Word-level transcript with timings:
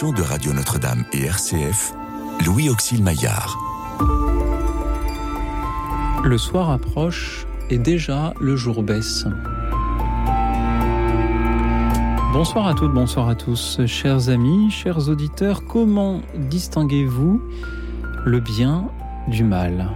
de 0.00 0.22
Radio 0.22 0.54
Notre-Dame 0.54 1.04
et 1.12 1.26
RCF, 1.26 1.92
Louis 2.46 2.70
Auxil 2.70 3.02
Maillard. 3.02 3.58
Le 6.24 6.38
soir 6.38 6.70
approche 6.70 7.46
et 7.68 7.76
déjà 7.76 8.32
le 8.40 8.56
jour 8.56 8.82
baisse. 8.82 9.26
Bonsoir 12.32 12.66
à 12.66 12.72
toutes, 12.72 12.94
bonsoir 12.94 13.28
à 13.28 13.34
tous, 13.34 13.84
chers 13.84 14.30
amis, 14.30 14.70
chers 14.70 15.10
auditeurs. 15.10 15.66
Comment 15.66 16.22
distinguez-vous 16.48 17.42
le 18.24 18.40
bien 18.40 18.88
du 19.28 19.44
mal? 19.44 19.90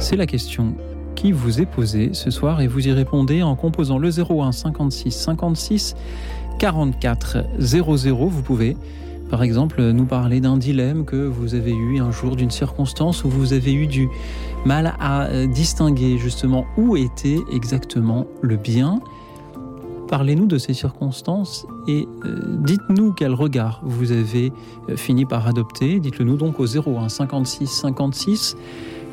C'est 0.00 0.16
la 0.16 0.26
question 0.26 0.74
qui 1.14 1.30
vous 1.30 1.60
est 1.60 1.66
posée 1.66 2.10
ce 2.14 2.32
soir 2.32 2.60
et 2.60 2.66
vous 2.66 2.88
y 2.88 2.92
répondez 2.92 3.44
en 3.44 3.54
composant 3.54 3.98
le 3.98 4.10
01 4.10 4.50
56 4.50 5.12
56 5.12 5.94
44 6.58 7.38
00. 7.58 8.28
Vous 8.28 8.42
pouvez 8.42 8.76
par 9.30 9.42
exemple 9.42 9.82
nous 9.82 10.04
parler 10.04 10.40
d'un 10.40 10.56
dilemme 10.56 11.04
que 11.04 11.16
vous 11.16 11.54
avez 11.54 11.72
eu 11.72 11.98
un 12.00 12.12
jour, 12.12 12.36
d'une 12.36 12.50
circonstance 12.50 13.24
où 13.24 13.28
vous 13.28 13.52
avez 13.52 13.74
eu 13.74 13.86
du 13.88 14.08
mal 14.64 14.94
à 15.00 15.46
distinguer 15.46 16.16
justement 16.16 16.64
où 16.76 16.96
était 16.96 17.38
exactement 17.52 18.26
le 18.40 18.56
bien 18.56 19.00
Parlez-nous 20.08 20.46
de 20.46 20.58
ces 20.58 20.72
circonstances 20.72 21.66
et 21.88 22.06
euh, 22.24 22.40
dites-nous 22.60 23.12
quel 23.12 23.32
regard 23.32 23.80
vous 23.82 24.12
avez 24.12 24.52
euh, 24.88 24.96
fini 24.96 25.24
par 25.24 25.48
adopter. 25.48 25.98
Dites-le 25.98 26.24
nous 26.24 26.36
donc 26.36 26.60
au 26.60 26.66
01 26.66 27.08
56 27.08 27.66
56 27.66 28.56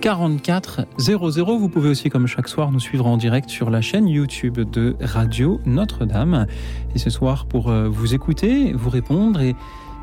44 0.03 0.85
00. 0.97 1.57
Vous 1.57 1.69
pouvez 1.69 1.87
aussi, 1.87 2.09
comme 2.09 2.27
chaque 2.27 2.49
soir, 2.49 2.73
nous 2.73 2.81
suivre 2.81 3.07
en 3.07 3.15
direct 3.15 3.49
sur 3.49 3.69
la 3.69 3.79
chaîne 3.79 4.09
YouTube 4.09 4.59
de 4.59 4.97
Radio 4.99 5.61
Notre-Dame. 5.65 6.45
Et 6.93 6.99
ce 6.99 7.09
soir, 7.09 7.45
pour 7.45 7.69
euh, 7.69 7.87
vous 7.87 8.13
écouter, 8.13 8.73
vous 8.73 8.89
répondre 8.89 9.39
et 9.39 9.55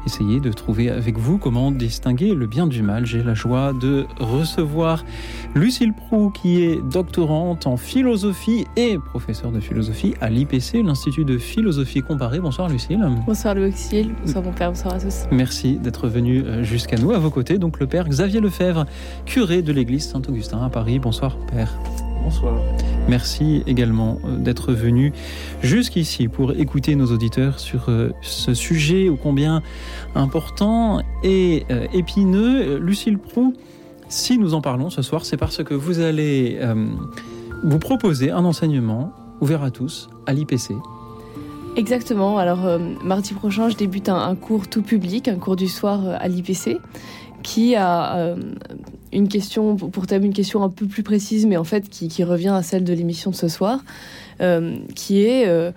essayer 0.07 0.41
de 0.41 0.53
trouver 0.53 0.91
avec 0.91 1.19
vous 1.19 1.39
comment 1.39 1.71
distinguer 1.71 2.35
le 2.35 2.47
bien 2.47 2.67
du 2.67 2.83
mal. 2.83 3.07
J'ai 3.07 3.23
la 3.23 3.35
joie 3.35 3.73
de 3.73 4.07
recevoir 4.19 5.05
Lucille 5.55 5.93
Prou, 5.93 6.31
qui 6.31 6.63
est 6.63 6.81
doctorante 6.91 7.67
en 7.67 7.77
philosophie 7.77 8.67
et 8.77 8.99
professeure 8.99 9.53
de 9.53 9.61
philosophie 9.61 10.15
à 10.21 10.31
l'IPC, 10.31 10.83
l'Institut 10.85 11.25
de 11.25 11.39
philosophie 11.39 12.03
comparée. 12.03 12.41
Bonsoir 12.41 12.69
Lucille. 12.69 13.01
Bonsoir 13.27 13.55
Louis 13.55 13.75
bonsoir 14.25 14.45
mon 14.45 14.53
père, 14.53 14.71
bonsoir 14.71 14.95
à 14.95 14.99
tous. 14.99 15.25
Merci 15.31 15.77
d'être 15.77 16.09
venu 16.09 16.43
euh, 16.45 16.63
jusqu'à 16.63 16.97
nous. 16.97 17.13
À 17.13 17.19
vos 17.19 17.31
côtés, 17.31 17.59
donc 17.59 17.81
le 17.81 17.87
père 17.87 18.09
Xavier 18.09 18.41
Lefebvre, 18.41 18.87
curé 19.27 19.63
de 19.63 19.73
l'église 19.73 20.09
Saint-Augustin 20.09 20.63
à 20.65 20.69
Paris. 20.69 20.99
Bonsoir 20.99 21.37
père. 21.53 21.77
Bonsoir. 22.23 22.61
Merci 23.09 23.63
également 23.67 24.19
euh, 24.25 24.37
d'être 24.37 24.73
venu 24.73 25.13
jusqu'ici 25.63 26.29
pour 26.29 26.53
écouter 26.53 26.95
nos 26.95 27.07
auditeurs 27.07 27.59
sur 27.59 27.89
euh, 27.89 28.11
ce 28.21 28.55
sujet 28.55 29.09
ô 29.09 29.17
combien 29.17 29.63
important 30.15 31.01
et 31.23 31.65
euh, 31.71 31.87
épineux. 31.93 32.79
Lucille 32.79 33.19
Prou, 33.19 33.55
si 34.09 34.39
nous 34.39 34.55
en 34.55 34.61
parlons 34.61 34.91
ce 34.91 35.03
soir, 35.03 35.25
c'est 35.25 35.37
parce 35.37 35.63
que 35.65 35.75
vous 35.75 36.01
allez 36.01 36.59
vous 37.63 37.79
proposer 37.79 38.31
un 38.31 38.45
enseignement 38.45 39.13
ouvert 39.41 39.63
à 39.63 39.71
tous 39.71 40.09
à 40.27 40.33
l'IPC. 40.33 40.75
Exactement. 41.77 42.39
Alors, 42.39 42.81
mardi 43.05 43.35
prochain, 43.35 43.69
je 43.69 43.77
débute 43.77 44.09
un, 44.09 44.35
cours 44.35 44.69
tout 44.69 44.83
public, 44.83 45.29
un 45.29 45.37
cours 45.37 45.55
du 45.55 45.69
soir 45.69 46.01
à 46.19 46.27
l'IPC 46.27 46.79
qui 47.43 47.75
a 47.75 48.17
euh, 48.17 48.37
une 49.13 49.29
question, 49.29 49.77
pour 49.77 50.07
thème 50.07 50.25
une 50.25 50.33
question 50.33 50.63
un 50.63 50.69
peu 50.69 50.87
plus 50.87 51.03
précise, 51.03 51.47
mais 51.47 51.57
en 51.57 51.65
fait 51.65 51.89
qui, 51.89 52.25
revient 52.25 52.49
à 52.49 52.63
celle 52.63 52.85
de 52.85 52.93
l'émission 52.93 53.31
de 53.31 53.37
ce 53.37 53.49
soir, 53.49 53.83
euh, 54.41 54.77
qui 54.95 55.23
est 55.23 55.49
euh, 55.49 55.73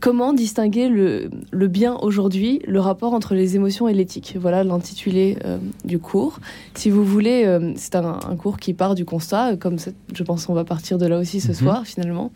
comment 0.00 0.32
distinguer 0.32 0.88
le, 0.88 1.28
bien 1.66 1.96
aujourd'hui, 1.96 2.60
le 2.66 2.78
rapport 2.78 3.14
entre 3.14 3.34
les 3.34 3.56
émotions 3.56 3.88
et 3.88 3.94
l'éthique? 3.94 4.36
Voilà 4.38 4.64
l'intitulé 4.64 5.38
du 5.84 5.98
cours. 5.98 6.38
Si 6.74 6.90
vous 6.90 7.04
voulez, 7.04 7.58
c'est 7.76 7.96
un, 7.96 8.18
cours 8.38 8.58
qui 8.58 8.74
part 8.74 8.94
du 8.94 9.04
constat, 9.04 9.56
comme 9.56 9.76
je 10.14 10.22
pense 10.22 10.46
qu'on 10.46 10.54
va 10.54 10.64
partir 10.64 10.98
de 10.98 11.06
là 11.06 11.18
aussi 11.18 11.40
ce 11.40 11.48
mhm. 11.48 11.54
soir 11.54 11.86
finalement, 11.86 12.30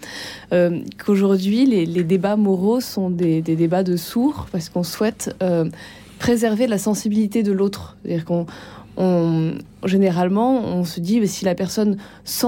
qu'aujourd'hui 0.99 1.67
les, 1.67 2.05
débats 2.05 2.37
moraux 2.37 2.81
sont 2.81 3.11
des, 3.11 3.43
des, 3.43 3.57
débats 3.57 3.83
de 3.83 3.97
sourds 3.97 4.47
parce 4.51 4.69
qu'on 4.69 4.83
souhaite 4.83 5.35
préserver 6.19 6.67
la 6.67 6.79
sensibilité 6.79 7.43
de 7.43 7.53
l'autre. 7.53 7.97
C'est-à-dire 8.03 8.25
qu'on 8.25 8.47
généralement, 9.84 10.65
on 10.65 10.84
se 10.84 11.00
dit, 11.00 11.27
si 11.27 11.44
la 11.44 11.55
personne 11.55 11.97
sent, 12.25 12.47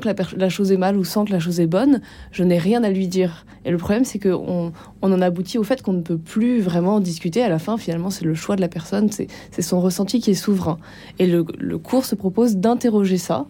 que 0.00 0.36
la, 0.36 0.48
chose 0.48 0.72
est 0.72 0.76
mal 0.76 0.96
ou 0.96 1.04
sent 1.04 1.20
que 1.26 1.32
la 1.32 1.38
chose 1.38 1.60
est 1.60 1.66
bonne, 1.66 2.00
je 2.32 2.42
n'ai 2.42 2.58
rien 2.58 2.84
à 2.84 2.90
lui 2.90 3.08
dire. 3.08 3.44
Et 3.64 3.70
le 3.70 3.78
problème, 3.78 4.04
c'est 4.04 4.18
qu'on 4.18 4.72
on 5.02 5.12
en 5.12 5.20
aboutit 5.20 5.58
au 5.58 5.64
fait 5.64 5.82
qu'on 5.82 5.92
ne 5.92 6.02
peut 6.02 6.18
plus 6.18 6.60
vraiment 6.60 7.00
discuter. 7.00 7.42
À 7.42 7.48
la 7.48 7.58
fin, 7.58 7.76
finalement, 7.76 8.10
c'est 8.10 8.24
le 8.24 8.34
choix 8.34 8.56
de 8.56 8.60
la 8.60 8.68
personne, 8.68 9.10
c'est 9.10 9.62
son 9.62 9.80
ressenti 9.80 10.20
qui 10.20 10.30
est 10.30 10.34
souverain. 10.34 10.78
Et 11.18 11.26
le, 11.26 11.44
cours 11.78 12.04
se 12.04 12.14
propose 12.14 12.56
d'interroger 12.56 13.18
ça. 13.18 13.46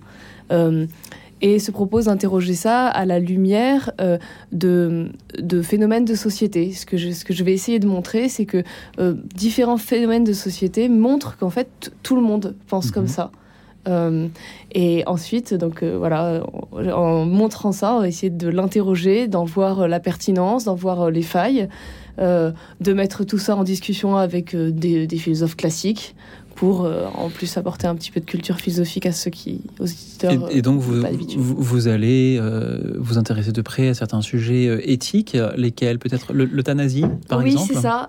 Euh, 0.52 0.86
et 1.42 1.58
se 1.58 1.70
propose 1.70 2.06
d'interroger 2.06 2.54
ça 2.54 2.86
à 2.86 3.04
la 3.04 3.18
lumière 3.18 3.90
euh, 4.00 4.18
de, 4.52 5.10
de, 5.38 5.62
phénomènes 5.62 6.04
de 6.04 6.14
société. 6.14 6.72
Ce 6.72 6.86
que 6.86 6.96
je, 6.96 7.10
ce 7.10 7.24
que 7.24 7.34
je 7.34 7.44
vais 7.44 7.52
essayer 7.52 7.78
de 7.78 7.86
montrer, 7.86 8.28
c'est 8.28 8.46
que 8.46 8.62
euh, 8.98 9.14
différents 9.34 9.76
phénomènes 9.76 10.24
de 10.24 10.32
société 10.32 10.88
montrent 10.88 11.36
qu'en 11.36 11.50
fait 11.50 11.92
tout 12.02 12.16
le 12.16 12.22
monde 12.22 12.54
pense 12.68 12.90
comme 12.90 13.04
mhm. 13.04 13.08
ça. 13.08 13.32
Euh, 13.88 14.26
et 14.72 15.04
ensuite, 15.06 15.54
donc 15.54 15.84
voilà, 15.84 16.42
en, 16.72 17.24
montrant 17.24 17.70
ça, 17.70 17.94
on 17.94 18.00
va 18.00 18.08
essayer 18.08 18.30
de 18.30 18.48
l'interroger, 18.48 19.28
d'en 19.28 19.44
voir 19.44 19.86
la 19.86 20.00
pertinence, 20.00 20.64
d'en 20.64 20.74
voir 20.74 21.10
les 21.10 21.22
failles, 21.22 21.68
de 22.18 22.92
mettre 22.92 23.24
tout 23.24 23.38
ça 23.38 23.54
en 23.54 23.62
discussion 23.62 24.16
avec 24.16 24.56
des, 24.56 25.06
des 25.06 25.18
philosophes 25.18 25.54
classiques 25.54 26.16
pour 26.56 26.84
euh, 26.84 27.06
en 27.14 27.28
plus 27.28 27.56
apporter 27.58 27.86
un 27.86 27.94
petit 27.94 28.10
peu 28.10 28.18
de 28.18 28.24
culture 28.24 28.56
philosophique 28.56 29.04
à 29.06 29.12
ceux 29.12 29.30
qui, 29.30 29.60
aux 29.78 29.84
auditeurs. 29.84 30.50
Et, 30.50 30.62
donc 30.62 30.80
vous, 30.80 31.04
vous, 31.36 31.86
allez 31.86 32.38
euh, 32.40 32.94
vous 32.98 33.18
intéresser 33.18 33.52
de 33.52 33.60
près 33.60 33.88
à 33.88 33.94
certains 33.94 34.22
sujets 34.22 34.66
euh, 34.66 34.80
éthiques, 34.90 35.36
lesquels 35.56 35.98
peut-être 35.98 36.32
l'euthanasie 36.32 37.04
par 37.28 37.40
oui, 37.40 37.52
exemple 37.52 37.66
Oui, 37.68 37.74
c'est 37.74 37.82
ça. 37.82 38.08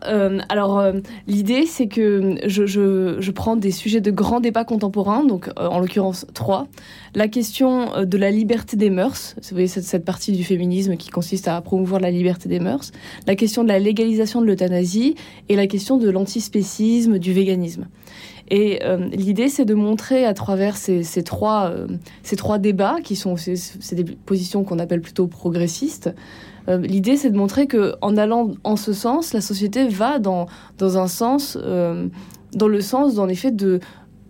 alors 0.50 0.84
l'idée 1.28 1.66
c'est 1.66 1.88
que 1.88 2.38
je, 2.46 2.66
je, 2.66 3.18
je, 3.20 3.32
prends 3.32 3.58
des 3.58 3.72
sujets 3.72 4.02
de 4.02 4.12
grands 4.12 4.40
débats 4.40 4.64
contemporains, 4.64 5.26
donc 5.26 5.50
en 5.58 5.80
l'occurrence 5.80 6.26
trois. 6.34 6.68
La 7.16 7.28
question 7.28 8.06
de 8.06 8.18
la 8.18 8.32
liberté 8.32 8.78
des 8.78 8.90
mœurs, 8.90 9.36
vous 9.38 9.50
voyez 9.52 9.68
cette, 9.68 9.84
cette 9.84 10.06
partie 10.06 10.32
du 10.32 10.44
féminisme 10.44 10.96
qui 10.96 11.10
consiste 11.10 11.48
à 11.48 11.60
promouvoir 11.62 12.00
la 12.00 12.12
liberté 12.12 12.48
des 12.48 12.60
mœurs, 12.60 12.92
la 13.28 13.36
question 13.36 13.64
de 13.64 13.68
la 13.68 13.80
légalisation 13.80 14.40
de 14.40 14.46
l'euthanasie 14.46 15.16
et 15.50 15.56
la 15.56 15.68
question 15.68 15.98
de 15.98 16.10
l'antispécisme, 16.10 17.20
du 17.20 17.34
véganisme. 17.34 17.88
Et 18.50 18.80
euh, 18.84 19.10
l'idée, 19.10 19.50
c'est 19.50 19.66
de 19.66 19.74
montrer 19.74 20.26
à 20.26 20.34
travers 20.34 20.78
ces, 20.78 21.04
trois, 21.24 21.70
euh, 21.70 21.88
ces 22.24 22.36
trois 22.36 22.58
débats, 22.58 22.98
qui 23.04 23.16
sont 23.16 23.36
c'est 23.38 23.96
des 23.96 24.04
positions 24.04 24.64
qu'on 24.64 24.80
appelle 24.80 25.02
plutôt 25.02 25.28
progressistes, 25.28 26.14
euh, 26.70 26.78
l'idée, 26.80 27.16
c'est 27.16 27.30
de 27.30 27.38
montrer 27.38 27.68
que 27.68 27.96
en 28.02 28.18
allant 28.18 28.52
en 28.64 28.76
ce 28.76 28.92
sens, 28.94 29.34
la 29.34 29.42
société 29.42 29.88
va 29.88 30.20
dans, 30.20 30.48
dans 30.78 30.98
un 30.98 31.08
sens, 31.08 31.58
dans 31.58 32.68
le 32.68 32.82
sens, 32.82 33.16
dans 33.16 33.26
l'effet 33.26 33.52
de 33.52 33.80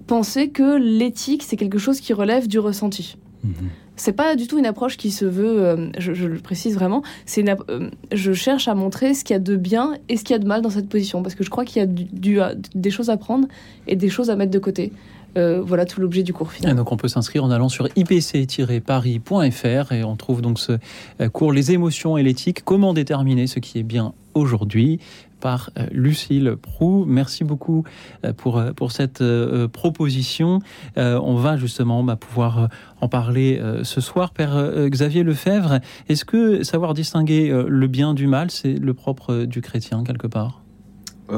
penser 0.06 0.50
que 0.50 0.78
l'éthique, 0.78 1.44
c'est 1.44 1.58
quelque 1.58 1.80
chose 1.80 2.00
qui 2.00 2.14
relève 2.14 2.48
du 2.48 2.60
ressenti. 2.60 3.18
Mmh 3.44 3.50
c'est 3.98 4.14
pas 4.14 4.36
du 4.36 4.48
tout 4.48 4.58
une 4.58 4.66
approche 4.66 4.96
qui 4.98 5.12
se 5.12 5.26
veut, 5.26 5.62
euh, 5.64 5.90
je, 5.98 6.12
le 6.12 6.40
précise 6.40 6.76
vraiment, 6.76 7.04
c'est 7.26 7.44
euh, 7.50 7.90
je 8.12 8.32
cherche 8.34 8.68
à 8.68 8.76
montrer 8.76 9.14
ce 9.14 9.24
qu'il 9.24 9.34
y 9.34 9.38
a 9.38 9.40
de 9.40 9.56
bien 9.56 9.96
et 10.08 10.18
ce 10.18 10.24
qu'il 10.24 10.34
y 10.34 10.36
a 10.36 10.40
de 10.40 10.48
mal 10.48 10.62
dans 10.62 10.70
cette 10.70 10.88
position, 10.88 11.24
parce 11.24 11.36
que 11.36 11.44
je 11.44 11.50
crois 11.50 11.66
qu'il 11.66 11.82
y 11.82 11.84
a 11.84 11.88
du, 11.88 12.40
des 12.76 12.92
choses 12.92 13.10
à 13.10 13.18
prendre 13.18 13.48
et 13.88 13.96
des 13.96 14.10
choses 14.10 14.30
à 14.30 14.36
mettre 14.36 14.52
de 14.52 14.60
côté. 14.60 14.92
Euh, 15.38 15.62
voilà 15.62 15.86
tout 15.86 16.00
l'objet 16.00 16.24
du 16.24 16.34
cours 16.34 16.52
final. 16.52 16.84
on 16.90 16.98
peut 16.98 17.10
s'inscrire 17.10 17.44
en 17.44 17.52
allant 17.52 17.70
sur 17.70 17.88
ipc-paris.fr 17.96 19.92
et 19.92 20.04
on 20.04 20.16
trouve 20.16 20.42
donc 20.42 20.58
ce 20.58 20.80
cours 21.28 21.52
Les 21.52 21.74
émotions 21.74 22.18
et 22.18 22.24
l'éthique, 22.24 22.64
comment 22.64 22.94
déterminer 22.94 23.46
ce 23.46 23.60
qui 23.60 23.78
est 23.78 23.84
bien 23.84 24.14
aujourd'hui 24.34 25.00
par 25.40 25.70
euh, 25.78 25.86
Lucille 25.92 26.56
Prou. 26.62 27.06
Merci 27.08 27.44
beaucoup 27.44 27.84
euh, 28.26 28.34
pour, 28.34 28.58
euh, 28.58 28.74
pour 28.74 28.92
cette 28.92 29.24
proposition. 29.72 30.60
On 30.96 31.36
va 31.36 31.58
justement 31.58 32.04
bah, 32.04 32.16
pouvoir 32.16 32.70
en 33.02 33.08
parler 33.08 33.62
ce 33.84 34.02
soir. 34.02 34.32
Père 34.32 34.88
Xavier 34.90 35.24
Lefebvre, 35.24 35.80
est-ce 36.10 36.26
que 36.26 36.64
savoir 36.64 36.94
distinguer 36.94 37.52
le 37.68 37.88
bien 37.88 38.14
du 38.14 38.28
mal, 38.28 38.52
c'est 38.52 38.74
le 38.74 38.94
propre 38.94 39.46
du 39.46 39.62
chrétien 39.62 40.04
quelque 40.04 40.28
part? 40.28 40.62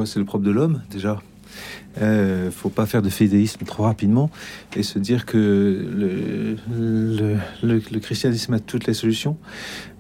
C'est 0.06 0.20
le 0.20 0.26
propre 0.26 0.44
de 0.44 0.52
l'homme 0.52 0.82
déjà. 0.90 1.20
Euh, 2.02 2.50
faut 2.50 2.70
pas 2.70 2.86
faire 2.86 3.02
de 3.02 3.10
fédéisme 3.10 3.66
trop 3.66 3.84
rapidement 3.84 4.30
et 4.76 4.84
se 4.84 5.00
dire 5.00 5.26
que 5.26 5.86
le, 7.62 8.00
christianisme 8.00 8.54
a 8.54 8.60
toutes 8.60 8.88
les 8.88 8.94
solutions. 8.94 9.38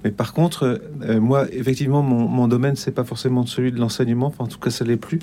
Mais 0.03 0.11
par 0.11 0.33
contre, 0.33 0.81
euh, 1.01 1.19
moi, 1.19 1.45
effectivement, 1.51 2.01
mon, 2.01 2.27
mon 2.27 2.47
domaine, 2.47 2.77
c'est 2.77 2.91
pas 2.91 3.03
forcément 3.03 3.45
celui 3.45 3.73
de 3.73 3.79
l'enseignement, 3.79 4.27
enfin, 4.27 4.45
en 4.45 4.47
tout 4.47 4.59
cas, 4.59 4.69
ça 4.69 4.85
l'est 4.85 4.95
plus, 4.95 5.19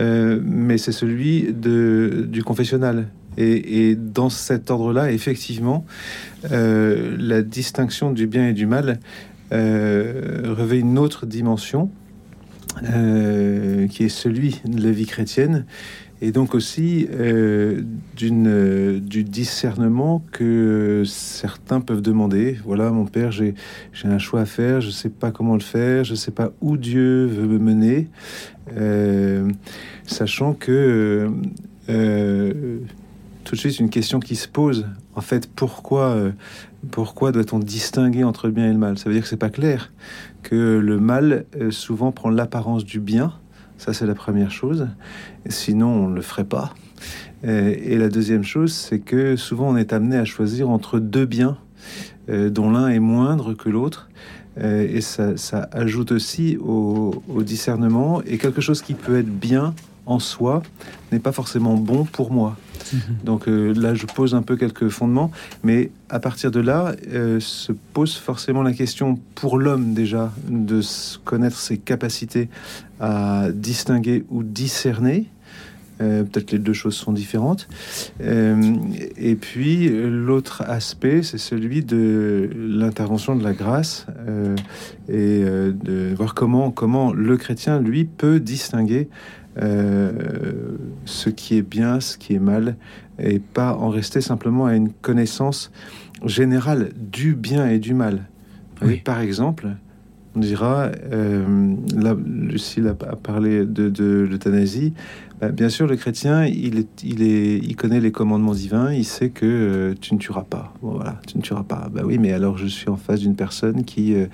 euh, 0.00 0.40
mais 0.42 0.76
c'est 0.76 0.92
celui 0.92 1.52
du 1.52 2.42
confessionnal. 2.44 3.08
Et, 3.40 3.94
dans 3.94 4.30
cet 4.30 4.68
ordre-là, 4.68 5.12
effectivement, 5.12 5.86
la 6.50 7.42
distinction 7.42 8.10
du 8.10 8.26
bien 8.26 8.48
et 8.48 8.52
du 8.52 8.66
mal 8.66 8.98
revêt 9.52 10.80
une 10.80 10.98
autre 10.98 11.24
dimension 11.24 11.88
qui 12.80 14.04
est 14.04 14.08
celui 14.08 14.60
de 14.64 14.82
la 14.82 14.90
vie 14.90 15.06
chrétienne, 15.06 15.66
et 16.20 16.32
donc 16.32 16.54
aussi 16.54 17.06
euh, 17.12 17.82
d'une, 18.16 18.98
du 18.98 19.22
discernement 19.22 20.24
que 20.32 21.04
certains 21.06 21.80
peuvent 21.80 22.02
demander. 22.02 22.58
Voilà, 22.64 22.90
mon 22.90 23.06
père, 23.06 23.30
j'ai, 23.30 23.54
un 24.04 24.18
choix 24.18 24.40
à 24.40 24.46
faire, 24.46 24.80
je 24.80 24.88
ne 24.88 24.92
sais 24.92 25.10
pas 25.10 25.30
comment 25.30 25.54
le 25.54 25.60
faire, 25.60 26.04
je 26.04 26.12
ne 26.12 26.16
sais 26.16 26.30
pas 26.30 26.50
où 26.60 26.76
Dieu 26.76 27.26
veut 27.26 27.46
me 27.46 27.58
mener, 27.58 28.08
euh, 28.76 29.50
sachant 30.06 30.54
que 30.54 31.30
euh, 31.88 32.78
tout 33.44 33.54
de 33.54 33.60
suite 33.60 33.78
une 33.78 33.90
question 33.90 34.18
qui 34.18 34.34
se 34.34 34.48
pose. 34.48 34.86
En 35.14 35.20
fait, 35.20 35.48
pourquoi, 35.48 36.16
pourquoi 36.90 37.32
doit-on 37.32 37.58
distinguer 37.58 38.24
entre 38.24 38.46
le 38.46 38.52
bien 38.52 38.68
et 38.68 38.72
le 38.72 38.78
mal? 38.78 38.98
Ça 38.98 39.08
veut 39.08 39.14
dire 39.14 39.22
que 39.22 39.28
c'est 39.28 39.36
pas 39.36 39.50
clair, 39.50 39.92
que 40.42 40.78
le 40.78 40.98
mal 40.98 41.44
souvent 41.70 42.12
prend 42.12 42.30
l'apparence 42.30 42.84
du 42.84 43.00
bien 43.00 43.32
ça, 43.78 43.92
c'est 43.92 44.06
la 44.06 44.14
première 44.14 44.50
chose. 44.50 44.88
Sinon, 45.48 45.88
on 45.88 46.08
ne 46.08 46.14
le 46.14 46.22
ferait 46.22 46.44
pas. 46.44 46.74
Et 47.44 47.96
la 47.96 48.08
deuxième 48.08 48.42
chose, 48.42 48.72
c'est 48.72 48.98
que 48.98 49.36
souvent, 49.36 49.68
on 49.68 49.76
est 49.76 49.92
amené 49.92 50.16
à 50.16 50.24
choisir 50.24 50.68
entre 50.68 50.98
deux 50.98 51.24
biens, 51.24 51.56
euh, 52.28 52.50
dont 52.50 52.70
l'un 52.70 52.88
est 52.88 52.98
moindre 52.98 53.54
que 53.54 53.70
l'autre. 53.70 54.10
Euh, 54.60 54.86
et 54.90 55.00
ça, 55.00 55.68
ajoute 55.72 56.12
aussi 56.12 56.56
au, 56.58 57.22
discernement. 57.42 58.22
Et 58.26 58.38
quelque 58.38 58.60
chose 58.60 58.82
qui 58.82 58.94
peut 58.94 59.18
être 59.18 59.30
bien 59.30 59.74
en 60.06 60.18
soi 60.18 60.62
n'est 61.12 61.20
pas 61.20 61.32
forcément 61.32 61.74
bon 61.74 62.04
pour 62.04 62.32
moi. 62.32 62.56
Mhm. 62.92 63.00
Donc 63.24 63.48
euh, 63.48 63.72
là, 63.74 63.94
je 63.94 64.06
pose 64.06 64.34
un 64.34 64.42
peu 64.42 64.56
quelques 64.56 64.88
fondements, 64.88 65.30
mais 65.62 65.90
à 66.08 66.20
partir 66.20 66.50
de 66.50 66.60
là, 66.60 66.94
euh, 67.12 67.40
se 67.40 67.72
pose 67.92 68.16
forcément 68.16 68.62
la 68.62 68.72
question 68.72 69.18
pour 69.34 69.58
l'homme 69.58 69.94
déjà 69.94 70.32
de 70.48 70.80
connaître 71.24 71.58
ses 71.58 71.78
capacités 71.78 72.48
à 73.00 73.48
distinguer 73.52 74.24
ou 74.30 74.42
discerner. 74.42 75.26
Euh, 76.00 76.22
peut-être 76.22 76.52
les 76.52 76.60
deux 76.60 76.74
choses 76.74 76.94
sont 76.94 77.12
différentes. 77.12 77.68
et 78.20 79.34
puis 79.34 79.88
l'autre 79.88 80.62
aspect, 80.68 81.24
c'est 81.24 81.38
celui 81.38 81.82
de 81.82 82.48
l'intervention 82.56 83.34
de 83.34 83.42
la 83.42 83.52
grâce 83.52 84.06
et 85.08 85.40
de 85.42 86.14
voir 86.14 86.34
comment, 86.34 86.70
comment 86.70 87.12
le 87.12 87.36
chrétien, 87.36 87.80
lui, 87.80 88.04
peut 88.04 88.38
distinguer 88.38 89.08
ce 89.60 91.28
qui 91.30 91.56
est 91.56 91.62
bien, 91.62 92.00
ce 92.00 92.16
qui 92.16 92.34
est 92.34 92.40
mal, 92.40 92.76
et 93.18 93.38
pas 93.38 93.74
en 93.74 93.88
rester 93.88 94.20
simplement 94.20 94.66
à 94.66 94.74
une 94.74 94.92
connaissance 94.92 95.72
générale 96.24 96.90
du 96.96 97.34
bien 97.34 97.68
et 97.68 97.78
du 97.78 97.94
mal. 97.94 98.28
par 99.04 99.20
exemple, 99.20 99.68
on 100.36 100.40
dira, 100.40 100.90
euh, 101.12 101.74
là, 101.96 102.14
Lucille 102.24 102.86
a, 102.86 102.94
parlé 102.94 103.64
de, 103.64 103.88
de 103.88 104.26
l'euthanasie, 104.30 104.94
bah, 105.40 105.50
bien 105.50 105.68
sûr, 105.68 105.86
le 105.86 105.94
chrétien, 105.94 106.46
il, 106.46 106.78
est, 106.78 107.02
il, 107.04 107.22
est, 107.22 107.58
il 107.58 107.76
connaît 107.76 108.00
les 108.00 108.10
commandements 108.10 108.54
divins, 108.54 108.92
il 108.92 109.04
sait 109.04 109.30
que 109.30 109.46
euh, 109.46 109.94
tu 110.00 110.14
ne 110.14 110.18
tueras 110.18 110.42
pas. 110.42 110.74
voilà, 110.82 111.20
tu 111.28 111.38
ne 111.38 111.42
tueras 111.42 111.62
pas. 111.62 111.88
Bah 111.92 112.02
oui, 112.04 112.18
mais 112.18 112.32
alors 112.32 112.58
je 112.58 112.66
suis 112.66 112.88
en 112.88 112.96
face 112.96 113.20
d'une 113.20 113.36
personne 113.36 113.84
qui, 113.84 114.14
euh, 114.14 114.26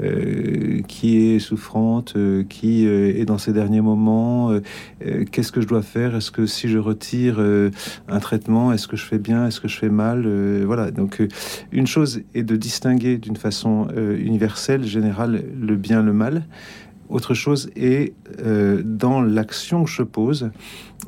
euh, 0.00 0.80
qui 0.86 1.16
est 1.16 1.40
souffrante, 1.40 2.16
qui 2.48 2.86
est 2.86 3.24
dans 3.24 3.38
ses 3.38 3.52
derniers 3.52 3.80
moments. 3.80 4.52
Qu'est-ce 5.32 5.50
que 5.50 5.60
je 5.60 5.66
dois 5.66 5.82
faire? 5.82 6.14
Est-ce 6.14 6.30
que 6.30 6.46
si 6.46 6.68
je 6.68 6.78
retire 6.78 7.40
un 7.40 8.20
traitement, 8.20 8.72
est-ce 8.72 8.86
que 8.86 8.96
je 8.96 9.04
fais 9.04 9.18
bien? 9.18 9.46
Est-ce 9.46 9.60
que 9.60 9.68
je 9.68 9.76
fais 9.76 9.88
mal? 9.88 10.26
Voilà, 10.64 10.90
donc 10.90 11.22
une 11.72 11.86
chose 11.86 12.22
est 12.34 12.42
de 12.42 12.56
distinguer 12.56 13.18
d'une 13.18 13.36
façon 13.36 13.88
universelle, 13.96 14.84
générale, 14.84 15.44
le 15.60 15.76
bien, 15.76 16.02
le 16.02 16.12
mal. 16.12 16.44
Autre 17.08 17.34
chose 17.34 17.70
est 17.76 18.14
euh, 18.40 18.82
dans 18.84 19.20
l'action 19.20 19.84
que 19.84 19.90
je 19.90 20.02
pose, 20.02 20.50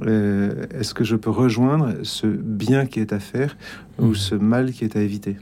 euh, 0.03 0.67
est-ce 0.79 0.95
que 0.95 1.05
je 1.05 1.17
peux 1.17 1.31
rejoindre 1.31 1.95
ce 2.03 2.27
bien 2.27 2.87
qui 2.87 3.01
est 3.01 3.13
à 3.13 3.21
faire 3.21 3.57
ou 3.99 4.09
mmh. 4.09 4.15
ce 4.15 4.35
mal 4.35 4.73
qui 4.73 4.85
est 4.85 4.97
à 4.97 5.01
éviter? 5.01 5.37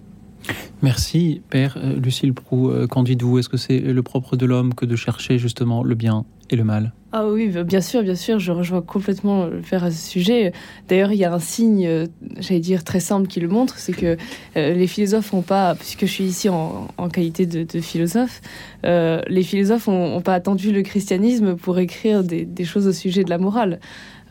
Merci, 0.83 1.43
Père. 1.51 1.77
Euh, 1.79 1.97
Lucille 1.97 2.35
Prou, 2.35 2.71
qu'en 2.89 3.03
dites-vous? 3.03 3.39
Est-ce 3.39 3.49
que 3.49 3.57
c'est 3.57 3.81
le 3.81 4.03
propre 4.03 4.37
de 4.37 4.47
l'homme 4.47 4.75
que 4.75 4.87
de 4.87 4.97
chercher 4.97 5.39
justement 5.39 5.83
le 5.83 5.95
bien? 5.95 6.25
Le 6.53 6.65
mal 6.65 6.93
ah 7.17 7.29
oui, 7.29 7.47
bah, 7.47 7.63
bien 7.63 7.81
sûr, 7.81 8.03
bien 8.03 8.17
sûr, 8.17 8.41
je 8.41 8.51
rejoins 8.51 8.83
complètement 8.83 9.47
le 9.47 9.61
père 9.61 9.85
à 9.85 9.93
ce 9.93 10.11
sujet. 10.11 10.53
D'ailleurs, 10.89 11.13
il 11.13 11.19
y 11.19 11.25
a 11.25 11.33
un 11.33 11.39
signe, 11.39 12.09
j'allais 12.41 12.59
dire, 12.59 12.83
très 12.83 12.99
simple 12.99 13.29
qui 13.29 13.39
le 13.39 13.47
montre, 13.47 13.79
c'est 13.79 13.93
que 13.93 14.17
les 14.57 14.87
philosophes 14.89 15.33
n'ont 15.33 15.43
pas, 15.43 15.77
puisque 15.77 16.07
je 16.07 16.11
suis 16.11 16.25
ici 16.25 16.49
en, 16.49 16.89
qualité 17.13 17.47
de, 17.47 17.81
philosophe, 17.81 18.41
les 18.83 19.43
philosophes 19.45 19.87
n'ont 19.87 20.23
pas 20.23 20.35
attendu 20.35 20.73
le 20.73 20.83
christianisme 20.83 21.55
pour 21.55 21.79
écrire 21.79 22.25
des, 22.25 22.65
choses 22.65 22.89
au 22.89 22.93
sujet 22.93 23.23
de 23.23 23.31
la 23.31 23.39
morale. 23.39 23.79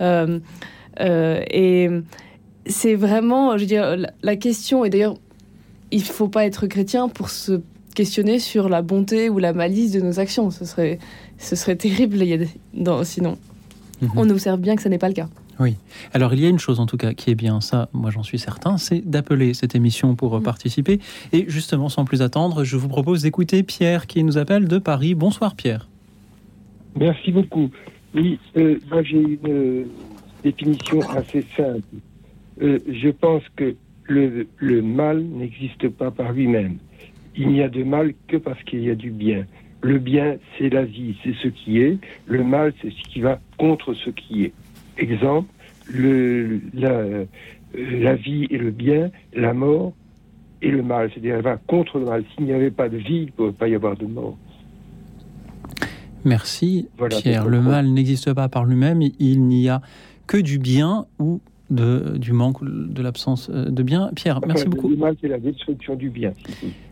et 0.02 1.90
c'est 2.66 2.96
vraiment, 2.96 3.58
je 3.58 3.62
veux 3.62 3.68
dire, 3.68 3.96
la 4.22 4.36
question, 4.36 4.84
et 4.84 4.90
d'ailleurs, 4.90 5.16
il 5.92 6.00
ne 6.00 6.04
faut 6.04 6.28
pas 6.28 6.46
être 6.46 6.68
chrétien 6.68 7.08
pour 7.08 7.30
se 7.30 7.62
questionner 7.94 8.40
sur 8.40 8.70
la 8.70 8.82
bonté 8.82 9.30
ou 9.30 9.38
la 9.38 9.54
malice 9.54 9.92
de 9.92 10.02
nos 10.02 10.20
actions. 10.20 10.50
Ce 10.50 10.66
serait, 10.66 11.00
ce 11.44 11.56
serait 11.56 11.76
terrible 11.76 12.18
sinon. 13.04 13.38
Mhm. 14.02 14.10
On 14.16 14.30
observe 14.30 14.60
bien 14.60 14.76
que 14.76 14.82
ce 14.82 14.90
n'est 14.90 14.98
pas 14.98 15.10
le 15.10 15.14
cas. 15.14 15.28
Oui. 15.60 15.76
Alors 16.14 16.34
il 16.34 16.40
y 16.40 16.46
a 16.46 16.50
une 16.50 16.60
chose 16.60 16.80
en 16.80 16.86
tout 16.88 16.98
cas 16.98 17.14
qui 17.14 17.30
est 17.30 17.36
bien, 17.36 17.62
ça, 17.62 17.90
moi 17.94 18.10
j'en 18.10 18.24
suis 18.24 18.40
certain, 18.40 18.78
c'est 18.78 19.08
d'appeler 19.08 19.54
cette 19.54 19.76
émission 19.76 20.16
pour 20.16 20.36
mhm. 20.38 20.44
participer. 20.44 21.00
Et 21.32 21.46
justement, 21.48 21.90
sans 21.90 22.06
plus 22.06 22.22
attendre, 22.22 22.64
je 22.64 22.78
vous 22.78 22.88
propose 22.88 23.22
d'écouter 23.22 23.62
Pierre 23.64 24.08
qui 24.08 24.24
nous 24.24 24.38
appelle 24.38 24.68
de 24.68 24.78
Paris. 24.80 25.14
Bonsoir 25.14 25.56
Pierre. 25.56 25.88
Merci 26.96 27.32
beaucoup. 27.32 27.70
Oui, 28.16 28.40
euh, 28.58 28.80
moi 28.90 29.04
j'ai 29.04 29.18
une 29.18 29.40
euh, 29.48 29.84
définition 30.44 31.02
assez 31.10 31.44
simple. 31.56 31.82
Euh, 32.62 32.80
je 32.88 33.10
pense 33.10 33.44
que 33.56 33.76
le, 34.06 34.48
le 34.58 34.82
mal 34.82 35.24
n'existe 35.24 35.90
pas 35.90 36.12
par 36.12 36.34
lui-même. 36.34 36.78
Il 37.36 37.50
n'y 37.50 37.64
a 37.64 37.70
de 37.70 37.84
mal 37.84 38.14
que 38.28 38.38
parce 38.38 38.62
qu'il 38.64 38.84
y 38.84 38.92
a 38.92 38.96
du 38.96 39.10
bien. 39.10 39.46
Le 39.84 40.00
bien, 40.00 40.38
c'est 40.58 40.70
la 40.70 40.86
vie, 40.86 41.16
c'est 41.24 41.36
ce 41.36 41.50
qui 41.50 41.80
est. 41.80 41.98
Le 42.26 42.44
mal, 42.44 42.74
c'est 42.82 42.90
ce 42.90 43.04
qui 43.10 43.20
va 43.20 43.40
contre 43.58 43.94
ce 43.94 44.10
qui 44.10 44.46
est. 44.46 44.54
Exemple, 44.98 45.50
le, 45.92 46.62
la, 46.74 47.04
la 47.76 48.16
vie 48.16 48.48
et 48.50 48.58
le 48.58 48.72
bien, 48.72 49.12
la 49.34 49.54
mort 49.54 49.92
et 50.62 50.72
le 50.72 50.82
mal. 50.82 51.10
C'est-à-dire, 51.12 51.36
elle 51.36 51.44
va 51.44 51.58
contre 51.58 52.00
le 52.00 52.06
mal. 52.06 52.24
S'il 52.34 52.46
n'y 52.46 52.54
avait 52.54 52.72
pas 52.72 52.88
de 52.88 52.96
vie, 52.96 53.18
il 53.18 53.26
ne 53.26 53.32
pourrait 53.32 53.52
pas 53.52 53.68
y 53.68 53.76
avoir 53.76 53.98
de 53.98 54.06
mort. 54.06 54.38
Merci, 56.24 56.88
Pierre. 57.10 57.46
Le 57.46 57.62
mal 57.62 57.88
n'existe 57.90 58.34
pas 58.34 58.48
par 58.48 58.64
lui-même. 58.64 59.02
Il 59.20 59.42
n'y 59.48 59.68
a 59.68 59.82
que 60.28 60.38
du 60.38 60.60
bien 60.60 61.06
ou 61.20 61.42
de, 61.70 62.18
du 62.18 62.32
manque, 62.32 62.64
de 62.64 63.02
l'absence 63.02 63.50
euh, 63.54 63.70
de 63.70 63.84
bien. 63.84 64.12
Pierre, 64.16 64.40
merci 64.48 64.66
beaucoup. 64.66 64.90
Le 64.90 64.96
mal, 64.96 65.16
c'est 65.20 65.28
la 65.28 65.40
destruction 65.40 65.96
du 65.96 66.10
bien. 66.10 66.32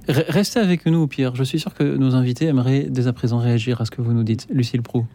Restez 0.08 0.60
avec 0.60 0.86
nous, 0.86 1.08
Pierre. 1.08 1.36
Je 1.36 1.43
suis 1.43 1.60
sûr 1.60 1.74
que 1.74 1.84
nos 1.84 2.15
invités 2.15 2.46
aimeraient 2.46 2.88
dès 2.89 3.08
à 3.08 3.13
présent 3.13 3.38
réagir 3.38 3.81
à 3.81 3.86
ce 3.86 3.91
que 3.91 4.01
vous 4.01 4.13
nous 4.13 4.24
dites. 4.24 4.48
Lucille 4.50 4.81
Prou. 4.81 5.05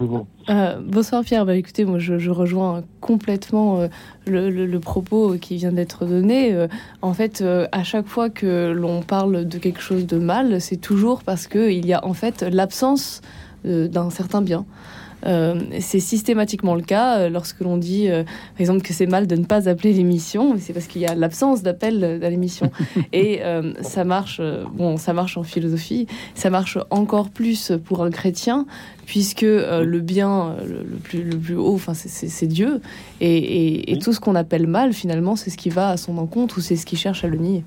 Euh, 0.49 0.81
bonsoir, 0.81 1.25
Pierre. 1.25 1.45
Bah, 1.45 1.57
écoutez, 1.57 1.85
moi, 1.85 1.99
je, 1.99 2.31
rejoins 2.31 2.85
complètement 3.00 3.81
euh, 3.81 3.88
le, 4.26 4.78
propos 4.78 5.37
qui 5.40 5.57
vient 5.57 5.73
d'être 5.73 6.07
donné. 6.07 6.66
en 7.02 7.14
fait, 7.14 7.43
à 7.73 7.83
chaque 7.83 8.07
fois 8.07 8.31
que 8.31 8.73
l'on 8.73 9.02
parle 9.02 9.47
de 9.47 9.59
quelque 9.59 9.81
chose 9.81 10.07
de 10.07 10.19
mal, 10.19 10.61
c'est 10.61 10.76
toujours 10.76 11.23
parce 11.23 11.47
qu'il 11.47 11.85
y 11.85 11.93
a 11.93 12.05
en 12.05 12.14
fait 12.14 12.43
l'absence 12.43 13.23
d'un 13.64 14.11
certain 14.11 14.43
bien. 14.43 14.64
Euh, 15.26 15.61
c'est 15.80 16.00
systématiquement 16.00 16.75
le 16.75 16.83
cas 16.83 17.18
euh, 17.18 17.28
lorsque 17.28 17.61
l'on 17.61 17.76
dit, 17.76 18.09
euh, 18.09 18.23
par 18.23 18.61
exemple, 18.61 18.83
que 18.83 18.92
c'est 18.92 19.06
mal 19.06 19.26
de 19.26 19.37
ne 19.37 19.45
pas 19.45 19.68
appeler 19.68 19.92
l'émission. 19.92 20.56
C'est 20.59 20.73
parce 20.73 20.87
qu'il 20.87 21.02
y 21.02 21.06
a 21.06 21.14
l'absence 21.14 21.62
d'appel 21.62 22.21
à 22.23 22.30
l'émission. 22.30 22.71
Et 23.12 23.40
ça 23.83 24.04
marche. 24.04 24.40
bon, 24.75 24.97
ça 24.97 25.12
marche 25.12 25.37
en 25.37 25.42
philosophie. 25.42 26.06
Ça 26.35 26.50
marche 26.50 26.78
encore 26.90 27.30
plus 27.30 27.73
pour 27.85 28.02
un 28.02 28.11
chrétien, 28.11 28.66
puisque 29.06 29.42
le 29.42 30.00
bien 30.00 30.56
le, 30.66 30.97
plus, 30.97 31.23
le 31.23 31.37
plus 31.37 31.56
haut, 31.56 31.75
enfin, 31.75 31.95
c'est 31.95 32.47
Dieu. 32.47 32.80
Et, 33.21 33.99
tout 34.02 34.12
ce 34.12 34.21
qu'on 34.21 34.35
appelle 34.35 34.66
mal, 34.66 34.92
finalement, 34.92 35.37
c'est 35.37 35.50
ce 35.50 35.56
qui 35.56 35.71
va 35.71 35.90
à 35.90 35.97
son 35.97 36.18
encontre 36.18 36.59
ou 36.59 36.61
c'est 36.61 36.76
ce 36.76 36.87
qui 36.87 36.97
cherche 36.97 37.25
à 37.25 37.28
le 37.28 37.38
nier. 37.38 37.64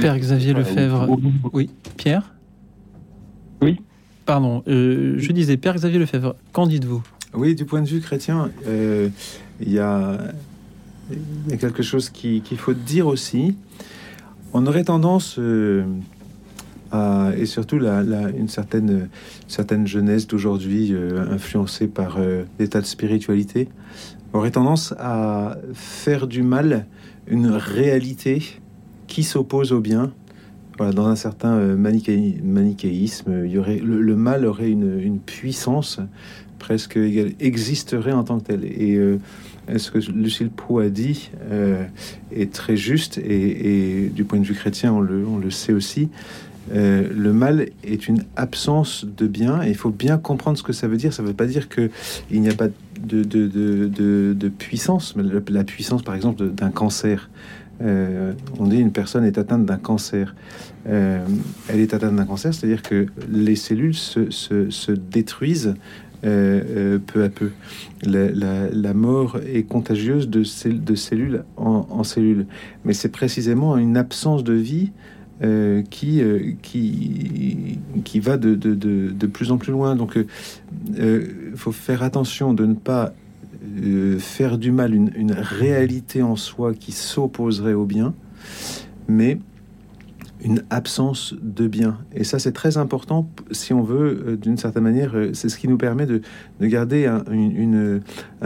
Père 0.00 0.18
Xavier 0.18 0.52
Lefebvre. 0.52 1.08
Oui, 1.52 1.70
Pierre? 1.96 2.34
Oui. 3.60 3.78
Pardon, 4.26 4.62
euh, 4.68 5.16
je 5.18 5.32
disais, 5.32 5.56
Père 5.56 5.74
Xavier 5.74 5.98
Lefebvre, 5.98 6.36
qu'en 6.52 6.66
dites-vous? 6.66 7.02
Oui, 7.34 7.54
du 7.54 7.64
point 7.64 7.82
de 7.82 7.88
vue 7.88 8.00
chrétien, 8.00 8.50
euh, 8.66 9.08
il 9.60 9.72
y, 9.72 9.78
a, 9.78 10.18
quelque 11.58 11.82
chose 11.82 12.08
qu'il 12.10 12.42
faut 12.56 12.74
dire 12.74 13.06
aussi. 13.06 13.56
On 14.52 14.66
aurait 14.66 14.84
tendance, 14.84 15.36
euh, 15.38 15.84
et 17.36 17.46
surtout 17.46 17.78
une 17.78 18.48
certaine, 18.48 19.08
certaine 19.48 19.86
jeunesse 19.86 20.26
d'aujourd'hui, 20.26 20.94
influencée 21.30 21.88
par 21.88 22.18
l'état 22.58 22.80
de 22.80 22.86
spiritualité, 22.86 23.68
aurait 24.34 24.50
tendance 24.52 24.94
à 24.98 25.56
faire 25.72 26.26
du 26.26 26.42
mal 26.42 26.86
une 27.26 27.48
réalité 27.48 28.42
qui 29.06 29.22
s'oppose 29.22 29.72
au 29.72 29.80
bien 29.80 30.12
Voilà, 30.78 30.92
dans 30.92 31.06
un 31.06 31.16
certain 31.16 31.54
euh, 31.54 31.76
manichéisme, 31.76 33.42
le, 33.44 34.16
mal 34.16 34.46
aurait 34.46 34.70
une, 34.70 35.18
puissance 35.18 36.00
presque 36.58 36.96
égale, 36.96 37.32
existerait 37.40 38.12
en 38.12 38.24
tant 38.24 38.38
que 38.38 38.44
tel. 38.44 38.64
Et 38.64 38.96
euh, 38.96 39.18
ce 39.76 39.90
que 39.90 39.98
Lucille 39.98 40.50
Prou 40.50 40.78
a 40.78 40.88
dit 40.88 41.30
euh, 41.50 41.84
est 42.34 42.52
très 42.52 42.76
juste, 42.76 43.18
et, 43.18 44.10
du 44.14 44.24
point 44.24 44.38
de 44.38 44.44
vue 44.44 44.54
chrétien, 44.54 44.92
on 44.92 45.00
le, 45.00 45.50
sait 45.50 45.74
aussi. 45.74 46.08
le 46.72 47.32
mal 47.32 47.68
est 47.84 48.08
une 48.08 48.24
absence 48.36 49.04
de 49.04 49.26
bien, 49.26 49.62
et 49.62 49.68
il 49.68 49.76
faut 49.76 49.90
bien 49.90 50.16
comprendre 50.16 50.56
ce 50.56 50.62
que 50.62 50.72
ça 50.72 50.88
veut 50.88 50.96
dire. 50.96 51.12
Ça 51.12 51.22
ne 51.22 51.28
veut 51.28 51.34
pas 51.34 51.46
dire 51.46 51.68
qu'il 51.68 51.90
n'y 52.40 52.48
a 52.48 52.54
pas 52.54 52.68
de 52.98 54.48
puissance, 54.48 55.16
mais 55.16 55.24
la 55.48 55.64
puissance, 55.64 56.02
par 56.02 56.14
exemple, 56.14 56.48
d'un 56.48 56.70
cancer. 56.70 57.28
Euh, 57.80 58.32
on 58.58 58.66
dit 58.66 58.78
une 58.78 58.92
personne 58.92 59.24
est 59.24 59.38
atteinte 59.38 59.64
d'un 59.64 59.78
cancer. 59.78 60.34
Euh, 60.88 61.24
elle 61.68 61.80
est 61.80 61.94
atteinte 61.94 62.16
d'un 62.16 62.26
cancer, 62.26 62.52
c'est-à-dire 62.52 62.82
que 62.82 63.06
les 63.28 63.56
cellules 63.56 63.94
se, 63.94 64.92
détruisent 64.92 65.74
euh, 66.24 66.98
peu 67.04 67.24
à 67.24 67.28
peu. 67.28 67.50
La, 68.04 68.94
mort 68.94 69.38
est 69.46 69.64
contagieuse 69.64 70.28
de, 70.28 70.42
de 70.70 70.94
cellules 70.94 71.44
en, 71.56 72.04
cellules. 72.04 72.46
Mais 72.84 72.92
c'est 72.92 73.10
précisément 73.10 73.76
une 73.76 73.96
absence 73.96 74.44
de 74.44 74.54
vie 74.54 74.92
qui, 75.90 76.22
qui, 76.62 77.78
qui 78.04 78.20
va 78.20 78.36
de, 78.36 78.54
de, 78.54 79.26
plus 79.26 79.50
en 79.50 79.58
plus 79.58 79.72
loin. 79.72 79.96
Donc 79.96 80.16
il 80.96 81.56
faut 81.56 81.72
faire 81.72 82.04
attention 82.04 82.54
de 82.54 82.64
ne 82.64 82.74
pas 82.74 83.12
euh, 83.80 84.18
faire 84.18 84.58
du 84.58 84.70
mal 84.70 84.94
une, 84.94 85.32
réalité 85.32 86.22
en 86.22 86.36
soi 86.36 86.74
qui 86.74 86.92
s'opposerait 86.92 87.72
au 87.72 87.86
bien, 87.86 88.14
mais 89.08 89.38
une 90.44 90.62
absence 90.70 91.34
de 91.40 91.68
bien. 91.68 91.98
Et 92.14 92.24
ça, 92.24 92.38
c'est 92.38 92.52
très 92.52 92.76
important 92.76 93.30
si 93.50 93.72
on 93.72 93.82
veut, 93.82 94.24
euh, 94.26 94.36
d'une 94.36 94.56
certaine 94.56 94.82
manière, 94.82 95.16
euh, 95.16 95.30
c'est 95.32 95.48
ce 95.48 95.56
qui 95.56 95.68
nous 95.68 95.78
permet 95.78 96.06
de, 96.06 96.20
garder 96.60 97.06
un, 97.06 97.22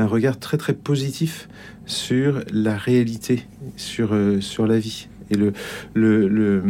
regard 0.06 0.38
très 0.38 0.58
très 0.58 0.74
positif 0.74 1.48
sur 1.86 2.44
la 2.52 2.76
réalité, 2.76 3.46
sur, 3.76 4.16
sur 4.40 4.66
la 4.66 4.78
vie 4.78 5.08
et 5.30 5.34
le, 5.34 5.52
le, 5.94 6.62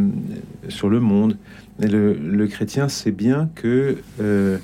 sur 0.68 0.88
le 0.88 1.00
monde. 1.00 1.36
Le, 1.78 2.46
chrétien 2.46 2.88
sait 2.88 3.12
bien 3.12 3.50
que 3.54 3.98
le, 4.30 4.60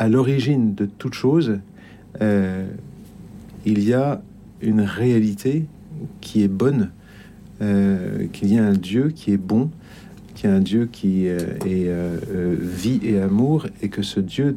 à 0.00 0.08
l'origine 0.08 0.74
de 0.74 0.86
toute 0.86 1.12
chose, 1.12 1.60
euh, 2.22 2.66
il 3.66 3.84
y 3.84 3.92
a 3.92 4.22
une 4.62 4.80
réalité 4.80 5.66
qui 6.22 6.42
est 6.42 6.48
bonne, 6.48 6.90
euh, 7.60 8.26
qu'il 8.32 8.50
y 8.50 8.58
a 8.58 8.64
un 8.64 8.72
Dieu 8.72 9.10
qui 9.10 9.30
est 9.30 9.36
bon, 9.36 9.70
qu'il 10.34 10.48
y 10.48 10.52
a 10.52 10.56
un 10.56 10.60
Dieu 10.60 10.88
qui 10.90 11.28
euh, 11.28 11.38
est 11.66 11.92
vie 12.62 13.00
et 13.02 13.20
amour, 13.20 13.66
et 13.82 13.90
que 13.90 14.00
ce 14.00 14.20
Dieu 14.20 14.56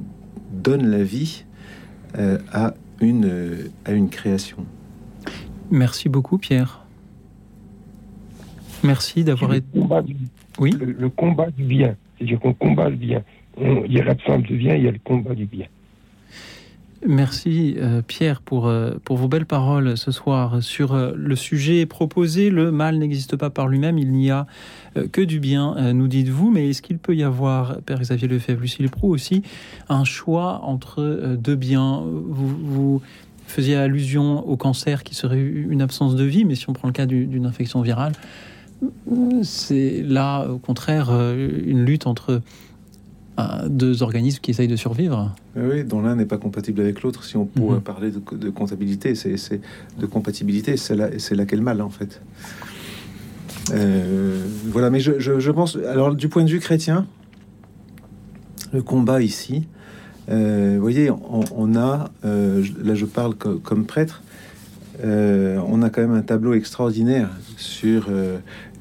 donne 0.54 0.90
la 0.90 1.04
vie 1.04 1.44
à, 2.18 2.74
une, 3.02 3.70
à 3.84 3.92
une 3.92 4.08
création. 4.08 4.66
Merci 5.70 6.08
beaucoup, 6.08 6.38
Pierre. 6.38 6.86
Merci 8.82 9.26
d'avoir 9.26 9.56
été. 9.56 9.68
Oui. 10.58 10.72
le 10.80 11.10
combat 11.10 11.50
du 11.50 11.64
bien, 11.64 11.98
c'est-à-dire 12.16 12.40
qu'on 12.40 12.54
combat 12.54 12.90
le 12.90 12.96
bien 12.96 13.24
il 13.60 13.92
y 13.92 14.00
a 14.00 14.04
l'absence 14.04 14.44
de 14.44 14.56
bien, 14.56 14.76
il 14.76 14.84
y 14.84 14.88
a 14.88 14.92
le 14.92 15.00
combat 15.04 15.36
du 15.36 15.46
bien. 15.46 15.68
Merci 17.06 17.76
euh, 17.78 18.02
Pierre 18.02 18.42
pour, 18.42 18.68
euh, 18.68 18.94
pour 19.04 19.18
vos 19.18 19.28
belles 19.28 19.46
paroles 19.46 19.98
ce 19.98 20.12
soir 20.12 20.64
sur 20.64 20.94
euh, 20.94 21.12
le 21.16 21.36
sujet 21.36 21.86
proposé. 21.86 22.50
Le 22.50 22.72
mal 22.72 22.98
n'existe 22.98 23.36
pas 23.36 23.50
par 23.50 23.68
lui-même, 23.68 23.98
il 23.98 24.12
n'y 24.12 24.32
a 24.32 24.48
que 25.12 25.22
du 25.22 25.40
bien, 25.40 25.92
nous 25.94 26.08
dites-vous. 26.08 26.52
Mais 26.52 26.70
est-ce 26.70 26.84
qu'il 26.84 27.00
peut 27.00 27.16
y 27.16 27.24
avoir, 27.24 27.82
Père 27.82 28.00
Xavier 28.00 28.28
Lefebvre, 28.28 28.62
Lucille 28.62 28.90
Prou 28.90 29.10
aussi, 29.10 29.42
un 29.90 30.04
choix 30.04 30.62
entre 30.64 31.36
deux 31.36 31.56
biens? 31.56 32.04
Vous, 32.06 33.02
faisiez 33.48 33.76
allusion 33.76 34.48
au 34.48 34.56
cancer 34.56 35.04
qui 35.04 35.16
serait 35.16 35.42
une 35.42 35.82
absence 35.82 36.16
de 36.16 36.24
vie, 36.24 36.46
mais 36.46 36.54
si 36.54 36.70
on 36.70 36.74
prend 36.74 36.88
le 36.88 36.94
cas 36.94 37.08
d'une 37.08 37.46
infection 37.48 37.82
virale, 37.82 38.14
c'est 39.42 40.04
là 40.04 40.48
au 40.48 40.60
contraire 40.60 41.10
une 41.12 41.84
lutte 41.84 42.06
entre 42.06 42.42
deux 43.68 44.04
organismes 44.04 44.40
qui 44.42 44.52
essayent 44.52 44.68
de 44.68 44.76
survivre. 44.76 45.34
Oui, 45.56 45.84
dont 45.84 46.02
l'un 46.02 46.16
n'est 46.16 46.26
pas 46.26 46.38
compatible 46.38 46.82
avec 46.82 47.02
l'autre. 47.02 47.24
Si 47.24 47.38
on 47.38 47.46
pourrait 47.46 47.78
mhm. 47.78 47.82
parler 47.82 48.12
de, 48.12 48.50
comptabilité, 48.50 49.16
c'est 49.16 49.62
de 50.00 50.06
compatibilité, 50.06 50.78
c'est 50.78 50.96
là, 50.96 51.10
c'est 51.18 51.36
laquelle 51.36 51.62
mal 51.62 51.82
en 51.82 51.90
fait. 51.90 52.22
Euh, 53.72 54.46
voilà, 54.66 54.90
mais 54.90 55.00
je, 55.00 55.52
pense. 55.52 55.78
Alors, 55.90 56.16
du 56.16 56.30
point 56.30 56.44
de 56.44 56.50
vue 56.50 56.60
chrétien, 56.60 57.08
le 58.72 58.82
combat 58.82 59.22
ici, 59.22 59.68
euh, 60.30 60.76
vous 60.76 60.82
voyez, 60.82 61.10
on, 61.12 61.76
a, 61.76 62.12
euh, 62.26 62.64
là 62.84 62.96
je 62.96 63.06
parle 63.06 63.36
comme 63.36 63.86
prêtre, 63.86 64.22
on 65.04 65.82
a 65.82 65.90
quand 65.90 66.02
même 66.02 66.14
un 66.14 66.22
tableau 66.22 66.54
extraordinaire 66.54 67.30
sur 67.58 68.10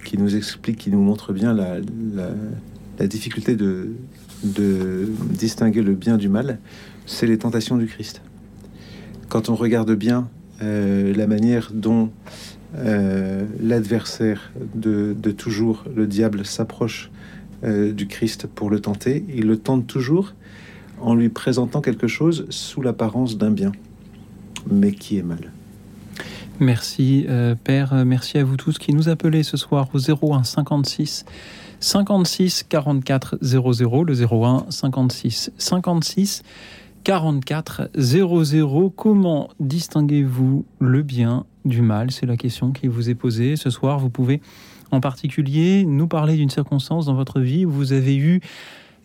qui 0.04 0.18
nous 0.18 0.36
explique, 0.36 0.78
qui 0.78 0.90
nous 0.90 1.00
montre 1.00 1.32
bien 1.32 1.54
la, 1.54 1.76
la 2.98 3.06
difficulté 3.06 3.56
de, 3.56 3.92
de 4.42 5.08
distinguer 5.30 5.82
le 5.82 5.94
bien 5.94 6.16
du 6.16 6.28
mal, 6.28 6.58
c'est 7.06 7.26
les 7.26 7.38
tentations 7.38 7.76
du 7.76 7.86
Christ. 7.86 8.22
Quand 9.28 9.48
on 9.48 9.54
regarde 9.54 9.92
bien 9.94 10.28
euh, 10.62 11.14
la 11.14 11.26
manière 11.26 11.70
dont 11.72 12.10
euh, 12.76 13.44
l'adversaire 13.60 14.52
de, 14.74 15.14
toujours, 15.30 15.84
le 15.94 16.06
diable, 16.06 16.44
s'approche 16.44 17.10
euh, 17.64 17.92
du 17.92 18.06
Christ 18.06 18.46
pour 18.46 18.70
le 18.70 18.80
tenter, 18.80 19.24
il 19.34 19.46
le 19.46 19.56
tente 19.56 19.86
toujours 19.86 20.34
en 21.00 21.14
lui 21.14 21.28
présentant 21.28 21.80
quelque 21.80 22.06
chose 22.06 22.46
sous 22.50 22.82
l'apparence 22.82 23.36
d'un 23.36 23.50
bien, 23.50 23.72
mais 24.70 24.92
qui 24.92 25.18
est 25.18 25.22
mal. 25.22 25.50
Merci 26.60 27.26
Père, 27.64 28.04
merci 28.04 28.38
à 28.38 28.44
vous 28.44 28.56
tous 28.56 28.78
qui 28.78 28.94
nous 28.94 29.08
appelez 29.08 29.42
ce 29.42 29.56
soir 29.56 29.88
au 29.94 29.98
01 29.98 30.44
56 30.44 31.24
56 31.82 32.62
44 32.68 33.38
00, 33.42 34.04
le 34.04 34.14
01 34.14 34.66
56 34.70 35.50
56 35.58 36.44
44 37.02 37.90
00. 37.96 38.90
Comment 38.90 39.50
distinguez-vous 39.58 40.64
le 40.78 41.02
bien 41.02 41.44
du 41.64 41.82
mal? 41.82 42.12
C'est 42.12 42.26
la 42.26 42.36
question 42.36 42.70
qui 42.70 42.86
vous 42.86 43.10
est 43.10 43.16
posée 43.16 43.56
ce 43.56 43.68
soir. 43.68 43.98
Vous 43.98 44.10
pouvez 44.10 44.40
en 44.92 45.00
particulier 45.00 45.84
nous 45.84 46.06
parler 46.06 46.36
d'une 46.36 46.50
circonstance 46.50 47.06
dans 47.06 47.14
votre 47.14 47.40
vie 47.40 47.66
où 47.66 47.70
vous 47.72 47.92
avez 47.92 48.16
eu 48.16 48.40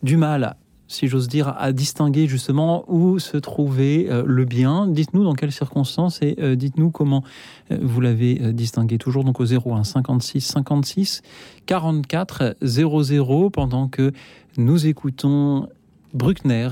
du 0.04 0.16
mal 0.16 0.56
si 0.88 1.08
j'ose 1.08 1.28
dire, 1.28 1.54
à 1.58 1.72
distinguer 1.72 2.28
justement 2.28 2.86
où 2.88 3.20
se 3.20 3.38
trouvait 3.38 4.08
euh, 4.10 4.24
le 4.26 4.46
bien. 4.46 4.88
Dites-nous 4.88 5.24
dans 5.24 5.34
quelles 5.34 5.52
circonstances 5.52 6.22
et 6.22 6.36
euh, 6.40 6.56
dites-nous 6.56 6.92
comment 6.92 7.24
euh, 7.72 7.78
vous 7.82 8.02
l'avez 8.02 8.54
distingué. 8.54 8.98
Toujours 8.98 9.24
donc 9.24 9.40
au 9.40 9.46
01 9.46 9.84
56 9.84 10.42
56 10.42 11.22
44 11.66 12.56
00 12.62 13.50
pendant 13.50 13.88
que 13.88 14.12
nous 14.58 14.88
écoutons 14.88 15.68
Bruckner 16.14 16.70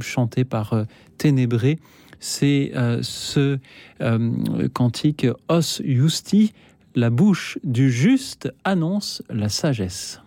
chanté 0.00 0.44
par 0.44 0.74
Ténébré. 1.16 1.78
C'est 2.18 2.72
ce 3.00 3.58
cantique 4.72 5.26
Os 5.48 5.80
Justi, 5.84 6.52
la 6.94 7.10
bouche 7.10 7.58
du 7.62 7.90
juste 7.90 8.52
annonce 8.64 9.22
la 9.30 9.48
sagesse. 9.48 10.20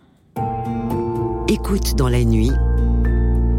Écoute 1.47 1.95
dans 1.95 2.09
la 2.09 2.23
nuit 2.23 2.51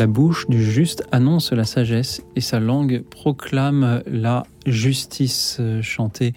La 0.00 0.06
bouche 0.06 0.48
du 0.48 0.64
juste 0.64 1.04
annonce 1.12 1.52
la 1.52 1.64
sagesse 1.64 2.22
et 2.34 2.40
sa 2.40 2.58
langue 2.58 3.02
proclame 3.10 4.02
la 4.06 4.44
justice. 4.64 5.60
Chantée 5.82 6.32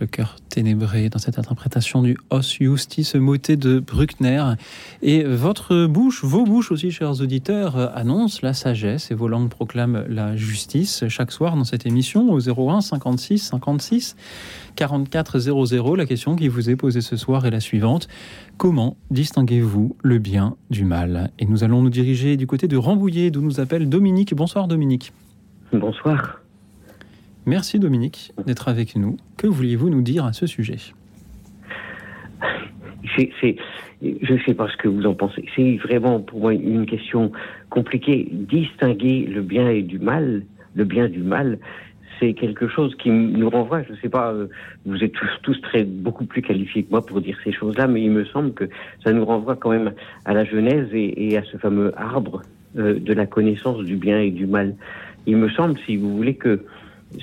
le 0.00 0.06
cœur 0.06 0.34
ténébré 0.48 1.08
dans 1.10 1.20
cette 1.20 1.38
interprétation 1.38 2.02
du 2.02 2.16
Os 2.30 2.54
Justice 2.58 3.14
moté 3.14 3.56
de 3.56 3.78
Bruckner. 3.78 4.54
Et 5.02 5.22
votre 5.22 5.86
bouche, 5.86 6.24
vos 6.24 6.44
bouches 6.44 6.72
aussi, 6.72 6.90
chers 6.90 7.20
auditeurs, 7.20 7.96
annoncent 7.96 8.40
la 8.42 8.52
sagesse 8.52 9.12
et 9.12 9.14
vos 9.14 9.28
langues 9.28 9.48
proclament 9.48 10.04
la 10.08 10.34
justice 10.34 11.04
chaque 11.08 11.30
soir 11.30 11.54
dans 11.54 11.64
cette 11.64 11.86
émission 11.86 12.32
au 12.32 12.40
01 12.40 12.80
56 12.80 13.38
56 13.38 14.16
44 14.76 15.38
00. 15.38 15.96
La 15.96 16.06
question 16.06 16.36
qui 16.36 16.48
vous 16.48 16.70
est 16.70 16.76
posée 16.76 17.00
ce 17.00 17.16
soir 17.16 17.46
est 17.46 17.50
la 17.50 17.60
suivante. 17.60 18.08
Comment 18.56 18.96
distinguez-vous 19.10 19.96
le 20.02 20.18
bien 20.18 20.56
du 20.70 20.84
mal 20.84 21.30
Et 21.38 21.46
nous 21.46 21.64
allons 21.64 21.82
nous 21.82 21.90
diriger 21.90 22.36
du 22.36 22.46
côté 22.46 22.68
de 22.68 22.76
Rambouillet, 22.76 23.30
d'où 23.30 23.40
nous 23.40 23.60
appelle 23.60 23.88
Dominique. 23.88 24.34
Bonsoir 24.34 24.68
Dominique. 24.68 25.12
Bonsoir. 25.72 26.40
Merci 27.46 27.78
Dominique 27.78 28.32
d'être 28.46 28.68
avec 28.68 28.96
nous. 28.96 29.16
Que 29.36 29.46
vouliez-vous 29.46 29.90
nous 29.90 30.02
dire 30.02 30.24
à 30.24 30.32
ce 30.32 30.46
sujet 30.46 30.78
c'est, 33.16 33.56
Je 34.02 34.32
ne 34.32 34.38
sais 34.46 34.54
pas 34.54 34.68
ce 34.68 34.76
que 34.76 34.88
vous 34.88 35.04
en 35.06 35.14
pensez. 35.14 35.44
C'est 35.54 35.76
vraiment 35.76 36.20
pour 36.20 36.40
moi 36.40 36.54
une 36.54 36.86
question 36.86 37.32
compliquée. 37.70 38.28
Distinguer 38.30 39.26
le 39.26 39.42
bien 39.42 39.68
et 39.68 39.82
du 39.82 39.98
mal, 39.98 40.44
le 40.74 40.84
bien 40.84 41.08
du 41.08 41.22
mal, 41.22 41.58
c'est 42.18 42.34
quelque 42.34 42.68
chose 42.68 42.94
qui 42.96 43.10
nous 43.10 43.50
renvoie, 43.50 43.82
je 43.82 43.92
ne 43.92 43.96
sais 43.96 44.08
pas, 44.08 44.32
euh, 44.32 44.48
vous 44.84 45.02
êtes 45.02 45.12
tous, 45.42 45.60
très 45.62 45.84
beaucoup 45.84 46.24
plus 46.24 46.42
qualifiés 46.42 46.82
que 46.82 46.90
moi 46.90 47.04
pour 47.04 47.20
dire 47.20 47.36
ces 47.44 47.52
choses-là, 47.52 47.86
mais 47.86 48.02
il 48.02 48.10
me 48.10 48.24
semble 48.24 48.52
que 48.52 48.68
ça 49.02 49.12
nous 49.12 49.24
renvoie 49.24 49.56
quand 49.56 49.70
même 49.70 49.92
à 50.24 50.34
la 50.34 50.44
Genèse 50.44 50.88
et, 50.92 51.36
à 51.36 51.42
ce 51.44 51.56
fameux 51.56 51.92
arbre 51.96 52.42
euh, 52.76 52.98
de 52.98 53.12
la 53.12 53.26
connaissance 53.26 53.82
du 53.84 53.96
bien 53.96 54.20
et 54.20 54.30
du 54.30 54.46
mal. 54.46 54.74
Il 55.26 55.36
me 55.36 55.48
semble, 55.50 55.78
si 55.86 55.96
vous 55.96 56.16
voulez, 56.16 56.34
que 56.34 56.64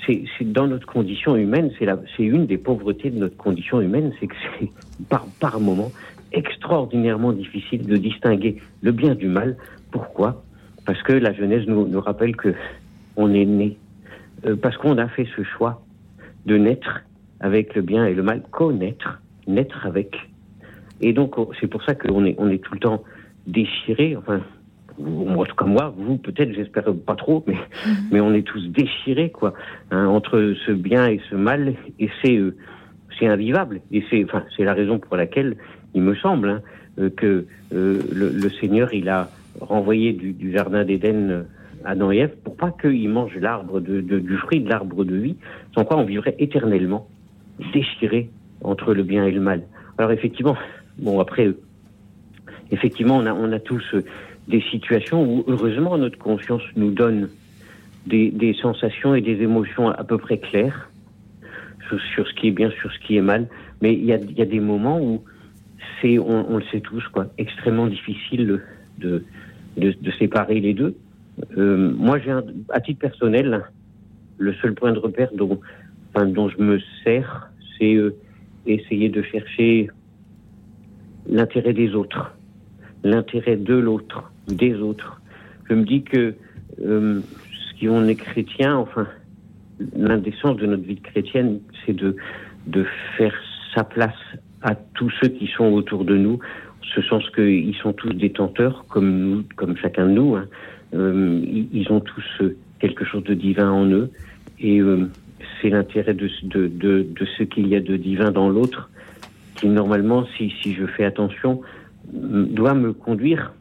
c'est 0.08 0.26
dans 0.42 0.68
notre 0.68 0.88
condition 0.88 1.36
humaine, 1.36 1.72
c'est 1.78 2.24
une 2.24 2.46
des 2.46 2.58
pauvretés 2.58 3.10
de 3.10 3.20
notre 3.20 3.36
condition 3.36 3.82
humaine, 3.82 4.14
c'est 4.20 4.28
que 4.28 4.36
c'est 4.60 4.70
par, 5.10 5.26
par 5.40 5.60
moment 5.60 5.92
extraordinairement 6.32 7.34
difficile 7.34 7.86
de 7.86 7.98
distinguer 7.98 8.62
le 8.82 8.92
bien 8.92 9.16
du 9.16 9.28
mal. 9.28 9.58
Pourquoi? 9.92 10.44
Parce 10.86 11.02
que 11.04 11.14
la 11.14 11.34
Genèse 11.34 11.68
nous, 11.68 11.88
nous 11.88 12.00
rappelle 12.02 12.36
que 12.36 12.54
on 13.18 13.34
est 13.34 13.46
né, 13.46 13.78
euh, 14.46 14.56
parce 14.56 14.78
qu'on 14.78 14.98
a 14.98 15.08
fait 15.08 15.28
ce 15.36 15.44
choix 15.44 15.84
de 16.46 16.58
naître 16.58 17.04
avec 17.40 17.76
le 17.76 17.82
bien 17.82 18.06
et 18.06 18.14
le 18.14 18.24
mal, 18.24 18.44
connaître, 18.52 19.22
naître 19.48 19.86
avec. 19.86 20.16
Et 21.02 21.14
donc 21.14 21.36
c'est 21.60 21.68
pour 21.68 21.84
ça 21.84 21.96
qu'on 21.96 22.26
est, 22.26 22.36
on 22.38 22.50
est 22.50 22.64
tout 22.64 22.74
le 22.74 22.80
temps 22.80 23.04
déchiré, 23.48 24.16
enfin 24.16 24.42
en 25.00 25.46
tout 25.46 25.56
cas 25.56 25.66
moi, 25.66 25.94
vous 25.98 26.18
peut-être, 26.18 26.54
j'espère 26.54 26.94
pas 27.06 27.16
trop, 27.16 27.44
mais, 27.48 27.54
mhm. 27.54 27.96
mais 28.12 28.22
on 28.22 28.34
est 28.34 28.46
tous 28.46 28.68
déchirés, 28.68 29.30
quoi, 29.30 29.54
hein, 29.90 30.06
entre 30.06 30.54
ce 30.66 30.72
bien 30.72 31.08
et 31.08 31.20
ce 31.30 31.36
mal, 31.36 31.74
et 32.00 32.10
c'est 32.22 32.38
euh, 32.38 32.56
c'est 33.20 33.28
invivable. 33.28 33.82
Et 33.92 34.04
c'est 34.10 34.24
enfin, 34.24 34.44
c'est 34.56 34.64
la 34.64 34.74
raison 34.74 35.00
pour 35.00 35.16
laquelle 35.18 35.58
il 35.94 36.02
me 36.02 36.16
semble 36.16 36.50
hein, 36.50 36.62
euh, 37.00 37.10
que 37.10 37.46
euh, 37.74 38.02
le, 38.12 38.50
Seigneur, 38.50 38.94
il 38.94 39.10
a 39.10 39.30
renvoyé 39.60 40.14
du, 40.14 40.52
jardin 40.52 40.86
d'Éden 40.86 41.46
Adam 41.86 42.12
et 42.12 42.18
Ève 42.18 42.36
pour 42.44 42.56
pas 42.56 42.72
qu'ils 42.72 43.10
mangent 43.10 43.38
l'arbre 43.38 43.80
de, 43.80 44.02
du 44.02 44.38
fruit 44.38 44.62
de 44.62 44.70
l'arbre 44.70 45.04
de 45.04 45.16
vie, 45.16 45.36
sans 45.76 45.86
quoi 45.86 45.98
on 45.98 46.06
vivrait 46.06 46.36
éternellement 46.40 47.08
déchirés 47.74 48.30
entre 48.64 48.94
le 48.94 49.04
bien 49.04 49.26
et 49.26 49.32
le 49.32 49.42
mal. 49.42 49.64
Alors 49.98 50.12
effectivement, 50.12 50.56
bon 50.98 51.20
après, 51.20 51.52
effectivement, 52.72 53.18
on 53.18 53.26
a, 53.26 53.34
on 53.34 53.52
a 53.52 53.60
tous 53.60 53.96
des 54.48 54.62
situations 54.72 55.24
où, 55.24 55.44
heureusement, 55.48 55.98
notre 55.98 56.18
conscience 56.18 56.64
nous 56.76 56.92
donne 56.92 57.30
des, 58.08 58.32
des 58.32 58.54
sensations 58.54 59.16
et 59.16 59.22
des 59.22 59.42
émotions 59.42 59.90
à 59.90 60.04
peu 60.04 60.18
près 60.18 60.40
claires 60.40 60.90
sur, 62.16 62.26
ce 62.26 62.34
qui 62.36 62.48
est 62.48 62.52
bien, 62.52 62.72
sur 62.80 62.92
ce 62.92 63.00
qui 63.00 63.18
est 63.18 63.22
mal. 63.22 63.48
Mais 63.82 63.94
il 63.94 64.06
y 64.06 64.14
a, 64.14 64.18
y 64.18 64.42
a, 64.42 64.46
des 64.46 64.60
moments 64.60 65.00
où 65.00 65.24
c'est, 66.02 66.18
on, 66.20 66.50
on, 66.50 66.58
le 66.58 66.64
sait 66.72 66.80
tous, 66.80 67.06
quoi, 67.10 67.28
extrêmement 67.38 67.88
difficile 67.88 68.62
de, 68.98 69.26
de, 69.78 69.92
de 69.92 70.12
séparer 70.12 70.60
les 70.62 70.74
deux. 70.74 70.96
Euh, 71.58 71.94
moi, 71.98 72.20
j'ai 72.20 72.32
à 72.70 72.82
titre 72.82 73.00
personnel, 73.00 73.64
le 74.38 74.54
seul 74.56 74.74
point 74.74 74.92
de 74.92 75.00
repère 75.00 75.30
dont, 75.34 75.60
enfin, 76.10 76.26
dont 76.26 76.50
je 76.50 76.58
me 76.62 76.80
sers, 77.04 77.50
c'est 77.78 77.96
euh, 77.96 78.16
essayer 78.66 79.10
de 79.10 79.22
chercher 79.22 79.90
l'intérêt 81.28 81.74
des 81.74 81.94
autres, 81.96 82.36
l'intérêt 83.04 83.56
de 83.56 83.76
l'autre, 83.76 84.32
des 84.48 84.76
autres. 84.76 85.22
Je 85.70 85.76
me 85.76 85.84
dis 85.84 86.04
que 86.04 86.36
euh, 86.82 87.22
si 87.78 87.88
on 87.88 88.06
est 88.06 88.16
chrétien, 88.16 88.76
enfin, 88.76 89.08
l'un 89.96 90.18
des 90.18 90.34
sens 90.42 90.58
de 90.58 90.66
notre 90.66 90.84
vie 90.84 91.00
chrétienne, 91.00 91.60
c'est 91.86 91.94
de, 91.94 92.16
de 92.68 92.86
faire 93.18 93.34
sa 93.74 93.84
place 93.84 94.14
à 94.62 94.76
tous 94.76 95.12
ceux 95.22 95.30
qui 95.30 95.48
sont 95.48 95.66
autour 95.66 96.06
de 96.06 96.16
nous, 96.16 96.40
ce 96.94 97.02
sens 97.02 97.28
qu'ils 97.32 97.76
sont 97.76 97.94
tous 97.94 98.14
détenteurs, 98.14 98.86
comme 98.90 99.18
nous, 99.18 99.44
comme 99.56 99.78
chacun 99.78 100.06
de 100.06 100.12
nous. 100.12 100.36
Hein. 100.36 100.48
Euh, 100.94 101.42
ils 101.72 101.92
ont 101.92 102.02
tous 102.02 102.44
quelque 102.80 103.06
chose 103.06 103.24
de 103.24 103.34
divin 103.34 103.72
en 103.72 103.86
eux, 103.86 104.12
et 104.60 104.80
euh, 104.80 105.10
c'est 105.62 105.70
l'intérêt 105.70 106.14
de, 106.14 106.28
ce 106.28 107.44
qu'il 107.44 107.68
y 107.68 107.76
a 107.76 107.80
de 107.80 107.98
divin 107.98 108.32
dans 108.32 108.50
l'autre, 108.50 108.90
qui 109.56 109.68
normalement, 109.68 110.26
si, 110.38 110.52
je 110.74 110.86
fais 110.86 111.06
attention, 111.06 111.62
doit 112.12 112.74
me 112.74 112.94
conduire 112.94 113.54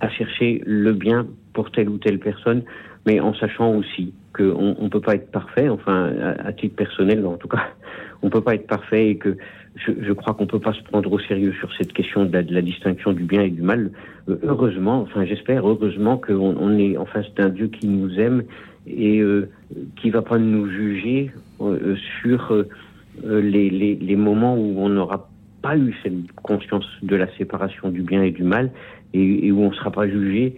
à 0.00 0.08
chercher 0.08 0.62
le 0.64 0.92
bien 0.92 1.26
pour 1.52 1.70
telle 1.70 1.88
ou 1.88 1.98
telle 1.98 2.18
personne, 2.18 2.62
mais 3.06 3.20
en 3.20 3.34
sachant 3.34 3.74
aussi 3.74 4.12
qu'on 4.34 4.76
ne 4.80 4.88
peut 4.88 5.00
pas 5.00 5.14
être 5.14 5.30
parfait, 5.30 5.68
enfin 5.68 6.12
à, 6.44 6.52
titre 6.52 6.76
personnel 6.76 7.24
en 7.26 7.36
tout 7.36 7.48
cas, 7.48 7.68
on 8.22 8.30
peut 8.30 8.40
pas 8.40 8.54
être 8.54 8.66
parfait 8.66 9.10
et 9.10 9.16
que 9.16 9.36
je, 9.76 10.12
crois 10.12 10.34
qu'on 10.34 10.44
ne 10.44 10.48
peut 10.48 10.58
pas 10.58 10.72
se 10.72 10.82
prendre 10.82 11.10
au 11.12 11.18
sérieux 11.18 11.52
sur 11.52 11.72
cette 11.74 11.92
question 11.92 12.24
de 12.24 12.32
la, 12.32 12.62
distinction 12.62 13.12
du 13.12 13.24
bien 13.24 13.42
et 13.42 13.50
du 13.50 13.62
mal. 13.62 13.90
Euh, 14.28 14.36
heureusement, 14.42 15.00
enfin 15.02 15.24
j'espère 15.24 15.66
heureusement 15.66 16.18
qu'on 16.18 16.56
on 16.58 16.76
est 16.78 16.96
en 16.96 17.06
face 17.06 17.32
d'un 17.34 17.48
Dieu 17.48 17.68
qui 17.68 17.86
nous 17.86 18.18
aime 18.18 18.42
et 18.86 19.20
euh, 19.20 19.48
qui 19.96 20.10
va 20.10 20.22
pas 20.22 20.38
nous 20.38 20.68
juger 20.68 21.30
euh, 21.60 21.96
sur 22.20 22.52
euh, 22.52 23.40
les, 23.40 24.16
moments 24.16 24.56
où 24.56 24.78
on 24.78 24.88
n'aura 24.88 25.28
pas 25.62 25.76
eu 25.76 25.94
cette 26.02 26.32
conscience 26.42 26.86
de 27.02 27.16
la 27.16 27.26
séparation 27.36 27.90
du 27.90 28.02
bien 28.02 28.22
et 28.22 28.30
du 28.30 28.42
mal 28.42 28.70
et, 29.12 29.52
où 29.52 29.62
on 29.62 29.70
ne 29.70 29.74
sera 29.74 29.90
pas 29.90 30.08
jugé 30.08 30.56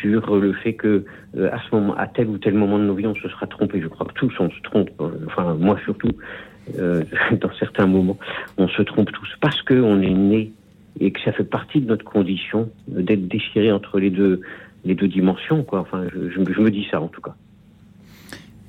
sur 0.00 0.36
le 0.36 0.52
fait 0.52 0.74
que 0.74 1.04
à 1.36 1.58
ce 1.58 1.74
moment, 1.74 1.94
à 1.96 2.06
tel 2.06 2.28
ou 2.28 2.38
tel 2.38 2.54
moment 2.54 2.78
de 2.78 2.84
nos 2.84 2.94
vies, 2.94 3.06
on 3.06 3.14
se 3.14 3.28
sera 3.28 3.46
trompé. 3.46 3.80
Je 3.80 3.88
crois 3.88 4.06
que 4.06 4.14
tous 4.14 4.32
on 4.38 4.50
se 4.50 4.60
trompe. 4.62 4.90
Enfin, 5.26 5.54
moi 5.54 5.78
surtout, 5.84 6.10
euh, 6.78 7.04
dans 7.40 7.52
certains 7.58 7.86
moments, 7.86 8.18
on 8.58 8.68
se 8.68 8.82
trompe 8.82 9.10
tous 9.12 9.28
parce 9.40 9.60
que 9.62 9.74
on 9.74 10.00
est 10.00 10.14
né 10.14 10.52
et 10.98 11.12
que 11.12 11.20
ça 11.20 11.32
fait 11.32 11.44
partie 11.44 11.80
de 11.80 11.86
notre 11.86 12.04
condition 12.04 12.70
d'être 12.88 13.28
déchiré 13.28 13.72
entre 13.72 13.98
les 13.98 14.10
deux 14.10 14.40
les 14.84 14.94
deux 14.94 15.08
dimensions. 15.08 15.64
Enfin, 15.72 16.04
je, 16.12 16.40
me 16.40 16.70
dis 16.70 16.86
ça 16.90 17.00
en 17.00 17.08
tout 17.08 17.20
cas. 17.20 17.34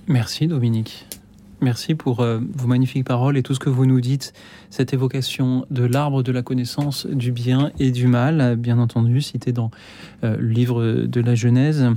Merci 0.07 0.47
Dominique. 0.47 1.05
Merci 1.61 1.93
pour 1.93 2.21
euh, 2.21 2.39
vos 2.55 2.67
magnifiques 2.67 3.05
paroles 3.05 3.37
et 3.37 3.43
tout 3.43 3.53
ce 3.53 3.59
que 3.59 3.69
vous 3.69 3.85
nous 3.85 4.01
dites. 4.01 4.33
Cette 4.71 4.93
évocation 4.93 5.65
de 5.69 5.83
l'arbre 5.83 6.23
de 6.23 6.31
la 6.31 6.41
connaissance 6.41 7.05
du 7.05 7.31
bien 7.31 7.71
et 7.79 7.91
du 7.91 8.07
mal, 8.07 8.55
bien 8.57 8.79
entendu, 8.79 9.21
cité 9.21 9.53
dans 9.53 9.69
euh, 10.23 10.35
le 10.37 10.49
livre 10.49 10.83
de 10.83 11.21
la 11.21 11.35
Genèse. 11.35 11.87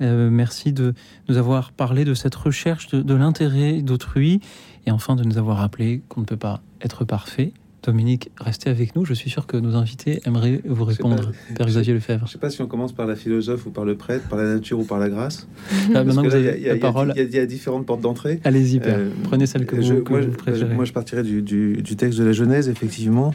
Merci 0.00 0.72
de 0.72 0.94
nous 1.28 1.38
avoir 1.38 1.72
parlé 1.72 2.04
de 2.04 2.14
cette 2.14 2.36
recherche 2.36 2.88
de 2.90 3.14
l'intérêt 3.14 3.82
d'autrui 3.82 4.40
et 4.88 4.90
enfin 4.90 5.16
de 5.16 5.22
nous 5.22 5.36
avoir 5.36 5.58
rappelé 5.58 6.00
qu'on 6.08 6.22
ne 6.22 6.26
peut 6.26 6.38
pas 6.38 6.62
être 6.80 7.04
parfait, 7.04 7.52
Dominique, 7.82 8.30
restez 8.40 8.70
avec 8.70 8.96
nous. 8.96 9.04
Je 9.04 9.12
suis 9.12 9.28
sûr 9.28 9.46
que 9.46 9.56
nos 9.56 9.76
invités 9.76 10.20
aimeraient 10.24 10.62
vous 10.66 10.84
répondre, 10.84 11.30
Père 11.54 11.66
Xavier 11.66 11.92
Lefebvre. 11.92 12.20
Je 12.20 12.30
ne 12.30 12.32
sais 12.32 12.38
pas 12.38 12.50
si 12.50 12.62
on 12.62 12.66
commence 12.66 12.92
par 12.92 13.06
la 13.06 13.14
philosophe 13.14 13.66
ou 13.66 13.70
par 13.70 13.84
le 13.84 13.96
prêtre, 13.96 14.26
par 14.28 14.38
la 14.38 14.54
nature 14.54 14.80
ou 14.80 14.84
par 14.84 14.98
la 14.98 15.10
grâce. 15.10 15.46
Ah, 15.94 16.04
maintenant 16.04 16.22
que 16.22 16.28
vous 16.28 16.34
avez 16.34 16.60
la 16.60 16.76
parole. 16.76 17.12
Il 17.16 17.34
y, 17.34 17.38
a 17.38 17.46
différentes 17.46 17.86
portes 17.86 18.00
d'entrée. 18.00 18.40
Allez-y, 18.44 18.80
Père. 18.80 18.98
Euh, 18.98 19.10
Prenez 19.24 19.46
celle 19.46 19.64
que, 19.64 19.76
vous, 19.76 20.04
moi, 20.10 20.20
préférez. 20.36 20.74
Moi, 20.74 20.84
je 20.84 20.92
partirais 20.92 21.22
du, 21.22 21.96
texte 21.96 22.18
de 22.18 22.24
la 22.24 22.32
Genèse, 22.32 22.68
effectivement. 22.68 23.34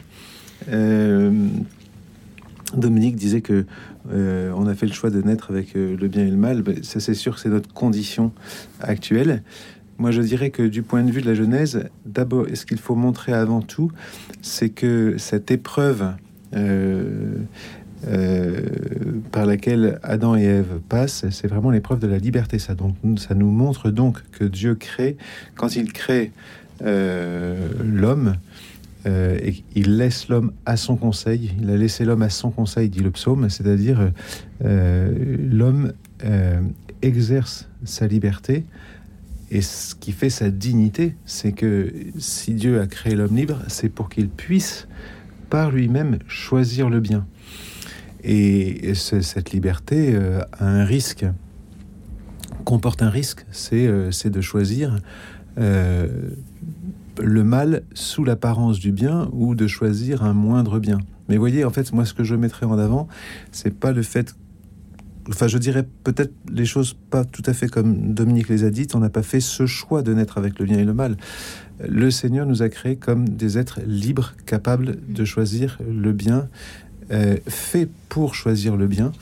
Euh, 0.68 1.48
Dominique 2.76 3.16
disait 3.16 3.40
que 3.40 3.64
euh, 4.12 4.52
on 4.56 4.66
a 4.66 4.74
fait 4.74 4.86
le 4.86 4.92
choix 4.92 5.10
de 5.10 5.20
naître 5.22 5.50
avec 5.50 5.74
le 5.74 6.08
bien 6.08 6.26
et 6.26 6.30
le 6.30 6.36
mal. 6.36 6.62
Ben, 6.62 6.82
ça, 6.82 7.00
c'est 7.00 7.14
sûr 7.14 7.34
que 7.34 7.40
c'est 7.40 7.48
notre 7.48 7.72
condition 7.72 8.32
actuelle. 8.80 9.42
Moi, 9.98 10.10
je 10.10 10.22
dirais 10.22 10.50
que 10.50 10.62
du 10.62 10.82
point 10.82 11.02
de 11.02 11.10
vue 11.10 11.20
de 11.20 11.26
la 11.26 11.34
Genèse, 11.34 11.88
d'abord, 12.04 12.46
ce 12.52 12.66
qu'il 12.66 12.78
faut 12.78 12.96
montrer 12.96 13.32
avant 13.32 13.62
tout, 13.62 13.92
c'est 14.42 14.70
que 14.70 15.14
cette 15.18 15.50
épreuve 15.50 16.14
euh, 16.54 17.36
euh, 18.08 18.60
par 19.32 19.46
laquelle 19.46 19.98
Adam 20.02 20.36
et 20.36 20.42
Ève 20.42 20.80
passent, 20.88 21.24
c'est 21.30 21.46
vraiment 21.46 21.70
l'épreuve 21.70 22.00
de 22.00 22.08
la 22.08 22.18
liberté. 22.18 22.58
Ça, 22.58 22.74
donc, 22.74 22.96
ça 23.16 23.34
nous 23.34 23.50
montre 23.50 23.90
donc 23.90 24.18
que 24.32 24.44
Dieu 24.44 24.74
crée, 24.74 25.16
quand 25.54 25.76
il 25.76 25.92
crée 25.92 26.32
euh, 26.82 27.68
l'homme, 27.82 28.34
et 29.06 29.62
il 29.74 29.98
laisse 29.98 30.30
l'homme 30.30 30.52
à 30.64 30.78
son 30.78 30.96
conseil. 30.96 31.52
Il 31.60 31.68
a 31.68 31.76
laissé 31.76 32.06
l'homme 32.06 32.22
à 32.22 32.30
son 32.30 32.50
conseil, 32.50 32.88
dit 32.88 33.00
le 33.00 33.10
psaume, 33.10 33.50
c'est-à-dire 33.50 34.10
l'homme 34.62 35.92
exerce 37.02 37.68
sa 37.84 38.06
liberté. 38.06 38.64
Et 39.54 39.62
ce 39.62 39.94
qui 39.94 40.10
fait 40.10 40.30
sa 40.30 40.50
dignité, 40.50 41.14
c'est 41.26 41.52
que 41.52 41.92
si 42.18 42.54
Dieu 42.54 42.80
a 42.80 42.88
créé 42.88 43.14
l'homme 43.14 43.36
libre, 43.36 43.60
c'est 43.68 43.88
pour 43.88 44.08
qu'il 44.08 44.28
puisse 44.28 44.88
par 45.48 45.70
lui-même 45.70 46.18
choisir 46.26 46.90
le 46.90 46.98
bien. 46.98 47.24
Et 48.24 48.94
cette 48.94 49.52
liberté 49.52 50.18
a 50.58 50.66
un 50.66 50.84
risque, 50.84 51.24
comporte 52.64 53.00
un 53.00 53.10
risque, 53.10 53.46
c'est 53.52 53.86
de 53.86 54.40
choisir 54.40 54.98
le 55.56 57.44
mal 57.44 57.84
sous 57.94 58.24
l'apparence 58.24 58.80
du 58.80 58.90
bien 58.90 59.28
ou 59.32 59.54
de 59.54 59.68
choisir 59.68 60.24
un 60.24 60.32
moindre 60.32 60.80
bien. 60.80 60.98
Mais 61.28 61.36
voyez, 61.36 61.64
en 61.64 61.70
fait, 61.70 61.92
moi, 61.92 62.04
ce 62.04 62.12
que 62.12 62.24
je 62.24 62.34
mettrais 62.34 62.66
en 62.66 62.76
avant, 62.76 63.06
c'est 63.52 63.72
pas 63.72 63.92
le 63.92 64.02
fait. 64.02 64.34
Enfin, 65.28 65.48
je 65.48 65.58
dirais 65.58 65.86
peut-être 66.04 66.32
les 66.52 66.66
choses 66.66 66.96
pas 67.10 67.24
tout 67.24 67.42
à 67.46 67.54
fait 67.54 67.68
comme 67.68 68.12
Dominique 68.12 68.48
les 68.48 68.64
a 68.64 68.70
dites. 68.70 68.94
On 68.94 69.00
n'a 69.00 69.10
pas 69.10 69.22
fait 69.22 69.40
ce 69.40 69.66
choix 69.66 70.02
de 70.02 70.12
naître 70.12 70.38
avec 70.38 70.58
le 70.58 70.66
bien 70.66 70.78
et 70.78 70.84
le 70.84 70.94
mal. 70.94 71.16
Le 71.86 72.10
Seigneur 72.10 72.46
nous 72.46 72.62
a 72.62 72.68
créés 72.68 72.96
comme 72.96 73.28
des 73.28 73.58
êtres 73.58 73.80
libres, 73.86 74.34
capables 74.46 74.96
de 75.08 75.24
choisir 75.24 75.78
le 75.88 76.12
bien, 76.12 76.48
euh, 77.10 77.36
fait 77.46 77.88
pour 78.08 78.34
choisir 78.34 78.76
le 78.76 78.86
bien. 78.86 79.12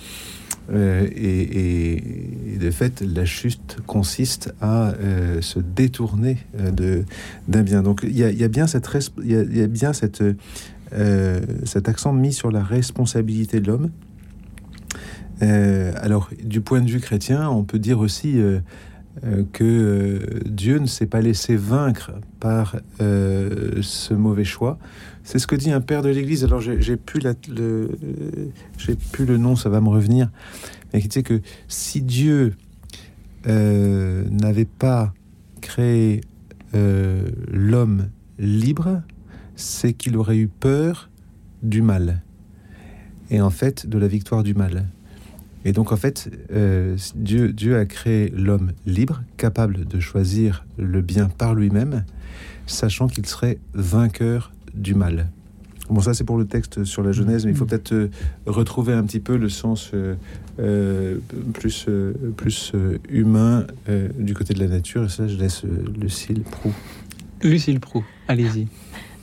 Euh, 0.71 1.07
et, 1.15 2.59
de 2.59 2.71
fait, 2.71 3.01
la 3.03 3.25
chute 3.25 3.79
consiste 3.87 4.55
à 4.61 4.91
euh, 4.91 5.41
se 5.41 5.59
détourner 5.59 6.39
euh, 6.59 7.03
d'un 7.49 7.63
bien. 7.63 7.83
Donc 7.83 8.01
il 8.05 8.17
y, 8.17 8.25
a, 8.25 8.49
bien, 8.49 8.67
cette, 8.67 8.89
y 9.25 9.61
a, 9.61 9.67
bien 9.67 9.93
cette, 9.93 10.23
cet 11.65 11.89
accent 11.89 12.13
mis 12.13 12.33
sur 12.33 12.51
la 12.51 12.63
responsabilité 12.63 13.61
de 13.61 13.67
l'homme. 13.67 13.91
Alors, 15.43 16.31
du 16.43 16.61
point 16.61 16.81
de 16.81 16.91
vue 16.91 17.01
chrétien, 17.01 17.49
on 17.51 17.65
peut 17.65 17.79
dire 17.79 17.99
aussi 17.99 18.41
que 19.53 20.21
Dieu 20.47 20.79
ne 20.79 20.87
s'est 20.87 21.07
pas 21.07 21.21
laissé 21.21 21.57
vaincre 21.57 22.13
par 22.41 22.77
ce 22.99 24.15
mauvais 24.15 24.45
choix. 24.45 24.79
C'est 25.25 25.39
ce 25.39 25.47
que 25.47 25.57
dit 25.57 25.71
un 25.71 25.81
père 25.81 26.03
de 26.03 26.09
l'Église. 26.11 26.45
Alors 26.45 26.61
j'ai 26.61 26.97
plus 26.97 27.21
le 27.49 27.91
plus 29.13 29.25
le 29.25 29.37
nom, 29.37 29.57
ça 29.57 29.69
va 29.69 29.81
me 29.81 29.89
revenir. 29.89 30.31
Mais 30.93 31.01
qui 31.01 31.09
disait 31.09 31.23
que 31.23 31.41
si 31.69 32.03
Dieu 32.03 32.55
euh, 33.47 34.25
n'avait 34.31 34.67
pas 34.67 35.15
créé 35.61 36.21
euh, 36.75 37.29
l'homme 37.51 38.09
libre, 38.39 39.03
c'est 39.57 39.93
qu'il 39.93 40.17
aurait 40.17 40.37
eu 40.37 40.49
peur 40.49 41.11
du 41.63 41.83
mal. 41.83 42.23
Et 43.31 43.41
en 43.41 43.51
fait, 43.51 43.87
de 43.87 43.99
la 43.99 44.09
victoire 44.09 44.43
du 44.43 44.55
mal. 44.55 44.87
Et 45.65 45.73
donc 45.73 45.93
en 45.93 45.97
fait, 45.97 46.31
euh, 46.53 46.97
Dieu, 47.15 47.77
a 47.77 47.87
créé 47.87 48.33
l'homme 48.35 48.73
libre, 48.87 49.23
capable 49.37 49.85
de 49.85 50.01
choisir 50.01 50.65
le 50.77 51.01
bien 51.01 51.29
par 51.29 51.55
lui-même, 51.55 52.05
sachant 52.67 53.07
qu'il 53.07 53.27
serait 53.27 53.59
vainqueur 53.75 54.53
du 54.75 54.95
mal. 54.95 55.31
Bon, 55.91 56.01
ça 56.01 56.15
c'est 56.15 56.25
pour 56.25 56.39
le 56.39 56.47
texte 56.47 56.85
sur 56.85 57.03
la 57.03 57.13
Genèse, 57.13 57.45
mais 57.45 57.53
il 57.53 57.57
faut 57.57 57.67
peut-être 57.67 57.93
euh, 57.93 58.11
retrouver 58.47 58.93
un 58.93 59.03
petit 59.05 59.21
peu 59.21 59.37
le 59.37 59.49
sens 59.49 59.93
euh, 59.95 61.19
plus, 61.53 61.87
plus 62.37 62.73
humain 63.09 63.67
du 64.19 64.35
côté 64.35 64.55
de 64.55 64.61
la 64.61 64.69
nature. 64.69 65.05
Et 65.05 65.09
ça, 65.09 65.29
je 65.29 65.37
laisse 65.37 65.65
Lucille 66.01 66.43
Prou. 66.43 66.73
Lucille 67.43 67.81
Prou, 67.81 68.05
allez-y. 68.29 68.69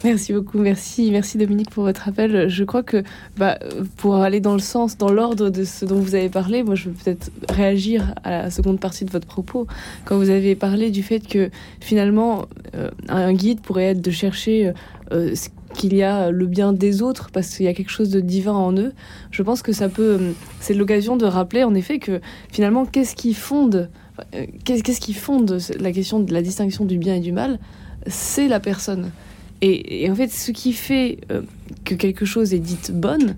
Merci 0.04 0.32
beaucoup, 0.32 0.60
merci, 0.60 1.12
merci 1.12 1.38
Dominique 1.38 1.72
pour 1.72 1.84
votre 1.84 2.08
appel. 2.08 2.48
Je 2.48 2.64
crois 2.64 2.84
que 2.84 3.04
bah, 3.36 3.60
pour 3.98 4.16
aller 4.16 4.40
dans 4.40 4.54
le 4.54 4.60
sens, 4.60 4.98
dans 4.98 5.12
l'ordre 5.12 5.50
de 5.50 5.66
ce 5.66 5.84
dont 5.84 6.00
vous 6.00 6.16
avez 6.16 6.30
parlé, 6.30 6.64
moi 6.64 6.76
je 6.76 6.90
veux 6.90 6.96
peut-être 6.96 7.32
réagir 7.50 8.14
à 8.24 8.30
la 8.30 8.52
seconde 8.52 8.80
partie 8.80 9.04
de 9.04 9.12
votre 9.12 9.28
propos. 9.28 9.68
Quand 10.06 10.18
vous 10.18 10.30
avez 10.30 10.56
parlé 10.56 10.90
du 10.90 11.04
fait 11.04 11.20
que 11.20 11.50
finalement 11.82 12.46
un 13.10 13.34
guide 13.34 13.60
pourrait 13.60 13.90
être 13.92 14.02
de 14.02 14.12
chercher 14.12 14.72
euh, 15.12 15.36
qu'il 15.74 15.96
y 15.96 16.04
a 16.04 16.32
le 16.32 16.46
bien 16.46 16.74
des 16.74 17.02
autres 17.02 17.30
parce 17.32 17.56
qu'il 17.56 17.66
y 17.66 17.70
a 17.70 17.74
quelque 17.74 17.92
chose 17.92 18.10
de 18.10 18.20
divin 18.20 18.54
en 18.54 18.76
eux. 18.76 18.92
Je 19.32 19.44
pense 19.44 19.62
que 19.62 19.72
ça 19.72 19.90
peut, 19.90 20.18
euh, 20.20 20.32
c'est 20.60 20.74
l'occasion 20.74 21.16
de 21.16 21.26
rappeler 21.26 21.64
en 21.64 21.76
effet 21.76 22.00
que 22.00 22.22
finalement, 22.52 22.86
qu'est-ce 22.86 23.16
qui 23.16 23.34
fonde, 23.34 23.90
euh, 24.36 24.46
qu'est-ce 24.64 25.00
qui 25.00 25.14
fonde 25.14 25.60
la 25.80 25.92
question 25.92 26.20
de 26.20 26.34
la 26.34 26.42
distinction 26.42 26.86
du 26.86 26.98
bien 26.98 27.16
et 27.16 27.20
du 27.20 27.32
mal, 27.32 27.60
c'est 28.08 28.48
la 28.48 28.60
personne. 28.60 29.12
Et, 29.62 30.10
en 30.10 30.15
fait, 30.15 30.30
ce 30.30 30.52
qui 30.52 30.74
fait 30.74 31.19
que 31.84 31.95
quelque 31.95 32.26
chose 32.26 32.54
est 32.54 32.60
dite 32.60 32.91
bonne, 32.93 33.36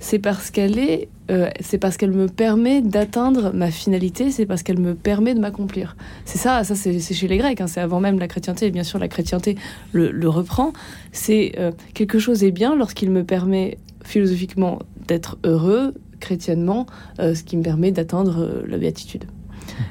c'est 0.00 0.18
parce 0.18 0.50
qu'elle 0.50 0.78
est, 0.78 1.08
euh, 1.30 1.50
c'est 1.60 1.76
parce 1.76 1.98
qu'elle 1.98 2.10
me 2.10 2.26
permet 2.26 2.80
d'atteindre 2.80 3.52
ma 3.54 3.70
finalité, 3.70 4.30
c'est 4.30 4.46
parce 4.46 4.62
qu'elle 4.62 4.80
me 4.80 4.94
permet 4.94 5.34
de 5.34 5.40
m'accomplir. 5.40 5.94
C'est 6.24 6.38
ça, 6.38 6.64
ça 6.64 6.74
c'est 6.74 6.98
chez 6.98 7.28
les 7.28 7.36
Grecs, 7.36 7.60
hein, 7.60 7.66
c'est 7.66 7.82
avant 7.82 8.00
même 8.00 8.18
la 8.18 8.26
chrétienté, 8.26 8.66
et 8.66 8.70
bien 8.70 8.82
sûr 8.82 8.98
la 8.98 9.08
chrétienté 9.08 9.56
le, 9.92 10.28
reprend. 10.28 10.72
C'est 11.12 11.52
euh, 11.58 11.70
quelque 11.92 12.18
chose 12.18 12.42
est 12.42 12.50
bien 12.50 12.74
lorsqu'il 12.74 13.10
me 13.10 13.24
permet 13.24 13.76
philosophiquement 14.02 14.80
d'être 15.06 15.38
heureux, 15.44 15.94
chrétiennement, 16.18 16.86
euh, 17.18 17.34
ce 17.34 17.44
qui 17.44 17.58
me 17.58 17.62
permet 17.62 17.92
d'atteindre 17.92 18.64
la 18.66 18.78
béatitude. 18.78 19.24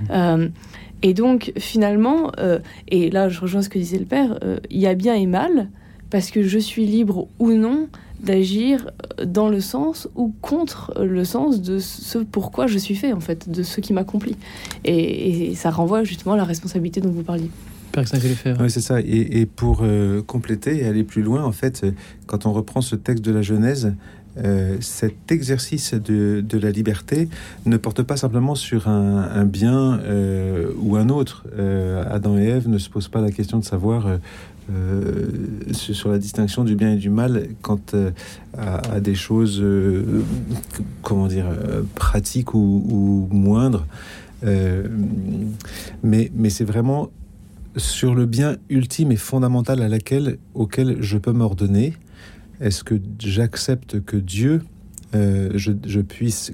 Mhm. 0.10 0.52
Et 1.02 1.14
donc 1.14 1.54
finalement, 1.58 2.32
et 2.88 3.10
là 3.10 3.30
je 3.30 3.40
rejoins 3.40 3.62
ce 3.62 3.70
que 3.70 3.80
disait 3.80 4.00
le 4.00 4.06
Père, 4.06 4.40
il 4.70 4.80
y 4.80 4.88
a 4.88 4.96
bien 4.96 5.16
et 5.16 5.26
mal, 5.26 5.70
parce 6.10 6.32
que 6.32 6.44
je 6.44 6.60
suis 6.60 6.86
libre 6.86 7.28
ou 7.40 7.52
non 7.52 7.88
d'agir 8.22 8.92
dans 9.26 9.50
le 9.50 9.62
sens 9.62 10.10
ou 10.16 10.34
contre 10.42 10.94
le 11.02 11.24
sens 11.24 11.62
de 11.62 11.80
ce 11.80 12.18
pourquoi 12.20 12.68
je 12.68 12.78
suis 12.78 12.96
fait, 12.96 13.14
en 13.14 13.20
fait, 13.20 13.50
de 13.50 13.64
ce 13.64 13.80
qui 13.82 13.94
m'accomplit. 13.94 14.36
Et, 14.84 15.56
ça 15.56 15.72
renvoie 15.72 16.04
justement 16.04 16.34
à 16.34 16.38
la 16.38 16.44
responsabilité 16.44 17.02
dont 17.02 17.12
vous 17.12 17.24
parliez. 17.24 17.50
Oui, 18.60 18.70
c'est 18.70 18.82
ça. 18.82 19.00
Et, 19.00 19.46
pour 19.46 19.80
euh, 19.82 20.22
compléter 20.22 20.82
et 20.82 20.86
aller 20.86 21.04
plus 21.04 21.22
loin, 21.22 21.44
en 21.44 21.52
fait, 21.52 21.86
quand 22.28 22.46
on 22.46 22.54
reprend 22.54 22.82
ce 22.82 22.96
texte 22.96 23.24
de 23.24 23.32
la 23.32 23.42
Genèse, 23.42 23.94
euh, 24.44 24.78
cet 24.80 25.32
exercice 25.32 25.94
de, 25.94 26.44
la 26.58 26.72
liberté 26.72 27.30
ne 27.66 27.78
porte 27.78 28.04
pas 28.04 28.18
simplement 28.18 28.56
sur 28.56 28.88
un, 28.88 29.46
bien 29.46 30.00
euh, 30.00 30.72
ou 30.82 30.96
un 30.96 31.10
autre. 31.10 31.46
Adam 32.10 32.38
et 32.38 32.46
Ève 32.46 32.68
ne 32.68 32.78
se 32.78 32.90
posent 32.90 33.08
pas 33.08 33.22
la 33.22 33.32
question 33.32 33.60
de 33.60 33.66
savoir 33.66 34.08
euh, 34.72 35.26
sur 35.72 36.12
la 36.12 36.20
distinction 36.20 36.64
du 36.64 36.76
bien 36.76 36.94
et 36.94 36.98
du 36.98 37.10
mal 37.10 37.48
quant 37.62 37.80
euh, 37.96 38.12
à, 38.56 39.00
des 39.00 39.16
choses, 39.16 39.60
euh, 39.62 40.24
comment 41.02 41.28
dire, 41.28 41.48
pratiques 41.96 42.54
ou, 42.54 43.28
moindres. 43.32 43.88
mais 44.44 46.32
mais 46.36 46.50
c'est 46.50 46.66
vraiment 46.66 47.10
sur 47.78 48.14
le 48.14 48.26
bien 48.26 48.58
ultime 48.70 49.12
et 49.12 49.16
fondamental 49.16 49.82
à 49.82 49.88
laquelle, 49.88 50.38
auquel 50.54 50.98
je 51.02 51.18
peux 51.18 51.34
m'ordonner. 51.34 51.94
Est-ce 52.60 52.84
que 52.84 52.96
j'accepte 53.20 54.04
que 54.04 54.18
Dieu 54.18 54.62
euh, 55.16 55.58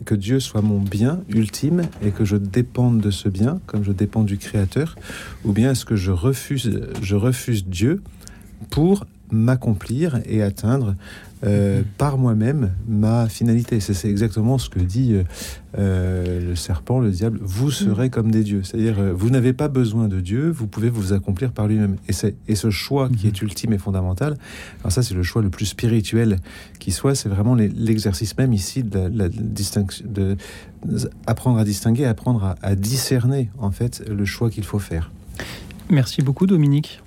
que 0.06 0.16
Dieu 0.16 0.40
soit 0.40 0.62
mon 0.62 0.80
bien 0.80 1.22
ultime 1.28 1.82
et 2.02 2.12
que 2.12 2.24
je 2.24 2.38
dépende 2.38 3.02
de 3.02 3.12
ce 3.12 3.28
bien, 3.28 3.60
comme 3.66 3.84
je 3.84 3.92
dépends 3.92 4.24
du 4.24 4.38
Créateur, 4.38 4.96
ou 5.44 5.52
bien 5.52 5.72
est-ce 5.72 5.84
que 5.84 5.98
je 5.98 6.12
refuse 6.12 7.66
Dieu 7.66 8.02
pour 8.70 9.06
m'accomplir 9.32 10.20
et 10.26 10.42
atteindre 10.42 10.96
euh, 11.44 11.80
mhm. 11.80 11.86
par 11.98 12.18
moi-même 12.18 12.72
ma 12.88 13.28
finalité. 13.28 13.80
C'est 13.80 14.10
exactement 14.10 14.58
ce 14.58 14.70
que 14.70 14.80
dit 14.80 15.14
euh, 15.14 15.24
euh, 15.78 16.50
le 16.50 16.56
serpent, 16.56 17.00
le 17.00 17.12
diable. 17.12 17.40
Vous 17.42 17.66
mhm. 17.66 17.72
serez 17.72 18.10
comme 18.10 18.32
des 18.32 18.44
dieux. 18.44 18.64
C'est-à-dire, 18.64 18.96
vous 19.14 19.30
n'avez 19.30 19.54
pas 19.54 19.68
besoin 19.68 20.08
de 20.08 20.22
Dieu, 20.22 20.50
vous 20.50 20.68
pouvez 20.68 20.90
vous 20.90 21.14
accomplir 21.14 21.52
par 21.52 21.68
lui-même. 21.68 21.98
Et, 22.08 22.14
et 22.48 22.56
ce 22.56 22.70
choix 22.70 23.10
qui 23.10 23.28
mhm. 23.28 23.34
est 23.34 23.42
ultime 23.42 23.74
et 23.74 23.78
fondamental, 23.78 24.38
alors 24.80 24.92
ça 24.92 25.04
c'est 25.04 25.14
le 25.14 25.24
choix 25.24 25.42
le 25.42 25.50
plus 25.50 25.66
spirituel 25.66 26.40
qui 26.80 26.92
soit, 26.92 27.16
c'est 27.16 27.30
vraiment 27.30 27.56
l'exercice 27.56 28.38
même 28.38 28.54
ici 28.54 28.84
de 28.84 29.10
la, 29.14 29.30
distinction, 29.30 30.06
de, 30.08 30.38
apprendre 31.28 31.60
à 31.60 31.64
distinguer, 31.64 32.06
apprendre 32.06 32.44
à, 32.44 32.56
à 32.62 32.76
discerner 32.76 33.50
en 33.60 33.72
fait 33.72 34.04
le 34.08 34.26
choix 34.26 34.50
qu'il 34.50 34.64
faut 34.64 34.80
faire. 34.80 35.12
Merci 35.90 36.22
beaucoup 36.22 36.48
Dominique. 36.48 37.02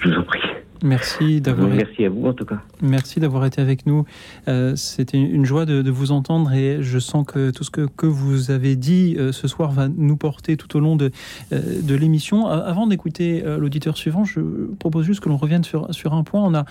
Je 0.00 0.08
vous 0.08 0.16
en 0.16 0.22
prie. 0.22 0.39
Merci 0.82 1.40
d'avoir. 1.40 1.68
Merci 1.68 2.04
à 2.04 2.08
vous 2.08 2.26
en 2.26 2.32
tout 2.32 2.44
cas. 2.44 2.60
Merci 2.80 3.20
d'avoir 3.20 3.44
été 3.44 3.60
avec 3.60 3.86
nous. 3.86 4.04
Euh, 4.48 4.74
C'était 4.76 5.18
une 5.18 5.44
joie 5.44 5.66
de, 5.66 5.90
vous 5.90 6.12
entendre 6.12 6.52
et 6.52 6.82
je 6.82 6.98
sens 6.98 7.26
que 7.26 7.50
tout 7.50 7.64
ce 7.64 7.70
que, 7.70 7.86
que 7.96 8.06
vous 8.06 8.50
avez 8.50 8.76
dit 8.76 9.16
euh, 9.18 9.32
ce 9.32 9.48
soir 9.48 9.72
va 9.72 9.88
nous 9.88 10.16
porter 10.16 10.56
tout 10.56 10.76
au 10.76 10.80
long 10.80 10.96
de, 10.96 11.10
euh, 11.52 11.82
de 11.82 11.94
l'émission. 11.94 12.46
Avant 12.46 12.86
d'écouter 12.86 13.42
l'auditeur 13.58 13.96
suivant, 13.96 14.24
je 14.24 14.40
propose 14.78 15.04
juste 15.04 15.20
que 15.20 15.28
l'on 15.28 15.36
revienne 15.36 15.64
sur, 15.64 15.92
sur 15.94 16.14
un 16.14 16.22
point. 16.22 16.42
On 16.42 16.54
a 16.54 16.64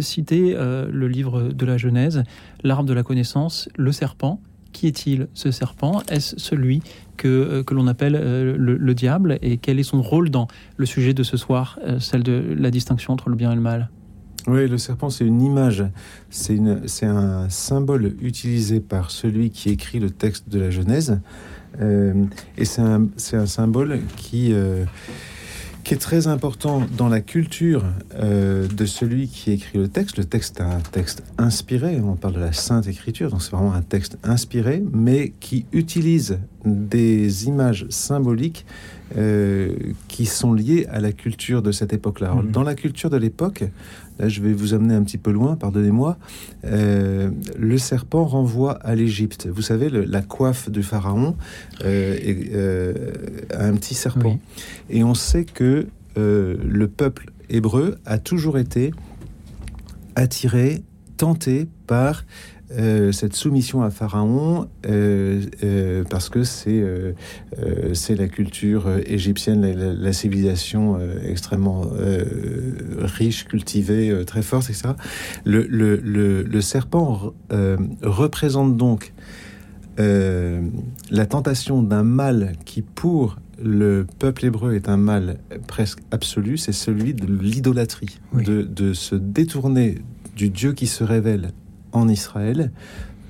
cité 0.00 0.54
le 0.56 1.08
livre 1.08 1.48
de 1.52 1.66
la 1.66 1.76
Genèse, 1.76 2.22
l'arbre 2.62 2.84
de 2.84 2.94
la 2.94 3.02
connaissance, 3.02 3.68
le 3.76 3.92
serpent. 3.92 4.40
Qui 4.72 4.86
est-il 4.86 5.28
ce 5.34 5.50
serpent? 5.50 6.02
Est-ce 6.08 6.38
celui 6.38 6.82
que, 7.16 7.28
euh, 7.28 7.62
que 7.62 7.74
l'on 7.74 7.86
appelle 7.86 8.14
euh, 8.14 8.54
le, 8.58 8.94
diable? 8.94 9.38
Et 9.42 9.56
quel 9.56 9.78
est 9.78 9.84
son 9.84 10.02
rôle 10.02 10.30
dans 10.30 10.48
le 10.76 10.86
sujet 10.86 11.14
de 11.14 11.22
ce 11.22 11.36
soir, 11.36 11.78
euh, 11.84 11.98
celle 11.98 12.22
de 12.22 12.54
la 12.58 12.70
distinction 12.70 13.12
entre 13.12 13.28
le 13.30 13.36
bien 13.36 13.52
et 13.52 13.54
le 13.54 13.60
mal? 13.60 13.90
Oui, 14.46 14.68
le 14.68 14.78
serpent, 14.78 15.10
c'est 15.10 15.24
une 15.24 15.42
image, 15.42 15.84
c'est 16.30 16.56
un 17.02 17.48
symbole 17.48 18.14
utilisé 18.20 18.78
par 18.78 19.10
celui 19.10 19.50
qui 19.50 19.70
écrit 19.70 19.98
le 19.98 20.10
texte 20.10 20.48
de 20.48 20.60
la 20.60 20.70
Genèse. 20.70 21.20
Et 21.80 22.64
c'est 22.64 22.80
un, 22.80 23.08
un, 23.32 23.46
symbole 23.46 23.98
qui, 24.16 24.54
qui 25.86 25.94
est 25.94 25.98
très 25.98 26.26
important 26.26 26.82
dans 26.98 27.08
la 27.08 27.20
culture 27.20 27.84
euh, 28.16 28.66
de 28.66 28.86
celui 28.86 29.28
qui 29.28 29.52
écrit 29.52 29.78
le 29.78 29.86
texte. 29.86 30.18
Le 30.18 30.24
texte 30.24 30.58
est 30.58 30.64
un 30.64 30.80
texte 30.80 31.22
inspiré, 31.38 32.00
on 32.00 32.16
parle 32.16 32.34
de 32.34 32.40
la 32.40 32.52
Sainte 32.52 32.88
Écriture, 32.88 33.30
donc 33.30 33.40
c'est 33.40 33.52
vraiment 33.52 33.72
un 33.72 33.82
texte 33.82 34.18
inspiré, 34.24 34.82
mais 34.92 35.32
qui 35.38 35.64
utilise 35.70 36.40
des 36.64 37.46
images 37.46 37.86
symboliques 37.88 38.66
euh, 39.16 39.76
qui 40.08 40.26
sont 40.26 40.52
liées 40.52 40.88
à 40.90 40.98
la 40.98 41.12
culture 41.12 41.62
de 41.62 41.70
cette 41.70 41.92
époque-là. 41.92 42.34
Mhm. 42.34 42.50
Dans 42.50 42.64
la 42.64 42.74
culture 42.74 43.08
de 43.08 43.16
l'époque, 43.16 43.62
là 44.18 44.28
je 44.28 44.40
vais 44.40 44.52
vous 44.52 44.74
amener 44.74 44.94
un 44.94 45.02
petit 45.02 45.18
peu 45.18 45.30
loin, 45.30 45.56
pardonnez-moi, 45.56 46.18
euh, 46.64 47.30
le 47.58 47.78
serpent 47.78 48.24
renvoie 48.24 48.72
à 48.72 48.94
l'Égypte. 48.94 49.46
Vous 49.46 49.62
savez, 49.62 49.90
la 49.90 50.22
coiffe 50.22 50.70
du 50.70 50.82
pharaon 50.82 51.36
euh, 51.84 52.16
est, 52.20 53.54
a 53.54 53.64
un 53.64 53.74
petit 53.74 53.94
serpent. 53.94 54.38
Et 54.90 55.04
on 55.04 55.14
sait 55.14 55.44
que 55.44 55.86
le 56.16 56.86
peuple 56.86 57.30
hébreu 57.50 57.98
a 58.06 58.18
toujours 58.18 58.58
été 58.58 58.92
attiré, 60.14 60.82
tenté 61.16 61.68
par 61.86 62.24
euh, 62.72 63.12
cette 63.12 63.36
soumission 63.36 63.82
à 63.82 63.90
Pharaon 63.90 64.68
euh, 64.88 65.42
euh, 65.62 66.02
parce 66.10 66.28
que 66.28 66.42
c'est 66.42 66.84
c'est 67.92 68.16
la 68.16 68.28
culture 68.28 68.90
égyptienne, 69.06 69.64
la, 69.64 70.12
civilisation 70.12 70.98
extrêmement 71.24 71.84
riche, 72.98 73.44
cultivée, 73.44 74.24
très 74.26 74.42
forte, 74.42 74.70
etc. 74.70 74.90
Le, 75.44 75.66
le, 75.66 75.96
le, 75.96 76.60
serpent 76.60 77.32
représente 78.02 78.76
donc 78.76 79.12
la 79.98 81.26
tentation 81.26 81.82
d'un 81.82 82.02
mal 82.02 82.52
qui, 82.64 82.82
pour 82.82 83.36
le 83.62 84.06
peuple 84.18 84.46
hébreu, 84.46 84.74
est 84.74 84.88
un 84.88 84.96
mal 84.96 85.38
presque 85.66 86.00
absolu, 86.10 86.58
c'est 86.58 86.72
celui 86.72 87.14
de 87.14 87.26
l'idolâtrie, 87.26 88.20
de, 88.34 88.62
de 88.62 88.92
se 88.92 89.14
détourner 89.14 89.98
du 90.36 90.50
Dieu 90.50 90.72
qui 90.72 90.86
se 90.86 91.04
révèle 91.04 91.52
en 91.92 92.08
Israël 92.08 92.70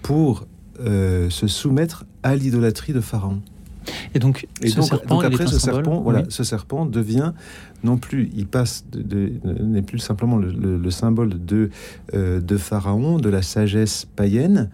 pour 0.03 0.47
euh, 0.81 1.31
se 1.31 1.47
soumettre 1.47 2.05
à 2.23 2.37
l'idolâtrie 2.37 2.93
de 2.93 3.01
Pharaon. 3.01 3.41
Et 4.15 4.19
donc, 4.19 4.47
ce 4.63 4.83
serpent, 4.83 5.21
après, 5.21 5.47
ce 5.47 5.59
serpent, 5.59 6.01
voilà, 6.01 6.25
ce 6.29 6.45
serpent 6.45 6.87
devient 6.87 7.33
non 7.83 7.97
plus, 7.97 8.31
il 8.35 8.47
passe 8.47 8.85
de, 8.93 9.33
n'est 9.45 9.83
plus 9.83 10.01
simplement 10.01 10.37
le, 10.37 10.91
symbole 10.91 11.45
de 11.45 11.71
euh, 12.15 12.41
de 12.41 12.57
Pharaon, 12.57 13.19
de 13.19 13.29
la 13.29 13.43
sagesse 13.43 14.07
païenne, 14.17 14.71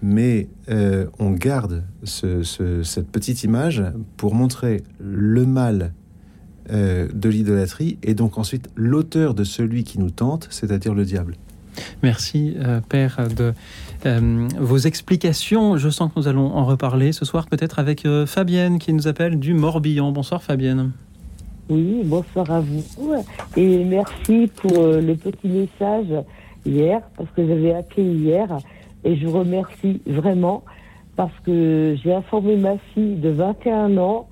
mais 0.00 0.48
euh, 0.70 1.06
on 1.18 1.32
garde 1.32 1.84
cette 2.04 3.08
petite 3.10 3.42
image 3.42 3.82
pour 4.16 4.34
montrer 4.34 4.82
le 5.00 5.44
mal 5.44 5.92
de 6.70 7.28
l'idolâtrie 7.28 7.98
et 8.04 8.14
donc 8.14 8.38
ensuite 8.38 8.70
l'auteur 8.76 9.34
de 9.34 9.42
celui 9.42 9.82
qui 9.82 9.98
nous 9.98 10.10
tente, 10.10 10.46
c'est-à-dire 10.50 10.94
le 10.94 11.04
diable. 11.04 11.36
Merci, 12.02 12.54
euh, 12.58 12.80
Père, 12.88 13.28
de 13.34 13.54
euh, 14.06 14.48
vos 14.58 14.78
explications. 14.78 15.76
Je 15.76 15.88
sens 15.88 16.12
que 16.12 16.18
nous 16.18 16.28
allons 16.28 16.54
en 16.54 16.64
reparler 16.64 17.12
ce 17.12 17.24
soir, 17.24 17.46
peut-être 17.46 17.78
avec 17.78 18.04
euh, 18.04 18.26
Fabienne 18.26 18.78
qui 18.78 18.92
nous 18.92 19.08
appelle 19.08 19.38
du 19.38 19.54
Morbihan. 19.54 20.12
Bonsoir, 20.12 20.42
Fabienne. 20.42 20.92
Oui, 21.68 22.02
bonsoir 22.04 22.50
à 22.50 22.60
vous. 22.60 22.82
Et 23.56 23.84
merci 23.84 24.50
pour 24.56 24.72
le 24.72 25.14
petit 25.14 25.48
message 25.48 26.24
hier, 26.66 27.00
parce 27.16 27.30
que 27.30 27.46
j'avais 27.46 27.74
appelé 27.74 28.02
hier. 28.02 28.48
Et 29.04 29.16
je 29.16 29.26
vous 29.26 29.38
remercie 29.38 30.00
vraiment, 30.06 30.64
parce 31.16 31.32
que 31.46 31.96
j'ai 32.02 32.12
informé 32.12 32.56
ma 32.56 32.76
fille 32.92 33.16
de 33.16 33.30
21 33.30 33.96
ans 33.96 34.28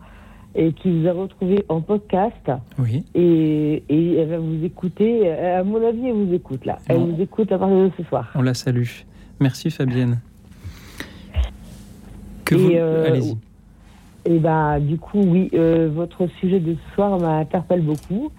et 0.55 0.73
qui 0.73 0.91
vous 0.91 1.07
a 1.07 1.13
retrouvé 1.13 1.65
en 1.69 1.81
podcast. 1.81 2.51
Oui. 2.79 3.05
Et, 3.15 3.83
et, 3.89 4.17
elle 4.17 4.29
va 4.29 4.39
vous 4.39 4.65
écouter. 4.65 5.31
À 5.31 5.63
mon 5.63 5.85
avis, 5.87 6.09
elle 6.09 6.15
vous 6.15 6.35
écoute 6.35 6.65
là. 6.65 6.79
Elle 6.89 6.99
vous 6.99 7.21
écoute 7.21 7.53
à 7.53 7.59
partir 7.59 7.77
de 7.77 7.91
ce 7.97 8.03
soir. 8.05 8.31
On 8.35 8.43
la 8.43 8.55
salue. 8.55 8.87
Merci 9.41 9.71
Fabienne. 9.71 10.19
Que 12.45 12.55
vous... 12.55 12.71
Euh, 12.73 13.07
Allez-y. 13.07 13.37
Et 14.27 14.39
bah, 14.39 14.79
du 14.81 14.99
coup, 14.99 15.23
oui, 15.23 15.51
euh, 15.55 15.89
votre 15.93 16.27
sujet 16.41 16.61
de 16.61 16.75
ce 16.75 16.95
soir 16.95 17.19
m'interpelle 17.19 17.81
beaucoup. 17.81 18.31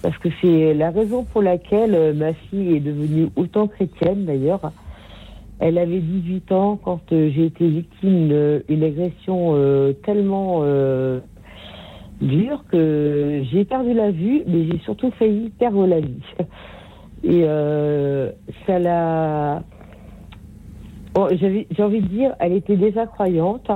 Parce 0.00 0.16
que 0.18 0.28
c'est 0.40 0.74
la 0.74 0.90
raison 0.90 1.24
pour 1.24 1.42
laquelle 1.42 1.94
euh, 1.94 2.14
ma 2.14 2.32
fille 2.34 2.76
est 2.76 2.80
devenue 2.80 3.30
autant 3.34 3.66
chrétienne 3.66 4.26
d'ailleurs. 4.26 4.70
Elle 5.58 5.76
avait 5.76 5.98
18 5.98 6.52
ans 6.52 6.78
quand 6.80 7.00
j'ai 7.10 7.46
été 7.46 7.68
victime 7.68 8.28
d'une 8.68 8.84
agression 8.84 9.56
tellement 10.04 10.62
dur 12.20 12.64
que 12.70 13.42
j'ai 13.50 13.64
perdu 13.64 13.94
la 13.94 14.10
vue, 14.10 14.42
mais 14.46 14.66
j'ai 14.66 14.78
surtout 14.78 15.10
failli 15.12 15.50
perdre 15.50 15.86
la 15.86 16.00
vie. 16.00 16.22
Et 17.24 17.42
euh, 17.44 18.30
ça 18.66 18.78
l'a. 18.78 19.62
j'ai 21.32 21.82
envie 21.82 22.00
de 22.00 22.06
dire, 22.06 22.34
elle 22.38 22.52
était 22.52 22.76
déjà 22.76 23.06
croyante, 23.06 23.70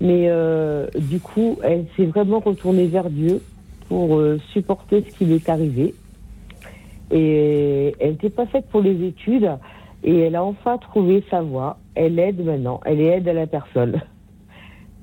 mais 0.00 0.26
euh, 0.28 0.86
du 0.96 1.18
coup, 1.18 1.58
elle 1.62 1.86
s'est 1.96 2.06
vraiment 2.06 2.38
retournée 2.38 2.86
vers 2.86 3.10
Dieu 3.10 3.42
pour 3.88 4.16
euh, 4.16 4.38
supporter 4.52 5.04
ce 5.08 5.16
qui 5.16 5.24
lui 5.24 5.34
est 5.34 5.48
arrivé. 5.48 5.94
Et 7.10 7.94
elle 7.98 8.10
n'était 8.12 8.30
pas 8.30 8.46
faite 8.46 8.66
pour 8.70 8.80
les 8.80 9.06
études, 9.06 9.50
et 10.04 10.20
elle 10.20 10.36
a 10.36 10.44
enfin 10.44 10.78
trouvé 10.78 11.24
sa 11.30 11.40
voie. 11.40 11.78
Elle 11.94 12.18
aide 12.18 12.44
maintenant, 12.44 12.80
elle 12.84 13.00
aide 13.00 13.26
à 13.28 13.32
la 13.32 13.46
personne 13.46 14.00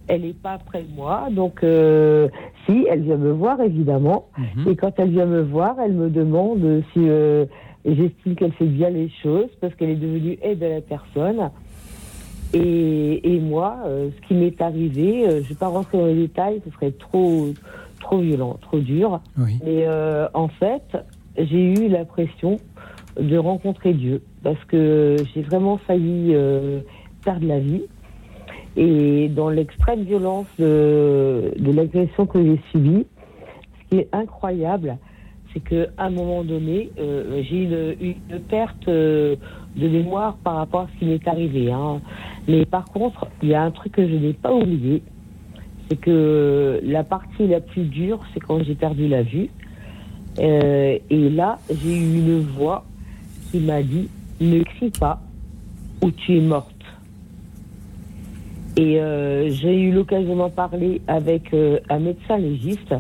elle 0.08 0.22
n'est 0.22 0.34
pas 0.34 0.58
près 0.58 0.84
de 0.84 0.94
moi, 0.94 1.28
donc 1.32 1.64
euh, 1.64 2.28
si, 2.66 2.86
elle 2.90 3.02
vient 3.02 3.18
me 3.18 3.32
voir 3.32 3.60
évidemment. 3.62 4.28
Mhm. 4.38 4.72
Et 4.72 4.76
quand 4.76 4.92
elle 4.98 5.10
vient 5.10 5.26
me 5.26 5.42
voir, 5.42 5.76
elle 5.84 5.94
me 5.94 6.10
demande 6.10 6.84
si 6.94 7.00
euh, 7.10 7.46
j'estime 7.86 8.36
qu'elle 8.36 8.54
fait 8.54 8.66
bien 8.66 8.90
les 8.90 9.10
choses 9.24 9.50
parce 9.62 9.74
qu'elle 9.76 9.90
est 9.90 9.96
devenue 9.96 10.38
aide 10.42 10.64
à 10.64 10.70
la 10.70 10.82
personne. 10.82 11.50
Et, 12.54 13.34
et 13.34 13.40
moi, 13.40 13.80
euh, 13.86 14.10
ce 14.16 14.28
qui 14.28 14.34
m'est 14.36 14.62
arrivé, 14.62 15.26
je 15.30 15.36
ne 15.36 15.42
vais 15.42 15.56
pas 15.56 15.68
rentrer 15.68 15.98
dans 15.98 16.06
les 16.06 16.16
détails, 16.16 16.62
ce 16.66 16.72
serait 16.72 16.92
trop, 16.92 17.48
trop 18.00 18.20
violent, 18.20 18.58
trop 18.62 18.80
dur. 18.80 19.20
Mais 19.38 19.88
en 20.34 20.48
fait, 20.48 20.98
j'ai 21.38 21.74
eu 21.74 21.90
l'impression 21.90 22.58
de 23.20 23.38
rencontrer 23.38 23.94
Dieu 23.94 24.22
parce 24.44 24.64
que 24.66 25.16
j'ai 25.34 25.42
vraiment 25.42 25.78
failli 25.78 26.36
perdre 27.24 27.48
la 27.48 27.60
vie. 27.60 27.84
Et 28.78 29.30
dans 29.30 29.50
l'extrême 29.50 30.04
violence 30.04 30.48
de, 30.60 31.54
l'agression 31.60 32.26
que 32.26 32.44
j'ai 32.44 32.60
subie, 32.72 33.06
ce 33.80 33.90
qui 33.90 34.02
est 34.02 34.10
incroyable, 34.12 34.98
c'est 35.54 35.62
qu'à 35.62 35.88
un 35.98 36.10
moment 36.10 36.44
donné, 36.44 36.92
euh, 37.00 37.42
j'ai 37.44 37.64
eu 37.64 38.16
une, 38.30 38.40
perte 38.42 38.88
euh, 38.90 39.36
de 39.76 39.88
mémoire 39.88 40.36
par 40.44 40.56
rapport 40.56 40.82
à 40.82 40.88
ce 40.94 41.00
qui 41.00 41.06
m'est 41.06 41.28
arrivé. 41.28 41.72
Hein. 41.72 42.02
Mais 42.48 42.66
par 42.66 42.86
contre, 42.86 43.28
il 43.42 43.50
y 43.50 43.56
a 43.56 43.64
un 43.64 43.72
truc 43.72 43.94
que 43.94 44.08
je 44.08 44.16
n'ai 44.16 44.34
pas 44.34 44.54
oublié, 44.54 45.02
c'est 45.88 45.96
que 45.96 46.82
la 46.84 47.04
partie 47.04 47.48
la 47.48 47.62
plus 47.62 47.84
dure, 47.84 48.20
c'est 48.34 48.40
quand 48.42 48.62
j'ai 48.64 48.76
perdu 48.76 49.08
la 49.08 49.24
vue. 49.24 49.50
Euh, 50.40 50.98
et 51.10 51.30
là, 51.30 51.60
j'ai 51.70 51.96
eu 51.96 52.18
une 52.18 52.40
voix 52.42 52.84
qui 53.52 53.60
m'a 53.60 53.82
dit, 53.82 54.10
ne 54.42 54.64
crie 54.64 54.92
pas 54.92 55.22
ou 56.04 56.12
tu 56.12 56.38
es 56.38 56.42
morte. 56.42 56.75
Et 58.78 59.00
euh, 59.00 59.50
j'ai 59.52 59.80
eu 59.80 59.92
l'occasion 59.92 60.36
d'en 60.36 60.50
parler 60.50 61.02
avec 61.08 61.54
euh, 61.54 61.80
un 61.90 62.00
médecin 62.00 62.38
légiste 62.38 62.94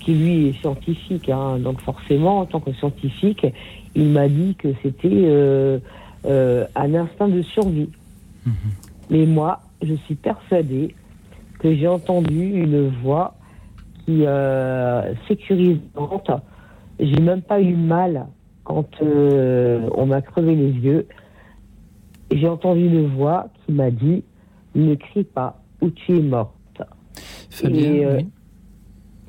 qui 0.00 0.14
lui 0.14 0.48
est 0.48 0.60
scientifique. 0.60 1.28
Hein, 1.28 1.58
donc 1.58 1.80
forcément, 1.80 2.40
en 2.40 2.46
tant 2.46 2.60
que 2.60 2.72
scientifique, 2.72 3.46
il 3.94 4.08
m'a 4.08 4.28
dit 4.28 4.54
que 4.54 4.68
c'était 4.82 5.08
euh, 5.12 5.78
un 6.24 6.94
instinct 6.94 7.28
de 7.28 7.42
survie. 7.42 7.90
Mhm. 8.46 8.52
Mais 9.10 9.26
moi, 9.26 9.60
je 9.82 9.94
suis 9.94 10.14
persuadée 10.14 10.94
que 11.58 11.74
j'ai 11.74 11.88
entendu 11.88 12.62
une 12.62 12.88
voix 13.02 13.34
qui 14.04 14.24
sécurisante. 15.26 16.30
J'ai 16.98 17.20
même 17.20 17.42
pas 17.42 17.60
eu 17.60 17.74
mal 17.74 18.26
quand 18.64 18.88
on 19.02 20.06
m'a 20.06 20.22
crevé 20.22 20.54
les 20.54 20.72
yeux. 20.72 21.06
J'ai 22.30 22.48
entendu 22.48 22.86
une 22.86 23.08
voix 23.08 23.48
qui 23.66 23.72
m'a 23.72 23.90
dit 23.90 24.22
ne 24.74 24.94
crie 24.94 25.24
pas 25.24 25.62
ou 25.80 25.90
tu 25.90 26.18
es 26.18 26.22
morte. 26.22 26.54
Fabien, 27.50 27.94
et, 27.94 28.04
euh, 28.04 28.20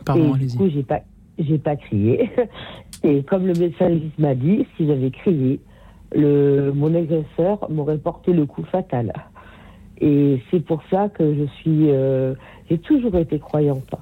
Pardon, 0.05 0.35
du 0.35 0.47
coup, 0.47 0.69
j'ai 0.69 0.83
pas, 0.83 1.01
j'ai 1.37 1.57
pas 1.57 1.75
crié. 1.75 2.29
Et 3.03 3.23
comme 3.23 3.47
le 3.47 3.53
médecin 3.53 3.97
m'a 4.17 4.35
dit, 4.35 4.65
si 4.75 4.85
j'avais 4.85 5.11
crié, 5.11 5.59
le, 6.13 6.71
mon 6.71 6.93
agresseur 6.95 7.69
m'aurait 7.69 7.97
porté 7.97 8.33
le 8.33 8.45
coup 8.45 8.63
fatal. 8.63 9.13
Et 10.01 10.41
c'est 10.49 10.59
pour 10.59 10.81
ça 10.89 11.09
que 11.09 11.33
je 11.33 11.45
suis, 11.59 11.91
euh, 11.91 12.33
j'ai 12.69 12.77
toujours 12.77 13.15
été 13.15 13.39
croyante. 13.39 13.95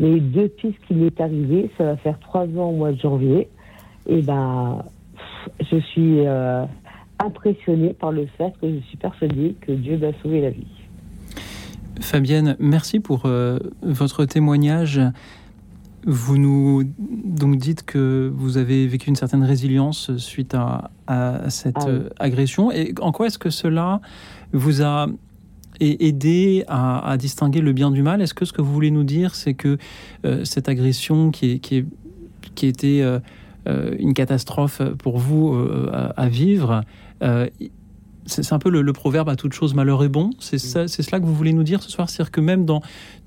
Mais 0.00 0.18
depuis 0.18 0.74
ce 0.74 0.86
qui 0.86 0.94
m'est 0.94 1.20
arrivé, 1.20 1.70
ça 1.78 1.84
va 1.84 1.96
faire 1.96 2.18
trois 2.18 2.44
ans 2.44 2.70
au 2.70 2.72
mois 2.72 2.92
de 2.92 2.98
janvier, 2.98 3.48
et 4.08 4.22
ben, 4.22 4.84
je 5.60 5.76
suis 5.78 6.26
euh, 6.26 6.64
impressionnée 7.18 7.94
par 7.94 8.12
le 8.12 8.26
fait 8.38 8.52
que 8.60 8.68
je 8.70 8.78
suis 8.88 8.96
persuadée 8.96 9.54
que 9.60 9.72
Dieu 9.72 9.98
m'a 9.98 10.12
sauvé 10.22 10.40
la 10.40 10.50
vie. 10.50 10.66
Fabienne, 12.00 12.56
merci 12.58 12.98
pour 13.00 13.22
euh, 13.26 13.58
votre 13.82 14.24
témoignage. 14.24 15.00
Vous 16.06 16.36
nous 16.36 16.82
donc 16.98 17.56
dites 17.56 17.84
que 17.84 18.30
vous 18.34 18.58
avez 18.58 18.86
vécu 18.86 19.08
une 19.08 19.16
certaine 19.16 19.42
résilience 19.44 20.14
suite 20.18 20.54
à, 20.54 20.90
à 21.06 21.48
cette 21.50 21.76
Ah 21.78 21.84
oui. 21.86 21.92
euh, 21.92 22.08
agression. 22.18 22.70
Et 22.72 22.94
en 23.00 23.10
quoi 23.12 23.28
est-ce 23.28 23.38
que 23.38 23.48
cela 23.48 24.00
vous 24.52 24.82
a 24.82 25.06
aidé 25.80 26.64
à, 26.68 27.08
à 27.08 27.16
distinguer 27.16 27.60
le 27.60 27.72
bien 27.72 27.90
du 27.90 28.02
mal? 28.02 28.20
Est-ce 28.20 28.34
que 28.34 28.44
ce 28.44 28.52
que 28.52 28.60
vous 28.60 28.72
voulez 28.72 28.90
nous 28.90 29.04
dire, 29.04 29.34
c'est 29.34 29.54
que 29.54 29.78
euh, 30.26 30.44
cette 30.44 30.68
agression 30.68 31.30
qui, 31.30 31.52
est, 31.52 31.58
qui, 31.60 31.76
est, 31.78 31.86
qui 32.54 32.66
était 32.66 33.00
euh, 33.00 33.20
une 33.98 34.12
catastrophe 34.12 34.82
pour 34.98 35.16
vous 35.18 35.56
à, 35.90 36.06
à 36.20 36.28
vivre, 36.28 36.82
c'est 38.26 38.42
c'est 38.42 38.54
un 38.54 38.58
peu 38.58 38.70
le, 38.70 38.80
le 38.82 38.92
proverbe 38.94 39.28
à 39.28 39.36
toute 39.36 39.52
chose 39.52 39.74
malheur 39.74 40.02
est 40.02 40.08
bon. 40.08 40.30
C'est 40.38 40.58
ça, 40.58 40.88
c'est 40.88 41.02
cela 41.02 41.20
que 41.20 41.26
vous 41.26 41.34
voulez 41.34 41.52
nous 41.52 41.62
dire 41.62 41.82
ce 41.82 41.90
soir, 41.90 42.08
c'est-à-dire 42.08 42.30
que 42.32 42.40
même 42.40 42.64
dans, 42.64 42.80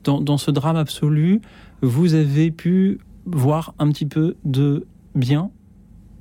dans, 0.04 0.20
dans 0.22 0.38
ce 0.38 0.50
drame 0.50 0.76
absolu, 0.76 1.42
vous 1.84 2.16
avez 2.16 2.50
pu 2.50 3.00
voir 3.26 3.74
un 3.78 3.90
petit 3.92 4.08
peu 4.08 4.36
de 4.44 4.88
bien 5.14 5.52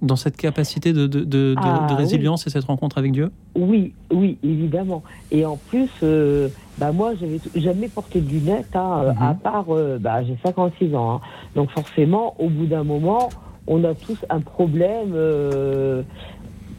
dans 0.03 0.16
cette 0.16 0.37
capacité 0.37 0.93
de, 0.93 1.07
de, 1.07 1.55
Ah, 1.57 1.62
de 1.62 1.95
oui. 1.95 1.95
résilience 1.95 2.47
et 2.47 2.51
cette 2.51 2.64
rencontre 2.64 2.99
avec 2.99 3.12
Dieu? 3.12 3.31
Oui, 3.57 3.95
oui, 4.12 4.37
évidemment. 4.43 5.03
Et 5.31 5.47
en 5.47 5.57
plus, 5.57 5.89
euh, 6.03 6.51
bah 6.77 6.93
moi, 6.93 7.14
j'avais 7.18 7.41
jamais 7.55 7.89
porté 7.89 8.20
de 8.20 8.29
lunettes, 8.29 8.77
hein, 8.77 9.05
euh, 9.05 9.12
Mhm. 9.12 9.22
à 9.22 9.35
part, 9.35 9.64
euh, 9.70 9.97
bah, 9.99 10.22
j'ai 10.22 10.37
56 10.45 10.95
ans. 10.95 11.14
hein. 11.14 11.20
Donc 11.55 11.70
forcément, 11.70 12.35
au 12.39 12.51
bout 12.51 12.66
d'un 12.66 12.85
moment, 12.85 13.33
on 13.68 13.83
a 13.85 13.95
tous 13.95 14.18
un 14.29 14.41
problème 14.43 15.12
euh, 15.14 16.03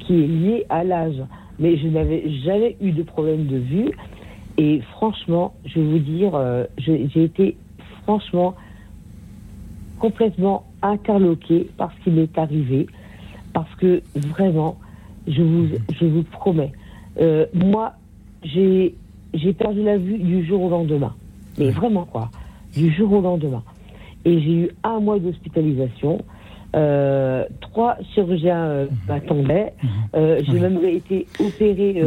qui 0.08 0.14
est 0.24 0.28
lié 0.28 0.66
à 0.70 0.84
l'âge. 0.84 1.22
Mais 1.60 1.78
je 1.78 1.88
n'avais 1.88 2.30
jamais 2.44 2.78
eu 2.82 2.92
de 2.92 3.04
problème 3.04 3.46
de 3.48 3.58
vue. 3.58 3.92
Et 4.58 4.82
franchement, 4.94 5.54
je 5.66 5.80
vais 5.80 5.86
vous 5.86 6.00
dire, 6.00 6.32
euh, 6.34 6.66
j'ai 6.78 7.24
été 7.24 7.58
franchement 8.04 8.56
complètement 10.00 10.66
interloquée 10.82 11.70
par 11.78 11.92
ce 11.94 12.04
qui 12.04 12.10
m'est 12.12 12.38
arrivé. 12.38 12.88
Parce 13.54 13.74
que 13.76 14.02
vraiment, 14.16 14.78
je 15.28 15.42
vous, 15.42 15.68
je 16.00 16.06
vous 16.06 16.24
promets, 16.24 16.72
euh, 17.20 17.46
moi, 17.54 17.94
j'ai 18.44 18.94
perdu 19.58 19.84
la 19.84 19.98
vue 19.98 20.20
du 20.20 20.46
jour 20.46 20.62
au 20.64 20.70
lendemain. 20.70 21.16
Mais 21.58 21.70
vraiment, 21.72 22.06
quoi. 22.06 22.30
Du 22.76 22.92
jour 22.92 23.12
au 23.14 23.22
lendemain. 23.22 23.64
Et 24.26 24.40
j'ai 24.40 24.54
eu 24.54 24.70
un 24.84 25.00
mois 25.00 25.20
d'hospitalisation. 25.20 26.24
Euh, 26.76 27.46
trois 27.62 27.98
chirurgiens 28.14 28.66
euh, 28.66 28.86
m'attendaient. 29.08 29.74
Euh, 30.16 30.42
j'ai 30.46 30.54
Oui. 30.54 30.60
même 30.60 30.84
été 30.84 31.26
opérée 31.40 32.02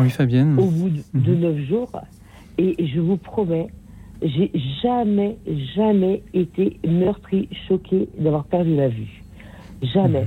Oui, 0.00 0.10
Fabienne. 0.10 0.58
au 0.58 0.66
bout 0.66 0.90
de, 0.90 1.02
Mhm. 1.32 1.40
neuf 1.40 1.58
jours. 1.68 1.92
Et 2.56 2.74
je 2.86 3.00
vous 3.00 3.16
promets, 3.16 3.66
j'ai 4.22 4.50
jamais, 4.82 5.36
jamais 5.76 6.22
été 6.32 6.78
meurtrie, 6.86 7.48
choquée 7.68 8.08
d'avoir 8.18 8.44
perdu 8.44 8.74
la 8.74 8.88
vue. 8.88 9.22
Jamais. 9.82 10.26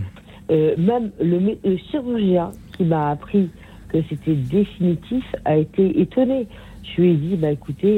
Même 0.49 1.11
le, 1.19 1.77
chirurgien 1.89 2.51
qui 2.77 2.83
m'a 2.83 3.09
appris 3.11 3.49
que 3.89 3.97
c'était 4.09 4.35
définitif 4.35 5.23
a 5.45 5.57
été 5.57 5.99
étonné. 5.99 6.47
Je 6.83 7.01
lui 7.01 7.11
ai 7.11 7.15
dit, 7.15 7.35
bah 7.37 7.51
écoutez, 7.51 7.97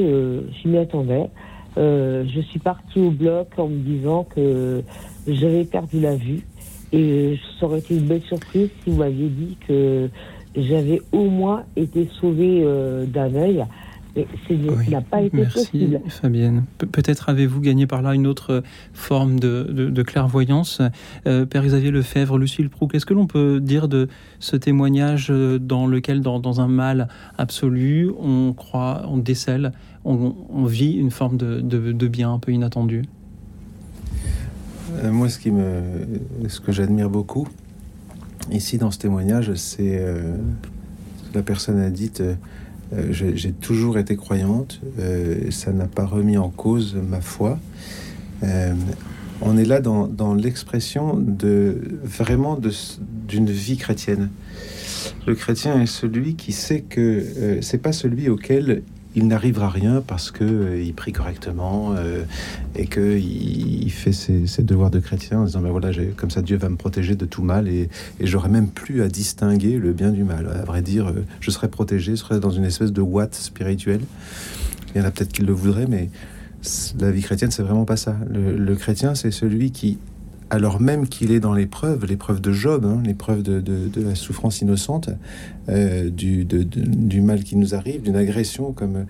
je 0.64 0.68
m'y 0.68 0.78
attendais. 0.78 1.28
Je 1.76 2.41
suis 2.49 2.60
partie 2.60 2.99
au 2.99 3.12
bloc 3.12 3.47
en 3.57 3.68
me 3.68 3.80
disant 3.80 4.24
que 4.24 4.84
j'avais 5.28 5.65
perdu 5.65 5.99
la 5.99 6.15
vue. 6.15 6.41
Et 6.91 7.38
ça 7.59 7.67
aurait 7.67 7.80
été 7.80 7.95
une 7.95 8.07
belle 8.07 8.24
surprise 8.24 8.70
si 8.84 8.89
vous 8.89 8.97
m'aviez 8.97 9.28
dit 9.30 9.57
que 9.67 10.09
j'avais 10.55 11.01
au 11.11 11.30
moins 11.30 11.63
été 11.76 12.07
sauvée 12.20 12.61
euh, 12.63 13.05
d'un 13.05 13.34
œil. 13.36 13.63
Mais 14.15 14.26
ce 14.47 14.53
Oui, 14.53 14.89
n'a 14.89 15.01
pas 15.01 15.22
été 15.22 15.38
Merci 15.38 15.53
possible. 15.70 16.01
Fabienne. 16.07 16.63
Pe- 16.80 16.88
Peut-être 16.88 17.30
avez-vous 17.30 17.61
gagné 17.61 17.86
par 17.86 18.01
là 18.01 18.15
une 18.15 18.26
autre 18.26 18.63
forme 18.91 19.39
de, 19.39 19.67
de- 19.70 19.89
de 19.91 20.01
clairvoyance. 20.03 20.82
Euh, 21.28 21.45
Père 21.45 21.63
Xavier 21.63 21.91
Lefebvre, 21.91 22.39
Lucille 22.39 22.70
Proux, 22.70 22.88
qu'est-ce 22.88 23.05
que 23.05 23.13
l'on 23.13 23.28
peut 23.28 23.59
dire 23.61 23.88
de 23.88 24.07
ce 24.39 24.55
témoignage 24.55 25.28
euh, 25.30 25.59
dans 25.59 25.86
lequel, 25.86 26.22
dans, 26.22 26.39
dans 26.39 26.59
un 26.59 26.67
mal 26.67 27.07
absolu, 27.38 28.09
on 28.20 28.53
croit, 28.53 29.03
on 29.07 29.17
décèle, 29.17 29.74
on, 30.05 30.34
on 30.51 30.65
vit 30.65 30.93
une 30.93 31.11
forme 31.11 31.38
de, 31.38 31.61
de- 31.61 31.91
de 31.91 32.07
bien 32.07 32.34
un 32.34 32.39
peu 32.39 32.51
inattendu? 32.51 33.03
Euh, 34.98 35.12
moi, 35.12 35.30
ce, 35.30 35.40
qui 35.40 35.52
me, 35.52 35.82
ce 36.48 36.60
que 36.60 36.72
j'admire 36.72 37.10
beaucoup 37.10 37.48
ici 38.52 38.78
dans 38.78 38.92
ce 38.92 38.98
témoignage, 38.98 39.54
c'est 39.54 39.98
euh, 40.00 40.38
la 41.34 41.44
personne 41.44 41.80
a 41.80 41.90
dit. 41.90 42.12
euh, 42.22 42.36
j'ai 43.12 43.52
toujours 43.52 44.00
été 44.00 44.16
croyante, 44.16 44.82
ça 45.52 45.72
n'a 45.72 45.86
pas 45.86 46.06
remis 46.06 46.38
en 46.40 46.50
cause 46.50 46.96
ma 46.96 47.22
foi. 47.22 47.60
On 49.42 49.58
est 49.58 49.66
là 49.66 49.80
dans, 49.80 50.34
l'expression 50.34 51.16
de 51.16 52.00
vraiment 52.04 52.60
d'une 53.28 53.52
vie 53.52 53.78
chrétienne. 53.78 54.30
Le 55.28 55.36
chrétien 55.36 55.80
est 55.80 55.86
celui 55.86 56.34
qui 56.34 56.52
sait 56.52 56.82
que 56.82 57.60
c'est 57.62 57.78
pas 57.78 57.92
celui 57.92 58.28
auquel 58.28 58.82
il 59.16 59.28
n'arrivera 59.28 59.70
rien 59.70 60.03
parce 60.05 60.30
que 60.30 60.43
euh, 60.43 60.82
il 60.82 60.93
prie 60.93 61.12
correctement 61.12 61.93
euh, 61.95 62.24
et 62.76 62.86
que 62.86 63.18
il, 63.18 63.89
fait 63.91 64.12
ses, 64.12 64.64
devoirs 64.64 64.91
de 64.91 64.99
chrétien 64.99 65.39
en 65.39 65.45
disant 65.45 65.62
ben 65.62 65.72
voilà 65.72 65.89
comme 66.16 66.30
ça 66.30 66.41
Dieu 66.41 66.57
va 66.57 66.70
me 66.70 66.76
protéger 66.76 67.16
de 67.16 67.26
tout 67.26 67.41
mal 67.41 67.68
et, 67.68 67.89
et 68.20 68.28
j'aurai 68.28 68.49
même 68.49 68.68
plus 68.68 69.01
à 69.01 69.07
distinguer 69.07 69.78
le 69.78 69.93
bien 69.93 70.12
du 70.12 70.24
mal. 70.24 70.47
À 70.47 70.64
vrai 70.64 70.82
dire, 70.82 71.07
euh, 71.07 71.26
je 71.39 71.49
serais 71.49 71.70
protégé, 71.70 72.12
je 72.12 72.18
serais 72.18 72.39
dans 72.39 72.51
une 72.51 72.66
espèce 72.66 72.91
de 72.91 73.01
ouate 73.01 73.36
spirituelle. 73.36 74.01
Il 74.93 74.99
y 74.99 75.03
en 75.03 75.07
a 75.07 75.12
peut-être 75.12 75.34
qui 75.34 75.41
le 75.41 75.53
voudraient, 75.53 75.88
mais 75.88 76.10
la 76.99 77.12
vie 77.12 77.22
chrétienne 77.22 77.51
c'est 77.51 77.64
vraiment 77.64 77.86
pas 77.86 77.97
ça. 77.97 78.16
Le, 78.30 78.55
le 78.55 78.76
chrétien 78.76 79.16
c'est 79.16 79.32
celui 79.32 79.72
qui 79.72 79.97
alors 80.50 80.82
même 80.82 81.08
qu'il 81.08 81.32
est 81.32 81.39
dans 81.39 81.54
l'épreuve, 81.54 82.06
l'épreuve 82.06 82.41
de 82.41 82.52
Job, 82.52 82.86
hein, 82.86 83.02
l'épreuve 83.06 83.43
de, 83.43 83.60
de- 83.62 83.88
de 83.88 84.02
la 84.02 84.16
souffrance 84.16 84.62
innocente, 84.62 85.10
euh, 85.70 86.10
du, 86.10 86.45
de- 86.45 86.64
de- 86.64 86.82
du 86.86 87.22
mal 87.22 87.43
qui 87.43 87.56
nous 87.56 87.76
arrive, 87.76 88.02
d'une 88.02 88.16
agression 88.16 88.72
comme 88.72 89.06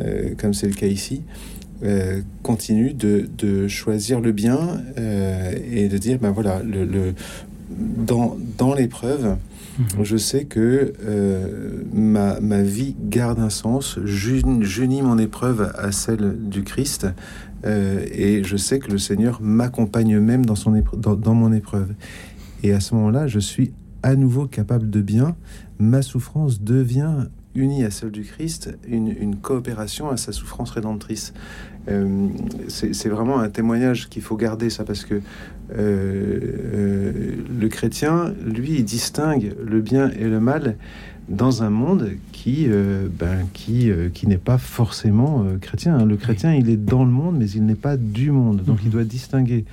euh, 0.00 0.30
comme 0.38 0.54
c'est 0.54 0.66
le 0.68 0.74
cas 0.74 0.86
ici, 0.86 1.22
euh, 1.84 2.22
continue 2.42 2.94
de, 2.94 3.28
choisir 3.68 4.20
le 4.20 4.32
bien 4.32 4.80
et 5.72 5.88
de 5.88 5.98
dire 5.98 6.18
ben 6.18 6.30
voilà 6.30 6.62
le, 6.62 6.84
le- 6.84 7.14
dans, 7.70 8.36
dans 8.56 8.74
l'épreuve 8.74 9.36
je 10.02 10.16
sais 10.16 10.44
que 10.44 10.92
ma, 11.94 12.40
ma 12.40 12.62
vie 12.62 12.96
garde 13.08 13.38
un 13.38 13.50
sens 13.50 14.00
j'uni 14.04 14.64
j'unis 14.64 15.02
mon 15.02 15.18
épreuve 15.18 15.72
à 15.78 15.92
celle 15.92 16.34
du 16.48 16.64
Christ 16.64 17.06
euh, 17.64 18.04
et 18.12 18.44
je 18.44 18.56
sais 18.56 18.78
que 18.78 18.90
le 18.90 18.98
Seigneur 18.98 19.40
m'accompagne 19.42 20.18
même 20.20 20.46
dans, 20.46 20.54
son 20.54 20.70
mon 20.70 21.52
épreuve. 21.52 21.94
Et 22.62 22.72
à 22.72 22.80
ce 22.80 22.94
moment-là 22.94 23.26
je 23.26 23.38
suis 23.38 23.72
à 24.02 24.14
nouveau 24.14 24.46
capable 24.46 24.90
de 24.90 25.00
bien. 25.00 25.36
Ma 25.78 26.02
souffrance 26.02 26.62
devient 26.62 27.26
unie 27.54 27.84
à 27.84 27.90
celle 27.90 28.10
du 28.10 28.22
Christ, 28.22 28.76
une, 28.86 29.36
coopération 29.36 30.10
à 30.10 30.16
sa 30.16 30.32
souffrance 30.32 30.70
rédemptrice. 30.70 31.32
Euh, 31.88 32.28
c'est 32.68 33.08
vraiment 33.08 33.40
un 33.40 33.48
témoignage 33.48 34.08
qu'il 34.08 34.22
faut 34.22 34.36
garder 34.36 34.70
ça 34.70 34.84
parce 34.84 35.04
que 35.04 35.20
euh, 35.76 37.32
le 37.58 37.68
chrétien, 37.68 38.34
lui, 38.44 38.82
distingue 38.82 39.54
le 39.64 39.80
bien 39.80 40.10
et 40.10 40.24
le 40.24 40.40
mal 40.40 40.76
dans 41.28 41.62
un 41.62 41.70
monde 41.70 42.10
qui, 42.32 42.66
euh, 42.68 43.08
ben, 43.10 43.46
qui, 43.52 43.90
euh, 43.90 44.08
qui 44.08 44.26
n'est 44.26 44.38
pas 44.38 44.58
forcément 44.58 45.44
euh, 45.44 45.58
chrétien. 45.58 45.98
hein. 45.98 46.04
Le 46.06 46.16
chrétien, 46.16 46.54
il 46.54 46.70
est 46.70 46.76
dans 46.76 47.04
le 47.04 47.10
monde, 47.10 47.36
mais 47.38 47.50
il 47.50 47.64
n'est 47.66 47.74
pas 47.74 47.96
du 47.96 48.30
monde. 48.30 48.62
Donc, 48.64 48.78
il 48.84 48.90
doit 48.90 49.04
distinguer 49.04 49.64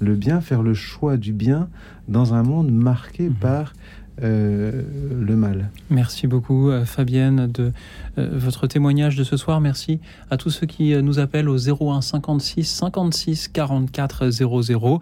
le 0.00 0.14
bien, 0.14 0.40
faire 0.40 0.62
le 0.62 0.74
choix 0.74 1.16
du 1.16 1.32
bien 1.32 1.68
dans 2.08 2.34
un 2.34 2.42
monde 2.42 2.70
marqué 2.72 3.28
par 3.28 3.74
euh, 4.22 4.82
le 5.20 5.36
mal. 5.36 5.70
Merci 5.90 6.26
beaucoup 6.26 6.70
Fabienne 6.84 7.50
de 7.50 7.72
euh, 8.18 8.28
votre 8.32 8.66
témoignage 8.66 9.16
de 9.16 9.24
ce 9.24 9.36
soir. 9.36 9.60
Merci 9.60 10.00
à 10.30 10.36
tous 10.36 10.50
ceux 10.50 10.66
qui 10.66 10.94
nous 11.02 11.18
appellent 11.18 11.48
au 11.48 11.56
01 11.56 12.00
56 12.02 12.64
56 12.64 13.48
44 13.48 14.30
00. 14.30 15.00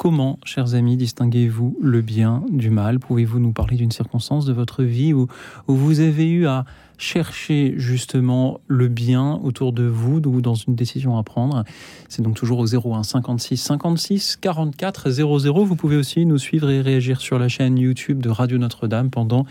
Comment, 0.00 0.38
chers 0.46 0.74
amis, 0.74 0.96
distinguez-vous 0.96 1.76
le 1.78 2.00
bien 2.00 2.42
du 2.48 2.70
mal? 2.70 2.98
Pouvez-vous 3.00 3.38
nous 3.38 3.52
parler 3.52 3.76
d'une 3.76 3.90
circonstance 3.90 4.46
de 4.46 4.52
votre 4.54 4.82
vie 4.82 5.12
où, 5.12 5.28
vous 5.66 6.00
avez 6.00 6.26
eu 6.26 6.46
à 6.46 6.64
chercher 6.96 7.74
justement 7.76 8.62
le 8.66 8.88
bien 8.88 9.38
autour 9.44 9.74
de 9.74 9.82
vous 9.82 10.16
ou 10.26 10.40
dans 10.40 10.54
une 10.54 10.74
décision 10.74 11.18
à 11.18 11.22
prendre? 11.22 11.64
C'est 12.08 12.22
donc 12.22 12.34
toujours 12.34 12.60
au 12.60 12.74
01 12.74 13.02
56 13.02 13.58
56 13.58 14.38
44 14.40 15.10
00. 15.10 15.64
Vous 15.66 15.76
pouvez 15.76 15.98
aussi 15.98 16.24
nous 16.24 16.38
suivre 16.38 16.70
et 16.70 16.80
réagir 16.80 17.20
sur 17.20 17.38
la 17.38 17.48
chaîne 17.48 17.76
YouTube 17.76 18.22
de 18.22 18.30
Radio 18.30 18.56
Notre-Dame 18.56 19.10
pendant 19.10 19.44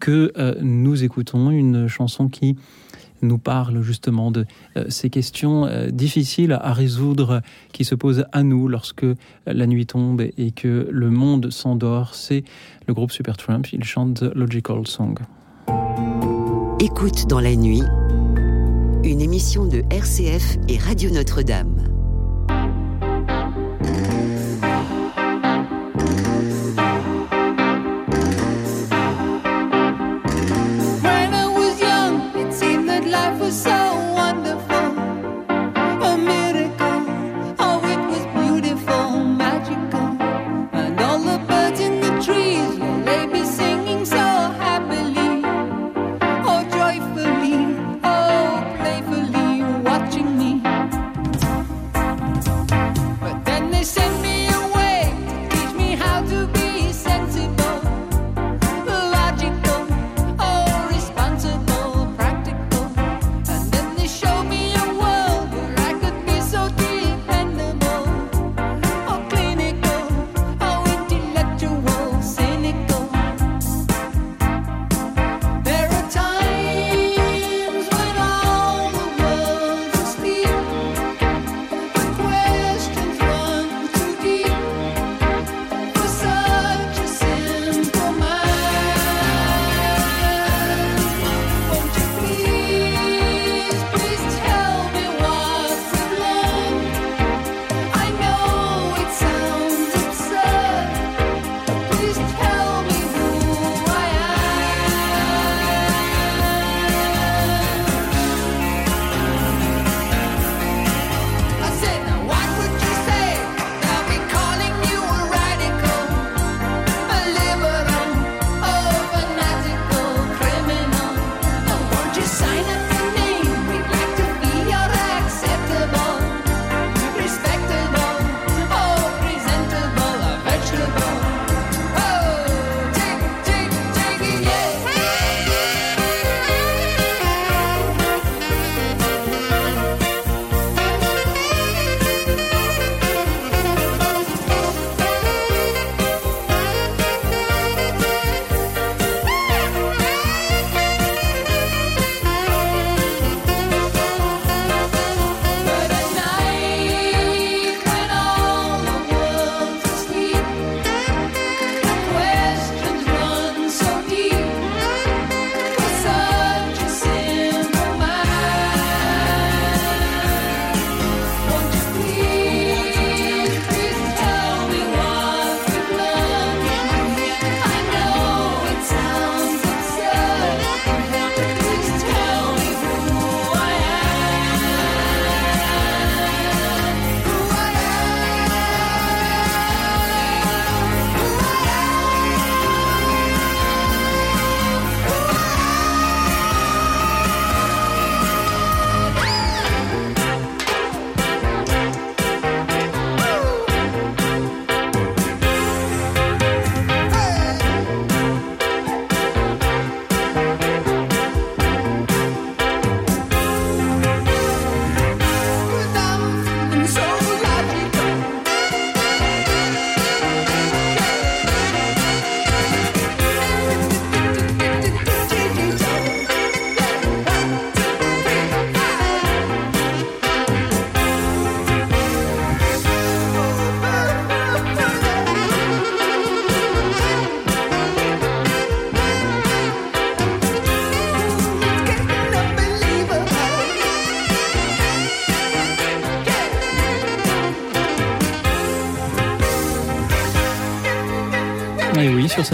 que 0.00 0.32
euh, 0.36 0.56
nous 0.60 1.04
écoutons 1.04 1.52
une 1.52 1.86
chanson 1.86 2.28
qui 2.28 2.56
nous 3.26 3.38
parle 3.38 3.82
justement 3.82 4.30
de 4.30 4.46
ces 4.88 5.10
questions 5.10 5.68
difficiles 5.90 6.52
à 6.52 6.72
résoudre 6.72 7.42
qui 7.72 7.84
se 7.84 7.94
posent 7.94 8.26
à 8.32 8.42
nous 8.42 8.68
lorsque 8.68 9.06
la 9.46 9.66
nuit 9.66 9.86
tombe 9.86 10.20
et 10.20 10.50
que 10.52 10.88
le 10.90 11.10
monde 11.10 11.50
s'endort. 11.50 12.14
C'est 12.14 12.44
le 12.86 12.94
groupe 12.94 13.12
Supertramp, 13.12 13.62
il 13.72 13.84
chante 13.84 14.20
The 14.20 14.34
Logical 14.34 14.86
Song. 14.86 15.18
Écoute 16.80 17.26
dans 17.28 17.40
la 17.40 17.56
nuit, 17.56 17.82
une 19.04 19.20
émission 19.20 19.66
de 19.66 19.82
RCF 19.90 20.58
et 20.68 20.78
Radio 20.78 21.10
Notre-Dame. 21.10 21.93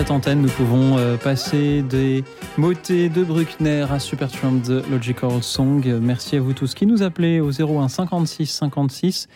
Cette 0.01 0.11
antenne, 0.12 0.40
nous 0.40 0.48
pouvons 0.48 0.96
euh, 0.96 1.18
passer 1.18 1.82
des 1.82 2.24
motets 2.57 3.11
de 3.11 3.22
Bruckner 3.22 3.84
à 3.90 3.98
Supertramp 3.98 4.61
The 4.61 4.90
Logical 4.90 5.42
Song. 5.42 5.84
Merci 6.01 6.36
à 6.36 6.40
vous 6.40 6.55
tous 6.55 6.74
qui 6.74 6.86
nous 6.86 7.03
appelez 7.03 7.38
au 7.38 7.51
01 7.51 7.88
56 7.88 8.46
56 8.46 9.28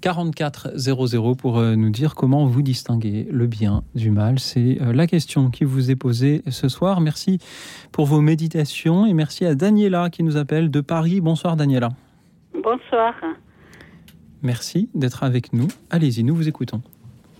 44 0.00 0.74
00 0.76 1.34
pour 1.34 1.58
euh, 1.58 1.74
nous 1.74 1.90
dire 1.90 2.14
comment 2.14 2.46
vous 2.46 2.62
distinguez 2.62 3.26
le 3.32 3.48
bien 3.48 3.82
du 3.96 4.12
mal. 4.12 4.38
C'est 4.38 4.78
euh, 4.80 4.92
la 4.92 5.08
question 5.08 5.50
qui 5.50 5.64
vous 5.64 5.90
est 5.90 5.96
posée 5.96 6.42
ce 6.48 6.68
soir. 6.68 7.00
Merci 7.00 7.40
pour 7.90 8.06
vos 8.06 8.20
méditations 8.20 9.06
et 9.06 9.14
merci 9.14 9.44
à 9.44 9.56
Daniela 9.56 10.08
qui 10.08 10.22
nous 10.22 10.36
appelle 10.36 10.70
de 10.70 10.80
Paris. 10.80 11.20
Bonsoir 11.20 11.56
Daniela. 11.56 11.88
Bonsoir. 12.54 13.14
Merci 14.40 14.88
d'être 14.94 15.24
avec 15.24 15.52
nous. 15.52 15.66
Allez-y, 15.90 16.22
nous 16.22 16.36
vous 16.36 16.46
écoutons. 16.46 16.80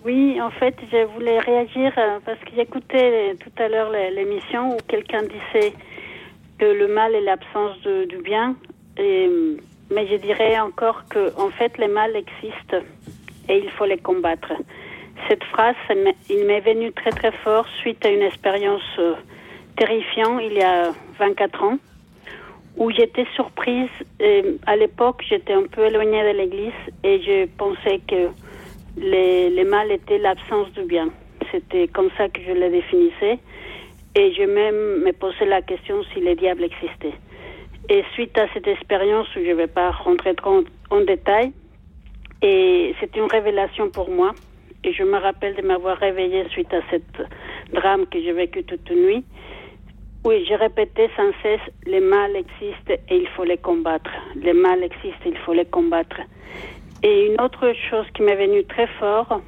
Oui, 0.04 0.40
en 0.40 0.50
fait, 0.50 0.74
je 0.90 1.04
voulais 1.14 1.38
réagir 1.38 1.92
euh, 1.96 2.18
parce 2.24 2.38
que 2.40 2.50
j'écoutais 2.56 3.36
tout 3.36 3.62
à 3.62 3.68
l'heure 3.68 3.90
l'émission 3.90 4.74
où 4.74 4.78
quelqu'un 4.88 5.22
disait 5.22 5.72
que 6.58 6.64
le 6.64 6.88
mal 6.88 7.14
est 7.14 7.20
l'absence 7.20 7.78
du 8.08 8.18
bien. 8.18 8.56
Et, 8.98 9.30
mais 9.92 10.08
je 10.08 10.16
dirais 10.16 10.58
encore 10.58 11.04
que, 11.08 11.32
en 11.40 11.50
fait, 11.50 11.78
les 11.78 11.86
mal 11.86 12.16
existent 12.16 12.78
et 13.48 13.58
il 13.58 13.70
faut 13.70 13.84
les 13.84 13.98
combattre. 13.98 14.52
Cette 15.28 15.44
phrase, 15.44 15.76
il 16.28 16.46
m'est 16.46 16.60
venu 16.60 16.92
très 16.92 17.10
très 17.10 17.32
fort 17.44 17.66
suite 17.80 18.04
à 18.04 18.08
une 18.08 18.22
expérience 18.22 18.82
euh, 18.98 19.14
terrifiante 19.76 20.40
il 20.42 20.54
y 20.54 20.62
a 20.62 20.90
24 21.18 21.62
ans 21.62 21.78
où 22.76 22.90
j'étais 22.90 23.26
surprise. 23.36 23.90
Et 24.18 24.42
à 24.66 24.74
l'époque, 24.74 25.22
j'étais 25.28 25.52
un 25.52 25.64
peu 25.70 25.84
éloignée 25.84 26.24
de 26.24 26.38
l'Église 26.38 26.72
et 27.04 27.22
je 27.22 27.46
pensais 27.56 28.00
que 28.08 28.30
les, 28.96 29.64
mal 29.64 29.90
étaient 29.90 30.18
l'absence 30.18 30.72
du 30.72 30.84
bien. 30.84 31.10
C'était 31.50 31.88
comme 31.88 32.10
ça 32.16 32.28
que 32.28 32.40
je 32.40 32.52
le 32.52 32.70
définissais. 32.70 33.38
Et 34.14 34.32
je 34.34 34.42
même 34.42 35.02
me 35.04 35.12
posais 35.12 35.46
la 35.46 35.62
question 35.62 36.02
si 36.12 36.20
les 36.20 36.34
diables 36.34 36.64
existaient. 36.64 37.14
Et 37.88 38.04
suite 38.12 38.36
à 38.38 38.46
cette 38.52 38.66
expérience, 38.66 39.26
je 39.34 39.40
ne 39.40 39.54
vais 39.54 39.66
pas 39.66 39.90
rentrer 39.90 40.34
trop 40.34 40.62
en, 40.90 41.00
détail, 41.00 41.52
et 42.42 42.94
c'était 43.00 43.20
une 43.20 43.30
révélation 43.30 43.90
pour 43.90 44.10
moi. 44.10 44.32
Et 44.84 44.92
je 44.92 45.02
me 45.02 45.16
rappelle 45.16 45.54
de 45.54 45.62
m'avoir 45.62 45.96
réveillée 45.96 46.46
suite 46.50 46.72
à 46.74 46.80
cette 46.90 47.22
drame 47.72 48.06
que 48.06 48.20
j'ai 48.20 48.32
vécu 48.32 48.64
toute 48.64 48.90
nuit. 48.90 49.24
Oui, 50.24 50.44
j'ai 50.46 50.56
répété 50.56 51.08
sans 51.16 51.32
cesse, 51.42 51.60
les 51.86 52.00
mal 52.00 52.36
existent 52.36 52.92
et 53.08 53.16
il 53.16 53.28
faut 53.28 53.44
les 53.44 53.56
combattre. 53.56 54.10
Les 54.36 54.52
mal 54.52 54.82
existent, 54.82 55.26
il 55.26 55.38
faut 55.38 55.52
les 55.52 55.64
combattre. 55.64 56.20
Et 57.02 57.26
une 57.26 57.40
autre 57.40 57.72
chose 57.90 58.06
qui 58.14 58.22
m'est 58.22 58.36
venue 58.36 58.64
très 58.64 58.86
fort, 59.00 59.40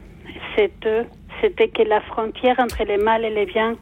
c'était, 0.57 1.69
que 1.69 1.83
la 1.83 2.01
frontière 2.01 2.59
entre 2.59 2.83
les 2.85 2.97
mal 2.97 3.25
et 3.25 3.31
les 3.31 3.47
biens, 3.47 3.77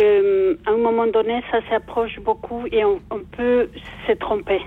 euh, 0.00 0.54
à 0.64 0.70
un 0.70 0.76
moment 0.76 1.08
donné, 1.08 1.42
ça 1.50 1.58
s'approche 1.68 2.20
beaucoup 2.20 2.66
et 2.70 2.84
on, 2.84 3.00
peut 3.36 3.68
se 4.06 4.12
tromper. 4.12 4.60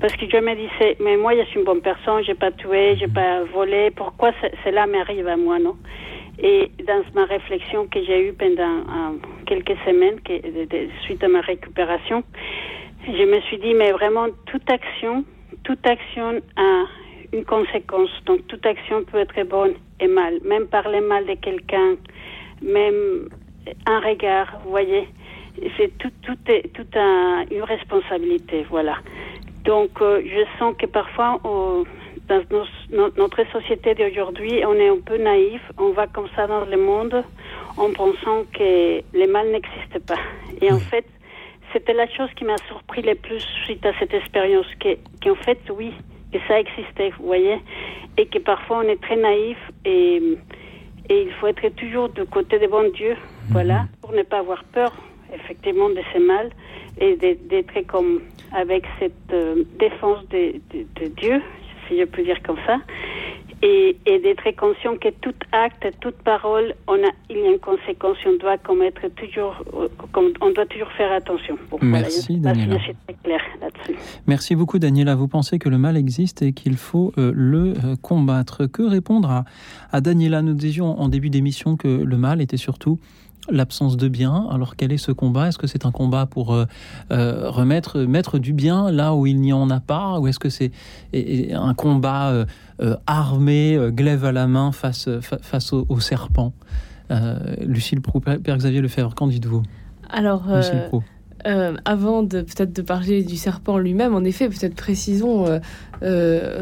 Parce 0.00 0.14
que 0.14 0.26
je 0.30 0.36
me 0.36 0.54
disais, 0.54 0.96
mais 1.00 1.16
moi, 1.16 1.34
je 1.36 1.42
suis 1.46 1.58
une 1.58 1.64
bonne 1.64 1.80
personne, 1.80 2.22
j'ai 2.24 2.34
pas 2.34 2.52
tué, 2.52 2.96
j'ai 3.00 3.08
pas 3.08 3.42
volé, 3.52 3.90
pourquoi 3.90 4.30
ce- 4.40 4.54
cela 4.64 4.86
m'arrive 4.86 5.26
à 5.26 5.36
moi, 5.36 5.58
non? 5.58 5.76
Et 6.40 6.70
dans 6.86 7.02
ma 7.14 7.24
réflexion 7.24 7.88
que 7.88 8.00
j'ai 8.04 8.28
eue 8.28 8.32
pendant 8.32 8.62
euh, 8.62 9.16
quelques 9.46 9.76
semaines, 9.84 10.20
suite 11.02 11.24
à 11.24 11.28
ma 11.28 11.40
récupération, 11.40 12.22
je 13.08 13.24
me 13.24 13.40
suis 13.40 13.58
dit, 13.58 13.74
mais 13.74 13.90
vraiment, 13.90 14.26
toute 14.46 14.70
action, 14.70 15.24
toute 15.64 15.84
action 15.84 16.40
a 16.56 16.84
une 17.32 17.44
conséquence. 17.44 18.10
Donc, 18.26 18.46
toute 18.46 18.64
action 18.66 19.04
peut 19.04 19.18
être 19.18 19.42
bonne 19.48 19.74
et 20.00 20.06
mal. 20.08 20.38
Même 20.44 20.66
parler 20.66 21.00
mal 21.00 21.26
de 21.26 21.34
quelqu'un, 21.34 21.96
même 22.62 23.28
un 23.86 24.00
regard, 24.00 24.60
vous 24.64 24.70
voyez. 24.70 25.08
C'est 25.76 25.96
tout, 25.98 26.12
tout 26.22 26.38
est 26.46 26.72
tout 26.72 26.86
a 26.96 27.44
une 27.50 27.62
responsabilité, 27.62 28.64
voilà. 28.70 28.96
Donc, 29.64 29.90
euh, 30.00 30.22
je 30.24 30.44
sens 30.58 30.74
que 30.78 30.86
parfois, 30.86 31.40
on- 31.44 31.84
dans 32.28 32.42
nos- 32.50 33.10
notre 33.16 33.44
société 33.52 33.94
d'aujourd'hui, 33.94 34.62
on 34.66 34.74
est 34.74 34.88
un 34.88 35.00
peu 35.04 35.16
naïf. 35.16 35.60
On 35.78 35.90
va 35.90 36.06
comme 36.06 36.28
ça 36.36 36.46
dans 36.46 36.64
le 36.64 36.76
monde 36.76 37.24
en 37.76 37.90
pensant 37.92 38.44
que 38.52 39.00
le 39.14 39.26
mal 39.26 39.50
n'existe 39.50 39.98
pas. 40.06 40.18
Et 40.60 40.70
en 40.70 40.78
fait, 40.78 41.06
c'était 41.72 41.94
la 41.94 42.06
chose 42.08 42.28
qui 42.36 42.44
m'a 42.44 42.56
surpris 42.68 43.02
le 43.02 43.14
plus 43.14 43.40
suite 43.64 43.84
à 43.84 43.92
cette 43.98 44.14
expérience, 44.14 44.66
que- 44.78 44.96
qu'en 45.22 45.34
fait, 45.36 45.58
oui, 45.76 45.92
que 46.32 46.38
ça 46.46 46.60
existait, 46.60 47.10
vous 47.18 47.26
voyez, 47.26 47.58
et 48.16 48.26
que 48.26 48.38
parfois 48.38 48.78
on 48.78 48.88
est 48.88 49.00
très 49.00 49.16
naïf 49.16 49.56
et, 49.84 50.16
et 51.08 51.22
il 51.22 51.32
faut 51.40 51.46
être 51.46 51.68
toujours 51.76 52.08
du 52.10 52.24
côté 52.26 52.58
de 52.58 52.66
bon 52.66 52.90
Dieu, 52.92 53.16
voilà, 53.50 53.86
pour 54.02 54.12
ne 54.12 54.22
pas 54.22 54.38
avoir 54.38 54.62
peur, 54.64 54.92
effectivement, 55.34 55.88
de 55.88 56.00
ce 56.12 56.18
mal 56.18 56.50
et 57.00 57.16
d'être 57.16 57.86
comme 57.86 58.20
avec 58.52 58.84
cette 58.98 59.32
euh, 59.32 59.64
défense 59.78 60.26
de, 60.30 60.54
de- 60.72 60.86
de 61.00 61.06
Dieu, 61.16 61.42
si 61.86 61.98
je 61.98 62.04
peux 62.04 62.22
dire 62.22 62.42
comme 62.42 62.58
ça, 62.66 62.78
et, 63.62 63.96
et 64.06 64.18
d'être 64.20 64.50
conscient 64.56 64.96
que 64.96 65.08
tout 65.20 65.34
acte, 65.52 65.86
toute 66.00 66.16
parole, 66.16 66.74
on 66.86 66.94
a, 66.94 67.10
il 67.30 67.38
y 67.38 67.42
a 67.42 67.50
une 67.50 67.58
conséquence, 67.58 68.16
on 68.26 68.36
doit 68.36 68.58
commettre 68.58 69.02
toujours, 69.16 69.56
euh, 69.74 69.88
on 70.40 70.50
doit 70.50 70.66
toujours 70.66 70.92
faire 70.92 71.12
attention. 71.12 71.56
Bon, 71.70 71.78
Merci, 71.82 72.38
Daniela. 72.38 72.78
Merci 74.26 74.54
beaucoup, 74.54 74.78
Daniela. 74.78 75.14
Vous 75.14 75.28
pensez 75.28 75.58
que 75.58 75.68
le 75.68 75.78
mal 75.78 75.96
existe 75.96 76.42
et 76.42 76.52
qu'il 76.52 76.76
faut 76.76 77.12
euh, 77.18 77.32
le 77.34 77.72
euh, 77.72 77.96
combattre. 78.00 78.66
Que 78.66 78.82
répondre 78.82 79.30
à, 79.30 79.44
à 79.92 80.00
Daniela? 80.00 80.42
Nous 80.42 80.54
disions 80.54 80.98
en 81.00 81.08
début 81.08 81.30
d'émission 81.30 81.76
que 81.76 81.88
le 81.88 82.16
mal 82.16 82.40
était 82.40 82.56
surtout 82.56 82.98
l'absence 83.50 83.96
de 83.96 84.08
bien. 84.08 84.46
Alors 84.50 84.76
quel 84.76 84.92
est 84.92 84.98
ce 84.98 85.12
combat? 85.12 85.48
Est-ce 85.48 85.58
que 85.58 85.66
c'est 85.66 85.86
un 85.86 85.90
combat 85.90 86.26
pour 86.26 86.54
euh, 86.54 86.66
euh, 87.10 87.50
remettre 87.50 87.98
mettre 88.00 88.38
du 88.38 88.52
bien 88.52 88.90
là 88.90 89.14
où 89.14 89.26
il 89.26 89.40
n'y 89.40 89.52
en 89.52 89.70
a 89.70 89.80
pas, 89.80 90.18
ou 90.20 90.26
est-ce 90.28 90.38
que 90.38 90.50
c'est 90.50 90.70
et- 91.12 91.50
et 91.50 91.54
un 91.54 91.74
combat 91.74 92.28
euh, 92.30 92.44
euh, 92.80 92.96
armé, 93.06 93.78
glaive 93.90 94.24
à 94.24 94.32
la 94.32 94.46
main 94.46 94.72
face 94.72 95.08
fa- 95.20 95.38
face 95.40 95.72
au, 95.72 95.86
au 95.88 96.00
serpent? 96.00 96.52
Lucille 97.60 98.02
Proux, 98.02 98.20
Père 98.20 98.38
Père 98.38 98.56
Xavier 98.58 98.82
Lefebvre, 98.82 99.14
qu'en 99.14 99.28
dites-vous? 99.28 99.62
Alors, 100.10 100.44
avant 101.84 102.22
de 102.22 102.42
peut-être 102.42 102.74
de 102.74 102.82
parler 102.82 103.22
du 103.22 103.36
serpent 103.36 103.78
lui-même, 103.78 104.14
en 104.14 104.24
effet, 104.24 104.48
peut-être 104.48 104.74
précisons 104.74 105.46
euh, 105.46 105.58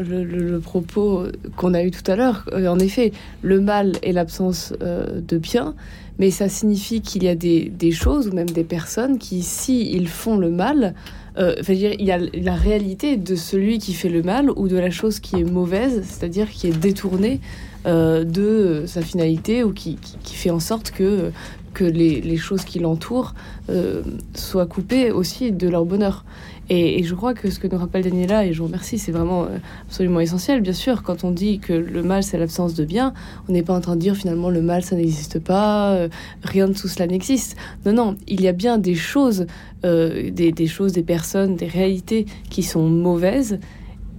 le, 0.01 0.23
le- 0.23 0.49
le 0.51 0.59
propos 0.59 1.23
qu'on 1.57 1.73
a 1.73 1.83
eu 1.83 1.91
tout 1.91 2.09
à 2.09 2.15
l'heure. 2.15 2.45
Euh, 2.53 2.67
en 2.67 2.79
effet, 2.79 3.11
le 3.41 3.59
mal 3.59 3.93
est 4.03 4.13
l'absence 4.13 4.73
euh, 4.81 5.19
de 5.19 5.37
bien, 5.37 5.75
mais 6.19 6.31
ça 6.31 6.49
signifie 6.49 7.01
qu'il 7.01 7.23
y 7.23 7.27
a 7.27 7.35
des, 7.35 7.69
des 7.69 7.91
choses 7.91 8.27
ou 8.27 8.33
même 8.33 8.49
des 8.49 8.63
personnes 8.63 9.17
qui, 9.17 9.43
si 9.43 9.91
ils 9.91 10.07
font 10.07 10.37
le 10.37 10.49
mal, 10.49 10.93
euh, 11.37 11.53
dire, 11.61 11.93
il 11.99 12.05
y 12.05 12.11
a 12.11 12.17
la 12.17 12.55
réalité 12.55 13.15
de 13.17 13.35
celui 13.35 13.77
qui 13.77 13.93
fait 13.93 14.09
le 14.09 14.23
mal 14.23 14.49
ou 14.49 14.67
de 14.67 14.77
la 14.77 14.89
chose 14.89 15.19
qui 15.19 15.35
est 15.35 15.43
mauvaise, 15.43 16.01
c'est-à-dire 16.03 16.49
qui 16.49 16.67
est 16.67 16.77
détournée 16.77 17.39
euh, 17.85 18.23
de 18.23 18.83
sa 18.87 19.01
finalité 19.01 19.63
ou 19.63 19.71
qui, 19.71 19.95
qui- 19.97 20.17
qui 20.23 20.35
fait 20.35 20.49
en 20.49 20.59
sorte 20.59 20.89
que, 20.91 21.31
que 21.75 21.83
les, 21.83 22.21
les 22.21 22.37
choses 22.37 22.63
qui 22.65 22.79
l'entourent 22.79 23.35
euh, 23.69 24.01
soient 24.33 24.65
coupées 24.65 25.11
aussi 25.11 25.51
de 25.51 25.69
leur 25.69 25.85
bonheur. 25.85 26.25
Et, 26.69 27.03
je 27.03 27.15
crois 27.15 27.33
que 27.33 27.49
ce 27.49 27.59
que 27.59 27.67
nous 27.67 27.77
rappelle 27.77 28.03
Daniela, 28.03 28.45
et 28.45 28.53
je 28.53 28.59
vous 28.59 28.65
remercie, 28.65 28.97
c'est 28.97 29.11
vraiment 29.11 29.43
euh, 29.43 29.57
absolument 29.87 30.19
essentiel, 30.19 30.61
bien 30.61 30.73
sûr, 30.73 31.01
quand 31.03 31.23
on 31.23 31.31
dit 31.31 31.59
que 31.59 31.73
le 31.73 32.03
mal 32.03 32.23
c'est 32.23 32.37
l'absence 32.37 32.73
de 32.73 32.83
bien, 32.83 33.13
on 33.47 33.53
n'est 33.53 33.63
pas 33.63 33.73
en 33.73 33.81
train 33.81 33.95
de 33.95 34.01
dire 34.01 34.15
finalement 34.15 34.49
le 34.49 34.61
mal 34.61 34.83
ça 34.83 34.95
n'existe 34.95 35.39
pas, 35.39 35.93
euh, 35.93 36.09
rien 36.43 36.67
de 36.67 36.73
tout 36.73 36.87
cela 36.87 37.07
n'existe. 37.07 37.55
Non, 37.85 37.93
non, 37.93 38.17
il 38.27 38.41
y 38.41 38.47
a 38.47 38.53
bien 38.53 38.77
des 38.77 38.95
choses, 38.95 39.47
euh, 39.85 40.29
des, 40.29 40.51
des 40.51 40.67
choses, 40.67 40.91
des 40.91 41.03
personnes, 41.03 41.55
des 41.55 41.67
réalités 41.67 42.25
qui 42.49 42.63
sont 42.63 42.87
mauvaises, 42.89 43.59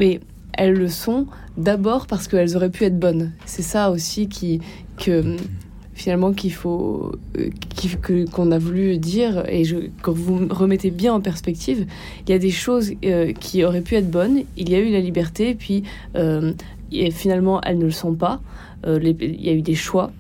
mais 0.00 0.20
elles 0.54 0.74
le 0.74 0.88
sont 0.88 1.26
d'abord 1.56 2.06
parce 2.06 2.28
qu'elles 2.28 2.56
auraient 2.56 2.70
pu 2.70 2.84
être 2.84 2.98
bonnes. 2.98 3.32
C'est 3.44 3.62
ça 3.62 3.90
aussi 3.90 4.28
qui, 4.28 4.60
que 4.96 5.36
finalement 5.98 6.32
qu'il 6.32 6.52
faut 6.52 7.12
euh, 7.38 7.50
qu'on 8.32 8.50
a 8.52 8.58
voulu 8.58 8.96
dire 8.98 9.44
et 9.48 9.64
je, 9.64 9.76
quand 10.00 10.12
vous 10.12 10.36
me 10.36 10.52
remettez 10.52 10.90
bien 10.90 11.12
en 11.12 11.20
perspective 11.20 11.86
il 12.26 12.30
y 12.30 12.32
a 12.32 12.38
des 12.38 12.50
choses 12.52 12.92
euh, 13.04 13.32
qui 13.32 13.64
auraient 13.64 13.82
pu 13.82 13.96
être 13.96 14.10
bonnes. 14.10 14.42
Il 14.56 14.70
y 14.70 14.74
a 14.76 14.78
eu 14.78 14.90
la 14.90 15.00
liberté 15.00 15.54
puis 15.54 15.82
euh, 16.14 16.52
et 16.92 17.10
finalement 17.10 17.60
elles 17.62 17.78
ne 17.78 17.84
le 17.86 17.90
sont 17.90 18.14
pas. 18.14 18.40
Euh, 18.86 18.98
les- 18.98 19.16
il 19.20 19.44
y 19.44 19.48
a 19.50 19.52
eu 19.52 19.60
des 19.62 19.74
choix. 19.74 20.12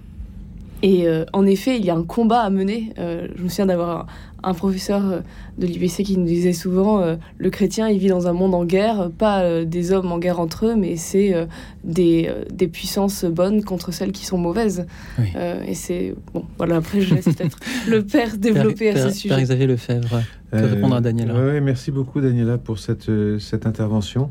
Et 0.82 1.08
euh, 1.08 1.24
en 1.32 1.44
effet, 1.46 1.76
il 1.76 1.84
y 1.84 1.90
a 1.90 1.96
un 1.96 2.04
combat 2.04 2.40
à 2.42 2.50
mener. 2.50 2.92
Je 2.96 3.42
me 3.42 3.48
souviens 3.48 3.66
d'avoir 3.66 4.06
un, 4.42 4.54
professeur 4.54 5.02
euh, 5.10 5.20
de 5.58 5.66
l'IBC 5.66 6.02
qui 6.04 6.16
nous 6.18 6.26
disait 6.26 6.52
souvent 6.52 7.00
euh, 7.00 7.16
le 7.38 7.50
chrétien, 7.50 7.88
il 7.88 7.98
vit 7.98 8.08
dans 8.08 8.26
un 8.26 8.32
monde 8.32 8.54
en 8.54 8.64
guerre, 8.64 9.10
pas 9.16 9.42
euh, 9.42 9.64
des 9.64 9.92
hommes 9.92 10.10
en 10.12 10.18
guerre 10.18 10.40
entre 10.40 10.66
eux, 10.66 10.76
mais 10.76 10.96
c'est 10.96 11.34
euh, 11.34 11.46
des, 11.84 12.26
euh, 12.28 12.44
des 12.52 12.68
puissances 12.68 13.24
bonnes 13.24 13.62
contre 13.64 13.92
celles 13.92 14.12
qui 14.12 14.24
sont 14.24 14.38
mauvaises. 14.38 14.86
Oui. 15.18 15.26
Euh, 15.36 15.62
et 15.66 15.74
c'est 15.74 16.14
bon. 16.34 16.44
Voilà. 16.58 16.76
Après, 16.76 17.00
je 17.00 17.14
laisse 17.14 17.24
peut-être 17.24 17.58
le 17.88 18.04
père 18.04 18.36
développer 18.36 18.92
Père- 18.92 18.96
à 18.96 19.06
Père- 19.06 19.12
ce 19.14 19.22
Père 19.28 19.34
sujet. 19.36 19.42
Xavier 19.42 19.66
Lefebvre, 19.66 20.22
que 20.52 20.56
Euh, 20.56 20.66
répondre 20.74 20.94
à 20.96 21.00
Daniela 21.00 21.34
ouais, 21.34 21.40
ouais, 21.46 21.60
merci 21.60 21.90
beaucoup 21.90 22.20
Daniela 22.20 22.56
pour 22.58 22.78
cette, 22.78 23.08
euh, 23.10 23.38
cette 23.38 23.66
intervention. 23.66 24.30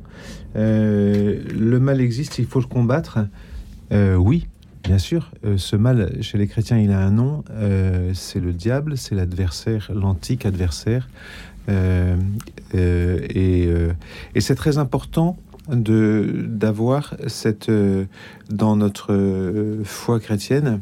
Euh, 0.56 1.42
le 1.54 1.80
mal 1.80 2.02
existe, 2.02 2.40
il 2.40 2.46
faut 2.46 2.60
le 2.60 2.66
combattre. 2.66 3.20
Euh, 3.92 4.16
oui, 4.16 4.48
bien 4.88 4.98
sûr. 4.98 5.32
Euh, 5.44 5.58
ce 5.58 5.76
mal, 5.76 6.18
chez 6.22 6.38
les 6.38 6.48
chrétiens, 6.48 6.78
il 6.78 6.92
a 6.92 7.00
un 7.00 7.12
nom. 7.12 7.44
Euh, 7.52 8.12
c'est 8.14 8.40
le 8.40 8.54
diable, 8.54 8.98
c'est 8.98 9.16
l'adversaire, 9.16 9.92
l'antique 9.94 10.46
adversaire. 10.46 11.10
Euh, 11.70 12.16
et 12.74 14.40
c'est 14.40 14.56
très 14.56 14.78
important 14.78 15.36
de 15.70 16.46
d'avoir 16.48 17.16
cette 17.28 17.70
dans 18.50 18.78
notre 18.78 19.82
foi 19.84 20.22
chrétienne 20.22 20.80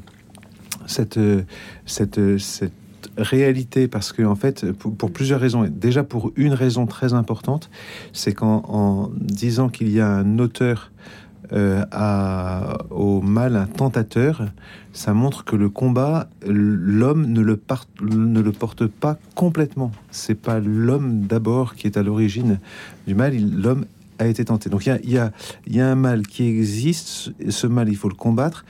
cette 0.85 1.19
cette 1.87 2.37
cette 2.37 2.71
réalité 3.17 3.87
parce 3.87 4.13
que 4.13 4.21
en 4.21 4.35
fait 4.35 4.71
pour, 4.73 4.95
pour 4.95 5.11
plusieurs 5.11 5.39
raisons 5.39 5.67
déjà 5.71 6.03
pour 6.03 6.31
une 6.35 6.53
raison 6.53 6.85
très 6.85 7.13
importante 7.13 7.71
c'est 8.13 8.33
qu'en 8.33 8.61
en 8.67 9.09
disant 9.15 9.69
qu'il 9.69 9.89
y 9.89 9.99
a 9.99 10.07
un 10.07 10.37
auteur 10.37 10.91
euh, 11.53 11.85
à, 11.91 12.77
au 12.89 13.21
mal 13.21 13.67
tentateur 13.77 14.45
ça 14.93 15.13
montre 15.13 15.43
que 15.43 15.55
le 15.55 15.69
combat 15.69 16.29
l'homme 16.45 17.25
ne 17.25 17.41
le 17.41 17.57
part- 17.57 17.87
ne 18.01 18.39
le 18.41 18.51
porte 18.51 18.87
pas 18.87 19.17
complètement. 19.35 19.91
C'est 20.09 20.35
pas 20.35 20.59
l'homme 20.59 21.21
d'abord 21.27 21.75
qui 21.75 21.87
est 21.87 21.97
à 21.97 22.03
l'origine 22.03 22.59
du 23.05 23.13
mal 23.15 23.35
l'homme 23.37 23.85
a 24.19 24.27
été 24.27 24.45
tenté. 24.45 24.69
Donc 24.69 24.85
il 24.85 24.99
y 25.03 25.19
y 25.75 25.79
a 25.79 25.87
un 25.91 25.95
mal 25.95 26.25
qui 26.25 26.47
existe 26.47 27.33
ce 27.49 27.67
mal 27.67 27.89
il 27.89 27.97
faut 27.97 28.07
le 28.09 28.15
combattre. 28.15 28.63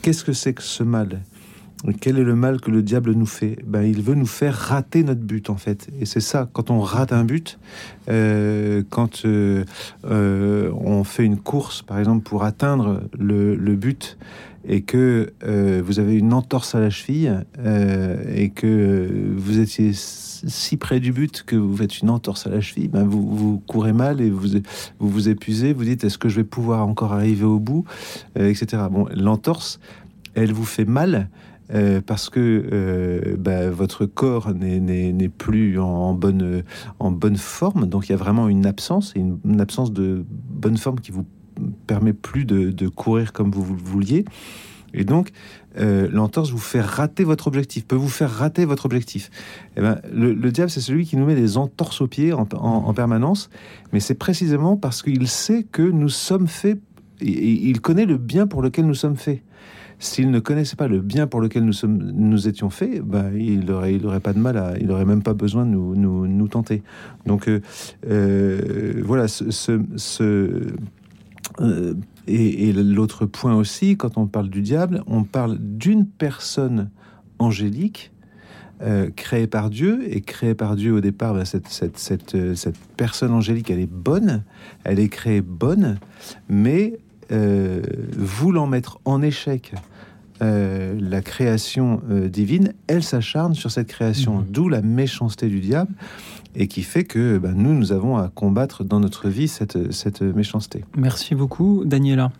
Qu'est-ce 0.00 0.24
que 0.24 0.32
c'est 0.32 0.54
que 0.54 0.62
ce 0.62 0.82
mal? 0.82 1.20
Quel 2.00 2.18
est 2.18 2.24
le 2.24 2.34
mal 2.34 2.60
que 2.60 2.70
le 2.70 2.82
diable 2.82 3.12
nous 3.12 3.26
fait? 3.26 3.56
Ben, 3.64 3.82
Il 3.82 4.02
veut 4.02 4.14
nous 4.14 4.26
faire 4.26 4.54
rater 4.54 5.04
notre 5.04 5.20
but, 5.20 5.48
en 5.48 5.56
fait. 5.56 5.88
Et 6.00 6.06
c'est 6.06 6.20
ça, 6.20 6.48
quand 6.52 6.70
on 6.70 6.80
rate 6.80 7.12
un 7.12 7.24
but, 7.24 7.58
euh, 8.10 8.82
quand 8.90 9.24
euh, 9.24 9.64
euh, 10.04 10.72
on 10.72 11.04
fait 11.04 11.24
une 11.24 11.36
course, 11.36 11.82
par 11.82 11.98
exemple, 11.98 12.24
pour 12.24 12.42
atteindre 12.42 13.02
le, 13.16 13.54
but, 13.76 14.18
et 14.66 14.82
que 14.82 15.32
vous 15.84 16.00
avez 16.00 16.16
une 16.16 16.32
entorse 16.32 16.74
à 16.74 16.80
la 16.80 16.90
cheville, 16.90 17.44
et 18.34 18.50
que 18.50 19.08
vous 19.36 19.60
étiez 19.60 19.92
si 19.94 20.76
près 20.76 21.00
du 21.00 21.12
but 21.12 21.42
que 21.44 21.56
vous 21.56 21.76
faites 21.76 22.00
une 22.00 22.10
entorse 22.10 22.46
à 22.46 22.50
la 22.50 22.60
cheville, 22.60 22.88
ben 22.88 23.04
vous, 23.04 23.62
courez 23.66 23.92
mal 23.92 24.20
et 24.20 24.30
vous 24.30 24.48
vous, 24.98 25.08
vous 25.08 25.28
épuisez, 25.28 25.72
vous 25.72 25.84
dites 25.84 26.04
est-ce 26.04 26.18
que 26.18 26.28
je 26.28 26.36
vais 26.36 26.44
pouvoir 26.44 26.86
encore 26.86 27.12
arriver 27.12 27.44
au 27.44 27.58
bout, 27.58 27.84
etc. 28.36 28.82
Bon, 28.90 29.06
l'entorse, 29.14 29.80
elle 30.34 30.52
vous 30.52 30.64
fait 30.64 30.84
mal, 30.84 31.28
euh, 31.74 32.00
parce 32.04 32.30
que 32.30 32.40
euh, 32.72 33.36
bah, 33.38 33.70
votre 33.70 34.06
corps 34.06 34.54
n'est- 34.54 35.28
plus 35.28 35.78
en, 35.78 36.14
bonne, 36.14 36.64
forme. 37.36 37.86
Donc 37.86 38.08
il 38.08 38.12
y 38.12 38.14
a 38.14 38.18
vraiment 38.18 38.48
une 38.48 38.66
absence, 38.66 39.12
une, 39.14 39.60
absence 39.60 39.92
de 39.92 40.24
bonne 40.28 40.76
forme 40.78 41.00
qui 41.00 41.12
vous 41.12 41.26
permet 41.86 42.12
plus 42.12 42.44
de, 42.44 42.88
courir 42.88 43.32
comme 43.32 43.50
vous, 43.50 43.74
le 43.74 43.80
vouliez. 43.82 44.24
Et 44.94 45.04
donc, 45.04 45.30
euh, 45.78 46.08
l'entorse 46.10 46.50
vous 46.50 46.56
fait 46.58 46.80
rater 46.80 47.22
votre 47.22 47.46
objectif, 47.46 47.86
peut 47.86 47.94
vous 47.94 48.08
faire 48.08 48.30
rater 48.30 48.64
votre 48.64 48.86
objectif. 48.86 49.30
Et 49.76 49.82
ben, 49.82 50.00
le, 50.10 50.32
le 50.32 50.50
diable, 50.50 50.70
c'est 50.70 50.80
celui 50.80 51.04
qui 51.04 51.18
nous 51.18 51.26
met 51.26 51.34
des 51.34 51.58
entorses 51.58 52.00
aux 52.00 52.06
pieds 52.06 52.32
en, 52.32 52.48
en- 52.54 52.86
en 52.86 52.94
permanence, 52.94 53.50
mais 53.92 54.00
c'est 54.00 54.14
précisément 54.14 54.78
parce 54.78 55.02
qu'il 55.02 55.28
sait 55.28 55.64
que 55.64 55.82
nous 55.82 56.08
sommes 56.08 56.48
faits, 56.48 56.80
il 57.20 57.80
connaît 57.82 58.06
le 58.06 58.16
bien 58.16 58.46
pour 58.46 58.62
lequel 58.62 58.86
nous 58.86 58.94
sommes 58.94 59.16
faits. 59.16 59.42
S'il 60.00 60.30
ne 60.30 60.38
connaissait 60.38 60.76
pas 60.76 60.86
le 60.86 61.00
bien 61.00 61.26
pour 61.26 61.40
lequel 61.40 61.64
nous, 61.64 61.72
sommes, 61.72 61.98
nous 62.14 62.46
étions 62.46 62.70
faits, 62.70 63.02
ben, 63.02 63.32
il 63.36 63.64
n'aurait 63.66 64.20
pas 64.20 64.32
de 64.32 64.38
mal 64.38 64.56
à. 64.56 64.78
Il 64.78 64.86
n'aurait 64.86 65.04
même 65.04 65.22
pas 65.22 65.34
besoin 65.34 65.66
de 65.66 65.70
nous, 65.70 65.96
nous, 65.96 66.26
nous 66.28 66.48
tenter. 66.48 66.82
Donc, 67.26 67.48
euh, 67.48 67.60
euh, 68.08 69.02
voilà, 69.04 69.26
ce. 69.28 69.50
ce- 69.96 70.66
euh, 71.60 71.94
et 72.30 72.72
l'autre 72.74 73.24
point 73.24 73.54
aussi, 73.56 73.96
quand 73.96 74.18
on 74.18 74.26
parle 74.26 74.50
du 74.50 74.60
diable, 74.60 75.02
on 75.06 75.24
parle 75.24 75.56
d'une 75.58 76.04
personne 76.06 76.90
angélique 77.38 78.12
créée 79.16 79.46
par 79.48 79.70
Dieu. 79.70 80.00
Et 80.14 80.20
créée 80.20 80.54
par 80.54 80.76
Dieu 80.76 80.92
au 80.92 81.00
départ, 81.00 81.34
ben, 81.34 81.44
cette, 81.46 81.68
cette, 81.68 81.98
cette, 81.98 82.54
cette 82.54 82.76
personne 82.96 83.32
angélique, 83.32 83.70
elle 83.70 83.80
est 83.80 83.90
bonne, 83.90 84.44
elle 84.84 85.00
est 85.00 85.08
créée 85.08 85.40
bonne, 85.40 85.98
mais 86.50 86.98
euh, 87.32 87.82
voulant 88.16 88.66
mettre 88.66 88.98
en 89.04 89.22
échec 89.22 89.72
euh, 90.40 90.96
la 91.00 91.20
création 91.20 92.00
euh, 92.10 92.28
divine, 92.28 92.72
elle 92.86 93.02
s'acharne 93.02 93.54
sur 93.54 93.70
cette 93.72 93.88
création, 93.88 94.38
Mhm. 94.38 94.44
d'où 94.50 94.68
la 94.68 94.82
méchanceté 94.82 95.48
du 95.48 95.58
diable, 95.60 95.92
et 96.54 96.68
qui 96.68 96.82
fait 96.82 97.04
que 97.04 97.38
ben, 97.38 97.54
nous, 97.56 97.74
nous 97.74 97.90
avons 97.92 98.16
à 98.16 98.28
combattre 98.28 98.84
dans 98.84 99.00
notre 99.00 99.28
vie 99.28 99.48
cette, 99.48 99.92
cette 99.92 100.22
méchanceté. 100.22 100.84
Merci 100.96 101.34
beaucoup, 101.34 101.82
Daniela. 101.84 102.30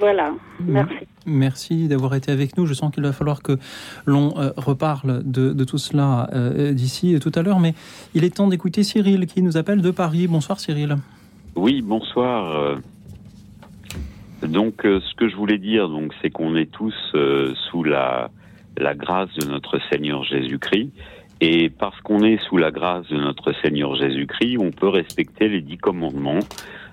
Voilà, 0.00 0.32
merci. 0.60 0.94
Merci 1.26 1.88
d'avoir 1.88 2.14
été 2.14 2.32
avec 2.32 2.56
nous. 2.56 2.64
Je 2.66 2.72
sens 2.72 2.92
qu'il 2.92 3.02
va 3.02 3.12
falloir 3.12 3.42
que 3.42 3.58
l'on 4.06 4.38
euh, 4.38 4.50
reparle 4.56 5.22
de, 5.24 5.52
de 5.52 5.64
tout 5.64 5.76
cela 5.78 6.30
euh, 6.32 6.72
d'ici 6.72 7.18
tout 7.20 7.32
à 7.34 7.42
l'heure, 7.42 7.60
mais 7.60 7.74
il 8.14 8.24
est 8.24 8.36
temps 8.36 8.46
d'écouter 8.48 8.82
Cyril 8.82 9.26
qui 9.26 9.42
nous 9.42 9.56
appelle 9.58 9.82
de 9.82 9.90
Paris. 9.90 10.26
Bonsoir 10.26 10.58
Cyril. 10.60 10.96
Oui, 11.56 11.82
bonsoir. 11.82 12.78
Donc, 14.42 14.84
euh, 14.84 15.00
ce 15.00 15.14
que 15.14 15.28
je 15.28 15.36
voulais 15.36 15.58
dire, 15.58 15.88
donc, 15.88 16.12
c'est 16.22 16.30
qu'on 16.30 16.54
est 16.56 16.70
tous 16.70 16.94
euh, 17.14 17.52
sous 17.70 17.82
la, 17.82 18.30
la 18.76 18.94
grâce 18.94 19.32
de 19.34 19.46
notre 19.46 19.78
Seigneur 19.90 20.24
Jésus-Christ. 20.24 20.90
Et 21.40 21.70
parce 21.70 22.00
qu'on 22.00 22.22
est 22.22 22.38
sous 22.48 22.56
la 22.56 22.70
grâce 22.70 23.06
de 23.08 23.16
notre 23.16 23.52
Seigneur 23.62 23.94
Jésus-Christ, 23.96 24.58
on 24.58 24.70
peut 24.70 24.88
respecter 24.88 25.48
les 25.48 25.60
dix 25.60 25.78
commandements, 25.78 26.40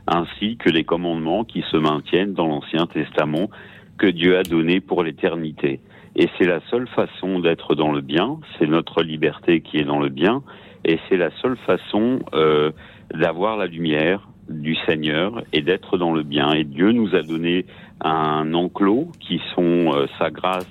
ainsi 0.07 0.57
que 0.57 0.69
les 0.69 0.83
commandements 0.83 1.43
qui 1.43 1.63
se 1.71 1.77
maintiennent 1.77 2.33
dans 2.33 2.47
l'Ancien 2.47 2.85
Testament 2.85 3.49
que 3.97 4.07
Dieu 4.07 4.37
a 4.37 4.43
donné 4.43 4.81
pour 4.81 5.03
l'éternité. 5.03 5.79
Et 6.15 6.29
c'est 6.37 6.45
la 6.45 6.61
seule 6.69 6.87
façon 6.89 7.39
d'être 7.39 7.75
dans 7.75 7.91
le 7.91 8.01
bien, 8.01 8.39
c'est 8.57 8.67
notre 8.67 9.01
liberté 9.01 9.61
qui 9.61 9.77
est 9.77 9.83
dans 9.83 9.99
le 9.99 10.09
bien, 10.09 10.43
et 10.83 10.99
c'est 11.09 11.17
la 11.17 11.31
seule 11.41 11.57
façon 11.65 12.19
euh, 12.33 12.71
d'avoir 13.13 13.57
la 13.57 13.65
lumière 13.65 14.27
du 14.49 14.75
Seigneur 14.85 15.43
et 15.53 15.61
d'être 15.61 15.97
dans 15.97 16.13
le 16.13 16.23
bien. 16.23 16.51
Et 16.53 16.63
Dieu 16.63 16.91
nous 16.91 17.15
a 17.15 17.21
donné 17.21 17.65
un 18.01 18.53
enclos 18.53 19.11
qui 19.19 19.41
sont 19.55 19.93
euh, 19.93 20.05
sa 20.19 20.29
grâce 20.29 20.69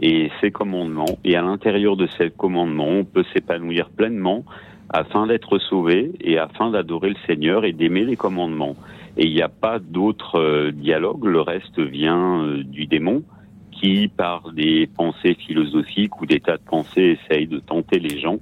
et 0.00 0.30
ses 0.40 0.50
commandements. 0.50 1.18
Et 1.24 1.36
à 1.36 1.42
l'intérieur 1.42 1.96
de 1.96 2.06
ces 2.18 2.30
commandements, 2.30 2.88
on 2.88 3.04
peut 3.04 3.24
s'épanouir 3.32 3.88
pleinement 3.90 4.44
afin 4.90 5.26
d'être 5.26 5.58
sauvé 5.58 6.12
et 6.20 6.38
afin 6.38 6.70
d'adorer 6.70 7.10
le 7.10 7.16
Seigneur 7.26 7.64
et 7.64 7.72
d'aimer 7.72 8.04
les 8.04 8.16
commandements. 8.16 8.76
Et 9.16 9.26
il 9.26 9.34
n'y 9.34 9.42
a 9.42 9.48
pas 9.48 9.78
d'autre 9.78 10.38
euh, 10.38 10.70
dialogue, 10.70 11.24
le 11.24 11.40
reste 11.40 11.80
vient 11.80 12.44
euh, 12.44 12.62
du 12.62 12.86
démon 12.86 13.22
qui, 13.72 14.08
par 14.08 14.52
des 14.52 14.88
pensées 14.96 15.34
philosophiques 15.34 16.20
ou 16.20 16.26
des 16.26 16.40
tas 16.40 16.56
de 16.56 16.62
pensées, 16.62 17.18
essaye 17.20 17.46
de 17.46 17.58
tenter 17.58 17.98
les 17.98 18.18
gens. 18.18 18.38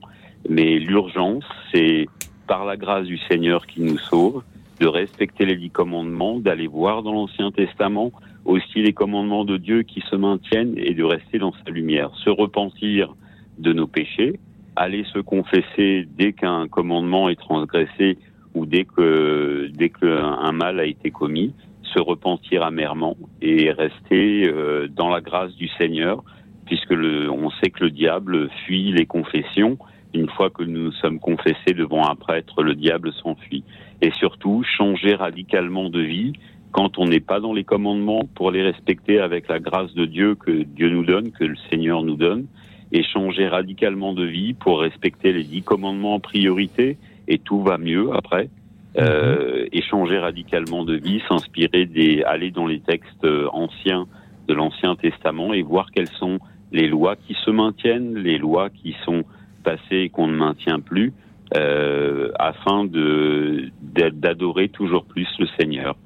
Mais 0.48 0.78
l'urgence, 0.78 1.44
c'est 1.72 2.06
par 2.46 2.64
la 2.64 2.76
grâce 2.76 3.06
du 3.06 3.18
Seigneur 3.18 3.66
qui 3.66 3.80
nous 3.80 3.98
sauve, 3.98 4.42
de 4.80 4.86
respecter 4.86 5.46
les 5.46 5.56
dix 5.56 5.70
commandements, 5.70 6.38
d'aller 6.38 6.66
voir 6.66 7.02
dans 7.02 7.12
l'Ancien 7.12 7.50
Testament 7.50 8.12
aussi 8.44 8.82
les 8.82 8.92
commandements 8.92 9.44
de 9.44 9.56
Dieu 9.56 9.82
qui 9.82 10.02
se 10.08 10.16
maintiennent 10.16 10.74
et 10.76 10.94
de 10.94 11.04
rester 11.04 11.38
dans 11.38 11.52
sa 11.64 11.70
lumière, 11.70 12.10
se 12.24 12.30
repentir 12.30 13.14
de 13.58 13.72
nos 13.72 13.86
péchés, 13.86 14.38
aller 14.76 15.04
se 15.12 15.18
confesser 15.18 16.06
dès 16.16 16.32
qu'un 16.32 16.68
commandement 16.68 17.28
est 17.28 17.40
transgressé 17.40 18.18
ou 18.54 18.66
dès 18.66 18.84
que 18.84 19.70
dès 19.74 19.90
qu'un 19.90 20.52
mal 20.52 20.80
a 20.80 20.84
été 20.84 21.10
commis, 21.10 21.52
se 21.82 22.00
repentir 22.00 22.62
amèrement 22.62 23.16
et 23.42 23.70
rester 23.70 24.48
euh, 24.48 24.88
dans 24.88 25.08
la 25.08 25.20
grâce 25.20 25.54
du 25.54 25.68
Seigneur, 25.78 26.22
puisque 26.66 26.92
on 26.92 27.50
sait 27.50 27.70
que 27.70 27.84
le 27.84 27.90
diable 27.90 28.48
fuit 28.64 28.92
les 28.92 29.06
confessions. 29.06 29.78
Une 30.14 30.28
fois 30.30 30.50
que 30.50 30.62
nous 30.62 30.92
sommes 30.92 31.20
confessés 31.20 31.74
devant 31.74 32.08
un 32.08 32.14
prêtre, 32.14 32.62
le 32.62 32.74
diable 32.74 33.12
s'enfuit. 33.12 33.64
Et 34.02 34.10
surtout, 34.12 34.62
changer 34.64 35.14
radicalement 35.14 35.88
de 35.88 36.00
vie 36.00 36.32
quand 36.72 36.98
on 36.98 37.06
n'est 37.06 37.20
pas 37.20 37.40
dans 37.40 37.54
les 37.54 37.64
commandements 37.64 38.28
pour 38.34 38.50
les 38.50 38.62
respecter 38.62 39.18
avec 39.18 39.48
la 39.48 39.58
grâce 39.58 39.94
de 39.94 40.04
Dieu 40.04 40.34
que 40.34 40.62
Dieu 40.62 40.90
nous 40.90 41.04
donne, 41.04 41.32
que 41.32 41.44
le 41.44 41.56
Seigneur 41.70 42.02
nous 42.02 42.16
donne, 42.16 42.46
et 42.92 43.02
changer 43.02 43.48
radicalement 43.48 44.12
de 44.12 44.24
vie 44.24 44.52
pour 44.52 44.80
respecter 44.80 45.32
les 45.32 45.42
dix 45.42 45.62
commandements 45.62 46.14
en 46.14 46.20
priorité, 46.20 46.98
et 47.28 47.38
tout 47.38 47.62
va 47.62 47.78
mieux 47.78 48.12
après. 48.12 48.50
Euh, 48.98 49.66
et 49.72 49.82
changer 49.82 50.18
radicalement 50.18 50.82
de 50.84 50.94
vie, 50.94 51.22
s'inspirer 51.28 51.84
des, 51.84 52.22
aller 52.22 52.50
dans 52.50 52.66
les 52.66 52.80
textes 52.80 53.24
euh, 53.24 53.46
anciens 53.52 54.06
de 54.48 54.54
l'Ancien 54.54 54.96
Testament 54.96 55.52
et 55.52 55.60
voir 55.60 55.90
quelles 55.90 56.08
sont 56.08 56.38
les 56.72 56.88
lois 56.88 57.14
qui 57.16 57.34
se 57.44 57.50
maintiennent, 57.50 58.14
les 58.16 58.38
lois 58.38 58.70
qui 58.70 58.96
sont 59.04 59.24
passées 59.64 60.04
et 60.04 60.08
qu'on 60.08 60.28
ne 60.28 60.36
maintient 60.36 60.80
plus, 60.80 61.12
euh, 61.54 62.30
afin 62.38 62.84
de 62.84 63.70
d'adorer 63.92 64.68
toujours 64.68 65.04
plus 65.04 65.28
le 65.38 65.46
Seigneur 65.58 65.96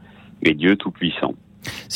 et 0.42 0.54
Dieu 0.54 0.76
Tout-Puissant. 0.76 1.34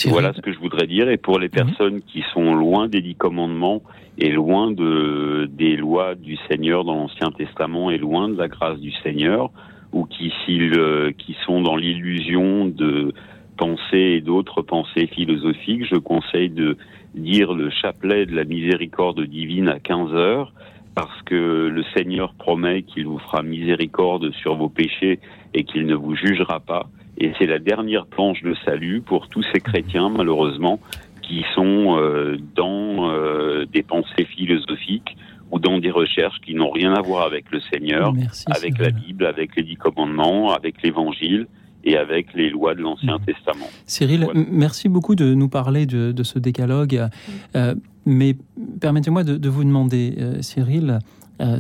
Voilà 0.07 0.33
ce 0.33 0.41
que 0.41 0.53
je 0.53 0.59
voudrais 0.59 0.87
dire. 0.87 1.09
Et 1.09 1.17
pour 1.17 1.39
les 1.39 1.49
personnes 1.49 2.03
qui 2.03 2.25
sont 2.33 2.55
loin 2.55 2.89
des 2.89 3.01
dix 3.01 3.15
commandements 3.15 3.83
et 4.19 4.31
loin 4.31 4.71
de, 4.71 5.49
des 5.53 5.77
lois 5.77 6.15
du 6.15 6.37
Seigneur 6.49 6.85
dans 6.85 6.95
l'Ancien 6.95 7.31
Testament 7.31 7.91
et 7.91 7.99
loin 7.99 8.29
de 8.29 8.37
la 8.37 8.49
grâce 8.49 8.79
du 8.79 8.93
Seigneur, 9.03 9.51
ou 9.93 10.05
qui, 10.05 10.33
s'ils, 10.45 10.79
euh, 10.79 11.13
qui 11.17 11.37
sont 11.47 11.61
dans 11.61 11.77
l'illusion 11.77 12.67
de 12.67 13.13
pensées 13.57 14.17
et 14.17 14.21
d'autres 14.21 14.63
pensées 14.63 15.07
philosophiques, 15.07 15.87
je 15.89 15.97
conseille 15.97 16.51
de 16.51 16.77
dire 17.15 17.55
le 17.55 17.71
chapelet 17.71 18.27
de 18.27 18.35
la 18.35 18.45
miséricorde 18.45 19.21
divine 19.23 19.69
à 19.69 19.79
15 19.79 20.13
heures, 20.13 20.53
parce 20.95 21.23
que 21.23 21.69
le 21.69 21.85
Seigneur 21.97 22.35
promet 22.35 22.83
qu'il 22.83 23.07
vous 23.07 23.19
fera 23.19 23.43
miséricorde 23.43 24.33
sur 24.33 24.55
vos 24.57 24.69
péchés 24.69 25.19
et 25.55 25.65
qu'il 25.65 25.87
ne 25.87 25.95
vous 25.95 26.15
jugera 26.15 26.61
pas. 26.61 26.89
Et 27.19 27.33
c'est 27.39 27.47
la 27.47 27.59
dernière 27.59 28.07
planche 28.07 28.43
de 28.43 28.55
salut 28.65 29.01
pour 29.01 29.29
tous 29.29 29.45
ces 29.53 29.61
chrétiens, 29.61 30.09
malheureusement, 30.09 30.81
qui 31.23 31.45
sont 31.55 31.97
euh, 31.99 32.37
dans 32.55 33.11
euh, 33.11 33.65
des 33.73 33.83
pensées 33.83 34.25
philosophiques 34.25 35.17
ou 35.51 35.59
dans 35.59 35.79
des 35.79 35.91
recherches 35.91 36.39
qui 36.45 36.55
n'ont 36.55 36.71
rien 36.71 36.93
à 36.95 37.01
voir 37.03 37.25
avec 37.27 37.51
le 37.51 37.61
Seigneur, 37.73 38.13
merci, 38.13 38.45
avec 38.51 38.79
la 38.79 38.91
Bible, 38.91 39.27
avec 39.27 39.55
les 39.57 39.63
dix 39.63 39.77
commandements, 39.77 40.53
avec 40.53 40.83
l'Évangile 40.83 41.47
et 41.85 41.97
avec 41.97 42.33
les 42.35 42.51
lois 42.51 42.75
de 42.75 42.81
l'Ancien 42.81 43.19
Mhm. 43.19 43.25
Testament. 43.27 43.67
Cyril, 43.87 44.25
Voilà. 44.25 44.41
merci 44.51 44.89
beaucoup 44.89 45.15
de 45.15 45.35
nous 45.35 45.49
parler 45.49 45.87
de, 45.87 46.13
de 46.13 46.23
ce 46.23 46.39
décalogue. 46.39 47.09
Euh, 47.57 47.75
mais 48.07 48.37
permettez-moi 48.81 49.25
de, 49.25 49.37
de 49.37 49.49
vous 49.49 49.65
demander, 49.65 50.15
euh, 50.19 50.43
Cyril, 50.43 50.99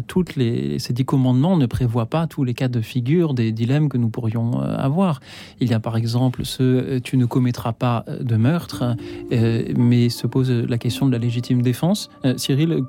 toutes 0.06 0.36
les, 0.36 0.78
ces 0.78 0.92
dix 0.92 1.04
commandements 1.04 1.56
ne 1.56 1.66
prévoient 1.66 2.06
pas 2.06 2.28
tous 2.28 2.44
les 2.44 2.54
cas 2.54 2.68
de 2.68 2.80
figure 2.80 3.34
des 3.34 3.50
dilemmes 3.50 3.88
que 3.88 3.98
nous 3.98 4.08
pourrions 4.08 4.60
avoir. 4.60 5.18
Il 5.60 5.68
y 5.68 5.74
a 5.74 5.80
par 5.80 5.96
exemple 5.96 6.44
ce 6.44 7.00
tu 7.00 7.16
ne 7.16 7.26
commettras 7.26 7.72
pas 7.72 8.04
de 8.20 8.36
meurtre, 8.36 8.94
mais 9.32 10.10
se 10.10 10.28
pose 10.28 10.52
la 10.52 10.78
question 10.78 11.06
de 11.06 11.12
la 11.12 11.18
légitime 11.18 11.60
défense. 11.60 12.08
Cyril, 12.36 12.84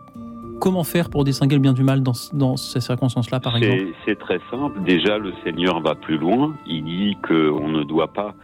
comment 0.59 0.83
faire 0.83 1.09
pour 1.09 1.23
distinguer 1.23 1.55
le 1.55 1.61
bien 1.61 1.73
du 1.73 1.83
mal 1.83 2.03
dans, 2.03 2.13
dans 2.33 2.55
ces 2.55 2.81
circonstances-là, 2.81 3.39
par 3.39 3.57
exemple? 3.57 3.91
C'est 4.05 4.19
très 4.19 4.39
simple. 4.51 4.79
Déjà, 4.85 5.17
le 5.17 5.33
Seigneur 5.43 5.81
va 5.81 5.95
plus 5.95 6.19
loin. 6.19 6.55
Il 6.67 6.83
dit 6.83 7.17
qu'on 7.27 7.67
ne 7.67 7.83
doit 7.83 8.13
pas 8.13 8.35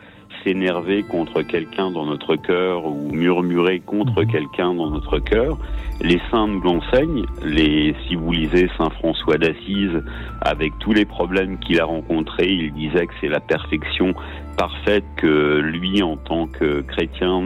s'énerver 0.44 1.04
contre 1.04 1.42
quelqu'un 1.42 1.92
dans 1.92 2.06
notre 2.06 2.36
cœur 2.36 2.86
ou 2.86 3.12
murmurer 3.12 3.80
contre 3.80 4.22
mhm. 4.22 4.32
quelqu'un 4.32 4.74
dans 4.74 4.90
notre 4.90 5.20
cœur. 5.20 5.58
Les 6.02 6.20
saints 6.32 6.48
nous 6.48 6.62
l'enseignent. 6.62 7.26
Les, 7.46 7.96
si 8.08 8.16
vous 8.16 8.32
lisez 8.32 8.70
Saint 8.78 8.90
François 8.90 9.38
d'Assise, 9.38 10.04
avec 10.42 10.72
tous 10.80 10.94
les 10.94 11.06
problèmes 11.06 11.60
qu'il 11.60 11.80
a 11.80 11.86
rencontrés, 11.86 12.50
il 12.50 12.74
disait 12.74 13.06
que 13.06 13.14
c'est 13.22 13.28
la 13.28 13.40
perfection 13.40 14.14
parfaite 14.58 15.06
que 15.18 15.60
lui, 15.60 16.02
en 16.02 16.18
tant 16.18 16.48
que 16.48 16.82
chrétien, 16.82 17.44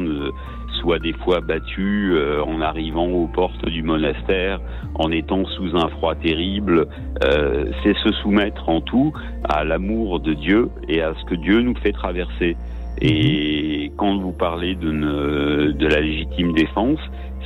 soit 0.86 1.00
des 1.00 1.14
fois 1.14 1.42
battu 1.42 2.12
euh, 2.14 2.44
en 2.44 2.62
arrivant 2.62 3.08
aux 3.08 3.28
portes 3.28 3.66
du 3.66 3.84
monastère, 3.84 4.60
en 4.96 5.12
étant 5.12 5.46
sous 5.46 5.76
un 5.76 5.90
froid 5.90 6.16
terrible. 6.16 6.88
Euh, 7.24 7.66
c'est 7.84 7.96
se 7.98 8.12
soumettre 8.22 8.70
en 8.70 8.82
tout 8.82 9.12
à 9.44 9.64
l'amour 9.64 10.20
de 10.20 10.34
Dieu 10.34 10.70
et 10.88 11.02
à 11.02 11.14
ce 11.16 11.26
que 11.26 11.36
Dieu 11.36 11.62
nous 11.62 11.76
fait 11.76 11.92
traverser. 11.92 12.56
Et 13.02 13.92
quand 13.98 14.18
vous 14.18 14.32
parlez 14.32 14.76
de, 14.76 15.72
de 15.72 15.88
la 15.88 16.02
légitime 16.02 16.54
défense, 16.54 17.00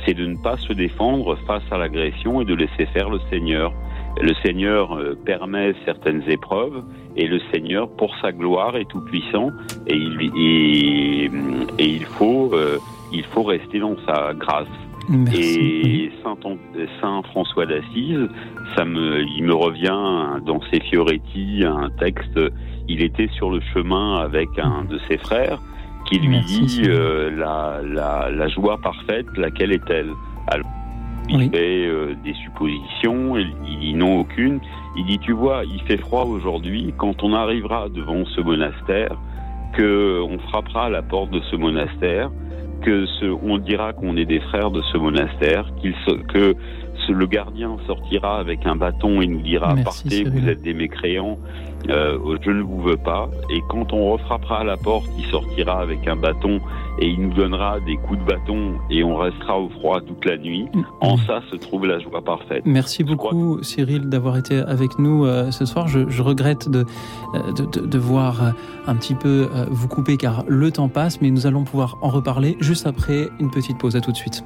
c'est 0.04 0.14
de 0.14 0.26
ne 0.26 0.36
pas 0.36 0.56
se 0.56 0.72
défendre 0.72 1.36
face 1.46 1.62
à 1.70 1.78
l'agression 1.78 2.40
et 2.40 2.44
de 2.44 2.54
laisser 2.54 2.86
faire 2.92 3.10
le 3.10 3.18
Seigneur. 3.30 3.72
Le 4.20 4.34
Seigneur 4.42 4.94
euh, 4.94 5.16
permet 5.24 5.74
certaines 5.84 6.22
épreuves 6.28 6.82
et 7.16 7.26
le 7.26 7.40
Seigneur, 7.52 7.88
pour 7.90 8.14
sa 8.20 8.32
gloire, 8.32 8.76
est 8.76 8.88
tout 8.88 9.02
puissant 9.02 9.50
et 9.86 9.94
il, 9.94 10.30
et, 10.36 11.30
et 11.78 11.86
il 11.86 12.04
faut 12.04 12.52
il 13.12 13.24
faut 13.24 13.42
rester 13.42 13.80
dans 13.80 13.96
sa 14.06 14.32
grâce. 14.34 14.68
Et 15.34 16.10
Saint, 16.22 16.36
Saint, 17.00 17.22
François 17.24 17.66
d'Assise, 17.66 18.28
ça 18.76 18.84
me, 18.84 19.22
il 19.22 19.42
me 19.42 19.54
revient 19.54 20.40
dans 20.46 20.60
ses 20.70 20.78
Fioretti 20.80 21.64
un 21.64 21.90
texte. 21.98 22.38
Il 22.90 23.02
était 23.02 23.28
sur 23.28 23.50
le 23.50 23.60
chemin 23.72 24.16
avec 24.16 24.48
un 24.58 24.84
de 24.84 24.98
ses 25.08 25.16
frères 25.16 25.60
qui 26.06 26.18
lui 26.18 26.40
dit 26.40 26.82
euh, 26.86 27.30
la, 27.30 27.80
la, 27.84 28.30
la, 28.30 28.48
joie 28.48 28.78
parfaite, 28.78 29.26
laquelle 29.36 29.72
est-elle? 29.72 30.10
Alors, 30.48 30.66
il 31.28 31.50
fait 31.50 31.86
euh, 31.86 32.14
des 32.24 32.34
suppositions, 32.34 33.36
il, 33.36 33.52
il 33.68 33.78
dit 33.78 33.94
non 33.94 34.18
aucune. 34.18 34.58
Il 34.96 35.06
dit 35.06 35.20
tu 35.20 35.32
vois, 35.32 35.62
il 35.64 35.80
fait 35.82 35.98
froid 35.98 36.24
aujourd'hui. 36.24 36.92
Quand 36.96 37.22
on 37.22 37.32
arrivera 37.32 37.88
devant 37.88 38.24
ce 38.26 38.40
monastère, 38.40 39.16
que 39.74 40.20
on 40.20 40.40
frappera 40.48 40.86
à 40.86 40.90
la 40.90 41.02
porte 41.02 41.30
de 41.30 41.40
ce 41.48 41.54
monastère, 41.54 42.32
que 42.82 43.06
ce, 43.06 43.26
on 43.26 43.58
dira 43.58 43.92
qu'on 43.92 44.16
est 44.16 44.24
des 44.24 44.40
frères 44.40 44.72
de 44.72 44.82
ce 44.82 44.98
monastère, 44.98 45.70
qu'il 45.80 45.94
que 46.28 46.56
le 47.12 47.26
gardien 47.26 47.76
sortira 47.86 48.38
avec 48.38 48.66
un 48.66 48.76
bâton 48.76 49.20
et 49.20 49.26
nous 49.26 49.40
dira 49.40 49.74
partez, 49.84 50.24
vous 50.24 50.48
êtes 50.48 50.62
des 50.62 50.74
mécréants, 50.74 51.38
euh, 51.88 52.36
je 52.42 52.50
ne 52.50 52.62
vous 52.62 52.82
veux 52.82 52.96
pas. 52.96 53.28
Et 53.50 53.60
quand 53.68 53.92
on 53.92 54.12
refrappera 54.12 54.60
à 54.60 54.64
la 54.64 54.76
porte, 54.76 55.08
il 55.18 55.24
sortira 55.26 55.80
avec 55.80 56.06
un 56.06 56.16
bâton 56.16 56.60
et 56.98 57.08
il 57.08 57.20
nous 57.20 57.34
donnera 57.34 57.80
des 57.80 57.96
coups 57.96 58.18
de 58.18 58.24
bâton 58.24 58.74
et 58.90 59.02
on 59.02 59.16
restera 59.16 59.58
au 59.58 59.68
froid 59.70 60.00
toute 60.00 60.24
la 60.24 60.36
nuit. 60.36 60.68
Mm. 60.74 60.82
En 61.00 61.16
ça 61.16 61.40
se 61.50 61.56
trouve 61.56 61.86
la 61.86 61.98
joie 61.98 62.22
parfaite. 62.22 62.62
Merci 62.64 63.04
beaucoup 63.04 63.62
Cyril 63.62 64.08
d'avoir 64.08 64.36
été 64.36 64.58
avec 64.58 64.98
nous 64.98 65.24
euh, 65.24 65.50
ce 65.50 65.64
soir. 65.64 65.88
Je, 65.88 66.22
regrette 66.22 66.68
de, 66.68 66.84
euh, 67.34 67.52
de, 67.52 67.64
de, 67.64 67.86
de, 67.86 67.98
voir 67.98 68.54
un 68.86 68.96
petit 68.96 69.14
peu 69.14 69.48
vous 69.70 69.88
couper 69.88 70.16
car 70.16 70.44
le 70.46 70.70
temps 70.70 70.88
passe, 70.88 71.20
mais 71.20 71.30
nous 71.30 71.46
allons 71.46 71.64
pouvoir 71.64 71.96
en 72.02 72.08
reparler 72.08 72.56
juste 72.60 72.86
après 72.86 73.28
une 73.38 73.50
petite 73.50 73.78
pause. 73.78 73.96
À 73.96 74.00
tout 74.00 74.12
de 74.12 74.16
suite. 74.16 74.44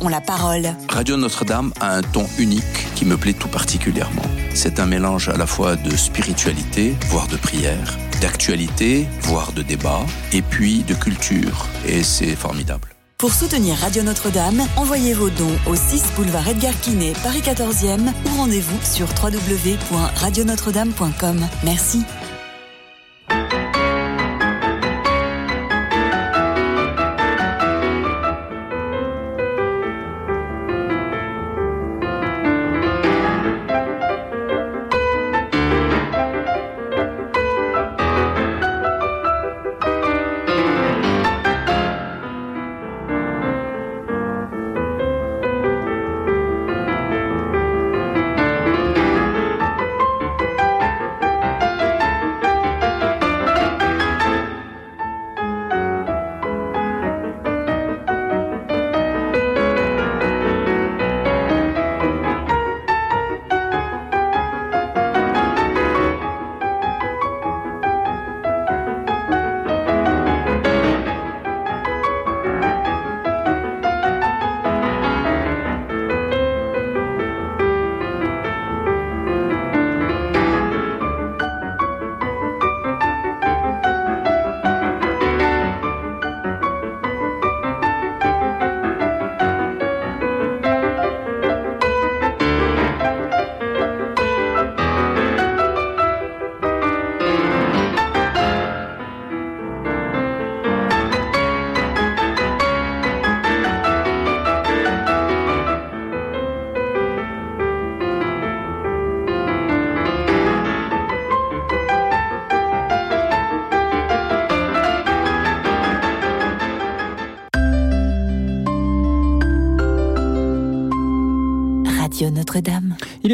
Ont 0.00 0.08
la 0.08 0.20
parole. 0.20 0.74
Radio 0.88 1.16
Notre-Dame 1.16 1.72
a 1.80 1.96
un 1.96 2.02
ton 2.02 2.26
unique 2.38 2.94
qui 2.94 3.04
me 3.04 3.16
plaît 3.16 3.32
tout 3.34 3.48
particulièrement. 3.48 4.22
C'est 4.54 4.78
un 4.80 4.86
mélange 4.86 5.28
à 5.28 5.36
la 5.36 5.46
fois 5.46 5.76
de 5.76 5.94
spiritualité, 5.96 6.96
voire 7.08 7.28
de 7.28 7.36
prière, 7.36 7.96
d'actualité, 8.20 9.06
voire 9.22 9.52
de 9.52 9.62
débat, 9.62 10.04
et 10.32 10.42
puis 10.42 10.82
de 10.82 10.94
culture. 10.94 11.68
Et 11.86 12.02
c'est 12.02 12.34
formidable. 12.34 12.88
Pour 13.18 13.32
soutenir 13.32 13.76
Radio 13.76 14.02
Notre-Dame, 14.02 14.66
envoyez 14.76 15.14
vos 15.14 15.30
dons 15.30 15.56
au 15.66 15.76
6 15.76 16.02
boulevard 16.16 16.48
Edgar 16.48 16.76
Quinet, 16.80 17.12
Paris 17.22 17.42
14e 17.42 18.12
ou 18.26 18.30
rendez-vous 18.36 18.78
sur 18.82 19.06
www.radionotre-dame.com. 19.22 21.46
Merci. 21.64 22.02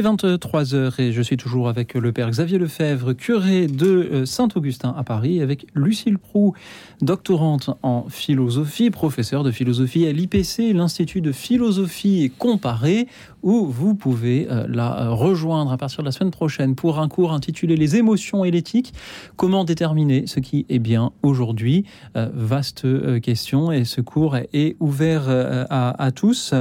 Est 0.01 0.03
23h 0.03 0.99
et 0.99 1.13
je 1.13 1.21
suis 1.21 1.37
toujours 1.37 1.69
avec 1.69 1.93
le 1.93 2.13
père 2.13 2.31
Xavier 2.31 2.57
Lefebvre, 2.57 3.13
curé 3.13 3.67
de 3.67 3.87
euh, 3.87 4.25
Saint-Augustin 4.25 4.95
à 4.97 5.05
Paris, 5.05 5.43
avec 5.43 5.67
Lucille 5.75 6.19
Prou, 6.19 6.55
doctorante 7.03 7.71
en 7.83 8.07
philosophie, 8.09 8.91
professeure 8.91 9.45
de 9.45 9.51
philosophie 9.51 10.07
à 10.07 10.13
l'IPC, 10.13 10.73
l'Institut 10.73 11.21
de 11.21 11.33
philosophie 11.33 12.33
comparée, 12.39 13.09
où 13.43 13.67
vous 13.67 13.95
pouvez 13.95 14.47
euh, 14.51 14.67
la 14.69 15.03
euh, 15.03 15.11
rejoindre 15.11 15.73
à 15.73 15.77
partir 15.77 16.01
de 16.01 16.07
la 16.07 16.13
semaine 16.13 16.31
prochaine 16.31 16.75
pour 16.75 16.99
un 16.99 17.09
cours 17.09 17.33
intitulé 17.33 17.77
Les 17.77 17.97
émotions 17.97 18.45
et 18.45 18.51
l'éthique, 18.51 18.95
comment 19.37 19.65
déterminer 19.65 20.27
ce 20.27 20.41
qui 20.41 20.65
est 20.69 20.79
bien 20.79 21.13
aujourd'hui? 21.23 21.85
vaste 22.15 22.87
question 23.21 23.73
et 23.73 23.85
ce 23.85 24.01
cours 24.01 24.37
est 24.37 24.77
ouvert 24.81 25.29
à, 25.29 26.03
à 26.03 26.11
tous. 26.11 26.55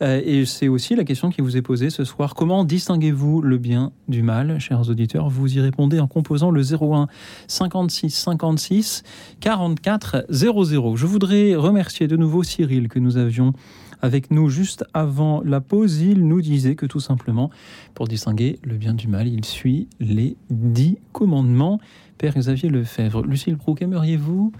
Et 0.00 0.44
c'est 0.46 0.68
aussi 0.68 0.94
la 0.94 1.04
question 1.04 1.30
qui 1.30 1.40
vous 1.40 1.56
est 1.56 1.62
posée 1.62 1.90
ce 1.90 2.04
soir. 2.04 2.34
Comment 2.34 2.64
distinguez-vous 2.82 3.42
le 3.42 3.58
bien 3.58 3.92
du 4.08 4.24
mal, 4.24 4.58
chers 4.58 4.88
auditeurs? 4.88 5.28
Vous 5.28 5.56
y 5.56 5.60
répondez 5.60 6.00
en 6.00 6.08
composant 6.08 6.50
le 6.50 6.62
01 6.62 7.06
56 7.46 8.10
56 8.10 9.04
44 9.38 10.26
00. 10.28 10.96
Je 10.96 11.06
voudrais 11.06 11.54
remercier 11.54 12.08
de 12.08 12.16
nouveau 12.16 12.42
Cyril 12.42 12.88
que 12.88 12.98
nous 12.98 13.18
avions 13.18 13.52
avec 14.00 14.32
nous 14.32 14.48
juste 14.48 14.84
avant 14.94 15.42
la 15.44 15.60
pause. 15.60 16.00
Il 16.00 16.26
nous 16.26 16.42
disait 16.42 16.74
que 16.74 16.86
tout 16.86 16.98
simplement, 16.98 17.50
pour 17.94 18.08
distinguer 18.08 18.58
le 18.64 18.74
bien 18.74 18.94
du 18.94 19.06
mal, 19.06 19.28
il 19.28 19.44
suit 19.44 19.86
les 20.00 20.36
dix 20.50 20.98
commandements. 21.12 21.78
Père 22.18 22.34
Xavier 22.34 22.68
Lefebvre, 22.68 23.22
Lucille 23.22 23.58
Proux, 23.58 23.76
aimeriez-vous 23.80 24.50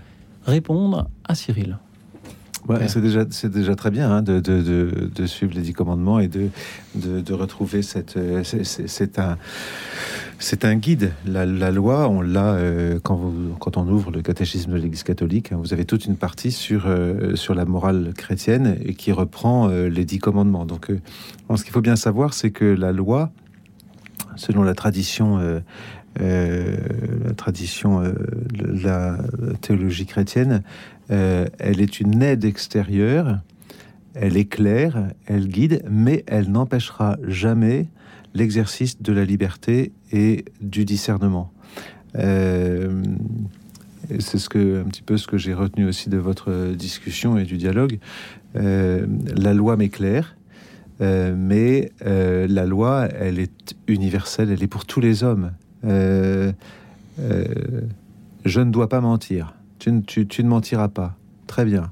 répondre 0.44 1.10
à 1.24 1.34
Cyril? 1.34 1.76
Ouais, 2.68 2.86
c'est 2.86 3.00
déjà, 3.00 3.24
c'est 3.30 3.50
déjà 3.50 3.74
très 3.74 3.90
bien 3.90 4.10
hein, 4.10 4.22
de, 4.22 4.38
de, 4.38 4.62
de, 4.62 5.10
de, 5.12 5.26
suivre 5.26 5.52
les 5.54 5.62
dix 5.62 5.72
commandements 5.72 6.20
et 6.20 6.28
de, 6.28 6.48
de, 6.94 7.32
retrouver 7.32 7.82
cette. 7.82 8.16
euh, 8.16 8.44
c'est- 8.44 9.18
un, 9.18 9.36
c'est 10.38 10.64
un 10.64 10.76
guide. 10.76 11.12
La, 11.26 11.44
la 11.44 11.70
loi, 11.72 12.08
on 12.08 12.20
l'a 12.20 12.54
euh, 12.54 13.00
quand, 13.02 13.16
vous- 13.16 13.54
quand 13.58 13.76
on 13.76 13.88
ouvre 13.88 14.12
le 14.12 14.22
catéchisme 14.22 14.72
de 14.72 14.76
l'Église 14.78 15.02
catholique. 15.02 15.50
hein, 15.50 15.58
vous 15.60 15.72
avez 15.72 15.84
toute 15.84 16.04
une 16.04 16.16
partie 16.16 16.52
sur, 16.52 16.84
euh, 16.86 17.34
sur 17.34 17.54
la 17.54 17.64
morale 17.64 18.12
chrétienne 18.16 18.76
et 18.84 18.94
qui 18.94 19.10
reprend 19.10 19.68
euh, 19.68 19.88
les 19.88 20.04
dix 20.04 20.18
commandements. 20.20 20.64
Donc, 20.64 20.92
ce 21.54 21.62
qu'il 21.64 21.72
faut 21.72 21.80
bien 21.80 21.96
savoir, 21.96 22.32
c'est 22.32 22.52
que 22.52 22.64
la 22.64 22.92
loi, 22.92 23.32
selon 24.36 24.62
la 24.62 24.74
tradition. 24.74 25.38
la 26.20 27.32
tradition, 27.36 28.02
de 28.02 28.82
la 28.84 29.16
théologie 29.62 30.04
chrétienne, 30.06 30.62
euh, 31.10 31.46
elle 31.58 31.80
est 31.80 32.00
une 32.00 32.22
aide 32.22 32.44
extérieure, 32.44 33.40
elle 34.14 34.36
éclaire, 34.36 35.08
elle 35.26 35.48
guide, 35.48 35.82
mais 35.90 36.24
elle 36.26 36.50
n'empêchera 36.50 37.16
jamais 37.26 37.86
l'exercice 38.34 39.02
de 39.02 39.12
la 39.12 39.24
liberté 39.24 39.92
et 40.12 40.44
du 40.60 40.84
discernement. 40.84 41.52
Euh, 42.16 43.02
c'est 44.18 44.38
ce 44.38 44.48
que, 44.48 44.82
un 44.82 44.84
petit 44.84 45.02
peu 45.02 45.16
ce 45.16 45.26
que 45.26 45.38
j'ai 45.38 45.54
retenu 45.54 45.86
aussi 45.86 46.10
de 46.10 46.18
votre 46.18 46.72
discussion 46.74 47.38
et 47.38 47.44
du 47.44 47.56
dialogue. 47.56 47.98
Euh, 48.56 49.06
la 49.34 49.54
loi 49.54 49.76
m'éclaire, 49.76 50.36
mais 51.00 51.90
la 52.00 52.64
loi, 52.64 53.08
elle 53.18 53.40
est 53.40 53.74
universelle, 53.88 54.52
elle 54.52 54.62
est 54.62 54.68
pour 54.68 54.84
tous 54.84 55.00
les 55.00 55.24
hommes. 55.24 55.50
Je 55.82 56.52
ne 58.60 58.70
dois 58.70 58.88
pas 58.88 59.00
mentir. 59.00 59.54
Tu 59.82 59.90
ne, 59.90 60.00
tu- 60.00 60.28
tu 60.28 60.44
ne 60.44 60.48
mentiras 60.48 60.86
pas. 60.86 61.16
Très 61.48 61.64
bien. 61.64 61.90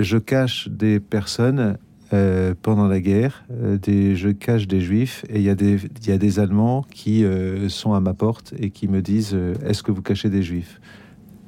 Je 0.00 0.16
cache 0.16 0.68
des 0.70 0.98
personnes 0.98 1.76
euh, 2.14 2.54
pendant 2.62 2.88
la 2.88 3.00
guerre. 3.00 3.44
euh, 3.50 3.76
des, 3.76 4.16
je 4.16 4.30
cache 4.30 4.66
des 4.66 4.80
juifs 4.80 5.22
et 5.28 5.36
il 5.36 5.42
y, 5.42 5.50
a 5.50 5.54
des- 5.54 5.78
il 6.00 6.08
y 6.08 6.12
a 6.12 6.16
des 6.16 6.38
Allemands 6.40 6.86
qui 6.90 7.22
euh, 7.22 7.68
sont 7.68 7.92
à 7.92 8.00
ma 8.00 8.14
porte 8.14 8.54
et 8.58 8.70
qui 8.70 8.88
me 8.88 9.02
disent 9.02 9.36
Est-ce 9.66 9.82
que 9.82 9.92
vous 9.92 10.00
cachez 10.00 10.30
des 10.30 10.42
juifs? 10.42 10.80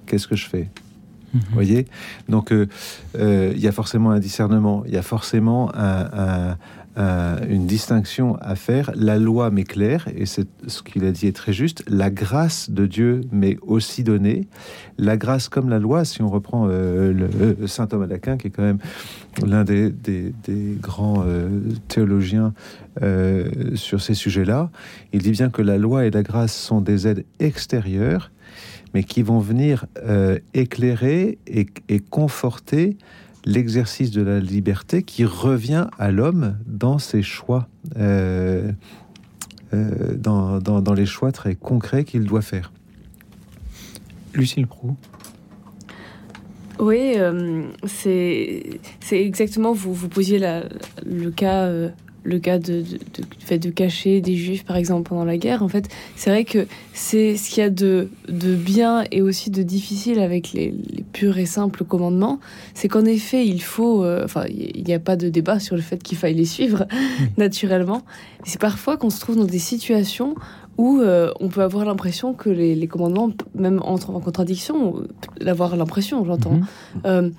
Qu'est-ce 0.04 0.28
que 0.28 0.36
je 0.36 0.46
fais? 0.46 0.68
Vous 1.32 1.40
voyez? 1.54 1.86
Donc, 2.28 2.52
il 2.52 3.58
y 3.58 3.66
a 3.66 3.72
forcément 3.72 4.10
un 4.10 4.20
discernement, 4.20 4.84
il 4.86 4.92
y 4.92 4.98
a 4.98 5.02
forcément 5.02 5.74
un- 5.74 6.10
un- 6.52 6.56
un- 6.96 7.36
une 7.48 7.66
distinction 7.66 8.36
à 8.40 8.54
faire. 8.54 8.90
La 8.94 9.18
loi 9.18 9.50
m'éclaire, 9.50 10.08
et 10.16 10.26
c'est 10.26 10.46
ce 10.66 10.82
qu'il 10.82 11.04
a 11.04 11.10
dit 11.10 11.26
est 11.26 11.36
très 11.36 11.52
juste. 11.52 11.82
La 11.88 12.10
grâce 12.10 12.70
de 12.70 12.86
Dieu 12.86 13.22
m'est 13.32 13.58
aussi 13.66 14.04
donnée. 14.04 14.46
La 14.98 15.16
grâce 15.16 15.48
comme 15.48 15.68
la 15.68 15.78
loi, 15.78 16.04
si 16.04 16.22
on 16.22 16.28
reprend 16.28 16.68
euh, 16.68 17.12
le, 17.12 17.28
euh, 17.40 17.66
saint 17.66 17.86
Thomas 17.86 18.06
d'Aquin, 18.06 18.36
qui 18.36 18.48
est 18.48 18.50
quand 18.50 18.62
même 18.62 18.78
l'un 19.44 19.64
des, 19.64 19.92
grands 20.80 21.24
euh, 21.26 21.48
théologiens 21.88 22.54
euh, 23.02 23.74
sur 23.74 24.00
ces 24.00 24.14
sujets-là, 24.14 24.70
il 25.12 25.22
dit 25.22 25.32
bien 25.32 25.50
que 25.50 25.62
la 25.62 25.78
loi 25.78 26.06
et 26.06 26.10
la 26.10 26.22
grâce 26.22 26.54
sont 26.54 26.80
des 26.80 27.08
aides 27.08 27.24
extérieures 27.40 28.30
mais 28.94 29.02
qui 29.02 29.22
vont 29.22 29.40
venir 29.40 29.86
euh, 30.06 30.38
éclairer 30.54 31.38
et 31.48 31.98
conforter 31.98 32.96
l'exercice 33.44 34.10
de 34.10 34.22
la 34.22 34.40
liberté 34.40 35.02
qui 35.02 35.24
revient 35.24 35.86
à 35.98 36.10
l'homme 36.10 36.56
dans 36.66 36.98
ses 36.98 37.22
choix, 37.22 37.68
euh, 37.96 38.72
euh, 39.72 40.14
dans, 40.16 40.58
dans- 40.60 40.80
dans 40.80 40.94
les 40.94 41.06
choix 41.06 41.32
très 41.32 41.54
concrets 41.54 42.04
qu'il 42.04 42.24
doit 42.24 42.42
faire. 42.42 42.72
Lucille 44.34 44.66
Proux. 44.66 44.96
Oui, 46.80 47.12
euh, 47.16 47.62
c'est 47.86 48.80
c'est 49.00 49.24
exactement, 49.24 49.72
vous, 49.72 49.94
vous 49.94 50.08
posiez 50.08 50.38
la- 50.40 50.64
le 51.06 51.30
cas, 51.30 51.66
euh, 51.66 51.88
le 52.24 52.38
cas 52.38 52.58
de, 52.58 52.82
de- 52.82 53.56
de- 53.56 53.56
de 53.58 53.70
cacher 53.70 54.20
des 54.20 54.34
juifs, 54.34 54.64
par 54.64 54.76
exemple, 54.76 55.08
pendant 55.10 55.24
la 55.24 55.36
guerre. 55.36 55.62
En 55.62 55.68
fait, 55.68 55.88
c'est 56.16 56.30
vrai 56.30 56.44
que 56.44 56.66
c'est 56.92 57.36
ce 57.36 57.50
qu'il 57.50 57.62
y 57.62 57.66
a 57.66 57.70
de, 57.70 58.08
de 58.28 58.54
bien 58.54 59.04
et 59.12 59.20
aussi 59.22 59.50
de 59.50 59.62
difficile 59.62 60.18
avec 60.18 60.52
les, 60.52 60.74
les 60.90 61.02
purs 61.12 61.38
et 61.38 61.46
simples 61.46 61.84
commandements, 61.84 62.40
c'est 62.72 62.88
qu'en 62.88 63.04
effet, 63.04 63.46
il 63.46 63.62
faut, 63.62 64.02
euh, 64.02 64.24
enfin, 64.24 64.44
il 64.48 64.82
n'y 64.84 64.94
a 64.94 64.98
pas 64.98 65.16
de 65.16 65.28
débat 65.28 65.60
sur 65.60 65.76
le 65.76 65.82
fait 65.82 66.02
qu'il 66.02 66.16
faille 66.18 66.34
les 66.34 66.44
suivre, 66.46 66.86
naturellement. 67.36 68.02
C'est 68.44 68.60
parfois 68.60 68.96
qu'on 68.96 69.10
se 69.10 69.20
trouve 69.20 69.36
dans 69.36 69.44
des 69.44 69.58
situations 69.58 70.34
où 70.76 70.98
euh, 71.00 71.30
on 71.40 71.48
peut 71.48 71.62
avoir 71.62 71.84
l'impression 71.84 72.34
que 72.34 72.50
les, 72.50 72.74
les 72.74 72.86
commandements 72.88 73.30
même 73.54 73.80
entrent 73.82 74.10
en 74.10 74.18
contradiction, 74.20 74.94
ou 74.94 75.02
d'avoir 75.40 75.76
l'impression, 75.76 76.24
j'entends. 76.24 76.58
Euh, 77.06 77.30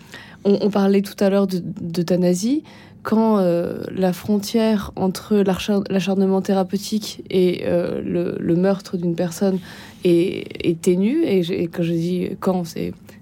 on, 0.45 0.59
on 0.61 0.69
parlait 0.69 1.01
tout 1.01 1.15
à 1.19 1.29
l'heure 1.29 1.47
de- 1.47 1.61
d'euthanasie. 1.81 2.63
Quand 3.05 3.37
euh, 3.37 3.83
la 3.95 4.13
frontière 4.13 4.91
entre 4.95 5.35
l'acharn- 5.35 5.85
l'acharnement 5.91 6.41
thérapeutique 6.41 7.21
et 7.29 7.61
euh, 7.65 8.01
le, 8.03 8.55
meurtre 8.55 8.97
d'une 8.97 9.13
personne 9.13 9.59
est, 10.03 10.67
est 10.67 10.81
ténue, 10.81 11.21
et, 11.23 11.41
et 11.51 11.67
quand 11.67 11.83
je 11.83 11.93
dis 11.93 12.29
quand, 12.39 12.63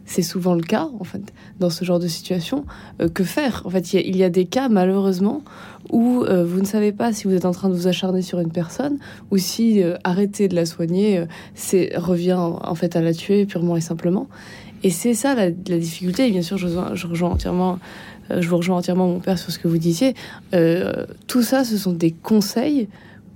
c'est 0.05 0.21
souvent 0.21 0.53
le 0.55 0.61
cas, 0.61 0.87
en 0.97 1.03
fait, 1.03 1.33
dans 1.59 1.69
ce 1.69 1.83
genre 1.83 1.99
de 1.99 2.07
situation, 2.07 2.63
euh, 3.01 3.09
que 3.09 3.25
faire? 3.25 3.63
En 3.65 3.69
fait, 3.69 3.91
il 3.91 4.15
y, 4.15 4.23
a- 4.23 4.29
des 4.29 4.45
cas, 4.45 4.69
malheureusement, 4.69 5.43
où 5.91 6.23
vous 6.23 6.61
ne 6.61 6.65
savez 6.65 6.93
pas 6.93 7.11
si 7.11 7.27
vous 7.27 7.33
êtes 7.33 7.43
en 7.43 7.51
train 7.51 7.67
de 7.67 7.73
vous 7.73 7.87
acharner 7.87 8.21
sur 8.21 8.39
une 8.39 8.53
personne 8.53 8.99
ou 9.31 9.37
si 9.37 9.83
arrêter 10.05 10.47
de 10.47 10.55
la 10.55 10.65
soigner 10.65 11.25
c'est 11.55 11.91
revient 11.97 12.39
en 12.39 12.75
fait 12.75 12.95
à 12.95 13.01
la 13.01 13.13
tuer 13.13 13.45
purement 13.45 13.75
et 13.75 13.81
simplement. 13.81 14.29
Et 14.83 14.89
c'est 14.89 15.13
ça 15.13 15.33
la, 15.33 15.49
difficulté. 15.49 16.27
Et 16.27 16.31
bien 16.31 16.41
sûr, 16.41 16.57
je, 16.57 16.67
je 16.67 17.07
rejoins 17.07 17.31
entièrement, 17.31 17.79
je 18.29 18.47
vous 18.47 18.57
rejoins 18.57 18.77
entièrement 18.77 19.07
mon 19.07 19.19
père 19.19 19.37
sur 19.37 19.51
ce 19.51 19.59
que 19.59 19.67
vous 19.67 19.77
disiez. 19.77 20.15
Euh, 20.53 21.05
tout 21.27 21.41
ça, 21.41 21.63
ce 21.63 21.77
sont 21.77 21.93
des 21.93 22.11
conseils 22.11 22.87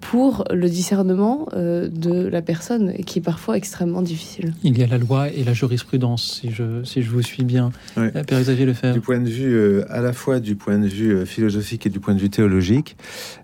pour 0.02 0.46
le 0.52 0.70
discernement 0.70 1.48
euh, 1.54 1.90
de 1.90 2.28
la 2.28 2.42
personne, 2.42 2.94
qui 3.06 3.20
est 3.20 3.22
parfois 3.22 3.58
extrêmement 3.58 4.02
difficile. 4.02 4.54
Il 4.64 4.78
y 4.78 4.84
a 4.84 4.88
la 4.88 4.98
loi 4.98 5.30
et 5.30 5.44
la 5.44 5.54
jurisprudence, 5.54 6.40
si 6.40 6.52
je, 6.52 6.84
si 6.84 7.02
je 7.02 7.10
vous 7.10 7.22
suis 7.22 7.44
bien. 7.44 7.72
Ouais. 7.96 8.12
Euh, 8.16 8.24
Père 8.24 8.40
Xavier 8.40 8.66
Lefebvre. 8.66 8.94
Du 8.94 9.02
point 9.02 9.20
de 9.20 9.30
vue, 9.30 9.54
euh, 9.54 9.86
à 9.90 10.02
la 10.02 10.14
fois 10.14 10.40
du 10.40 10.56
point 10.56 10.78
de 10.78 10.88
vue 10.88 11.26
philosophique 11.26 11.86
et 11.86 11.90
du 11.90 12.00
point 12.00 12.14
de 12.14 12.20
vue 12.20 12.30
théologique, 12.30 12.96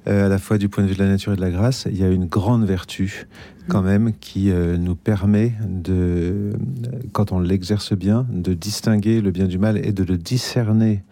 euh, 0.07 0.25
à 0.25 0.29
la 0.29 0.37
fois 0.37 0.57
du 0.57 0.69
point 0.69 0.83
de 0.83 0.89
vue 0.89 0.95
de 0.95 1.03
la 1.03 1.09
nature 1.09 1.33
et 1.33 1.35
de 1.35 1.41
la 1.41 1.51
grâce, 1.51 1.87
il 1.89 1.97
y 1.97 2.03
a 2.03 2.09
une 2.09 2.25
grande 2.25 2.65
vertu 2.65 3.27
quand 3.69 3.81
même 3.81 4.11
qui 4.19 4.51
euh, 4.51 4.77
nous 4.77 4.95
permet 4.95 5.53
de, 5.67 6.51
quand 7.13 7.31
on 7.31 7.39
l'exerce 7.39 7.93
bien, 7.93 8.27
de 8.29 8.53
distinguer 8.53 9.21
le 9.21 9.31
bien 9.31 9.45
du 9.45 9.57
mal 9.57 9.77
et 9.77 9.91
de 9.91 10.03
le 10.03 10.17
discerner 10.17 11.03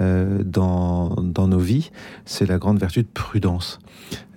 euh, 0.00 0.42
dans, 0.44 1.14
nos 1.46 1.58
vies. 1.58 1.90
C'est 2.24 2.46
la 2.46 2.58
grande 2.58 2.78
vertu 2.78 3.02
de 3.02 3.08
prudence. 3.12 3.78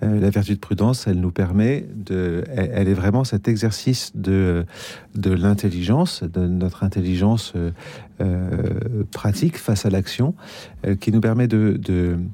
Euh, 0.02 0.20
la 0.20 0.30
vertu 0.30 0.54
de 0.54 0.60
prudence, 0.60 1.06
elle 1.06 1.20
nous 1.20 1.30
permet 1.30 1.86
de, 1.94 2.44
elle, 2.54 2.88
est 2.88 2.94
vraiment 2.94 3.24
cet 3.24 3.48
exercice 3.48 4.12
de 4.14 4.66
de 5.14 5.30
l'intelligence, 5.30 6.22
de 6.22 6.46
notre 6.46 6.84
intelligence 6.84 7.54
euh, 7.56 9.02
pratique 9.12 9.56
face 9.56 9.86
à 9.86 9.90
l'action, 9.90 10.34
qui 11.00 11.12
nous 11.12 11.20
permet 11.20 11.48
de, 11.48 11.78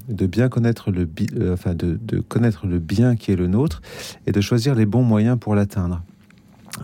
de, 0.09 0.27
bien 0.27 0.49
connaître 0.49 0.91
le, 0.91 1.05
bi- 1.05 1.29
enfin 1.53 1.75
de, 1.75 1.99
de 2.03 2.21
connaître 2.21 2.67
le 2.67 2.79
bien 2.79 3.17
qui 3.17 3.33
est 3.33 3.37
le 3.37 3.47
nôtre 3.47 3.81
et 4.27 4.33
de 4.33 4.41
choisir 4.41 4.75
les 4.75 4.87
bons 4.87 5.05
moyens 5.05 5.39
pour 5.39 5.55
l'atteindre. 5.55 6.03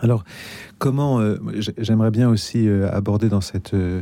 Alors, 0.01 0.23
comment 0.77 1.19
j'aimerais 1.77 2.11
bien 2.11 2.29
aussi 2.29 2.67
aborder 2.91 3.29
dans 3.29 3.41
cette 3.41 3.73
euh, 3.73 4.01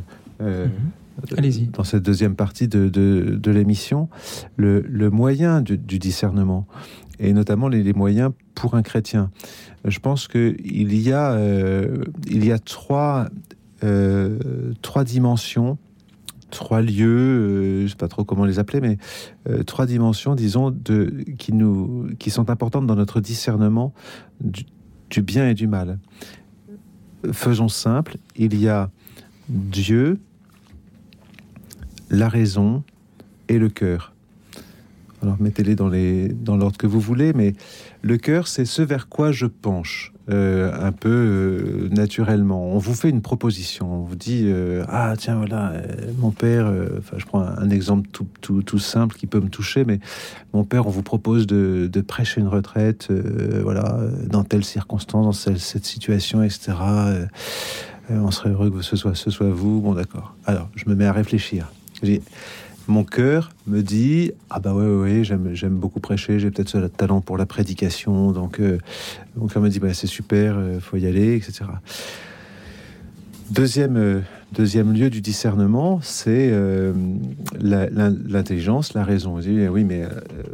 Allez-y. 1.37 1.67
dans 1.67 1.83
cette 1.83 2.03
deuxième 2.03 2.35
partie 2.35 2.67
de, 2.67 2.89
de, 2.89 3.51
l'émission 3.51 4.09
le, 4.57 4.81
le 4.81 5.09
moyen 5.09 5.61
du, 5.61 5.77
discernement 5.77 6.67
et 7.19 7.33
notamment 7.33 7.67
les, 7.69 7.93
moyens 7.93 8.31
pour 8.53 8.75
un 8.75 8.81
chrétien. 8.81 9.31
Je 9.85 9.99
pense 9.99 10.27
que 10.27 10.55
il 10.63 10.95
y 10.99 11.13
a 11.13 11.31
euh, 11.33 12.03
il 12.27 12.45
y 12.45 12.51
a 12.51 12.59
trois 12.59 13.27
euh, 13.83 14.73
trois 14.81 15.03
dimensions, 15.03 15.77
trois 16.49 16.81
lieux, 16.81 17.07
euh, 17.07 17.81
je 17.83 17.87
sais 17.87 17.95
pas 17.95 18.07
trop 18.07 18.23
comment 18.23 18.45
les 18.45 18.59
appeler, 18.59 18.81
mais 18.81 18.97
trois 19.65 19.85
dimensions, 19.85 20.35
disons, 20.35 20.71
de 20.71 21.23
qui 21.37 21.53
nous 21.53 22.09
qui 22.19 22.29
sont 22.29 22.49
importantes 22.49 22.87
dans 22.87 22.95
notre 22.95 23.21
discernement 23.21 23.93
du 24.41 25.21
bien 25.21 25.47
et 25.47 25.53
du 25.53 25.67
mal. 25.67 25.99
Faisons 27.31 27.69
simple, 27.69 28.17
il 28.35 28.59
y 28.59 28.67
a 28.67 28.91
Dieu, 29.49 30.19
la 32.09 32.29
raison 32.29 32.83
et 33.47 33.59
le 33.59 33.69
cœur. 33.69 34.13
alors 35.21 35.37
mettez-les 35.39 35.75
dans 35.75 35.89
les 35.89 36.29
dans 36.29 36.57
l'ordre 36.57 36.77
que 36.77 36.87
vous 36.87 36.99
voulez, 36.99 37.33
mais 37.33 37.53
le 38.01 38.17
cœur, 38.17 38.47
c'est 38.47 38.65
ce 38.65 38.81
vers 38.81 39.09
quoi 39.09 39.31
je 39.31 39.45
penche. 39.45 40.13
Euh, 40.31 40.73
un 40.73 40.91
peu 40.91 41.09
euh, 41.09 41.89
naturellement. 41.89 42.73
On 42.73 42.79
vous 42.79 42.95
fait 42.95 43.09
une 43.09 43.21
proposition, 43.21 43.93
on 43.93 44.03
vous 44.05 44.15
dit 44.15 44.45
euh, 44.45 44.83
ah 44.87 45.13
tiens 45.15 45.35
voilà 45.35 45.73
mon 46.17 46.31
père, 46.31 46.65
enfin 46.97 47.17
je 47.19 47.25
prends 47.27 47.41
un, 47.41 47.69
exemple 47.69 48.09
tout, 48.11 48.25
tout, 48.41 48.63
tout, 48.63 48.79
simple 48.79 49.15
qui 49.17 49.27
peut 49.27 49.39
me 49.39 49.49
toucher, 49.49 49.85
mais 49.85 49.99
mon 50.51 50.63
père 50.63 50.87
on 50.87 50.89
vous 50.89 51.03
propose 51.03 51.45
de, 51.45 51.87
de 51.91 52.01
prêcher 52.01 52.41
une 52.41 52.47
retraite, 52.47 53.09
voilà 53.61 53.99
dans 54.27 54.43
telle 54.43 54.63
circonstance, 54.63 55.45
dans 55.45 55.53
cette 55.59 55.85
situation, 55.85 56.41
etc. 56.41 56.73
on 58.09 58.31
serait 58.31 58.49
heureux 58.49 58.71
que 58.71 58.81
ce 58.81 58.95
soit 58.95 59.13
ce 59.13 59.29
soit 59.29 59.51
vous, 59.51 59.79
bon 59.79 59.93
d'accord. 59.93 60.35
Alors 60.45 60.69
je 60.75 60.89
me 60.89 60.95
mets 60.95 61.05
à 61.05 61.13
réfléchir 61.13 61.71
mon 62.87 63.03
cœur 63.03 63.51
me 63.67 63.81
dit 63.81 64.31
ah 64.49 64.59
bah 64.59 64.73
ouais 64.73 64.85
ouais, 64.85 65.23
j'aime 65.23 65.75
beaucoup 65.75 65.99
prêcher 65.99 66.39
j'ai 66.39 66.51
peut-être 66.51 66.69
ce 66.69 66.77
talent 66.87 67.21
pour 67.21 67.37
la 67.37 67.45
prédication 67.45 68.31
donc 68.31 68.59
euh, 68.59 68.77
mon 69.35 69.47
cœur 69.47 69.61
me 69.61 69.69
dit 69.69 69.79
bah 69.79 69.93
c'est 69.93 70.07
super 70.07 70.55
euh, 70.57 70.79
faut 70.79 70.97
y 70.97 71.07
aller 71.07 71.35
etc 71.35 71.65
deuxième 73.49 73.97
euh, 73.97 74.21
deuxième 74.53 74.93
lieu 74.93 75.09
du 75.09 75.21
discernement 75.21 75.99
c'est 76.01 76.53
l'intelligence 77.59 78.93
la, 78.93 79.03
raison. 79.03 79.39
Dit, 79.39 79.67
oui 79.67 79.83
mais 79.83 80.03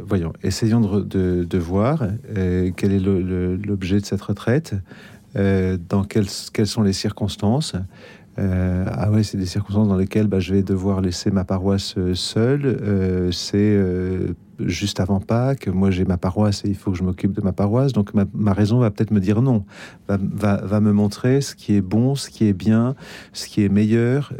voyons 0.00 0.32
essayons 0.42 0.80
de, 0.80 1.44
de, 1.44 1.58
voir 1.58 2.06
quel 2.76 2.92
est 2.92 2.98
l'objet 2.98 4.00
de 4.00 4.04
cette 4.04 4.22
retraite 4.22 4.74
dans 5.34 6.04
quelles, 6.04 6.26
quelles 6.52 6.66
sont 6.66 6.82
les 6.82 6.92
circonstances 6.92 7.76
euh, 8.38 8.84
ah 8.90 9.10
ouais, 9.10 9.22
c'est 9.22 9.36
des 9.36 9.46
circonstances 9.46 9.88
dans 9.88 9.96
lesquelles 9.96 10.26
bah, 10.26 10.40
je 10.40 10.54
vais 10.54 10.62
devoir 10.62 11.00
laisser 11.00 11.30
ma 11.30 11.44
paroisse 11.44 11.94
euh, 11.98 12.14
seule. 12.14 12.64
Euh, 12.64 13.30
c'est 13.30 13.78
juste 14.58 15.00
avant 15.00 15.20
Pâques. 15.20 15.68
Moi, 15.68 15.90
j'ai 15.90 16.04
ma 16.04 16.16
paroisse 16.16 16.64
et 16.64 16.68
il 16.68 16.76
faut 16.76 16.92
que 16.92 16.98
je 16.98 17.02
m'occupe 17.02 17.32
de 17.32 17.42
ma 17.42 17.52
paroisse. 17.52 17.92
Donc, 17.92 18.12
ma, 18.14 18.52
raison 18.52 18.78
va 18.78 18.90
peut-être 18.90 19.10
me 19.10 19.20
dire 19.20 19.42
non, 19.42 19.64
va, 20.08 20.80
me 20.80 20.92
montrer 20.92 21.40
ce 21.40 21.54
qui 21.54 21.74
est 21.74 21.80
bon, 21.80 22.14
ce 22.14 22.30
qui 22.30 22.46
est 22.46 22.52
bien, 22.52 22.94
ce 23.32 23.48
qui 23.48 23.64
est 23.64 23.68
meilleur. 23.68 24.32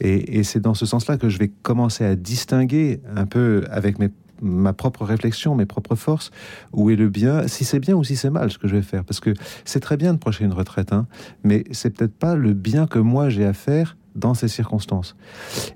et, 0.00 0.38
et 0.38 0.42
c'est 0.44 0.60
dans 0.60 0.74
ce 0.74 0.86
sens-là 0.86 1.16
que 1.16 1.28
je 1.28 1.38
vais 1.38 1.48
commencer 1.48 2.04
à 2.04 2.14
distinguer 2.14 3.00
un 3.14 3.26
peu 3.26 3.64
avec 3.70 3.98
mes 3.98 4.10
ma 4.42 4.72
propre 4.72 5.04
réflexion, 5.04 5.54
mes 5.54 5.66
propres 5.66 5.94
forces, 5.94 6.30
où 6.72 6.90
est 6.90 6.96
le 6.96 7.08
bien, 7.08 7.48
si 7.48 7.64
c'est 7.64 7.80
bien 7.80 7.94
ou 7.94 8.04
si 8.04 8.16
c'est 8.16 8.30
mal 8.30 8.50
ce 8.50 8.58
que 8.58 8.68
je 8.68 8.76
vais 8.76 8.82
faire. 8.82 9.04
Parce 9.04 9.20
que 9.20 9.34
c'est 9.64 9.80
très 9.80 9.96
bien 9.96 10.14
de 10.14 10.18
projeter 10.18 10.44
une 10.44 10.52
retraite, 10.52 10.92
hein, 10.92 11.06
mais 11.44 11.64
c'est 11.70 11.90
peut-être 11.90 12.16
pas 12.16 12.34
le 12.34 12.52
bien 12.52 12.86
que 12.86 12.98
moi 12.98 13.28
j'ai 13.28 13.44
à 13.44 13.52
faire 13.52 13.96
dans 14.16 14.34
ces 14.34 14.48
circonstances. 14.48 15.16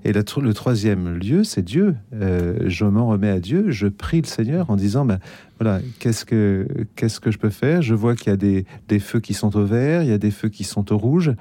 Et 0.03 0.11
le, 0.11 0.23
le 0.41 0.53
troisième 0.53 1.17
lieu, 1.17 1.43
c'est 1.43 1.61
Dieu. 1.61 1.95
Euh, 2.13 2.59
je 2.65 2.85
m'en 2.85 3.07
remets 3.07 3.29
à 3.29 3.39
Dieu, 3.39 3.69
je 3.69 3.87
prie 3.87 4.21
le 4.21 4.27
Seigneur 4.27 4.69
en 4.69 4.75
disant, 4.75 5.05
ben, 5.05 5.19
voilà, 5.59 5.79
qu'est-ce 5.99 6.25
que, 6.25 6.67
que 6.95 7.31
je 7.31 7.37
peux 7.37 7.49
faire? 7.49 7.81
Je 7.81 7.93
vois 7.93 8.15
qu'il 8.15 8.27
y 8.27 8.33
a 8.33 8.37
des, 8.37 8.65
des, 8.87 8.99
feux 8.99 9.19
qui 9.19 9.33
sont 9.33 9.55
au 9.55 9.63
vert, 9.63 10.01
il 10.01 10.09
y 10.09 10.13
a 10.13 10.17
des 10.17 10.31
feux 10.31 10.49
qui 10.49 10.63
sont 10.63 10.91
au 10.91 10.97
rouge. 10.97 11.33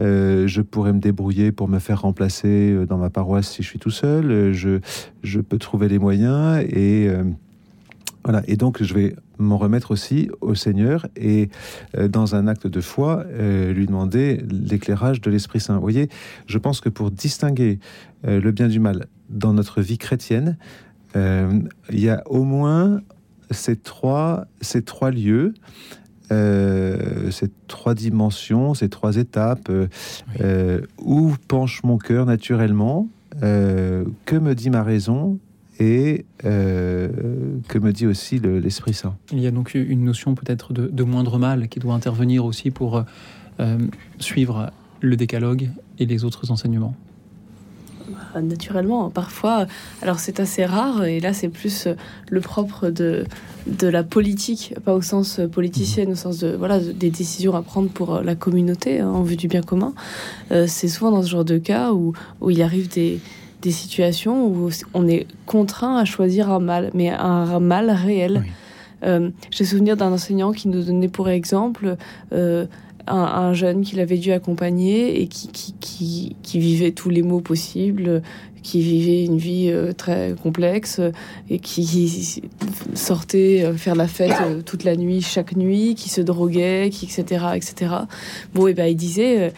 Euh, 0.00 0.46
je 0.46 0.60
pourrais 0.60 0.92
me 0.92 0.98
débrouiller 1.00 1.52
pour 1.52 1.68
me 1.68 1.78
faire 1.78 2.02
remplacer 2.02 2.72
euh, 2.72 2.84
dans 2.84 2.98
ma 2.98 3.10
paroisse 3.10 3.48
si 3.48 3.62
je 3.62 3.68
suis 3.68 3.78
tout 3.78 3.90
seul. 3.90 4.52
Je, 4.52 4.80
je 5.22 5.40
peux 5.40 5.58
trouver 5.58 5.88
les 5.88 5.98
moyens 5.98 6.64
et... 6.68 7.08
Voilà, 8.24 8.42
et 8.46 8.56
donc 8.56 8.82
je 8.82 8.92
vais 8.92 9.16
m'en 9.38 9.56
remettre 9.56 9.90
aussi 9.90 10.30
au 10.42 10.54
Seigneur 10.54 11.06
et 11.16 11.48
euh, 11.96 12.06
dans 12.08 12.34
un 12.34 12.46
acte 12.48 12.66
de 12.66 12.80
foi, 12.80 13.24
euh, 13.26 13.72
lui 13.72 13.86
demander 13.86 14.44
l'éclairage 14.50 15.20
de 15.22 15.30
l'Esprit 15.30 15.60
Saint. 15.60 15.74
Vous 15.74 15.80
voyez, 15.80 16.10
je 16.46 16.58
pense 16.58 16.80
que 16.80 16.90
pour 16.90 17.10
distinguer 17.10 17.78
euh, 18.26 18.40
le 18.40 18.52
bien 18.52 18.68
du 18.68 18.78
mal 18.78 19.06
dans 19.30 19.54
notre 19.54 19.80
vie 19.80 19.98
chrétienne, 19.98 20.58
il 21.16 21.68
y 21.98 22.08
a 22.08 22.22
au 22.26 22.44
moins 22.44 23.00
ces 23.50 23.74
trois, 23.74 24.46
ces 24.60 24.82
trois 24.82 25.10
lieux. 25.10 25.54
ces 26.30 27.48
trois 27.66 27.94
dimensions, 27.94 28.74
ces 28.74 28.88
trois 28.88 29.16
étapes, 29.16 29.72
où 31.02 31.32
penche 31.48 31.82
mon 31.82 31.98
cœur 31.98 32.26
naturellement, 32.26 33.08
que 33.40 34.36
me 34.36 34.54
dit 34.54 34.70
ma 34.70 34.84
raison 34.84 35.40
et 35.80 36.26
euh, 36.44 37.08
que 37.68 37.78
me 37.78 37.92
dit 37.92 38.06
aussi 38.06 38.38
l'Esprit 38.38 38.92
Saint. 38.92 39.16
Il 39.32 39.40
y 39.40 39.46
a 39.46 39.50
donc 39.50 39.74
une 39.74 40.04
notion 40.04 40.34
peut-être 40.34 40.72
de, 40.72 41.04
moindre 41.04 41.38
mal 41.38 41.68
qui 41.68 41.80
doit 41.80 41.94
intervenir 41.94 42.44
aussi 42.44 42.70
pour 42.70 43.02
euh, 43.58 43.78
suivre 44.18 44.70
le 45.00 45.16
décalogue 45.16 45.70
et 45.98 46.06
les 46.06 46.24
autres 46.24 46.50
enseignements. 46.50 46.94
Bah, 48.34 48.42
naturellement, 48.42 49.08
parfois, 49.08 49.66
alors 50.02 50.20
c'est 50.20 50.38
assez 50.38 50.64
rare, 50.64 51.04
et 51.04 51.20
là 51.20 51.32
c'est 51.32 51.48
plus 51.48 51.88
le 52.28 52.40
propre 52.40 52.90
de, 52.90 53.24
de 53.66 53.88
la 53.88 54.02
politique, 54.02 54.74
pas 54.84 54.94
au 54.94 55.02
sens 55.02 55.40
politicienne, 55.50 56.12
au 56.12 56.14
sens 56.14 56.38
de 56.38 56.54
voilà 56.54 56.78
des 56.78 57.10
décisions 57.10 57.54
à 57.54 57.62
prendre 57.62 57.88
pour 57.88 58.20
la 58.20 58.34
communauté 58.34 59.00
hein, 59.00 59.08
en 59.08 59.22
vue 59.22 59.36
du 59.36 59.48
bien 59.48 59.62
commun. 59.62 59.94
Euh, 60.50 60.66
c'est 60.68 60.88
souvent 60.88 61.10
dans 61.10 61.22
ce 61.22 61.28
genre 61.28 61.44
de 61.44 61.58
cas 61.58 61.92
où, 61.92 62.12
où 62.40 62.50
il 62.50 62.62
arrive 62.62 62.88
des, 62.88 63.20
des 63.62 63.70
situations 63.70 64.46
où 64.46 64.70
on 64.94 65.08
est 65.08 65.26
contraint 65.46 65.96
à 65.96 66.04
choisir 66.04 66.50
un 66.50 66.60
mal, 66.60 66.90
mais 66.94 67.10
un 67.10 67.60
mal 67.60 67.90
réel. 67.90 68.44
Euh, 69.04 69.30
j'ai 69.50 69.64
souvenir 69.64 69.96
d'un 69.96 70.12
enseignant 70.12 70.52
qui 70.52 70.68
nous 70.68 70.82
donnait 70.82 71.08
pour 71.08 71.28
exemple 71.28 71.96
euh, 72.32 72.66
un, 73.06 73.52
jeune 73.54 73.82
qu'il 73.82 73.98
avait 74.00 74.18
dû 74.18 74.30
accompagner 74.32 75.22
et 75.22 75.26
qui, 75.26 75.48
qui, 75.80 76.36
qui, 76.42 76.58
vivait 76.58 76.92
tous 76.92 77.08
les 77.08 77.22
maux 77.22 77.40
possibles, 77.40 78.22
qui 78.62 78.82
vivait 78.82 79.24
une 79.24 79.38
vie 79.38 79.70
euh, 79.70 79.92
très 79.92 80.34
complexe 80.40 81.00
et 81.48 81.58
qui 81.58 82.42
sortait 82.94 83.72
faire 83.76 83.96
la 83.96 84.06
fête 84.06 84.64
toute 84.64 84.84
la 84.84 84.96
nuit, 84.96 85.22
chaque 85.22 85.56
nuit, 85.56 85.94
qui 85.94 86.08
se 86.08 86.20
droguait, 86.20 86.90
qui, 86.92 87.06
etc., 87.06 87.46
etc. 87.54 87.94
Bon, 88.54 88.68
et 88.68 88.74
ben 88.74 88.86
il 88.86 88.96
disait 88.96 89.52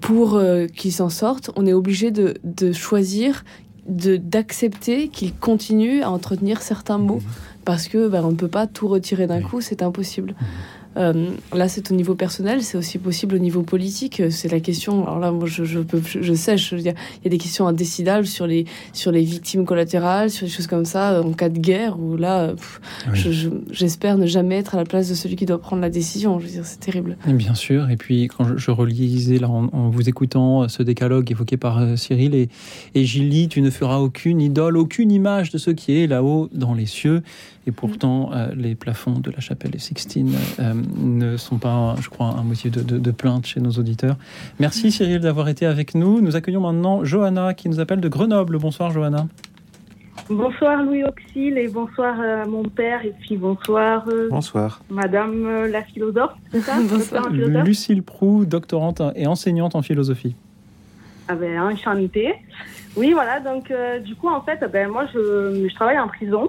pour 0.00 0.34
euh, 0.34 0.66
qu'il 0.66 0.92
s'en 0.92 1.08
sorte, 1.08 1.50
on 1.56 1.66
est 1.66 1.72
obligé 1.72 2.10
de, 2.10 2.34
de 2.44 2.72
choisir, 2.72 3.44
d'accepter 3.86 5.08
qu'il 5.08 5.34
continue 5.34 6.02
à 6.02 6.10
entretenir 6.10 6.62
certains 6.62 6.98
mots. 6.98 7.20
Mmh. 7.20 7.64
Parce 7.64 7.88
que 7.88 8.08
ben, 8.08 8.24
on 8.24 8.30
ne 8.30 8.36
peut 8.36 8.48
pas 8.48 8.66
tout 8.66 8.88
retirer 8.88 9.26
d'un 9.26 9.42
coup, 9.42 9.60
c'est 9.60 9.82
impossible. 9.82 10.32
Mmh. 10.32 10.44
Euh, 10.96 11.30
là, 11.54 11.68
c'est 11.68 11.90
au 11.90 11.94
niveau 11.94 12.14
personnel, 12.14 12.62
c'est 12.62 12.78
aussi 12.78 12.98
possible 12.98 13.36
au 13.36 13.38
niveau 13.38 13.62
politique. 13.62 14.22
C'est 14.30 14.50
la 14.50 14.60
question. 14.60 15.02
Alors 15.06 15.18
là, 15.18 15.30
moi, 15.30 15.46
je, 15.46 15.64
je, 15.64 15.80
peux, 15.80 16.00
je 16.04 16.34
sais, 16.34 16.56
je 16.56 16.76
il 16.76 16.84
y 16.84 17.26
a 17.26 17.30
des 17.30 17.38
questions 17.38 17.66
indécidables 17.66 18.26
sur 18.26 18.46
les, 18.46 18.66
sur 18.92 19.12
les 19.12 19.22
victimes 19.22 19.64
collatérales, 19.64 20.30
sur 20.30 20.46
des 20.46 20.52
choses 20.52 20.66
comme 20.66 20.84
ça, 20.84 21.22
en 21.22 21.32
cas 21.32 21.48
de 21.48 21.58
guerre, 21.58 21.98
où 21.98 22.16
là, 22.16 22.54
j'espère 23.70 24.18
ne 24.18 24.26
jamais 24.26 24.56
être 24.56 24.74
à 24.74 24.78
la 24.78 24.84
place 24.84 25.08
de 25.08 25.14
celui 25.14 25.36
qui 25.36 25.46
doit 25.46 25.60
prendre 25.60 25.82
la 25.82 25.90
décision. 25.90 26.38
Je 26.38 26.46
veux 26.46 26.52
dire, 26.52 26.66
c'est 26.66 26.80
terrible. 26.80 27.16
bien 27.26 27.54
sûr. 27.54 27.90
Et 27.90 27.96
puis, 27.96 28.28
quand 28.28 28.56
je, 28.56 28.70
relisais, 28.70 29.38
là, 29.38 29.48
en, 29.48 29.88
vous 29.90 30.08
écoutant, 30.08 30.68
ce 30.68 30.82
décalogue 30.82 31.30
évoqué 31.30 31.56
par 31.56 31.78
euh, 31.78 31.96
Cyril 31.96 32.34
et, 32.34 32.48
et 32.94 33.04
Gilly, 33.04 33.48
tu 33.48 33.60
ne 33.60 33.70
feras 33.70 33.98
aucune 33.98 34.40
idole, 34.40 34.76
aucune 34.76 35.10
image 35.10 35.50
de 35.50 35.58
ce 35.58 35.70
qui 35.70 35.98
est 35.98 36.06
là-haut 36.06 36.48
dans 36.52 36.74
les 36.74 36.86
cieux. 36.86 37.22
Et 37.68 37.72
pourtant, 37.72 38.30
euh, 38.32 38.52
les 38.54 38.76
plafonds 38.76 39.18
de 39.18 39.30
la 39.32 39.40
chapelle 39.40 39.72
des 39.72 39.80
Sixtines 39.80 40.36
euh, 40.60 40.72
ne 40.98 41.36
sont 41.36 41.58
pas, 41.58 41.96
je 42.00 42.08
crois, 42.08 42.28
un 42.28 42.44
motif 42.44 42.70
de, 42.70 43.10
plainte 43.10 43.46
chez 43.46 43.60
nos 43.60 43.70
auditeurs. 43.70 44.16
Merci 44.60 44.92
Cyril 44.92 45.18
d'avoir 45.18 45.48
été 45.48 45.66
avec 45.66 45.96
nous. 45.96 46.20
Nous 46.20 46.36
accueillons 46.36 46.60
maintenant 46.60 47.04
Johanna 47.04 47.54
qui 47.54 47.68
nous 47.68 47.80
appelle 47.80 48.00
de 48.00 48.08
Grenoble. 48.08 48.58
Bonsoir 48.58 48.92
Johanna. 48.92 49.26
Bonsoir 50.30 50.82
Louis 50.82 51.02
Auxil 51.04 51.58
et 51.58 51.66
bonsoir 51.66 52.20
à 52.20 52.22
euh, 52.22 52.46
mon 52.46 52.62
père 52.64 53.04
et 53.04 53.14
puis 53.20 53.36
bonsoir 53.36 54.06
bonsoir 54.30 54.82
Madame 54.88 55.66
la 55.66 55.82
philosophe, 55.82 56.32
c'est 56.50 56.60
ça 56.60 56.78
bonsoir. 56.90 57.28
Lucille 57.30 58.02
Prou, 58.02 58.44
doctorante 58.44 59.02
et 59.14 59.26
enseignante 59.26 59.74
en 59.74 59.82
philosophie. 59.82 60.34
Ah 61.28 61.34
ben 61.34 61.60
enchantée. 61.60 62.34
Oui 62.96 63.12
voilà 63.12 63.40
donc 63.40 63.72
du 64.04 64.14
coup 64.16 64.28
en 64.28 64.40
fait 64.40 64.64
ben 64.72 64.88
moi 64.88 65.06
je, 65.12 65.66
je 65.68 65.74
travaille 65.74 65.98
en 65.98 66.08
prison 66.08 66.48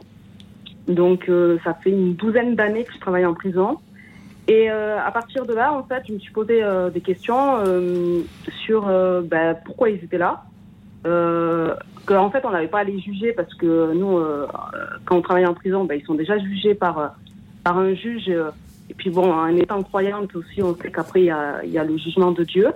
donc 0.88 1.28
euh, 1.30 1.58
ça 1.64 1.74
fait 1.74 1.90
une 1.90 2.14
douzaine 2.14 2.56
d'années 2.56 2.84
que 2.84 2.94
je 2.94 3.00
travaille 3.00 3.26
en 3.26 3.34
prison. 3.34 3.78
Et 4.48 4.72
euh, 4.72 4.98
à 5.00 5.12
partir 5.12 5.46
de 5.46 5.54
là, 5.54 5.74
en 5.74 5.84
fait, 5.84 6.04
je 6.08 6.14
me 6.14 6.20
suis 6.20 6.32
posé 6.32 6.64
euh, 6.64 6.90
des 6.90 7.02
questions 7.02 7.58
sur 8.66 8.88
ben, 9.24 9.58
pourquoi 9.66 9.90
ils 9.90 10.04
étaient 10.04 10.18
là. 10.18 10.44
Qu'en 12.06 12.32
fait, 12.32 12.46
on 12.46 12.52
n'avait 12.52 12.68
pas 12.68 12.80
à 12.80 12.84
les 12.84 13.00
juger 13.00 13.34
parce 13.34 13.54
que 13.56 13.94
nous, 13.94 14.20
quand 15.06 15.18
on 15.18 15.22
travaille 15.22 15.46
en 15.46 15.54
prison, 15.54 15.84
ben, 15.84 15.96
ils 16.00 16.06
sont 16.06 16.16
déjà 16.16 16.38
jugés 16.38 16.76
par, 16.76 17.16
par 17.64 17.78
un 17.78 17.94
juge. 17.94 18.30
et 18.30 18.94
puis 18.94 19.10
bon, 19.10 19.32
en 19.32 19.56
étant 19.56 19.84
croyante 19.84 20.34
aussi, 20.36 20.64
on 20.64 20.76
sait 20.76 20.92
qu'après, 20.92 21.22
il 21.22 21.26
y 21.26 21.32
a, 21.32 21.64
y 21.66 21.78
a, 21.78 21.84
le 21.84 21.98
jugement 21.98 22.32
de 22.32 22.44
Dieu. 22.44 22.68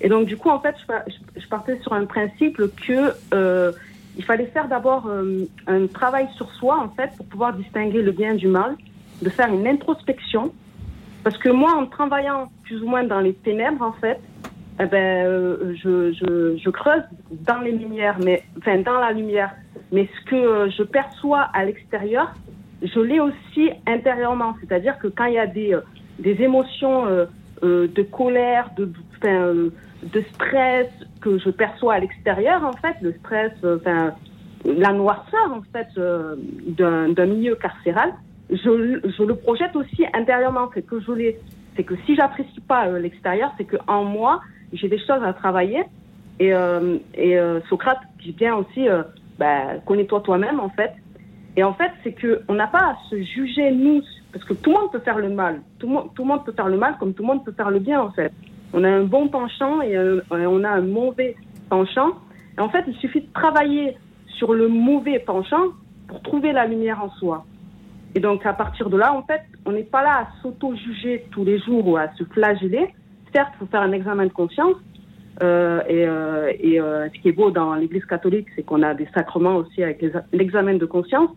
Et 0.00 0.08
donc, 0.08 0.26
du 0.26 0.36
coup, 0.36 0.48
en 0.48 0.60
fait, 0.60 0.76
je, 0.78 1.40
je 1.40 1.48
partais 1.48 1.78
sur 1.80 1.92
un 1.92 2.06
principe 2.06 2.56
que 2.56 3.74
il 4.16 4.24
fallait 4.24 4.46
faire 4.46 4.68
d'abord 4.68 5.06
euh, 5.06 5.46
un 5.66 5.86
travail 5.86 6.28
sur 6.36 6.50
soi, 6.52 6.78
en 6.78 6.88
fait, 6.88 7.10
pour 7.16 7.26
pouvoir 7.26 7.52
distinguer 7.52 8.02
le 8.02 8.12
bien 8.12 8.34
du 8.34 8.48
mal, 8.48 8.76
de 9.22 9.28
faire 9.30 9.52
une 9.52 9.66
introspection. 9.66 10.52
Parce 11.22 11.36
que 11.38 11.48
moi, 11.48 11.74
en 11.76 11.86
travaillant 11.86 12.50
plus 12.64 12.82
ou 12.82 12.88
moins 12.88 13.04
dans 13.04 13.20
les 13.20 13.34
ténèbres, 13.34 13.82
en 13.82 13.92
fait, 13.92 14.18
eh 14.82 14.86
ben, 14.86 15.26
euh, 15.26 15.74
je, 15.76 16.12
je, 16.12 16.56
je, 16.56 16.70
creuse 16.70 17.02
dans 17.30 17.60
les 17.60 17.72
lumières, 17.72 18.16
mais 18.22 18.42
enfin 18.58 18.78
dans 18.78 18.98
la 18.98 19.12
lumière. 19.12 19.54
mais 19.92 20.08
ce 20.18 20.30
que 20.30 20.70
je 20.70 20.82
perçois 20.82 21.42
à 21.52 21.64
l'extérieur, 21.64 22.34
je 22.82 23.00
l'ai 23.00 23.20
aussi 23.20 23.70
intérieurement. 23.86 24.54
C'est-à-dire 24.60 24.98
que 24.98 25.08
quand 25.08 25.26
il 25.26 25.34
y 25.34 25.38
a 25.38 25.46
des, 25.46 25.78
des 26.18 26.42
émotions 26.42 27.04
de 27.62 28.02
colère, 28.10 28.70
de, 28.78 28.90
de 30.02 30.24
stress 30.32 30.88
que 31.20 31.38
je 31.38 31.50
perçois 31.50 31.94
à 31.94 31.98
l'extérieur, 31.98 32.64
en 32.64 32.72
fait, 32.72 32.96
le 33.02 33.12
stress, 33.20 33.52
enfin, 33.64 34.14
la 34.64 34.92
noirceur, 34.92 35.52
en 35.52 35.62
fait, 35.72 35.88
d'un 35.96 37.26
milieu 37.26 37.54
carcéral, 37.56 38.14
je, 38.50 39.00
je, 39.16 39.22
le 39.22 39.34
projette 39.34 39.76
aussi 39.76 40.04
intérieurement. 40.12 40.70
C'est 40.74 40.82
que 40.82 41.00
je 41.00 41.12
l'ai, 41.12 41.38
c'est 41.76 41.84
que 41.84 41.94
si 42.06 42.16
j'apprécie 42.16 42.60
pas 42.60 42.88
l'extérieur, 42.88 43.52
c'est 43.56 43.64
que 43.64 43.76
en 43.86 44.04
moi, 44.04 44.40
j'ai 44.72 44.88
des 44.88 44.98
choses 44.98 45.22
à 45.22 45.32
travailler. 45.32 45.84
Et, 46.38 46.54
euh, 46.54 46.96
et 47.14 47.38
euh, 47.38 47.60
Socrate 47.68 48.00
dit 48.22 48.32
bien 48.32 48.54
aussi, 48.56 48.88
euh, 48.88 49.02
bah, 49.38 49.78
connais-toi 49.84 50.20
toi-même 50.20 50.58
en 50.58 50.70
fait. 50.70 50.92
Et 51.56 51.64
en 51.64 51.74
fait, 51.74 51.90
c'est 52.02 52.12
que 52.12 52.42
on 52.48 52.54
n'a 52.54 52.66
pas 52.66 52.78
à 52.78 52.96
se 53.10 53.22
juger 53.22 53.70
nous, 53.72 54.02
parce 54.32 54.44
que 54.44 54.54
tout 54.54 54.70
le 54.70 54.76
monde 54.76 54.92
peut 54.92 55.00
faire 55.00 55.18
le 55.18 55.28
mal. 55.28 55.60
Tout 55.78 55.86
le, 55.86 55.92
monde, 55.94 56.10
tout 56.14 56.22
le 56.22 56.28
monde 56.28 56.44
peut 56.44 56.52
faire 56.52 56.68
le 56.68 56.78
mal 56.78 56.96
comme 56.98 57.12
tout 57.12 57.22
le 57.22 57.28
monde 57.28 57.44
peut 57.44 57.52
faire 57.52 57.70
le 57.70 57.78
bien 57.78 58.00
en 58.00 58.10
fait. 58.10 58.32
On 58.72 58.84
a 58.84 58.88
un 58.88 59.04
bon 59.04 59.28
penchant 59.28 59.82
et 59.82 59.96
on 60.30 60.64
a 60.64 60.68
un 60.68 60.80
mauvais 60.80 61.36
penchant. 61.68 62.10
Et 62.56 62.60
en 62.60 62.68
fait, 62.68 62.84
il 62.86 62.94
suffit 62.96 63.22
de 63.22 63.32
travailler 63.32 63.96
sur 64.26 64.54
le 64.54 64.68
mauvais 64.68 65.18
penchant 65.18 65.68
pour 66.08 66.22
trouver 66.22 66.52
la 66.52 66.66
lumière 66.66 67.02
en 67.02 67.10
soi. 67.10 67.44
Et 68.14 68.20
donc, 68.20 68.44
à 68.44 68.52
partir 68.52 68.90
de 68.90 68.96
là, 68.96 69.14
en 69.14 69.22
fait, 69.22 69.42
on 69.66 69.72
n'est 69.72 69.84
pas 69.84 70.02
là 70.02 70.18
à 70.18 70.42
s'auto-juger 70.42 71.26
tous 71.30 71.44
les 71.44 71.58
jours 71.60 71.86
ou 71.86 71.96
à 71.96 72.08
se 72.14 72.24
flageller. 72.24 72.88
Certes, 73.32 73.50
il 73.54 73.58
faut 73.60 73.66
faire 73.66 73.82
un 73.82 73.92
examen 73.92 74.26
de 74.26 74.32
conscience, 74.32 74.76
euh, 75.42 75.80
et, 75.88 76.06
euh, 76.06 76.52
et 76.58 76.80
euh, 76.80 77.08
ce 77.14 77.20
qui 77.20 77.28
est 77.28 77.32
beau 77.32 77.50
dans 77.50 77.74
l'Église 77.74 78.04
catholique, 78.04 78.48
c'est 78.56 78.62
qu'on 78.62 78.82
a 78.82 78.94
des 78.94 79.08
sacrements 79.14 79.56
aussi 79.56 79.82
avec 79.82 80.04
l'examen 80.32 80.74
de 80.74 80.86
conscience. 80.86 81.30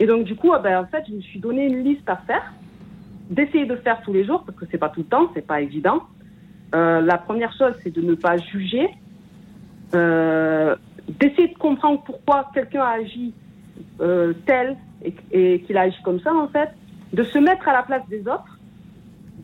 Et 0.00 0.06
donc, 0.06 0.24
du 0.24 0.34
coup, 0.34 0.50
ben, 0.62 0.80
en 0.80 0.86
fait, 0.86 1.04
je 1.08 1.14
me 1.14 1.20
suis 1.20 1.38
donné 1.38 1.66
une 1.66 1.84
liste 1.84 2.08
à 2.08 2.16
faire, 2.16 2.52
d'essayer 3.30 3.66
de 3.66 3.76
faire 3.76 4.00
tous 4.02 4.12
les 4.12 4.24
jours, 4.24 4.42
parce 4.44 4.58
que 4.58 4.64
c'est 4.70 4.78
pas 4.78 4.88
tout 4.88 5.00
le 5.00 5.06
temps, 5.06 5.30
c'est 5.34 5.46
pas 5.46 5.60
évident. 5.60 6.02
La 6.72 7.18
première 7.18 7.52
chose, 7.56 7.74
c'est 7.82 7.90
de 7.90 8.00
ne 8.00 8.14
pas 8.14 8.36
juger, 8.36 8.88
d'essayer 9.92 11.48
de 11.48 11.58
comprendre 11.58 12.02
pourquoi 12.04 12.50
quelqu'un 12.54 12.82
a 12.82 13.00
agi 13.00 13.34
tel 14.46 14.76
et, 15.02 15.14
et 15.32 15.60
qu'il 15.62 15.76
agit 15.76 16.00
comme 16.02 16.20
ça, 16.20 16.32
en 16.32 16.48
fait, 16.48 16.70
de 17.12 17.22
se 17.24 17.38
mettre 17.38 17.68
à 17.68 17.72
la 17.72 17.82
place 17.82 18.06
des 18.08 18.20
autres, 18.20 18.58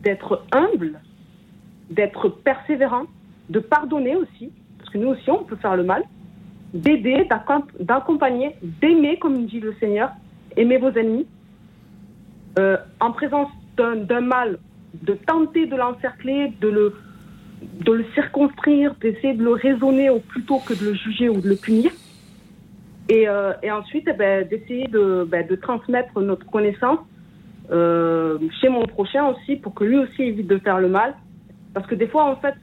d'être 0.01 0.45
humble, 0.51 0.99
d'être 1.89 2.29
persévérant, 2.29 3.03
de 3.49 3.59
pardonner 3.59 4.15
aussi, 4.15 4.51
parce 4.77 4.89
que 4.89 4.97
nous 4.97 5.09
aussi, 5.09 5.29
on 5.29 5.43
peut 5.43 5.55
faire 5.55 5.75
le 5.75 5.83
mal, 5.83 6.03
d'aider, 6.73 7.27
d'accompagner, 7.79 8.55
d'aimer, 8.61 9.17
comme 9.19 9.45
dit 9.45 9.59
le 9.59 9.73
Seigneur, 9.79 10.11
aimer 10.55 10.77
vos 10.77 10.91
ennemis, 10.91 11.27
euh, 12.59 12.77
en 12.99 13.11
présence 13.11 13.49
d'un 13.77 14.21
mal, 14.21 14.59
de 14.93 15.13
tenter 15.13 15.67
de 15.67 15.75
l'encercler, 15.75 16.53
de 16.59 16.67
le, 16.67 16.95
de 17.61 17.91
le 17.91 18.05
circonscrire, 18.13 18.93
d'essayer 19.01 19.33
de 19.33 19.43
le 19.43 19.53
raisonner 19.53 20.09
plutôt 20.27 20.59
que 20.59 20.73
de 20.73 20.85
le 20.85 20.93
juger 20.93 21.29
ou 21.29 21.41
de 21.41 21.49
le 21.49 21.55
punir. 21.55 21.91
Et, 23.09 23.27
euh, 23.27 23.53
ensuite, 23.71 24.07
eh 24.07 24.13
ben, 24.13 24.47
d'essayer 24.47 24.87
de, 24.87 25.25
ben, 25.29 25.47
de 25.47 25.55
transmettre 25.55 26.19
notre 26.19 26.45
connaissance 26.45 26.99
euh, 27.71 28.37
chez 28.61 28.69
mon 28.69 28.85
prochain 28.85 29.25
aussi, 29.27 29.55
pour 29.55 29.73
que 29.73 29.83
lui 29.83 29.97
aussi 29.97 30.23
évite 30.23 30.47
de 30.47 30.57
faire 30.57 30.79
le 30.79 30.89
mal 30.89 31.15
parce 31.77 31.85
que 31.85 31.93
des 31.93 32.07
fois, 32.07 32.25
en 32.25 32.35
fait, 32.37 32.55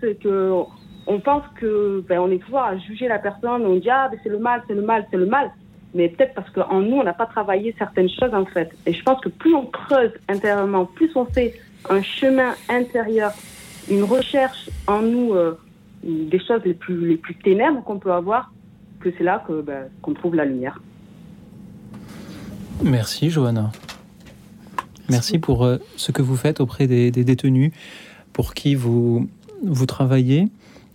on 1.06 1.20
pense 1.20 1.44
que 1.60 2.04
ben, 2.08 2.18
on 2.18 2.32
est 2.32 2.38
toujours 2.38 2.58
à 2.58 2.76
juger 2.76 3.06
la 3.06 3.20
personne, 3.20 3.64
on 3.64 3.76
dit 3.76 3.88
ah 3.88 4.10
c'est 4.24 4.28
le 4.28 4.38
mal, 4.38 4.64
c'est 4.66 4.74
le 4.74 4.82
mal, 4.82 5.06
c'est 5.08 5.16
le 5.16 5.26
mal. 5.26 5.52
Mais 5.94 6.08
peut-être 6.08 6.34
parce 6.34 6.50
qu'en 6.50 6.80
nous, 6.80 6.96
on 6.96 7.04
n'a 7.04 7.12
pas 7.12 7.26
travaillé 7.26 7.72
certaines 7.78 8.08
choses 8.08 8.34
en 8.34 8.44
fait. 8.44 8.74
Et 8.86 8.92
je 8.92 9.00
pense 9.04 9.20
que 9.20 9.28
plus 9.28 9.54
on 9.54 9.66
creuse 9.66 10.10
intérieurement, 10.28 10.86
plus 10.86 11.14
on 11.14 11.26
fait 11.26 11.54
un 11.88 12.02
chemin 12.02 12.54
intérieur, 12.68 13.30
une 13.90 14.04
recherche 14.04 14.70
en 14.86 15.02
nous 15.02 15.34
euh, 15.34 15.58
des 16.02 16.38
choses 16.38 16.60
les 16.64 16.74
plus 16.74 17.08
les 17.08 17.16
plus 17.16 17.34
ténèbres 17.36 17.82
qu'on 17.82 17.98
peut 17.98 18.12
avoir, 18.12 18.52
que 19.00 19.10
c'est 19.16 19.24
là 19.24 19.42
ben, 19.48 19.88
qu'on 20.02 20.14
trouve 20.14 20.34
la 20.34 20.44
lumière. 20.44 20.80
Merci 22.82 23.30
Johanna. 23.30 23.72
Merci 25.08 25.38
pour 25.38 25.64
euh, 25.64 25.78
ce 25.96 26.12
que 26.12 26.22
vous 26.22 26.36
faites 26.36 26.60
auprès 26.60 26.86
des, 26.86 27.10
détenus 27.10 27.72
pour 28.32 28.54
qui 28.54 28.74
vous, 28.74 29.28
vous 29.62 29.86
travaillez. 29.86 30.48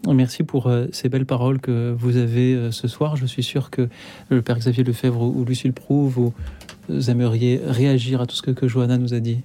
Merci 0.08 0.44
pour 0.44 0.68
euh, 0.68 0.88
ces 0.92 1.10
belles 1.10 1.26
paroles 1.26 1.60
que 1.60 1.94
vous 1.98 2.18
avez 2.18 2.72
ce 2.72 2.88
soir. 2.88 3.16
Je 3.18 3.26
suis 3.26 3.44
sûr 3.44 3.70
que 3.70 3.88
le 4.30 4.42
Père 4.42 4.58
Xavier 4.58 4.84
Lefebvre 4.84 5.22
ou 5.22 5.46
Lucille 5.46 5.74
Prou, 5.74 6.08
vous 6.08 6.34
aimeriez 7.10 7.62
réagir 7.64 8.22
à 8.22 8.26
tout 8.26 8.36
ce 8.36 8.42
que 8.42 8.68
Johanna 8.68 8.98
nous 8.98 9.14
a 9.14 9.20
dit. 9.20 9.42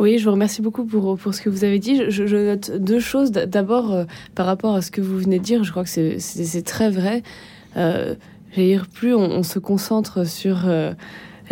Oui, 0.00 0.18
je 0.18 0.24
vous 0.24 0.30
remercie 0.30 0.62
beaucoup 0.62 0.86
pour, 0.86 1.18
pour 1.18 1.34
ce 1.34 1.42
que 1.42 1.50
vous 1.50 1.62
avez 1.62 1.78
dit. 1.78 2.10
Je, 2.10 2.24
note 2.34 2.70
deux 2.70 3.00
choses. 3.00 3.32
D'abord, 3.32 3.92
euh, 3.92 4.04
par 4.34 4.46
rapport 4.46 4.74
à 4.74 4.80
ce 4.80 4.90
que 4.90 5.02
vous 5.02 5.18
venez 5.18 5.38
de 5.38 5.44
dire, 5.44 5.62
je 5.62 5.70
crois 5.72 5.84
que 5.84 5.90
c'est 5.90 6.62
très 6.64 6.88
vrai. 6.88 7.22
Euh, 7.76 8.14
dire, 8.56 8.86
plus 8.86 9.14
on, 9.14 9.42
se 9.42 9.58
concentre 9.58 10.26
sur 10.26 10.66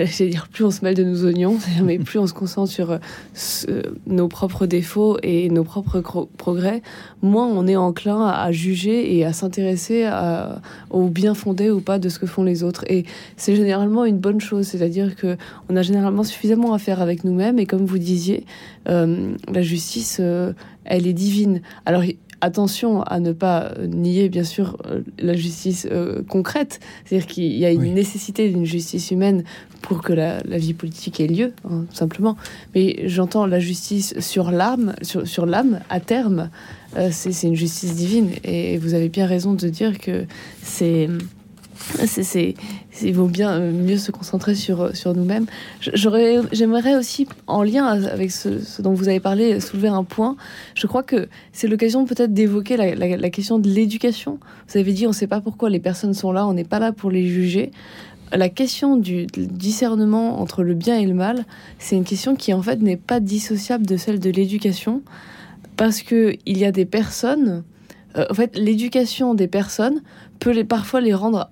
j'allais 0.06 0.30
dire, 0.30 0.48
plus 0.48 0.64
on 0.64 0.70
se 0.70 0.84
mêle 0.84 0.94
de 0.94 1.04
nos 1.04 1.24
oignons, 1.24 1.58
mais 1.82 1.98
plus 1.98 2.18
on 2.18 2.26
se 2.26 2.32
concentre 2.32 2.70
sur 2.70 2.92
euh, 2.92 3.82
nos 4.06 4.28
propres 4.28 4.66
défauts 4.66 5.18
et 5.22 5.50
nos 5.50 5.64
propres 5.64 6.00
progrès, 6.36 6.82
moins 7.22 7.46
on 7.46 7.66
est 7.66 7.76
enclin 7.76 8.26
à, 8.26 8.52
juger 8.52 9.16
et 9.16 9.24
à 9.24 9.32
s'intéresser 9.32 10.08
au 10.90 11.08
bien 11.08 11.34
fondé 11.34 11.70
ou 11.70 11.80
pas 11.80 11.98
de 11.98 12.08
ce 12.08 12.18
que 12.18 12.26
font 12.26 12.44
les 12.44 12.62
autres. 12.62 12.84
Et 12.88 13.04
c'est 13.36 13.54
généralement 13.54 14.04
une 14.04 14.18
bonne 14.18 14.40
chose, 14.40 14.66
c'est-à-dire 14.66 15.16
que 15.16 15.36
on 15.68 15.76
a 15.76 15.82
généralement 15.82 16.24
suffisamment 16.24 16.74
à 16.74 16.78
faire 16.78 17.00
avec 17.00 17.24
nous-mêmes. 17.24 17.58
Et 17.58 17.66
comme 17.66 17.84
vous 17.84 17.98
disiez, 17.98 18.44
euh, 18.88 19.34
la 19.52 19.62
justice, 19.62 20.18
euh, 20.20 20.52
elle 20.84 21.06
est 21.06 21.12
divine. 21.12 21.60
Alors 21.86 22.02
attention 22.40 23.02
à 23.02 23.20
ne 23.20 23.32
pas 23.32 23.72
nier, 23.86 24.28
bien 24.28 24.44
sûr, 24.44 24.76
euh, 24.86 25.00
la 25.18 25.34
justice 25.34 25.86
euh, 25.90 26.22
concrète. 26.22 26.80
C'est-à-dire 27.04 27.26
qu'il 27.26 27.56
y 27.56 27.64
a 27.64 27.70
une 27.70 27.94
nécessité 27.94 28.48
d'une 28.48 28.64
justice 28.64 29.10
humaine 29.10 29.44
pour 29.82 30.02
que 30.02 30.12
la, 30.12 30.40
vie 30.42 30.74
politique 30.74 31.20
ait 31.20 31.26
lieu, 31.26 31.52
hein, 31.68 31.84
simplement. 31.92 32.36
Mais 32.74 33.02
j'entends 33.04 33.46
la 33.46 33.60
justice 33.60 34.18
sur 34.20 34.50
l'âme, 34.50 34.94
sur, 35.02 35.46
l'âme 35.46 35.80
à 35.88 36.00
terme. 36.00 36.50
Euh, 36.96 37.08
c'est 37.12 37.46
une 37.46 37.56
justice 37.56 37.94
divine. 37.94 38.30
Et 38.44 38.78
vous 38.78 38.94
avez 38.94 39.08
bien 39.08 39.26
raison 39.26 39.54
de 39.54 39.68
dire 39.68 39.98
que 39.98 40.24
c'est 40.62 41.08
c'est, 41.78 42.54
il 43.02 43.14
vaut 43.14 43.28
bien 43.28 43.50
euh, 43.50 43.72
mieux 43.72 43.96
se 43.96 44.10
concentrer 44.10 44.54
sur, 44.54 44.82
euh, 44.82 44.92
sur 44.92 45.14
nous-mêmes. 45.14 45.46
j'aimerais 45.80 46.96
aussi, 46.96 47.26
en 47.46 47.62
lien 47.62 47.86
avec 47.86 48.30
ce, 48.30 48.82
dont 48.82 48.92
vous 48.92 49.08
avez 49.08 49.20
parlé, 49.20 49.60
soulever 49.60 49.88
un 49.88 50.04
point. 50.04 50.36
Je 50.74 50.86
crois 50.86 51.02
que 51.02 51.28
c'est 51.52 51.68
l'occasion 51.68 52.04
peut-être 52.04 52.32
d'évoquer 52.32 52.76
la, 52.76 53.30
question 53.30 53.58
de 53.58 53.68
l'éducation. 53.68 54.38
Vous 54.68 54.78
avez 54.78 54.92
dit, 54.92 55.06
on 55.06 55.10
ne 55.10 55.14
sait 55.14 55.26
pas 55.26 55.40
pourquoi 55.40 55.70
les 55.70 55.80
personnes 55.80 56.14
sont 56.14 56.32
là, 56.32 56.46
on 56.46 56.54
n'est 56.54 56.64
pas 56.64 56.78
là 56.78 56.92
pour 56.92 57.10
les 57.10 57.26
juger. 57.26 57.70
La 58.32 58.50
question 58.50 58.96
du 58.96 59.26
discernement 59.26 60.40
entre 60.40 60.62
le 60.62 60.74
bien 60.74 60.98
et 60.98 61.06
le 61.06 61.14
mal, 61.14 61.46
c'est 61.78 61.96
une 61.96 62.04
question 62.04 62.36
qui 62.36 62.52
en 62.52 62.60
fait 62.60 62.82
n'est 62.82 62.98
pas 62.98 63.20
dissociable 63.20 63.86
de 63.86 63.96
celle 63.96 64.18
de 64.18 64.28
l'éducation, 64.28 65.02
parce 65.76 66.02
que 66.02 66.36
il 66.44 66.58
y 66.58 66.66
a 66.66 66.72
des 66.72 66.84
personnes. 66.84 67.64
Euh, 68.16 68.26
en 68.30 68.34
fait, 68.34 68.58
l'éducation 68.58 69.34
des 69.34 69.48
personnes 69.48 70.02
peut 70.40 70.50
les, 70.50 70.64
parfois 70.64 71.00
les 71.00 71.14
rendre 71.14 71.50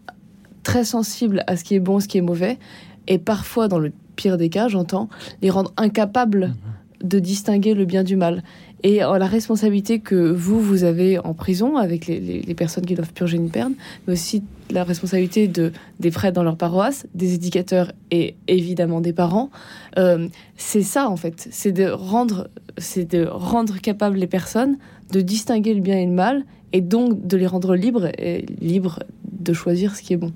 très 0.67 0.85
sensibles 0.85 1.45
à 1.47 1.57
ce 1.57 1.63
qui 1.63 1.77
est 1.77 1.81
bon, 1.81 2.01
ce 2.01 2.09
qui 2.09 2.19
est 2.19 2.23
mauvais, 2.23 2.59
et 3.07 3.19
parfois, 3.19 3.69
dans 3.69 3.79
le 3.79 3.93
pire 4.17 4.37
des 4.37 4.49
cas, 4.49 4.67
j'entends, 4.67 5.09
les 5.41 5.49
rendre 5.49 5.73
incapables 5.77 6.49
mhm. 6.49 7.09
de 7.09 7.19
distinguer 7.21 7.73
le 7.75 7.85
bien 7.85 8.03
du 8.03 8.17
mal. 8.17 8.43
Et 8.83 9.05
euh, 9.05 9.17
la 9.17 9.29
responsabilité 9.29 10.01
que 10.01 10.17
vous, 10.17 10.61
vous 10.61 10.83
avez 10.83 11.21
en 11.21 11.35
prison 11.35 11.77
avec 11.77 12.09
les, 12.09 12.43
personnes 12.57 12.85
qui 12.85 12.97
doivent 12.97 13.13
purger 13.13 13.37
une 13.37 13.49
peine, 13.49 13.75
mais 14.07 14.15
aussi 14.15 14.43
la 14.69 14.83
responsabilité 14.83 15.47
de, 15.47 15.71
des 16.01 16.11
prêtres 16.11 16.35
dans 16.35 16.43
leur 16.43 16.57
paroisse, 16.57 17.07
des 17.15 17.35
éducateurs 17.35 17.93
et 18.11 18.35
évidemment 18.49 19.01
des 19.01 19.13
parents, 19.13 19.51
euh, 19.99 20.27
c'est 20.57 20.83
ça 20.83 21.09
en 21.09 21.17
fait, 21.17 21.47
c'est 21.53 21.71
de 21.71 21.87
rendre, 21.87 22.49
c'est 22.77 23.09
de 23.09 23.25
rendre 23.25 23.81
capables 23.81 24.19
les 24.19 24.27
personnes 24.27 24.79
de 25.13 25.21
distinguer 25.21 25.75
le 25.75 25.81
bien 25.81 25.97
et 25.97 26.07
le 26.07 26.13
mal, 26.13 26.45
et 26.73 26.81
donc 26.81 27.25
de 27.25 27.37
les 27.37 27.47
rendre 27.47 27.77
libres 27.77 28.09
et 28.19 28.45
libres 28.61 29.05
de 29.25 29.53
choisir 29.53 29.95
ce 29.95 30.03
qui 30.03 30.13
est 30.13 30.17
bon. 30.17 30.33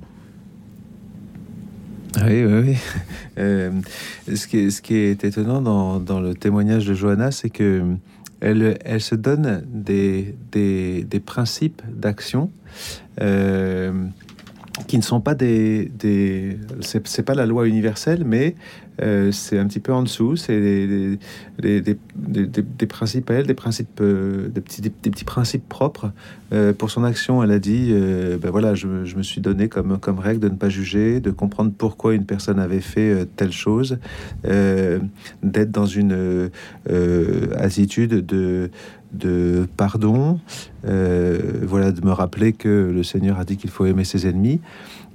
Oui, 2.16 2.44
oui, 2.44 2.62
oui. 2.64 2.76
Euh, 3.38 3.70
ce, 4.26 4.46
qui 4.82 4.94
est, 4.94 5.24
étonnant 5.24 5.62
dans, 5.62 6.20
le 6.20 6.34
témoignage 6.34 6.84
de 6.84 6.92
Johanna, 6.92 7.30
c'est 7.30 7.48
que 7.48 7.96
elle, 8.40 9.00
se 9.00 9.14
donne 9.14 9.62
des 9.66 10.34
principes 11.24 11.80
d'action 11.88 12.50
euh, 13.20 13.92
qui 14.86 14.96
ne 14.96 15.02
sont 15.02 15.20
pas 15.20 15.34
des. 15.34 15.90
des 15.98 16.58
c'est 16.80 17.22
pas 17.22 17.34
la 17.34 17.46
loi 17.46 17.66
universelle, 17.66 18.24
mais 18.24 18.54
Euh, 19.02 19.32
c'est 19.32 19.58
un 19.58 19.66
petit 19.66 19.80
peu 19.80 19.92
en 19.92 20.02
dessous, 20.02 20.36
c'est 20.36 20.60
des, 20.60 21.18
des, 21.58 21.80
des, 21.80 21.96
des, 22.46 22.86
principes 22.86 23.30
des 23.32 23.54
principes, 23.54 24.00
euh, 24.00 24.48
des, 24.48 24.60
petits, 24.60 25.24
principes 25.24 25.68
propres. 25.68 26.12
Euh, 26.52 26.72
pour 26.72 26.90
son 26.90 27.04
action, 27.04 27.42
elle 27.42 27.52
a 27.52 27.58
dit, 27.58 27.92
ben 28.40 28.50
voilà, 28.50 28.74
je, 28.74 28.86
me 28.86 29.22
suis 29.22 29.40
donné 29.40 29.68
comme, 29.68 29.98
comme 29.98 30.18
règle 30.18 30.40
de 30.40 30.48
ne 30.48 30.56
pas 30.56 30.68
juger, 30.68 31.20
de 31.20 31.30
comprendre 31.30 31.72
pourquoi 31.76 32.14
une 32.14 32.26
personne 32.26 32.58
avait 32.58 32.80
fait 32.80 33.26
telle 33.36 33.52
chose, 33.52 33.98
d'être 34.44 35.70
dans 35.70 35.86
une 35.86 36.50
attitude 37.56 38.26
de 38.26 38.70
de 39.12 39.66
pardon, 39.76 40.38
voilà, 40.84 41.92
de 41.92 42.04
me 42.04 42.12
rappeler 42.12 42.52
que 42.52 42.90
le 42.92 43.02
Seigneur 43.02 43.38
a 43.38 43.44
dit 43.44 43.56
qu'il 43.56 43.70
faut 43.70 43.86
aimer 43.86 44.04
ses 44.04 44.26
ennemis. 44.26 44.60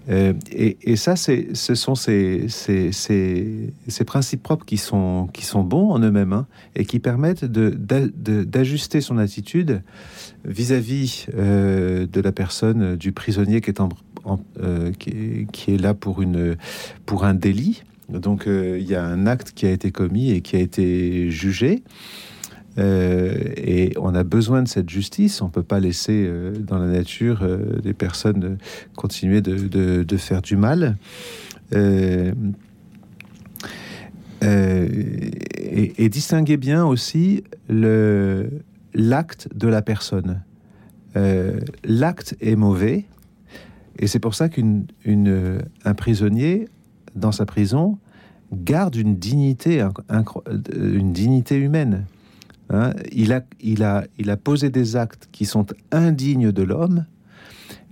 Euh, 0.10 0.34
et, 0.52 0.95
ça, 0.95 1.15
ce 1.15 1.76
sont 1.76 1.95
ces, 1.95 2.48
principes 4.06 4.44
propres 4.44 4.65
qui 4.65 4.77
sont, 4.77 5.30
bons 5.64 5.91
en 5.91 5.99
eux-mêmes 5.99 6.34
hein, 6.34 6.48
et 6.76 6.86
qui 6.86 6.99
permettent 6.99 7.45
d'ajuster 7.45 9.02
son 9.02 9.18
attitude 9.18 9.82
vis-à-vis 10.45 11.27
euh, 11.36 12.06
de 12.06 12.22
la 12.22 12.32
personne, 12.32 12.95
du 12.95 13.11
prisonnier 13.11 13.61
qui 13.61 13.72
est, 13.72 13.82
euh, 14.61 14.91
là 15.80 15.94
pour 15.95 17.23
un 17.23 17.34
délit. 17.34 17.84
Donc 18.07 18.44
il 18.45 18.84
y 18.84 18.94
a 18.94 19.03
un 19.03 19.26
acte 19.26 19.53
qui 19.56 19.65
a 19.65 19.72
été 19.72 19.91
commis 19.91 20.30
et 20.32 20.41
qui 20.41 20.56
a 20.56 20.60
été 20.60 21.32
jugé. 21.32 21.82
Euh, 22.78 23.34
et 23.56 23.94
on 23.98 24.14
a 24.16 24.24
besoin 24.24 24.64
de 24.64 24.68
cette 24.68 24.90
justice. 24.90 25.42
On 25.42 25.50
peut 25.50 25.64
pas 25.64 25.80
laisser 25.80 26.26
euh, 26.28 26.54
dans 26.58 26.78
la 26.78 26.88
nature 26.88 27.40
euh, 27.42 27.80
des 27.82 27.94
personnes 27.94 28.58
continuer 28.96 29.42
de, 29.42 30.18
faire 30.18 30.42
du 30.42 30.58
mal. 30.58 30.98
Et, 31.72 32.32
et, 35.98 36.10
distinguer 36.10 36.58
bien 36.58 36.86
aussi 36.86 37.44
l'acte 38.94 39.50
de 39.56 39.68
la 39.68 39.82
personne. 39.82 40.42
l'acte 41.84 42.36
est 42.42 42.56
mauvais, 42.56 43.06
et 43.98 44.08
c'est 44.08 44.20
pour 44.20 44.36
ça 44.36 44.50
qu'un 44.50 44.84
prisonnier 45.98 46.70
dans 47.16 47.32
sa 47.32 47.46
prison 47.46 47.98
garde 48.54 48.96
une 48.96 49.16
dignité, 49.18 49.86
une 50.76 51.14
dignité 51.14 51.56
humaine. 51.58 52.06
Hein, 52.70 52.94
il, 53.12 53.32
a, 53.84 54.38
posé 54.38 54.70
des 54.70 54.96
actes 54.96 55.30
qui 55.32 55.46
sont 55.46 55.68
indignes 55.92 56.52
de 56.52 56.64
l'homme, 56.64 57.06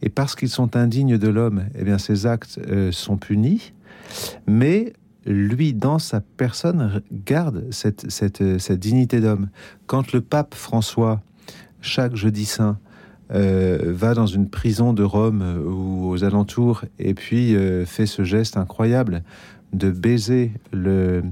et 0.02 0.10
parce 0.10 0.36
qu'ils 0.36 0.50
sont 0.50 0.76
indignes 0.76 1.18
de 1.18 1.28
l'homme, 1.28 1.66
eh 1.76 1.84
bien, 1.84 1.98
ces 1.98 2.26
actes 2.26 2.60
euh, 2.68 2.92
sont 2.92 3.18
punis, 3.18 3.74
mais 4.48 4.94
lui, 5.26 5.74
dans 5.74 6.00
sa 6.00 6.20
personne, 6.20 7.02
garde 7.12 7.66
cette, 7.72 8.10
cette, 8.10 8.44
dignité 8.74 9.22
d'homme. 9.22 9.50
Quand 9.86 10.12
le 10.12 10.20
pape 10.22 10.54
François, 10.54 11.22
chaque 11.80 12.16
jeudi 12.16 12.46
saint, 12.46 12.78
euh, 13.32 13.94
va 13.96 14.14
dans 14.14 14.28
une 14.28 14.50
prison 14.50 14.92
de 14.92 15.04
Rome 15.04 15.42
euh, 15.42 15.64
ou 15.64 16.10
aux 16.10 16.24
alentours 16.26 16.84
et 17.00 17.14
puis 17.14 17.56
fait 17.86 18.06
ce 18.06 18.24
geste 18.24 18.58
incroyable 18.58 19.24
de 19.72 19.90
baiser 19.90 20.52
le, 20.74 21.24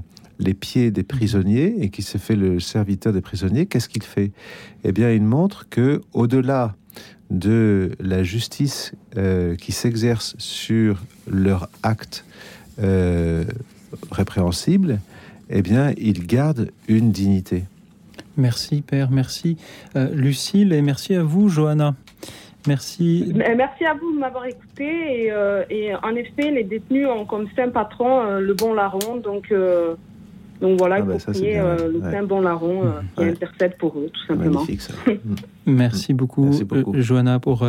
les 0.42 0.54
pieds 0.54 0.90
des 0.90 1.02
prisonniers 1.02 1.74
et 1.80 1.90
qui 1.90 2.02
se 2.02 2.18
fait 2.18 2.36
le 2.36 2.60
serviteur 2.60 3.12
des 3.12 3.20
prisonniers, 3.20 3.66
qu'est-ce 3.66 3.88
qu'il 3.88 4.02
fait? 4.02 4.32
Eh 4.84 4.92
bien, 4.92 5.10
il 5.10 5.22
montre 5.22 5.68
que 5.68 6.00
au-delà 6.12 6.74
de 7.30 7.92
la 7.98 8.22
justice 8.22 8.92
euh, 9.16 9.56
qui 9.56 9.72
s'exerce 9.72 10.34
sur 10.38 11.02
leur 11.30 11.68
acte 11.82 12.24
euh, 12.82 13.44
répréhensible, 14.10 14.98
eh 15.48 15.62
bien, 15.62 15.92
il 15.96 16.26
garde 16.26 16.70
une 16.88 17.10
dignité. 17.12 17.64
Merci, 18.36 18.82
Père, 18.82 19.10
merci, 19.10 19.56
euh, 19.96 20.08
Lucille, 20.14 20.72
et 20.72 20.82
merci 20.82 21.14
à 21.14 21.22
vous, 21.22 21.48
Johanna. 21.48 21.94
Merci. 22.66 23.32
Merci 23.34 23.84
à 23.84 23.94
vous 23.94 24.12
de 24.14 24.18
m'avoir 24.18 24.46
écouté. 24.46 25.26
Et, 25.26 25.32
et, 25.70 25.94
en 25.96 26.14
effet, 26.14 26.52
les 26.52 26.62
détenus 26.62 27.08
ont 27.08 27.24
comme 27.24 27.48
saint 27.56 27.70
patron 27.70 28.38
le 28.38 28.54
bon 28.54 28.72
larron. 28.72 29.16
Donc, 29.16 29.52
donc 30.62 30.78
voilà, 30.78 31.00
il 31.00 31.02
ah 31.02 31.06
bah 31.06 31.32
prier 31.32 31.58
euh, 31.58 31.90
le 31.90 32.00
Saint 32.00 32.22
Bon 32.22 32.40
Larron 32.40 32.84
euh, 32.84 32.90
qui 33.16 33.24
intercède 33.24 33.76
pour 33.78 33.98
eux, 33.98 34.08
tout 34.12 34.26
simplement. 34.28 34.64
Merci 35.66 36.14
beaucoup, 36.14 36.44
Merci 36.44 36.64
beaucoup. 36.64 36.94
Euh, 36.94 37.00
Johanna, 37.00 37.40
pour 37.40 37.66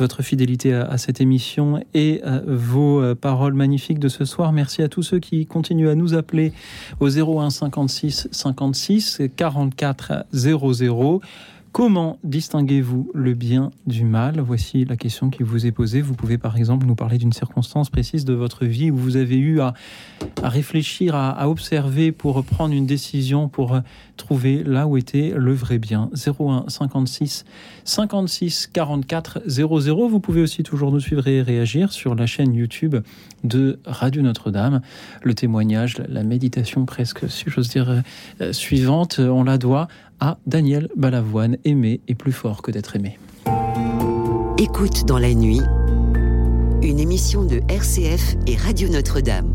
votre 0.00 0.22
fidélité 0.22 0.74
à, 0.74 0.98
cette 0.98 1.20
émission 1.20 1.80
et 1.94 2.20
vos 2.46 3.14
paroles 3.14 3.54
magnifiques 3.54 4.00
de 4.00 4.08
ce 4.08 4.24
soir. 4.24 4.52
Merci 4.52 4.82
à 4.82 4.88
tous 4.88 5.04
ceux 5.04 5.20
qui 5.20 5.46
continuent 5.46 5.88
à 5.88 5.94
nous 5.94 6.14
appeler 6.14 6.52
au 6.98 7.08
01 7.08 7.50
56 7.50 8.28
56 8.32 9.22
44 9.36 10.24
00. 10.32 11.20
Comment 11.72 12.18
distinguez-vous 12.24 13.10
le 13.14 13.34
bien 13.34 13.70
du 13.86 14.04
mal? 14.04 14.40
Voici 14.40 14.84
la 14.84 14.96
question 14.96 15.28
qui 15.28 15.42
vous 15.42 15.66
est 15.66 15.72
posée. 15.72 16.00
Vous 16.00 16.14
pouvez 16.14 16.38
par 16.38 16.56
exemple 16.56 16.86
nous 16.86 16.94
parler 16.94 17.18
d'une 17.18 17.32
circonstance 17.32 17.90
précise 17.90 18.24
de 18.24 18.32
votre 18.32 18.64
vie 18.64 18.90
où 18.90 18.96
vous 18.96 19.16
avez 19.16 19.36
eu 19.36 19.60
à, 19.60 19.74
réfléchir, 20.42 21.14
à, 21.14 21.48
observer 21.48 22.10
pour 22.10 22.42
prendre 22.44 22.74
une 22.74 22.86
décision, 22.86 23.48
pour 23.48 23.80
trouver 24.18 24.62
là 24.62 24.86
où 24.86 24.98
était 24.98 25.32
le 25.34 25.54
vrai 25.54 25.78
bien. 25.78 26.10
01 26.14 26.66
56 26.68 27.46
56 27.84 28.68
44 28.72 29.40
00. 29.46 30.08
Vous 30.08 30.20
pouvez 30.20 30.42
aussi 30.42 30.62
toujours 30.62 30.92
nous 30.92 31.00
suivre 31.00 31.26
et 31.26 31.40
réagir 31.40 31.92
sur 31.92 32.14
la 32.14 32.26
chaîne 32.26 32.52
YouTube 32.54 32.96
de 33.44 33.78
Radio 33.86 34.20
Notre-Dame. 34.20 34.82
Le 35.22 35.34
témoignage, 35.34 35.96
la 36.08 36.22
méditation 36.22 36.84
presque, 36.84 37.30
si 37.30 37.44
j'ose 37.48 37.70
dire, 37.70 38.02
euh, 38.40 38.52
suivante, 38.52 39.18
on 39.18 39.44
la 39.44 39.56
doit 39.56 39.88
à 40.20 40.38
Daniel 40.46 40.88
Balavoine, 40.96 41.56
aimer 41.64 42.00
est 42.08 42.14
plus 42.14 42.32
fort 42.32 42.62
que 42.62 42.70
d'être 42.70 42.96
aimé. 42.96 43.18
Écoute 44.58 45.06
dans 45.06 45.18
la 45.18 45.32
nuit, 45.34 45.62
une 46.82 46.98
émission 46.98 47.44
de 47.44 47.60
RCF 47.68 48.36
et 48.46 48.56
Radio 48.56 48.88
Notre-Dame. 48.88 49.54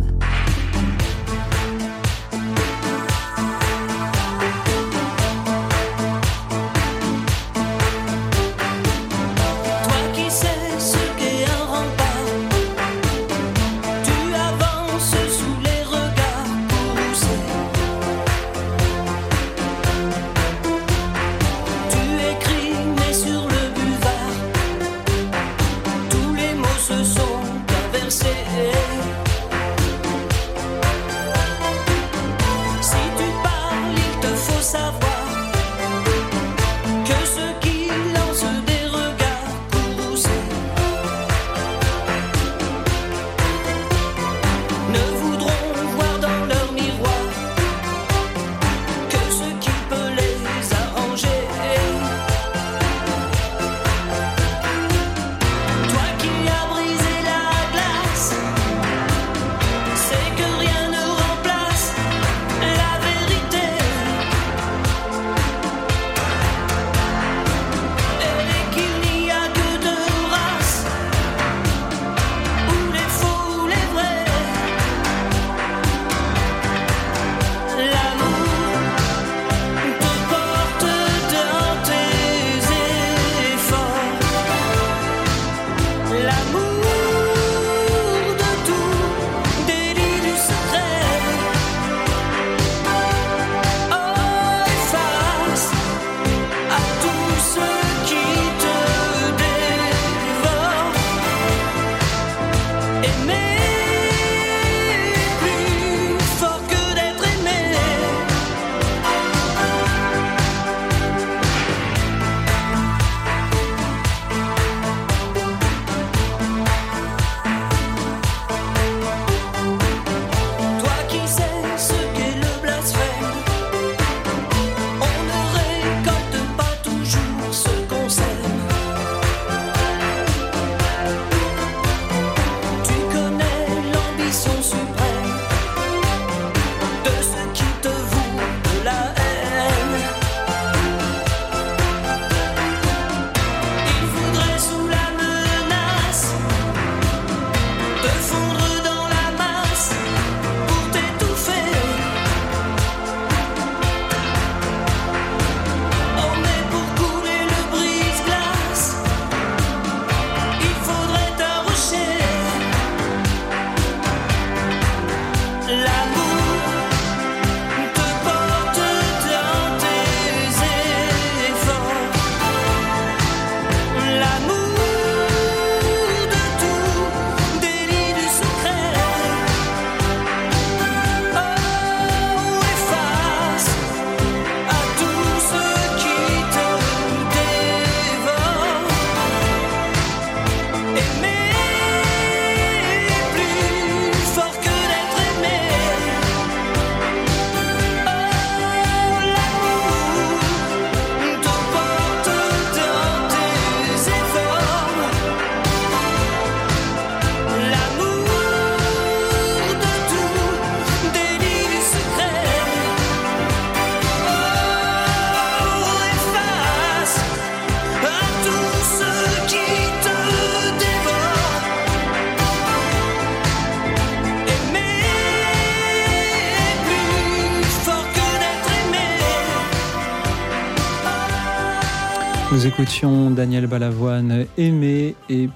Daniel 233.32 233.68
Balavoine, 233.68 234.46
est 234.58 234.72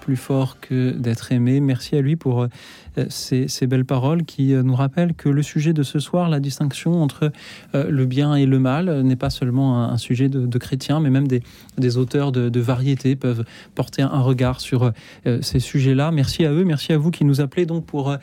plus 0.08 0.16
fort 0.16 0.62
que 0.62 0.92
d'être 0.92 1.34
aimé. 1.34 1.60
Merci 1.60 1.98
à 1.98 2.02
lui 2.02 2.16
pour 2.16 2.44
euh, 2.44 3.06
ces, 3.10 3.68
belles 3.68 3.84
paroles 3.84 4.24
qui 4.24 4.54
euh, 4.54 4.64
nous 4.64 4.74
rappellent 4.74 5.14
que 5.14 5.28
le 5.28 5.44
sujet 5.44 5.74
de 5.74 5.84
ce 5.84 6.00
soir, 6.00 6.30
la 6.30 6.40
distinction 6.40 7.04
entre 7.04 7.34
euh, 7.76 7.90
le 7.90 8.06
bien 8.06 8.34
et 8.36 8.46
le 8.46 8.58
mal, 8.58 9.02
n'est 9.02 9.18
pas 9.18 9.30
seulement 9.30 9.84
un, 9.84 9.98
sujet 9.98 10.30
de, 10.30 10.46
de, 10.46 10.58
chrétiens, 10.58 11.02
mais 11.02 11.10
même 11.10 11.28
des, 11.28 11.44
des 11.78 11.98
auteurs 11.98 12.32
de, 12.32 12.48
de, 12.48 12.60
variété 12.62 13.18
peuvent 13.18 13.44
porter 13.76 14.02
un 14.02 14.22
regard 14.22 14.62
sur 14.62 14.94
ces 15.42 15.60
sujets-là. 15.60 16.12
Merci 16.12 16.46
à 16.46 16.54
eux, 16.54 16.64
merci 16.64 16.94
à 16.94 16.98
vous 16.98 17.12
qui 17.12 17.26
nous 17.26 17.42
appelez 17.42 17.66
donc 17.66 17.86
pour 17.86 18.16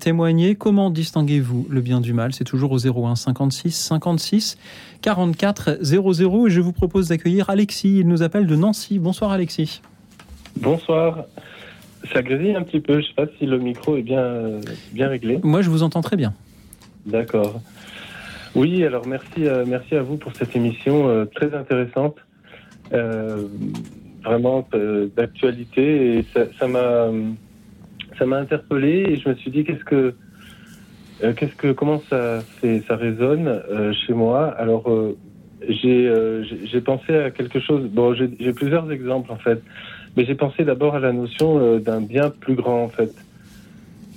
témoigner. 0.00 0.54
Comment 0.54 0.90
distinguez-vous 0.90 1.66
le 1.68 1.80
bien 1.80 2.00
du 2.00 2.12
mal? 2.12 2.32
C'est 2.32 2.44
toujours 2.44 2.70
au 2.70 2.78
01 2.78 3.16
56 3.16 3.72
56 3.72 4.58
44 5.00 5.78
00 5.82 6.46
et 6.46 6.50
je 6.50 6.60
vous 6.60 6.72
propose 6.72 7.08
d'accueillir 7.08 7.50
Alexis. 7.50 7.98
Il 7.98 8.08
nous 8.08 8.22
appelle 8.22 8.46
de 8.46 8.54
Nancy. 8.54 8.98
Bonsoir 8.98 9.32
Alexis. 9.32 9.82
Bonsoir. 10.56 11.24
Ça 12.12 12.22
grésille 12.22 12.54
un 12.54 12.62
petit 12.62 12.80
peu. 12.80 12.94
Je 12.94 12.98
ne 12.98 13.02
sais 13.04 13.14
pas 13.14 13.26
si 13.38 13.46
le 13.46 13.58
micro 13.58 13.96
est 13.96 14.02
bien, 14.02 14.60
bien 14.92 15.08
réglé. 15.08 15.38
Moi, 15.42 15.62
je 15.62 15.70
vous 15.70 15.82
entends 15.82 16.02
très 16.02 16.16
bien. 16.16 16.34
D'accord. 17.06 17.60
Oui, 18.54 18.84
alors 18.84 19.06
merci, 19.06 19.46
euh, 19.46 19.64
merci 19.66 19.94
à 19.94 20.02
vous 20.02 20.18
pour 20.18 20.34
cette 20.36 20.54
émission 20.54 21.08
euh, 21.08 21.24
très 21.24 21.54
intéressante, 21.54 22.16
euh, 22.92 23.46
vraiment 24.22 24.68
d'actualité. 25.16 26.18
Et 26.18 26.24
ça 26.58 26.68
m'a 26.68 27.06
ça 28.18 28.26
m'a 28.26 28.36
interpellé 28.36 29.06
et 29.08 29.16
je 29.16 29.28
me 29.28 29.34
suis 29.36 29.50
dit 29.50 29.64
qu'est-ce 29.64 29.84
que 29.84 30.14
qu'est-ce 31.20 31.56
que 31.56 31.72
comment 31.72 32.02
ça 32.10 32.40
ça 32.60 32.96
résonne 32.96 33.62
chez 34.06 34.12
moi? 34.12 34.48
Alors 34.58 34.84
j'ai 35.66 36.80
pensé 36.84 37.16
à 37.16 37.30
quelque 37.30 37.58
chose. 37.58 37.88
Bon, 37.88 38.14
j'ai 38.14 38.52
plusieurs 38.52 38.92
exemples 38.92 39.32
en 39.32 39.38
fait, 39.38 39.62
mais 40.16 40.24
j'ai 40.24 40.34
pensé 40.34 40.64
d'abord 40.64 40.94
à 40.94 41.00
la 41.00 41.12
notion 41.12 41.78
d'un 41.78 42.00
bien 42.00 42.30
plus 42.30 42.54
grand 42.54 42.84
en 42.84 42.88
fait. 42.88 43.12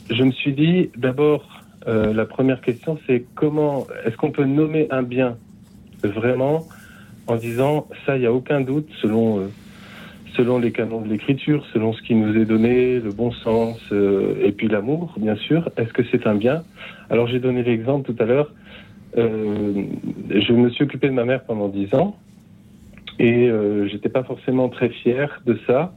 Je 0.09 0.23
me 0.23 0.31
suis 0.31 0.53
dit 0.53 0.89
d'abord 0.97 1.63
la 1.87 2.25
première 2.25 2.61
question 2.61 2.97
c'est 3.07 3.25
comment 3.35 3.87
est-ce 4.05 4.17
qu'on 4.17 4.31
peut 4.31 4.45
nommer 4.45 4.87
un 4.91 5.03
bien 5.03 5.37
vraiment 6.03 6.67
en 7.27 7.35
disant 7.35 7.87
ça 8.05 8.17
il 8.17 8.23
y 8.23 8.25
a 8.25 8.33
aucun 8.33 8.61
doute 8.61 8.89
selon 9.01 9.47
selon 10.35 10.59
les 10.59 10.71
canons 10.71 11.01
de 11.01 11.07
l'écriture, 11.07 11.65
selon 11.73 11.93
ce 11.93 12.01
qui 12.01 12.15
nous 12.15 12.37
est 12.37 12.45
donné, 12.45 12.99
le 12.99 13.11
bon 13.11 13.31
sens 13.31 13.79
euh, 13.91 14.35
et 14.43 14.51
puis 14.51 14.67
l'amour, 14.67 15.13
bien 15.17 15.35
sûr. 15.35 15.69
Est-ce 15.77 15.93
que 15.93 16.03
c'est 16.11 16.27
un 16.27 16.35
bien? 16.35 16.63
Alors 17.09 17.27
j'ai 17.27 17.39
donné 17.39 17.63
l'exemple 17.63 18.11
tout 18.11 18.21
à 18.21 18.25
l'heure. 18.25 18.51
Euh, 19.17 19.85
je 20.29 20.53
me 20.53 20.69
suis 20.69 20.83
occupé 20.83 21.07
de 21.07 21.13
ma 21.13 21.23
mère 21.23 21.43
pendant 21.43 21.69
dix 21.69 21.93
ans 21.95 22.17
et 23.19 23.49
euh, 23.49 23.87
j'étais 23.87 24.09
pas 24.09 24.23
forcément 24.23 24.69
très 24.69 24.89
fier 24.89 25.41
de 25.45 25.57
ça. 25.67 25.93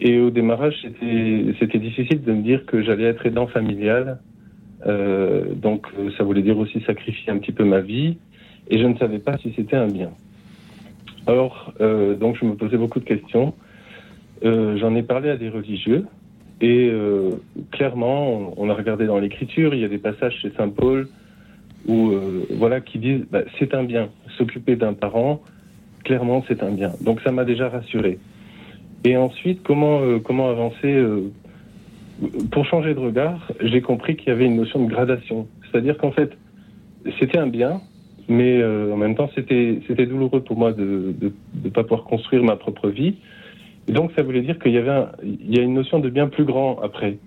Et 0.00 0.20
au 0.20 0.30
démarrage, 0.30 0.74
c'était 1.58 1.78
difficile 1.78 2.22
de 2.22 2.32
me 2.32 2.42
dire 2.42 2.64
que 2.66 2.82
j'allais 2.82 3.04
être 3.04 3.26
aidant 3.26 3.48
familial. 3.48 4.20
Euh, 4.86 5.54
donc 5.54 5.86
ça 6.16 6.22
voulait 6.22 6.42
dire 6.42 6.56
aussi 6.56 6.80
sacrifier 6.82 7.32
un 7.32 7.38
petit 7.38 7.52
peu 7.52 7.64
ma 7.64 7.80
vie. 7.80 8.18
Et 8.68 8.78
je 8.78 8.86
ne 8.86 8.96
savais 8.96 9.18
pas 9.18 9.36
si 9.38 9.52
c'était 9.56 9.76
un 9.76 9.88
bien. 9.88 10.10
Alors, 11.26 11.72
euh, 11.80 12.14
donc 12.14 12.36
je 12.40 12.44
me 12.44 12.54
posais 12.54 12.76
beaucoup 12.76 13.00
de 13.00 13.04
questions. 13.04 13.54
Euh, 14.44 14.76
J'en 14.78 14.94
ai 14.94 15.02
parlé 15.02 15.30
à 15.30 15.36
des 15.36 15.48
religieux 15.48 16.06
et 16.60 16.88
euh, 16.90 17.30
clairement, 17.70 18.54
on, 18.56 18.68
a 18.68 18.74
regardé 18.74 19.06
dans 19.06 19.18
l'écriture, 19.18 19.74
il 19.74 19.80
y 19.80 19.84
a 19.84 19.88
des 19.88 19.98
passages 19.98 20.38
chez 20.40 20.50
Saint 20.56 20.68
Paul 20.68 21.08
où 21.86 22.10
euh, 22.10 22.46
voilà 22.50 22.80
qui 22.80 22.98
disent 22.98 23.24
bah, 23.30 23.42
c'est 23.58 23.74
un 23.74 23.84
bien. 23.84 24.08
S'occuper 24.36 24.76
d'un 24.76 24.92
parent, 24.92 25.40
clairement 26.04 26.44
c'est 26.48 26.62
un 26.62 26.70
bien. 26.70 26.92
Donc 27.00 27.20
ça 27.22 27.32
m'a 27.32 27.44
déjà 27.44 27.68
rassuré. 27.68 28.18
Et 29.04 29.16
ensuite, 29.16 29.62
comment 29.62 30.00
euh, 30.00 30.18
comment 30.18 30.50
avancer 30.50 30.92
euh, 30.92 31.30
Pour 32.50 32.66
changer 32.66 32.94
de 32.94 33.00
regard, 33.00 33.52
j'ai 33.60 33.80
compris 33.80 34.16
qu'il 34.16 34.28
y 34.28 34.32
avait 34.32 34.46
une 34.46 34.56
notion 34.56 34.84
de 34.84 34.90
gradation. 34.90 35.46
C'est-à-dire 35.70 35.96
qu'en 35.98 36.10
fait, 36.10 36.36
c'était 37.20 37.38
un 37.38 37.46
bien, 37.46 37.80
mais 38.28 38.60
euh, 38.60 38.92
en 38.92 38.96
même 38.96 39.14
temps, 39.14 39.30
c'était 39.34 40.06
douloureux 40.06 40.42
pour 40.42 40.56
moi 40.56 40.72
de 40.72 41.14
ne 41.64 41.70
pas 41.70 41.82
pouvoir 41.84 42.04
construire 42.04 42.42
ma 42.42 42.56
propre 42.56 42.88
vie. 42.88 43.16
Et 43.86 43.92
donc, 43.92 44.10
ça 44.16 44.22
voulait 44.22 44.42
dire 44.42 44.58
qu'il 44.58 44.72
y 44.72 44.78
avait 44.78 45.06
il 45.22 45.54
y 45.54 45.58
a 45.58 45.62
une 45.62 45.74
notion 45.74 46.00
de 46.00 46.10
bien 46.10 46.28
plus 46.28 46.44
grand 46.44 46.80
après. 46.80 47.18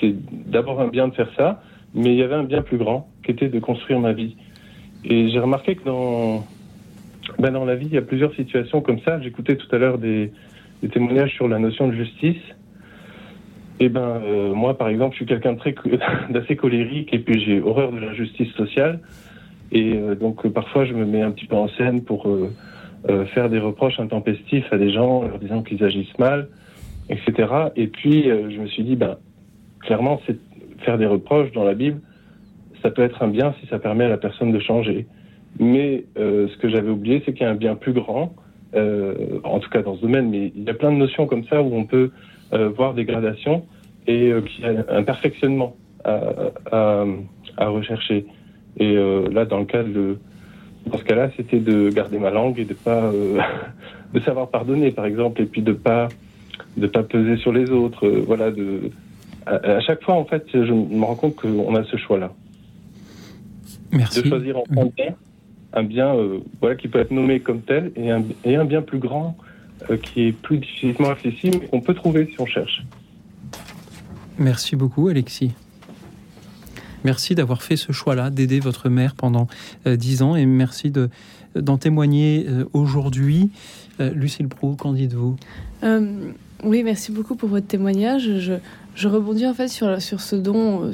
C'est 0.00 0.14
d'abord 0.46 0.80
un 0.80 0.88
bien 0.88 1.08
de 1.08 1.14
faire 1.14 1.30
ça, 1.36 1.62
mais 1.94 2.14
il 2.14 2.16
y 2.16 2.22
avait 2.22 2.34
un 2.34 2.44
bien 2.44 2.62
plus 2.62 2.78
grand 2.78 3.08
qui 3.24 3.32
était 3.32 3.48
de 3.48 3.58
construire 3.58 3.98
ma 4.00 4.12
vie. 4.12 4.36
Et 5.04 5.28
j'ai 5.28 5.38
remarqué 5.38 5.74
que 5.74 5.84
dans 5.84 6.44
ben 7.38 7.52
dans 7.52 7.64
la 7.64 7.74
vie, 7.74 7.86
il 7.86 7.94
y 7.94 7.98
a 7.98 8.02
plusieurs 8.02 8.34
situations 8.34 8.80
comme 8.80 9.00
ça. 9.00 9.20
J'écoutais 9.20 9.56
tout 9.56 9.74
à 9.74 9.78
l'heure 9.78 9.98
des, 9.98 10.32
témoignages 10.92 11.34
sur 11.34 11.48
la 11.48 11.58
notion 11.58 11.88
de 11.88 11.94
justice. 11.94 12.42
Et 13.80 13.88
ben 13.88 14.20
euh, 14.22 14.54
moi, 14.54 14.78
par 14.78 14.88
exemple, 14.88 15.12
je 15.12 15.16
suis 15.18 15.26
quelqu'un 15.26 15.56
d'assez 16.30 16.56
colérique 16.56 17.12
et 17.12 17.18
puis 17.18 17.42
j'ai 17.44 17.60
horreur 17.60 17.92
de 17.92 17.98
la 17.98 18.14
justice 18.14 18.52
sociale. 18.52 19.00
Et 19.72 19.94
euh, 19.94 20.14
donc 20.14 20.46
parfois 20.48 20.84
je 20.84 20.94
me 20.94 21.04
mets 21.04 21.22
un 21.22 21.32
petit 21.32 21.46
peu 21.46 21.56
en 21.56 21.68
scène 21.70 22.02
pour 22.02 22.28
euh, 22.28 23.24
faire 23.26 23.50
des 23.50 23.58
reproches 23.58 23.98
intempestifs 23.98 24.72
à 24.72 24.78
des 24.78 24.92
gens, 24.92 25.22
leur 25.22 25.38
disant 25.38 25.62
qu'ils 25.62 25.82
agissent 25.84 26.18
mal, 26.18 26.48
etc. 27.10 27.48
Et 27.74 27.88
puis 27.88 28.24
je 28.24 28.60
me 28.60 28.66
suis 28.66 28.84
dit, 28.84 28.96
ben, 28.96 29.16
clairement, 29.80 30.20
faire 30.80 30.98
des 30.98 31.06
reproches 31.06 31.52
dans 31.52 31.64
la 31.64 31.74
Bible, 31.74 32.00
ça 32.82 32.90
peut 32.90 33.02
être 33.02 33.22
un 33.22 33.28
bien 33.28 33.54
si 33.60 33.66
ça 33.66 33.78
permet 33.78 34.04
à 34.04 34.08
la 34.08 34.18
personne 34.18 34.52
de 34.52 34.60
changer. 34.60 35.06
Mais 35.58 36.04
euh, 36.18 36.48
ce 36.48 36.56
que 36.58 36.68
j'avais 36.68 36.90
oublié, 36.90 37.22
c'est 37.24 37.32
qu'il 37.32 37.42
y 37.42 37.46
a 37.46 37.50
un 37.50 37.54
bien 37.54 37.74
plus 37.74 37.92
grand, 37.92 38.34
euh, 38.74 39.40
en 39.44 39.58
tout 39.58 39.70
cas 39.70 39.82
dans 39.82 39.96
ce 39.96 40.02
domaine, 40.02 40.28
mais 40.28 40.52
il 40.54 40.64
y 40.64 40.70
a 40.70 40.74
plein 40.74 40.92
de 40.92 40.96
notions 40.96 41.26
comme 41.26 41.44
ça 41.44 41.62
où 41.62 41.74
on 41.74 41.84
peut 41.84 42.10
euh, 42.52 42.68
voir 42.68 42.94
des 42.94 43.04
gradations 43.04 43.64
et 44.06 44.32
qu'il 44.46 44.64
y 44.64 44.68
a 44.68 44.84
un 44.88 45.02
perfectionnement 45.02 45.76
à, 46.04 46.20
à, 46.70 47.04
à 47.56 47.68
rechercher. 47.68 48.26
Et 48.78 48.96
euh, 48.96 49.28
là, 49.30 49.44
dans 49.44 49.58
le 49.58 49.64
cas 49.64 49.82
de, 49.82 50.18
dans 50.86 50.98
ce 50.98 51.04
cas-là, 51.04 51.30
c'était 51.36 51.60
de 51.60 51.90
garder 51.90 52.18
ma 52.18 52.30
langue 52.30 52.58
et 52.58 52.64
de 52.64 52.74
pas, 52.74 53.04
euh, 53.04 53.40
de 54.14 54.20
savoir 54.20 54.48
pardonner, 54.48 54.90
par 54.90 55.06
exemple, 55.06 55.42
et 55.42 55.46
puis 55.46 55.62
de 55.62 55.72
pas, 55.72 56.08
de 56.76 56.86
pas 56.86 57.02
peser 57.02 57.36
sur 57.38 57.52
les 57.52 57.70
autres. 57.70 58.06
Euh, 58.06 58.22
voilà, 58.26 58.50
de, 58.50 58.90
à, 59.46 59.54
à, 59.54 59.80
chaque 59.80 60.02
fois, 60.02 60.14
en 60.14 60.24
fait, 60.24 60.44
je 60.52 60.72
me 60.72 61.04
rends 61.04 61.14
compte 61.14 61.36
qu'on 61.36 61.74
a 61.74 61.84
ce 61.84 61.96
choix-là. 61.96 62.32
Merci. 63.92 64.22
De 64.22 64.28
choisir 64.28 64.58
en 64.58 64.64
un 64.76 64.86
bien, 64.86 65.14
un 65.72 65.82
bien, 65.82 66.14
euh, 66.14 66.40
voilà, 66.60 66.76
qui 66.76 66.88
peut 66.88 66.98
être 66.98 67.10
nommé 67.10 67.40
comme 67.40 67.60
tel, 67.60 67.92
et 67.96 68.10
un, 68.10 68.22
et 68.44 68.56
un 68.56 68.64
bien 68.64 68.82
plus 68.82 68.98
grand, 68.98 69.36
euh, 69.90 69.96
qui 69.96 70.28
est 70.28 70.32
plus 70.32 70.58
difficilement 70.58 71.10
accessible, 71.10 71.66
qu'on 71.68 71.80
peut 71.80 71.94
trouver 71.94 72.28
si 72.32 72.40
on 72.40 72.46
cherche. 72.46 72.84
Merci 74.38 74.76
beaucoup, 74.76 75.08
Alexis. 75.08 75.52
Merci 77.04 77.34
d'avoir 77.34 77.62
fait 77.62 77.76
ce 77.76 77.92
choix-là, 77.92 78.30
d'aider 78.30 78.58
votre 78.58 78.88
mère 78.88 79.14
pendant 79.14 79.46
dix 79.86 80.22
ans 80.22 80.34
et 80.34 80.44
merci 80.44 80.92
d'en 81.54 81.78
témoigner 81.78 82.46
euh, 82.48 82.64
aujourd'hui. 82.72 83.50
Euh, 84.00 84.10
Lucille 84.12 84.48
Prou, 84.48 84.74
qu'en 84.74 84.92
dites-vous? 84.92 85.36
Euh, 85.84 86.32
Oui, 86.64 86.82
merci 86.82 87.12
beaucoup 87.12 87.36
pour 87.36 87.48
votre 87.48 87.66
témoignage. 87.66 88.38
Je, 88.38 88.54
je 88.96 89.08
rebondis 89.08 89.46
en 89.46 89.54
fait 89.54 89.68
sur, 89.68 90.00
sur 90.00 90.20
ce 90.20 90.34
dont, 90.34 90.90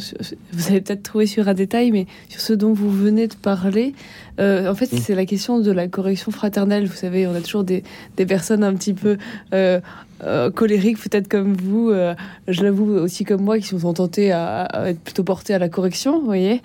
vous 0.52 0.66
avez 0.68 0.80
peut-être 0.80 1.02
trouvé 1.02 1.26
sur 1.26 1.48
un 1.48 1.54
détail, 1.54 1.92
mais 1.92 2.06
sur 2.28 2.40
ce 2.40 2.52
dont 2.52 2.72
vous 2.72 2.90
venez 2.90 3.28
de 3.28 3.34
parler. 3.34 3.94
Euh, 4.40 4.68
en 4.68 4.74
fait, 4.74 4.92
mmh. 4.92 4.98
c'est 4.98 5.14
la 5.14 5.24
question 5.24 5.60
de 5.60 5.70
la 5.70 5.86
correction 5.86 6.32
fraternelle. 6.32 6.86
Vous 6.86 6.96
savez, 6.96 7.26
on 7.26 7.34
a 7.34 7.40
toujours 7.40 7.64
des, 7.64 7.84
des 8.16 8.26
personnes 8.26 8.64
un 8.64 8.74
petit 8.74 8.92
peu 8.92 9.18
euh, 9.54 9.80
euh, 10.24 10.50
colériques, 10.50 10.98
peut-être 10.98 11.28
comme 11.28 11.54
vous, 11.54 11.90
euh, 11.90 12.14
je 12.48 12.62
l'avoue 12.62 12.90
aussi 12.92 13.24
comme 13.24 13.42
moi, 13.42 13.58
qui 13.58 13.66
sont 13.66 13.92
tentés 13.92 14.32
à, 14.32 14.62
à, 14.62 14.90
être 14.90 15.00
plutôt 15.00 15.24
portés 15.24 15.54
à 15.54 15.58
la 15.58 15.68
correction, 15.68 16.22
voyez, 16.22 16.62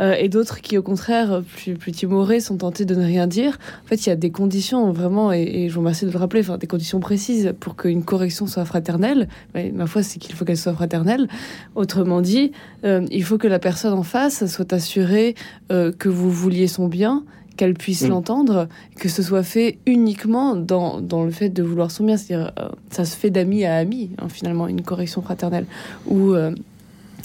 euh, 0.00 0.14
et 0.14 0.28
d'autres 0.28 0.60
qui, 0.60 0.78
au 0.78 0.82
contraire, 0.82 1.42
plus, 1.56 1.92
timorés, 1.92 2.40
sont 2.40 2.56
tentés 2.56 2.84
de 2.84 2.94
ne 2.94 3.04
rien 3.04 3.26
dire. 3.26 3.58
En 3.84 3.88
fait, 3.88 4.06
il 4.06 4.08
y 4.08 4.12
a 4.12 4.16
des 4.16 4.30
conditions 4.30 4.92
vraiment, 4.92 5.32
et, 5.32 5.68
je 5.68 5.74
vous 5.74 5.80
remercie 5.80 6.06
de 6.06 6.10
le 6.10 6.18
rappeler, 6.18 6.40
enfin, 6.40 6.58
des 6.58 6.66
conditions 6.66 7.00
précises 7.00 7.52
pour 7.58 7.76
qu'une 7.76 8.04
correction 8.04 8.46
soit 8.46 8.64
fraternelle. 8.64 9.28
Mais, 9.54 9.72
ma 9.74 9.86
foi, 9.86 10.02
c'est 10.02 10.18
qu'il 10.18 10.34
faut 10.34 10.44
qu'elle 10.44 10.56
soit 10.56 10.74
fraternelle. 10.74 11.28
Autrement 11.74 12.20
dit, 12.20 12.52
euh, 12.84 13.06
il 13.10 13.24
faut 13.24 13.38
que 13.38 13.48
la 13.48 13.58
personne 13.58 13.92
en 13.92 14.02
face 14.02 14.46
soit 14.46 14.72
assurée 14.72 15.34
que 15.68 16.08
vous 16.08 16.30
vouliez 16.30 16.66
son 16.66 16.88
bien 16.88 17.24
qu'elle 17.60 17.74
puisse 17.74 18.04
mmh. 18.04 18.08
l'entendre, 18.08 18.68
que 18.98 19.10
ce 19.10 19.22
soit 19.22 19.42
fait 19.42 19.76
uniquement 19.84 20.56
dans, 20.56 21.02
dans 21.02 21.24
le 21.24 21.30
fait 21.30 21.50
de 21.50 21.62
vouloir 21.62 21.90
son 21.90 22.04
bien. 22.04 22.16
C'est-à-dire, 22.16 22.52
euh, 22.58 22.70
ça 22.88 23.04
se 23.04 23.14
fait 23.14 23.28
d'ami 23.28 23.66
à 23.66 23.76
ami, 23.76 24.12
hein, 24.16 24.30
finalement, 24.30 24.66
une 24.66 24.80
correction 24.80 25.20
fraternelle. 25.20 25.66
Ou, 26.06 26.32
euh, 26.32 26.54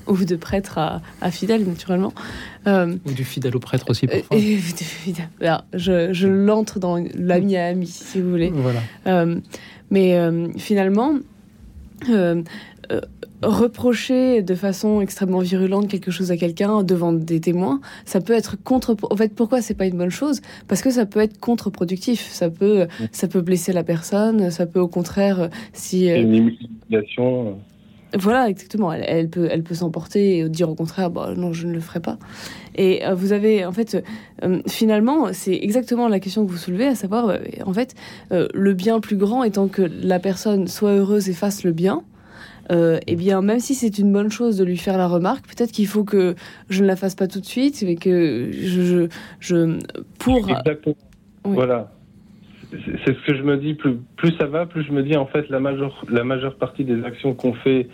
ou 0.08 0.18
de 0.18 0.36
prêtre 0.36 0.78
à, 0.78 1.02
à 1.22 1.32
fidèle, 1.32 1.66
naturellement. 1.66 2.12
Euh, 2.68 2.98
ou 3.06 3.14
du 3.14 3.24
fidèle 3.24 3.56
au 3.56 3.62
prêtre 3.62 3.86
aussi, 3.90 4.08
parfois. 4.08 4.36
Et, 4.38 4.60
Alors, 5.40 5.64
je, 5.74 6.12
je 6.12 6.28
l'entre 6.28 6.80
dans 6.80 7.02
l'ami 7.14 7.56
à 7.56 7.68
ami, 7.68 7.88
si 7.88 8.20
vous 8.20 8.30
voulez. 8.30 8.52
Voilà. 8.54 8.82
Euh, 9.08 9.40
mais 9.90 10.20
finalement, 10.58 11.14
euh, 12.10 12.44
euh, 12.92 13.02
reprocher 13.46 14.42
de 14.42 14.56
façon 14.56 15.02
extrêmement 15.02 15.40
virulente 15.40 15.88
quelque 15.88 16.12
chose 16.12 16.32
à 16.32 16.38
quelqu'un 16.38 16.84
devant 16.84 17.14
des 17.14 17.40
témoins, 17.40 17.80
ça 18.06 18.20
peut 18.20 18.34
être 18.34 18.58
contre. 18.62 18.96
En 19.10 19.16
fait, 19.16 19.34
pourquoi 19.34 19.62
c'est 19.62 19.76
pas 19.76 19.86
une 19.86 19.98
bonne 19.98 20.10
chose? 20.10 20.42
Parce 20.68 20.82
que 20.82 20.90
ça 20.90 21.06
peut 21.06 21.20
être 21.20 21.40
contre-productif. 21.40 22.28
Ça 22.30 22.50
peut, 22.50 22.88
ça 23.12 23.28
peut 23.28 23.42
blesser 23.42 23.74
la 23.74 23.84
personne. 23.84 24.52
Ça 24.52 24.66
peut 24.66 24.80
au 24.80 24.88
contraire, 24.88 25.50
si 25.74 26.08
une 26.08 26.58
humiliation. 26.90 27.58
Voilà, 28.18 28.50
exactement. 28.50 28.94
Elle, 28.94 29.30
peut, 29.30 29.50
elle 29.52 29.64
peut 29.64 29.76
s'emporter 29.76 30.38
et 30.38 30.50
dire 30.50 30.70
au 30.70 30.76
contraire, 30.76 31.10
bah, 31.10 31.34
non, 31.36 31.52
je 31.52 31.68
ne 31.68 31.74
le 31.74 31.82
ferai 31.82 32.00
pas. 32.00 32.18
Et 32.76 33.02
vous 33.14 33.34
avez, 33.34 33.66
en 33.66 33.74
fait, 33.74 34.04
finalement, 34.68 35.34
c'est 35.34 35.56
exactement 35.56 36.08
la 36.08 36.20
question 36.20 36.46
que 36.46 36.52
vous 36.52 36.58
soulevez, 36.58 36.88
à 36.88 36.96
savoir, 36.96 37.38
en 37.66 37.74
fait, 37.74 37.94
le 38.32 38.74
bien 38.74 39.02
plus 39.02 39.18
grand 39.18 39.44
étant 39.44 39.68
que 39.68 39.82
la 39.82 40.20
personne 40.20 40.68
soit 40.68 40.92
heureuse 40.92 41.30
et 41.30 41.34
fasse 41.34 41.64
le 41.66 41.74
bien, 41.74 42.04
euh, 42.72 43.00
eh 43.08 43.16
bien, 43.16 43.42
même 43.42 43.60
si 43.60 43.76
c'est 43.76 43.98
une 44.00 44.12
bonne 44.12 44.32
chose 44.32 44.58
de 44.58 44.64
lui 44.64 44.78
faire 44.78 44.98
la 44.98 45.08
remarque, 45.08 45.46
peut-être 45.48 45.72
qu'il 45.72 45.88
faut 45.88 46.04
que 46.04 46.36
je 46.70 46.82
ne 46.82 46.88
la 46.88 46.96
fasse 46.96 47.16
pas 47.16 47.28
tout 47.28 47.40
de 47.40 47.46
suite, 47.46 47.84
mais 47.86 47.96
que 47.96 48.50
je, 48.52 49.08
je, 49.40 49.80
pour. 50.20 50.50
Exactement. 50.50 50.96
Voilà. 51.44 51.92
C'est 52.72 53.16
ce 53.16 53.26
que 53.26 53.36
je 53.36 53.44
me 53.44 53.58
dis. 53.58 53.76
Plus, 53.76 53.98
plus 54.18 54.36
ça 54.38 54.48
va, 54.48 54.66
plus 54.66 54.84
je 54.84 54.92
me 54.92 55.04
dis 55.04 55.16
en 55.16 55.28
fait 55.28 55.48
la 55.50 55.60
majeure, 55.60 56.04
la 56.10 56.24
majeure 56.24 56.56
partie 56.56 56.84
des 56.84 57.04
actions 57.04 57.34
qu'on 57.34 57.54
fait 57.54 57.88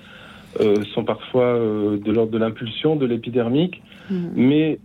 euh, 0.60 0.76
sont 0.94 1.04
parfois 1.04 1.46
euh, 1.46 1.98
de 1.98 2.12
l'ordre 2.12 2.32
de 2.32 2.38
l'impulsion, 2.38 2.96
de 2.96 3.06
l'épidermique. 3.06 3.82
Mmh. 4.10 4.16
Mais 4.36 4.80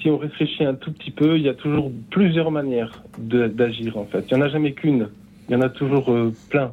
si 0.00 0.10
on 0.10 0.18
réfléchit 0.18 0.64
un 0.64 0.74
tout 0.74 0.92
petit 0.92 1.10
peu, 1.10 1.36
il 1.36 1.42
y 1.42 1.48
a 1.48 1.54
toujours 1.54 1.90
plusieurs 2.10 2.50
manières 2.50 3.02
d'agir 3.18 3.96
en 3.96 4.04
fait. 4.04 4.26
Il 4.30 4.36
n'y 4.36 4.42
en 4.42 4.46
a 4.46 4.48
jamais 4.48 4.72
qu'une. 4.72 5.08
Il 5.48 5.52
y 5.52 5.56
en 5.56 5.62
a 5.62 5.68
toujours 5.68 6.14
plein. 6.50 6.72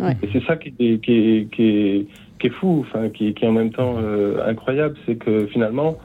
Et 0.00 0.28
c'est 0.32 0.44
ça 0.44 0.56
qui 0.56 0.74
est, 0.78 0.98
qui 1.04 1.48
qui 1.52 2.08
qui 2.38 2.46
est 2.48 2.50
fou, 2.50 2.84
enfin, 2.86 3.08
qui, 3.08 3.32
qui 3.32 3.44
est 3.44 3.48
en 3.48 3.52
même 3.52 3.70
temps 3.70 3.94
euh, 3.98 4.46
incroyable, 4.46 4.96
c'est 5.06 5.16
que 5.16 5.46
finalement, 5.46 5.98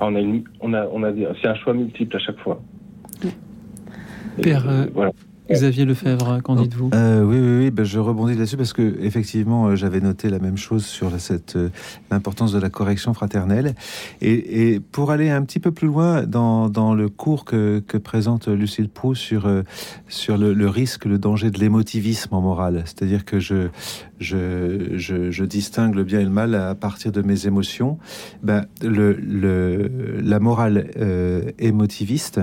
on 0.00 0.16
a, 0.16 0.20
on 0.60 0.74
a, 0.74 0.86
on 0.86 1.02
a, 1.04 1.12
c'est 1.40 1.48
un 1.48 1.54
choix 1.54 1.74
multiple 1.74 2.16
à 2.16 2.18
chaque 2.18 2.38
fois. 2.38 2.60
Père, 4.40 4.68
euh, 4.68 4.86
voilà. 4.94 5.12
Xavier 5.50 5.84
Lefebvre, 5.84 6.40
qu'en 6.42 6.54
dites-vous 6.54 6.90
euh, 6.94 7.22
Oui, 7.24 7.36
oui, 7.36 7.64
oui 7.64 7.70
ben, 7.70 7.84
je 7.84 7.98
rebondis 7.98 8.34
là-dessus 8.34 8.56
parce 8.56 8.72
que 8.72 8.96
effectivement, 9.00 9.66
euh, 9.66 9.76
j'avais 9.76 10.00
noté 10.00 10.30
la 10.30 10.38
même 10.38 10.56
chose 10.56 10.84
sur 10.84 11.10
cette 11.20 11.56
euh, 11.56 11.68
l'importance 12.10 12.52
de 12.52 12.60
la 12.60 12.70
correction 12.70 13.12
fraternelle. 13.12 13.74
Et, 14.20 14.72
et, 14.72 14.80
pour 14.80 15.10
aller 15.10 15.30
un 15.30 15.42
petit 15.42 15.58
peu 15.58 15.72
plus 15.72 15.88
loin 15.88 16.22
dans, 16.22 16.68
dans 16.68 16.94
le 16.94 17.08
cours 17.08 17.44
que, 17.44 17.82
que, 17.86 17.98
présente 17.98 18.48
Lucille 18.48 18.88
Proust 18.88 19.20
sur 19.20 19.48
sur 20.08 20.38
le, 20.38 20.54
le, 20.54 20.68
risque, 20.68 21.04
le 21.06 21.18
danger 21.18 21.50
de 21.50 21.58
l'émotivisme 21.58 22.34
en 22.34 22.40
morale, 22.40 22.82
c'est-à-dire 22.84 23.24
que 23.24 23.38
je, 23.38 23.68
je, 24.18 24.96
je 24.96 25.30
je, 25.30 25.44
distingue 25.44 25.94
le 25.94 26.04
bien 26.04 26.20
et 26.20 26.24
le 26.24 26.30
mal 26.30 26.54
à 26.54 26.74
partir 26.74 27.12
de 27.12 27.22
mes 27.22 27.46
émotions. 27.46 27.98
Ben, 28.42 28.66
le, 28.82 29.12
le 29.12 30.20
la 30.20 30.40
morale 30.40 30.90
émotiviste 31.58 32.40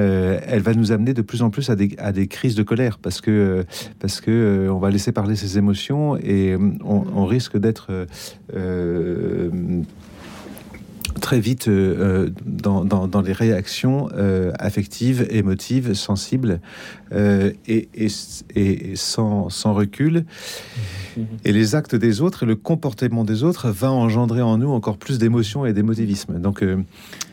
euh, 0.00 0.40
elle 0.46 0.62
va 0.62 0.72
nous 0.74 0.92
amener 0.92 1.12
de 1.12 1.22
plus 1.22 1.42
en 1.42 1.50
plus 1.50 1.68
à 1.70 1.76
des, 1.76 2.26
crises 2.26 2.54
de 2.54 2.62
colère 2.62 2.98
parce 2.98 3.20
que 3.20 3.64
parce 3.98 4.20
que 4.20 4.30
euh, 4.30 4.72
on 4.72 4.78
va 4.78 4.90
laisser 4.90 5.12
parler 5.12 5.36
ses 5.36 5.58
émotions 5.58 6.16
et 6.16 6.52
euh, 6.52 6.58
on, 6.82 7.26
risque 7.26 7.58
d'être 7.58 8.06
très 11.20 11.40
vite 11.40 11.68
euh, 11.68 12.30
dans, 12.44 12.84
dans, 12.84 13.06
dans, 13.06 13.20
les 13.20 13.32
réactions 13.32 14.08
euh, 14.14 14.52
affectives, 14.58 15.26
émotives, 15.30 15.94
sensibles 15.94 16.60
euh, 17.12 17.52
et, 17.66 17.88
et, 17.94 18.08
et, 18.54 18.96
sans, 18.96 19.48
sans 19.48 19.74
recul. 19.74 20.24
Mhm. 21.16 21.26
Et 21.44 21.52
les 21.52 21.74
actes 21.74 21.94
des 21.94 22.20
autres 22.20 22.44
et 22.44 22.46
le 22.46 22.56
comportement 22.56 23.24
des 23.24 23.42
autres 23.42 23.70
va 23.70 23.90
engendrer 23.90 24.42
en 24.42 24.58
nous 24.58 24.70
encore 24.70 24.96
plus 24.96 25.18
d'émotions 25.18 25.66
et 25.66 25.72
d'émotivisme. 25.72 26.38
Donc 26.40 26.64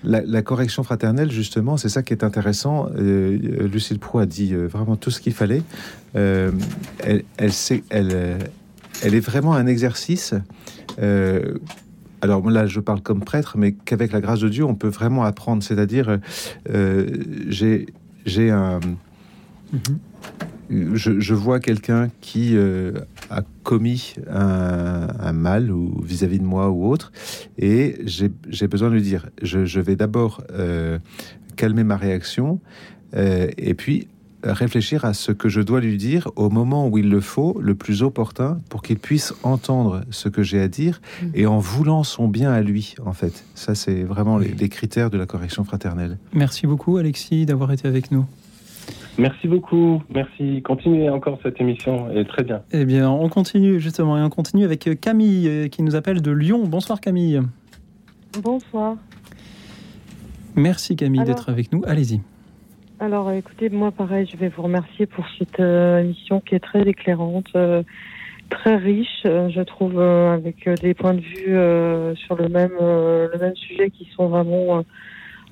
la, 0.03 0.21
la, 0.21 0.41
correction 0.41 0.83
fraternelle, 0.83 1.31
justement, 1.31 1.77
c'est 1.77 1.89
ça 1.89 2.03
qui 2.03 2.13
est 2.13 2.23
intéressant. 2.23 2.89
Lucille 2.95 3.99
Prou 3.99 4.19
a 4.19 4.25
dit 4.25 4.53
vraiment 4.53 4.95
tout 4.95 5.11
ce 5.11 5.21
qu'il 5.21 5.33
fallait. 5.33 5.63
elle, 6.13 7.23
elle, 7.37 7.53
sait, 7.53 7.83
elle, 7.89 8.37
elle 9.03 9.15
est 9.15 9.19
vraiment 9.19 9.53
un 9.53 9.67
exercice 9.67 10.33
alors 12.21 12.49
là, 12.49 12.65
je 12.65 12.79
parle 12.79 13.01
comme 13.01 13.21
prêtre, 13.21 13.57
mais 13.57 13.73
qu'avec 13.73 14.11
la 14.11 14.21
grâce 14.21 14.39
de 14.39 14.49
Dieu, 14.49 14.63
on 14.63 14.75
peut 14.75 14.89
vraiment 14.89 15.23
apprendre. 15.23 15.63
C'est-à-dire, 15.63 16.19
euh, 16.69 17.07
j'ai 18.25 18.51
un. 18.51 18.79
Mhm. 19.71 20.95
je, 20.95 21.33
vois 21.33 21.59
quelqu'un 21.59 22.09
qui 22.21 22.55
euh, 22.55 22.93
a 23.29 23.41
commis 23.63 24.15
un, 24.29 25.31
mal 25.31 25.71
ou 25.71 26.01
vis-à-vis 26.03 26.39
de 26.39 26.43
moi 26.43 26.69
ou 26.69 26.87
autre, 26.87 27.11
et 27.57 27.99
j'ai 28.05 28.67
besoin 28.67 28.89
de 28.89 28.95
lui 28.95 29.01
dire. 29.01 29.29
Je, 29.41 29.65
je 29.65 29.79
vais 29.79 29.95
d'abord 29.95 30.43
euh, 30.51 30.99
calmer 31.55 31.83
ma 31.83 31.97
réaction, 31.97 32.59
et 33.15 33.73
puis 33.73 34.07
réfléchir 34.43 35.05
à 35.05 35.13
ce 35.13 35.31
que 35.31 35.49
je 35.49 35.61
dois 35.61 35.81
lui 35.81 35.97
dire 35.97 36.29
au 36.35 36.49
moment 36.49 36.87
où 36.87 36.97
il 36.97 37.09
le 37.09 37.21
faut, 37.21 37.57
le 37.61 37.75
plus 37.75 38.03
opportun, 38.03 38.59
pour 38.69 38.81
qu'il 38.81 38.97
puisse 38.97 39.33
entendre 39.43 40.01
ce 40.09 40.29
que 40.29 40.43
j'ai 40.43 40.61
à 40.61 40.67
dire 40.67 41.01
mm. 41.21 41.25
et 41.35 41.45
en 41.45 41.59
voulant 41.59 42.03
son 42.03 42.27
bien 42.27 42.51
à 42.51 42.61
lui, 42.61 42.95
en 43.05 43.13
fait. 43.13 43.45
Ça, 43.55 43.75
c'est 43.75 44.03
vraiment 44.03 44.37
les, 44.37 44.69
critères 44.69 45.09
de 45.09 45.17
la 45.17 45.25
correction 45.25 45.63
fraternelle. 45.63 46.17
Merci 46.33 46.67
beaucoup, 46.67 46.97
Alexis, 46.97 47.45
d'avoir 47.45 47.71
été 47.71 47.87
avec 47.87 48.11
nous. 48.11 48.25
Merci 49.17 49.47
beaucoup, 49.47 50.01
merci. 50.13 50.61
Continuez 50.61 51.09
encore 51.09 51.39
cette 51.43 51.59
émission, 51.59 52.09
est 52.11 52.25
très 52.25 52.43
bien. 52.43 52.61
Eh 52.71 52.85
bien, 52.85 53.09
on 53.09 53.27
continue 53.27 53.79
justement, 53.79 54.17
et 54.17 54.21
on 54.21 54.29
continue 54.29 54.63
avec 54.63 54.89
Camille 55.01 55.47
euh, 55.47 55.67
qui 55.67 55.83
nous 55.83 55.95
appelle 55.95 56.21
de 56.21 56.31
Lyon. 56.31 56.63
Bonsoir 56.65 57.01
Camille. 57.01 57.41
Bonsoir. 58.41 58.95
Merci 60.55 60.95
Camille 60.95 61.23
d'être 61.23 61.49
avec 61.49 61.73
nous. 61.73 61.81
Allez-y. 61.85 62.21
Alors, 63.01 63.31
écoutez, 63.31 63.69
moi, 63.69 63.91
pareil, 63.91 64.27
je 64.29 64.35
vais 64.35 64.49
vous 64.49 64.63
remercier 64.63 65.05
pour 65.05 65.23
cette 65.37 65.61
euh, 65.61 65.99
émission 65.99 66.41
qui 66.41 66.55
est 66.55 66.59
très 66.59 66.81
éclairante, 66.81 67.47
euh, 67.55 67.81
très 68.49 68.75
riche, 68.75 69.23
euh, 69.25 69.47
je 69.47 69.61
trouve, 69.61 70.01
avec 70.01 70.67
des 70.81 70.93
points 70.93 71.13
de 71.13 71.21
vue 71.21 72.17
sur 72.17 72.35
le 72.35 72.49
même, 72.49 72.73
le 72.77 73.37
même 73.39 73.55
sujet 73.55 73.89
qui 73.89 74.03
sont 74.13 74.27
vraiment. 74.27 74.83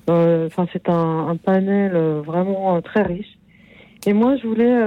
Enfin, 0.08 0.66
c'est 0.74 0.90
un, 0.90 1.28
un, 1.28 1.36
panel 1.36 1.92
vraiment 2.24 2.82
très 2.82 3.02
riche. 3.02 3.38
Et 4.06 4.12
moi, 4.12 4.36
je 4.36 4.46
voulais 4.46 4.82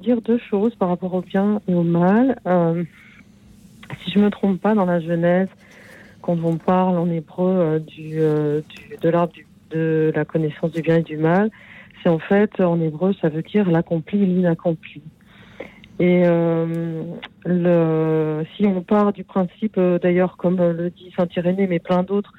dire 0.00 0.22
deux 0.22 0.38
choses 0.38 0.76
par 0.76 0.90
rapport 0.90 1.14
au 1.14 1.20
bien 1.20 1.60
et 1.66 1.74
au 1.74 1.82
mal. 1.82 2.38
si 4.04 4.12
je 4.12 4.20
me 4.20 4.30
trompe 4.30 4.60
pas, 4.60 4.74
dans 4.74 4.86
la 4.86 5.00
Genèse, 5.00 5.48
quand 6.22 6.38
on 6.44 6.58
parle 6.58 6.96
en 6.96 7.10
hébreu 7.10 7.80
du, 7.80 8.20
du, 8.20 8.96
de 9.00 9.08
l'arbre 9.08 9.32
de 9.72 10.12
la 10.14 10.24
connaissance 10.24 10.70
du 10.70 10.80
bien 10.80 10.98
et 10.98 11.02
du 11.02 11.16
mal, 11.16 11.50
en 12.08 12.18
fait, 12.18 12.60
en 12.60 12.80
hébreu, 12.80 13.14
ça 13.20 13.28
veut 13.28 13.42
dire 13.42 13.70
l'accompli 13.70 14.22
et 14.22 14.26
l'inaccompli. 14.26 15.02
Et 16.00 16.24
euh, 16.26 18.42
si 18.56 18.66
on 18.66 18.82
part 18.82 19.12
du 19.12 19.22
principe, 19.22 19.78
euh, 19.78 19.98
d'ailleurs, 19.98 20.36
comme 20.36 20.56
le 20.56 20.90
dit 20.90 21.12
Saint 21.16 21.28
Irénée, 21.36 21.68
mais 21.68 21.78
plein 21.78 22.02
d'autres, 22.02 22.32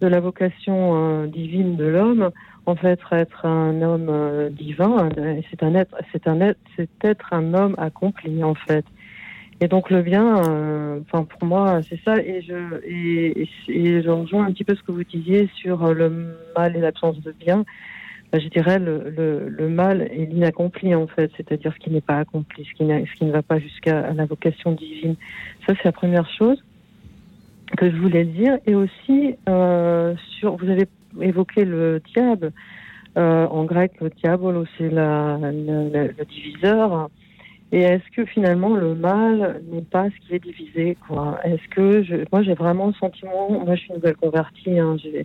de 0.00 0.06
la 0.06 0.20
vocation 0.20 0.92
euh, 0.94 1.26
divine 1.26 1.76
de 1.76 1.86
l'homme, 1.86 2.30
en 2.66 2.76
fait, 2.76 3.00
être 3.10 3.46
un 3.46 3.82
homme 3.82 4.50
divin, 4.50 5.08
c'est 5.50 5.62
un 5.62 5.74
être, 5.74 5.96
c'est 6.12 6.28
un 6.28 6.40
être, 6.40 6.60
c'est 6.76 6.88
être 7.02 7.32
un 7.32 7.52
homme 7.54 7.74
accompli, 7.78 8.44
en 8.44 8.54
fait. 8.54 8.84
Et 9.62 9.68
donc 9.68 9.90
le 9.90 10.00
bien, 10.00 10.36
enfin 11.02 11.24
pour 11.24 11.44
moi, 11.44 11.80
c'est 11.86 12.00
ça. 12.02 12.16
Et 12.16 12.40
je 12.40 12.80
et 12.86 14.02
je 14.02 14.08
rejoins 14.08 14.46
un 14.46 14.52
petit 14.52 14.64
peu 14.64 14.74
ce 14.74 14.82
que 14.82 14.92
vous 14.92 15.04
disiez 15.04 15.50
sur 15.54 15.92
le 15.92 16.34
mal 16.56 16.76
et 16.76 16.80
l'absence 16.80 17.20
de 17.20 17.32
bien. 17.32 17.64
Bah, 18.32 18.38
je 18.38 18.48
dirais, 18.48 18.78
le, 18.78 19.10
le, 19.10 19.48
le 19.48 19.68
mal 19.68 20.02
est 20.02 20.26
l'inaccompli, 20.26 20.94
en 20.94 21.06
fait, 21.08 21.30
c'est-à-dire 21.36 21.72
ce 21.74 21.78
qui 21.78 21.90
n'est 21.90 22.00
pas 22.00 22.18
accompli, 22.18 22.64
ce 22.64 22.72
qui, 22.74 22.86
ce 22.86 23.18
qui 23.18 23.24
ne 23.24 23.32
va 23.32 23.42
pas 23.42 23.58
jusqu'à 23.58 24.12
la 24.12 24.24
vocation 24.24 24.72
divine. 24.72 25.16
Ça, 25.66 25.74
c'est 25.76 25.84
la 25.84 25.92
première 25.92 26.28
chose 26.38 26.62
que 27.76 27.90
je 27.90 27.96
voulais 27.96 28.24
dire. 28.24 28.58
Et 28.66 28.74
aussi, 28.74 29.34
euh, 29.48 30.14
sur, 30.38 30.56
vous 30.56 30.68
avez 30.68 30.86
évoqué 31.20 31.64
le 31.64 32.00
diable. 32.14 32.52
Euh, 33.16 33.46
en 33.48 33.64
grec, 33.64 33.92
le 34.00 34.10
diabolo, 34.10 34.64
c'est 34.78 34.90
la, 34.90 35.36
le 35.40 36.24
diviseur. 36.24 37.10
Et 37.72 37.80
est-ce 37.82 38.08
que 38.16 38.24
finalement 38.24 38.74
le 38.74 38.94
mal 38.94 39.62
n'est 39.70 39.82
pas 39.82 40.06
ce 40.10 40.26
qui 40.26 40.34
est 40.34 40.40
divisé 40.40 40.96
quoi? 41.06 41.38
Est-ce 41.44 41.68
que 41.68 42.02
je, 42.02 42.16
moi 42.32 42.42
j'ai 42.42 42.54
vraiment 42.54 42.88
le 42.88 42.92
sentiment, 42.94 43.48
moi 43.48 43.76
je 43.76 43.80
suis 43.80 43.90
une 43.90 43.96
nouvelle 43.96 44.16
convertie, 44.16 44.78
hein, 44.78 44.96
j'ai 45.00 45.24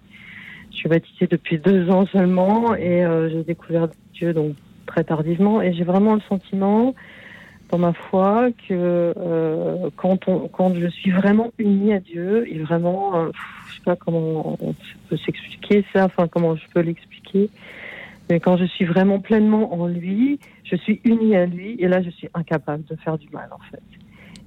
je 0.76 0.82
suis 0.82 0.90
baptisée 0.90 1.28
depuis 1.28 1.58
deux 1.58 1.90
ans 1.90 2.06
seulement 2.08 2.76
et 2.76 3.06
euh, 3.06 3.30
j'ai 3.30 3.44
découvert 3.44 3.88
Dieu 4.14 4.34
donc 4.34 4.56
très 4.86 5.06
tardivement 5.06 5.62
et 5.62 5.74
j'ai 5.74 5.86
vraiment 5.86 6.16
le 6.16 6.22
sentiment 6.28 6.94
dans 7.70 7.78
ma 7.78 7.94
foi 7.94 8.50
que 8.68 9.14
euh, 9.18 9.90
quand, 9.96 10.28
on, 10.28 10.50
quand 10.50 10.76
je 10.76 10.88
suis 10.88 11.12
vraiment 11.12 11.52
unie 11.58 11.94
à 11.94 12.00
Dieu 12.00 12.46
et 12.54 12.60
vraiment, 12.60 13.16
euh, 13.16 13.30
je 13.70 13.76
sais 13.76 13.84
pas 13.86 13.96
comment 13.96 14.58
on 14.60 14.76
peut 15.10 15.18
s'expliquer 15.18 15.86
ça, 15.94 16.06
enfin 16.06 16.28
comment 16.28 16.56
je 16.56 16.68
peux 16.74 16.82
l'expliquer, 16.82 17.50
mais 18.30 18.42
quand 18.42 18.58
je 18.58 18.66
suis 18.66 18.86
vraiment 18.86 19.20
pleinement 19.20 19.74
en 19.74 19.88
lui, 19.88 20.40
je 20.66 20.76
suis 20.76 21.00
unie 21.06 21.38
à 21.38 21.46
lui 21.46 21.78
et 21.80 21.88
là 21.88 22.02
je 22.02 22.10
suis 22.10 22.28
incapable 22.34 22.84
de 22.84 22.98
faire 22.98 23.18
du 23.18 23.30
mal 23.30 23.48
en 23.52 23.64
fait. 23.72 23.82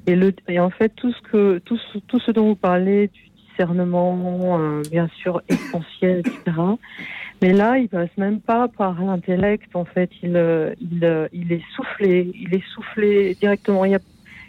Et, 0.07 0.15
le, 0.15 0.35
et 0.47 0.61
en 0.61 0.71
fait, 0.71 0.91
tout 0.91 1.13
ce, 1.13 1.21
que, 1.23 1.59
tout, 1.59 1.79
tout 2.07 2.21
ce 2.21 2.31
dont 2.31 2.47
vous 2.47 2.57
parlez, 2.57 3.11
discernement, 3.59 4.59
euh, 4.59 4.83
bien 4.91 5.09
sûr, 5.21 5.43
essentiel, 5.49 6.21
etc., 6.21 6.57
mais 7.41 7.53
là, 7.53 7.79
il 7.79 7.89
passe 7.89 8.11
même 8.17 8.41
pas 8.41 8.67
par 8.67 9.01
l'intellect, 9.01 9.75
en 9.75 9.85
fait. 9.85 10.11
Il, 10.23 10.37
euh, 10.37 10.75
il, 10.81 11.05
euh, 11.05 11.29
il 11.33 11.53
est 11.53 11.63
soufflé, 11.77 12.33
il 12.35 12.53
est 12.53 12.67
soufflé 12.75 13.37
directement. 13.37 13.85
Il 13.85 13.93
y 13.93 13.95
a, 13.95 14.01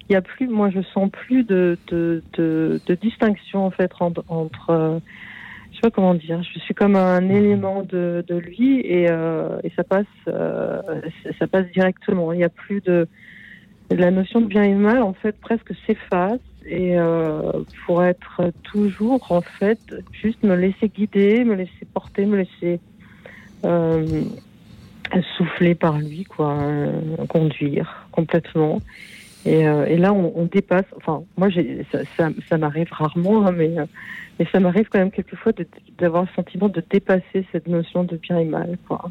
il 0.09 0.13
y 0.13 0.15
a 0.15 0.21
plus, 0.23 0.47
moi, 0.47 0.71
je 0.71 0.81
sens 0.81 1.11
plus 1.11 1.43
de, 1.43 1.77
de, 1.87 2.23
de, 2.33 2.81
de 2.87 2.95
distinction, 2.95 3.63
en 3.63 3.69
fait, 3.69 3.91
entre, 3.99 4.23
entre 4.27 4.69
euh, 4.71 4.99
je 5.69 5.75
sais 5.75 5.81
pas 5.81 5.91
comment 5.91 6.15
dire, 6.15 6.41
je 6.41 6.59
suis 6.59 6.73
comme 6.73 6.95
un 6.95 7.29
élément 7.29 7.83
de, 7.83 8.25
de 8.27 8.35
lui 8.35 8.79
et, 8.79 9.05
euh, 9.07 9.59
et 9.63 9.71
ça 9.75 9.83
passe, 9.83 10.05
ça 10.25 11.47
passe 11.47 11.67
directement. 11.73 12.33
Il 12.33 12.37
n'y 12.37 12.43
a 12.43 12.49
plus 12.49 12.81
de, 12.81 13.07
la 13.91 14.09
notion 14.09 14.41
de 14.41 14.47
bien 14.47 14.63
et 14.63 14.73
de 14.73 14.79
mal, 14.79 15.03
en 15.03 15.13
fait, 15.13 15.39
presque 15.39 15.73
s'efface 15.85 16.39
et 16.69 16.97
euh, 16.99 17.51
pour 17.85 18.03
être 18.03 18.51
toujours, 18.63 19.31
en 19.31 19.41
fait, 19.41 19.79
juste 20.11 20.43
me 20.43 20.55
laisser 20.55 20.87
guider, 20.87 21.43
me 21.43 21.55
laisser 21.55 21.85
porter, 21.93 22.27
me 22.27 22.37
laisser 22.37 22.79
euh, 23.65 24.23
souffler 25.35 25.73
par 25.73 25.97
lui, 25.97 26.25
quoi, 26.25 26.59
euh, 26.59 26.91
conduire 27.27 28.07
complètement. 28.11 28.79
Et, 29.45 29.61
et 29.61 29.97
là, 29.97 30.13
on, 30.13 30.45
dépasse. 30.45 30.85
Enfin, 30.97 31.23
moi, 31.37 31.47
ça, 31.91 31.99
ça, 32.17 32.29
ça 32.49 32.57
m'arrive 32.57 32.91
rarement, 32.91 33.47
hein, 33.47 33.53
mais, 33.53 33.73
mais 34.37 34.45
ça 34.51 34.59
m'arrive 34.59 34.89
quand 34.91 34.99
même 34.99 35.11
quelquefois 35.11 35.53
d'avoir 35.97 36.23
le 36.23 36.27
sentiment 36.35 36.67
de 36.67 36.83
dépasser 36.87 37.45
cette 37.51 37.67
notion 37.67 38.03
de 38.03 38.17
bien 38.17 38.37
et 38.37 38.45
mal, 38.45 38.77
quoi. 38.85 39.09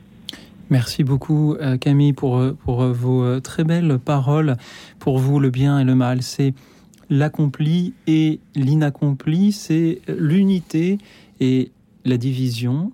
Merci 0.69 1.03
beaucoup 1.03 1.57
Camille 1.81 2.13
pour, 2.13 2.43
pour 2.63 2.85
vos 2.85 3.41
très 3.41 3.65
belles 3.65 3.99
paroles. 3.99 4.57
Pour 4.99 5.19
vous, 5.19 5.41
le 5.41 5.49
bien 5.49 5.79
et 5.79 5.85
le 5.85 5.95
mal, 5.95 6.21
c'est 6.21 6.53
l'accompli 7.11 7.95
et 8.07 8.41
l'inaccompli, 8.55 9.53
c'est 9.53 10.01
l'unité 10.09 10.99
et 11.41 11.71
la 12.05 12.17
division. 12.17 12.93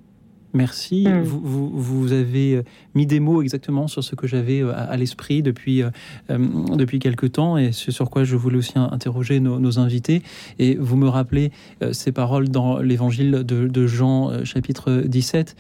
Merci. 0.55 1.05
Mmh. 1.09 1.22
Vous, 1.22 1.40
vous, 1.43 1.70
vous, 1.74 2.12
avez 2.12 2.62
mis 2.94 3.06
des 3.06 3.18
mots 3.18 3.43
exactement 3.43 3.89
sur 3.89 4.05
ce 4.05 4.14
que 4.14 4.28
j'avais 4.28 4.62
à, 4.62 4.85
à 4.85 4.97
l'esprit 4.97 5.43
depuis, 5.43 5.82
euh, 5.82 5.90
depuis 6.31 7.01
quelque 7.01 7.26
temps 7.26 7.59
et 7.59 7.72
ce 7.72 7.90
sur 7.90 8.09
quoi 8.09 8.22
je 8.22 8.36
voulais 8.36 8.59
aussi 8.59 8.74
interroger 8.76 9.40
nos, 9.40 9.59
nos 9.59 9.81
invités. 9.81 10.22
Et 10.60 10.76
vous 10.76 10.97
me 10.97 11.09
rappelez 11.09 11.51
euh, 11.82 11.93
ces 11.93 12.12
paroles 12.12 12.48
dans 12.48 12.78
l'évangile 12.78 13.43
de, 13.44 13.66
de, 13.66 13.86
Jean, 13.89 14.31
euh, 14.31 14.44
chapitre 14.44 15.02
17. 15.05 15.56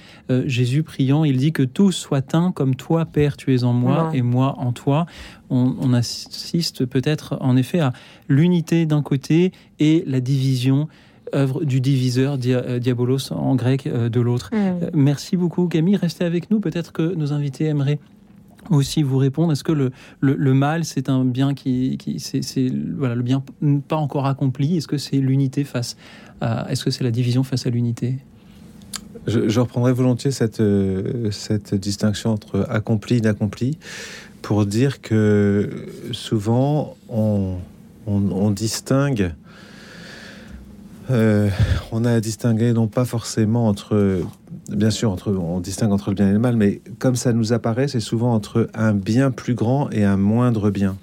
Jésus 0.46 0.84
priant, 0.84 1.24
il 1.24 1.36
dit 1.38 1.52
que 1.52 1.62
tout 1.62 1.90
soit 1.90 2.34
un 2.34 2.52
comme 2.52 2.76
toi, 2.76 3.04
Père, 3.04 3.36
tu 3.36 3.52
es 3.54 3.64
en 3.64 3.72
moi 3.72 4.10
mmh. 4.10 4.16
et 4.16 4.22
moi 4.22 4.54
en 4.58 4.72
toi. 4.72 5.06
On, 5.50 5.74
on 5.80 5.92
assiste 5.92 6.86
peut-être 6.86 7.36
en 7.40 7.56
effet 7.56 7.80
à 7.80 7.92
l'unité 8.28 8.86
d'un 8.86 9.02
côté 9.02 9.52
et 9.80 10.04
la 10.06 10.20
division 10.20 10.88
œuvre 11.34 11.64
du 11.64 11.80
diviseur, 11.80 12.38
dia, 12.38 12.78
diabolos 12.78 13.32
en 13.32 13.54
grec, 13.56 13.86
euh, 13.86 14.08
de 14.08 14.20
l'autre. 14.20 14.50
Mmh. 14.52 14.90
Merci 14.94 15.36
beaucoup 15.36 15.68
Camille, 15.68 15.96
restez 15.96 16.24
avec 16.24 16.50
nous. 16.50 16.60
Peut-être 16.60 16.92
que 16.92 17.14
nos 17.14 17.32
invités 17.32 17.64
aimeraient 17.64 17.98
aussi 18.70 19.02
vous 19.02 19.18
répondre. 19.18 19.52
Est-ce 19.52 19.64
que 19.64 19.72
le, 19.72 19.90
le, 20.20 20.34
le 20.34 20.54
mal, 20.54 20.84
c'est 20.84 21.08
un 21.08 21.24
bien 21.24 21.54
qui, 21.54 21.98
qui 21.98 22.18
c'est 22.20 22.72
voilà, 22.96 23.14
le 23.14 23.22
bien 23.22 23.42
pas 23.88 23.96
encore 23.96 24.26
accompli? 24.26 24.76
Est-ce 24.76 24.88
que 24.88 24.98
c'est 24.98 25.18
l'unité 25.18 25.64
face 25.64 25.96
à... 26.40 26.70
Est-ce 26.70 26.84
que 26.84 26.90
c'est 26.90 27.04
la 27.04 27.10
division 27.10 27.42
face 27.42 27.66
à 27.66 27.70
l'unité? 27.70 28.18
Je, 29.26 29.48
je, 29.48 29.60
reprendrai 29.60 29.92
volontiers 29.92 30.30
cette, 30.30 30.60
euh, 30.60 31.30
cette 31.30 31.74
distinction 31.74 32.30
entre 32.30 32.66
accompli 32.68 33.16
et 33.16 33.18
inaccompli 33.18 33.78
pour 34.42 34.66
dire 34.66 35.00
que 35.00 35.86
souvent 36.12 36.96
on, 37.08 37.56
on, 38.06 38.30
on 38.30 38.50
distingue 38.50 39.34
euh, 41.10 41.48
on 41.92 42.04
a 42.04 42.12
à 42.12 42.20
distinguer 42.20 42.72
non 42.72 42.86
pas 42.86 43.04
forcément 43.04 43.68
entre, 43.68 44.20
bien 44.70 44.90
sûr, 44.90 45.10
entre, 45.10 45.32
on 45.32 45.60
distingue 45.60 45.92
entre 45.92 46.10
le 46.10 46.14
bien 46.14 46.28
et 46.28 46.32
le 46.32 46.38
mal, 46.38 46.56
mais 46.56 46.80
comme 46.98 47.16
ça 47.16 47.32
nous 47.32 47.52
apparaît, 47.52 47.88
c'est 47.88 48.00
souvent 48.00 48.32
entre 48.34 48.68
un 48.74 48.94
bien 48.94 49.30
plus 49.30 49.54
grand 49.54 49.90
et 49.90 50.04
un 50.04 50.16
moindre 50.16 50.70
bien, 50.70 50.96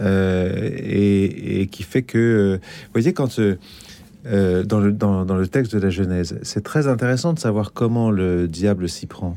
euh, 0.00 0.70
et, 0.76 1.68
qui 1.70 1.82
fait 1.82 2.02
que, 2.02 2.58
vous 2.62 2.92
voyez, 2.92 3.12
quand 3.12 3.38
euh, 3.38 4.64
dans, 4.64 4.80
le, 4.80 4.92
dans, 4.92 5.24
le 5.24 5.46
texte 5.46 5.74
de 5.74 5.80
la 5.80 5.90
Genèse, 5.90 6.38
c'est 6.42 6.64
très 6.64 6.88
intéressant 6.88 7.32
de 7.32 7.38
savoir 7.38 7.72
comment 7.72 8.10
le 8.10 8.48
diable 8.48 8.88
s'y 8.88 9.06
prend. 9.06 9.36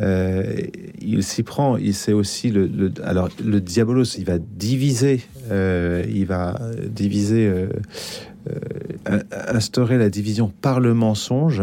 Euh, 0.00 0.62
il 1.00 1.24
s'y 1.24 1.42
prend, 1.42 1.76
il 1.76 1.94
sait 1.94 2.12
aussi 2.12 2.50
le, 2.50 2.92
alors 3.02 3.30
le 3.44 3.60
diabolos, 3.60 4.16
il 4.16 4.24
va 4.24 4.38
diviser, 4.38 5.22
euh, 5.50 6.04
il 6.08 6.26
va 6.26 6.60
diviser, 6.88 7.48
euh, 7.48 7.68
instaurer 9.48 9.98
la 9.98 10.10
division 10.10 10.52
par 10.60 10.80
le 10.80 10.94
mensonge 10.94 11.62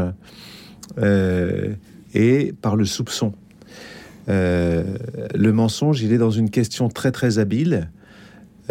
et 2.13 2.53
par 2.61 2.75
le 2.75 2.85
soupçon. 2.85 3.33
le 4.27 5.51
mensonge, 5.51 6.01
il 6.01 6.13
est 6.13 6.17
dans 6.17 6.31
une 6.31 6.49
question 6.49 6.89
très 6.89 7.11
très 7.11 7.39
habile. 7.39 7.89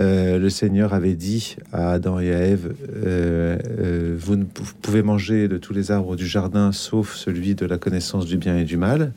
Euh, 0.01 0.39
le 0.39 0.51
Seigneur 0.51 0.93
avait 0.93 1.15
dit 1.15 1.57
à 1.73 1.93
Adam 1.93 2.19
et 2.19 2.35
à 2.35 2.41
Ève 2.41 2.75
euh, 2.93 3.57
euh, 3.79 4.17
Vous 4.19 4.35
ne 4.35 4.45
pouvez 4.45 5.03
manger 5.03 5.47
de 5.47 5.57
tous 5.57 5.73
les 5.73 5.93
arbres 5.93 6.17
du 6.17 6.27
jardin 6.27 6.73
sauf 6.73 7.15
celui 7.15 7.55
de 7.55 7.65
la 7.65 7.79
connaissance 7.79 8.27
du 8.27 8.37
bien 8.37 8.59
et 8.59 8.65
du 8.65 8.77
mal 8.77 9.13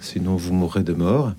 sinon 0.00 0.34
vous 0.34 0.52
mourrez 0.54 0.82
de 0.82 0.94
mort. 0.94 1.32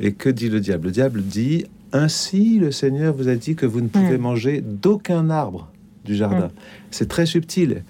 Et 0.00 0.12
que 0.12 0.30
dit 0.30 0.48
le 0.48 0.60
diable? 0.60 0.86
Le 0.86 0.92
diable 0.92 1.22
dit 1.22 1.66
Ainsi, 1.92 2.58
le 2.58 2.70
Seigneur 2.70 3.14
vous 3.14 3.28
a 3.28 3.34
dit 3.34 3.54
que 3.54 3.66
vous 3.66 3.80
ne 3.80 3.88
pouvez 3.88 4.16
mmh. 4.16 4.22
manger 4.22 4.60
d'aucun 4.62 5.30
arbre 5.30 5.70
du 6.08 6.16
jardin. 6.16 6.48
Mmh. 6.48 6.90
C'est 6.90 7.08
très 7.08 7.26
subtil. 7.26 7.84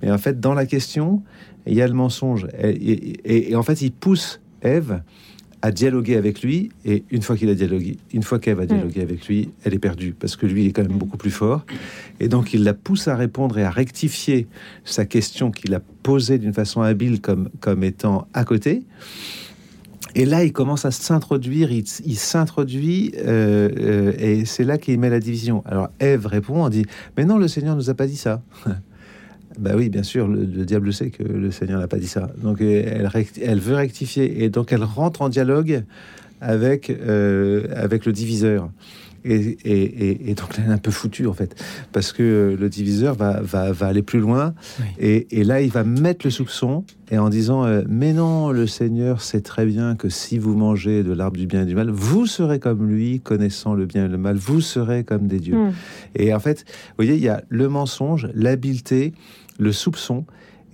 Mais 0.00 0.10
en 0.10 0.18
fait, 0.18 0.40
dans 0.40 0.54
la 0.54 0.64
question, 0.64 1.22
il 1.66 1.74
y 1.74 1.82
a 1.82 1.86
le 1.86 1.92
mensonge. 1.92 2.46
Et, 2.58 2.70
et, 2.70 3.50
et 3.50 3.56
en 3.56 3.62
fait, 3.62 3.82
il 3.82 3.92
pousse 3.92 4.40
Ève 4.62 5.02
à 5.64 5.70
dialoguer 5.72 6.16
avec 6.16 6.42
lui. 6.42 6.70
Et 6.84 7.04
une 7.10 7.22
fois 7.22 7.38
qu'il 7.38 7.48
a 7.48 7.54
dialogué, 7.54 7.96
une 8.12 8.22
fois 8.22 8.38
qu'Ève 8.38 8.60
a 8.60 8.66
dialogué 8.66 9.00
mmh. 9.00 9.08
avec 9.08 9.28
lui, 9.28 9.48
elle 9.64 9.72
est 9.72 9.78
perdue 9.78 10.12
parce 10.12 10.36
que 10.36 10.44
lui 10.44 10.64
il 10.64 10.68
est 10.68 10.72
quand 10.72 10.82
même 10.82 10.98
beaucoup 10.98 11.16
plus 11.16 11.30
fort. 11.30 11.64
Et 12.20 12.28
donc 12.28 12.52
il 12.52 12.64
la 12.64 12.74
pousse 12.74 13.08
à 13.08 13.16
répondre 13.16 13.58
et 13.58 13.64
à 13.64 13.70
rectifier 13.70 14.46
sa 14.84 15.06
question 15.06 15.50
qu'il 15.50 15.72
a 15.74 15.80
posée 16.02 16.38
d'une 16.38 16.52
façon 16.52 16.82
habile 16.82 17.22
comme, 17.22 17.48
comme 17.60 17.82
étant 17.82 18.28
à 18.34 18.44
côté. 18.44 18.82
Et 20.16 20.24
là, 20.24 20.44
il 20.44 20.52
commence 20.52 20.84
à 20.84 20.92
s'introduire, 20.92 21.72
il, 21.72 22.16
s'introduit, 22.16 23.12
euh, 23.18 23.68
euh, 23.76 24.12
et 24.18 24.44
c'est 24.44 24.62
là 24.62 24.78
qu'il 24.78 24.98
met 25.00 25.10
la 25.10 25.18
division. 25.18 25.64
Alors, 25.66 25.88
Ève 25.98 26.26
répond, 26.26 26.64
on 26.64 26.68
dit, 26.68 26.86
mais 27.16 27.24
non, 27.24 27.36
le 27.36 27.48
Seigneur 27.48 27.74
nous 27.74 27.90
a 27.90 27.94
pas 27.94 28.06
dit 28.06 28.16
ça. 28.16 28.40
bah 29.58 29.72
oui, 29.74 29.88
bien 29.88 30.04
sûr, 30.04 30.28
le, 30.28 30.44
le, 30.44 30.64
diable 30.64 30.92
sait 30.92 31.10
que 31.10 31.24
le 31.24 31.50
Seigneur 31.50 31.80
n'a 31.80 31.88
pas 31.88 31.98
dit 31.98 32.06
ça. 32.06 32.30
Donc, 32.40 32.60
elle, 32.60 33.10
elle 33.42 33.58
veut 33.58 33.74
rectifier, 33.74 34.44
et 34.44 34.50
donc 34.50 34.72
elle 34.72 34.84
rentre 34.84 35.22
en 35.22 35.28
dialogue 35.28 35.82
avec, 36.40 36.90
euh, 36.90 37.66
avec 37.74 38.06
le 38.06 38.12
diviseur. 38.12 38.70
Et, 39.24 39.56
et, 39.64 40.30
et, 40.30 40.34
donc 40.34 40.56
là, 40.56 40.64
elle 40.64 40.70
est 40.70 40.74
un 40.74 40.78
peu 40.78 40.90
foutue 40.90 41.26
en 41.26 41.32
fait, 41.32 41.62
parce 41.92 42.12
que 42.12 42.56
le 42.58 42.68
diviseur 42.68 43.14
va, 43.14 43.40
va, 43.40 43.72
va 43.72 43.86
aller 43.86 44.02
plus 44.02 44.20
loin, 44.20 44.54
oui. 44.80 44.86
et, 44.98 45.40
et, 45.40 45.44
là, 45.44 45.62
il 45.62 45.70
va 45.70 45.82
mettre 45.82 46.26
le 46.26 46.30
soupçon, 46.30 46.84
et 47.10 47.18
en 47.18 47.28
disant 47.28 47.64
euh, 47.64 47.82
Mais 47.88 48.12
non, 48.12 48.50
le 48.50 48.66
Seigneur 48.66 49.22
sait 49.22 49.40
très 49.40 49.66
bien 49.66 49.96
que 49.96 50.08
si 50.08 50.38
vous 50.38 50.54
mangez 50.54 51.02
de 51.02 51.12
l'arbre 51.12 51.38
du 51.38 51.46
bien 51.46 51.62
et 51.62 51.66
du 51.66 51.74
mal, 51.74 51.90
vous 51.90 52.26
serez 52.26 52.58
comme 52.58 52.86
lui, 52.86 53.20
connaissant 53.20 53.74
le 53.74 53.86
bien 53.86 54.06
et 54.06 54.08
le 54.08 54.18
mal, 54.18 54.36
vous 54.36 54.60
serez 54.60 55.04
comme 55.04 55.26
des 55.26 55.40
dieux. 55.40 55.56
Mm. 55.56 55.72
Et 56.16 56.34
en 56.34 56.40
fait, 56.40 56.64
vous 56.66 57.04
voyez, 57.04 57.14
il 57.14 57.22
y 57.22 57.28
a 57.28 57.42
le 57.48 57.68
mensonge, 57.68 58.28
l'habileté, 58.34 59.14
le 59.58 59.72
soupçon. 59.72 60.24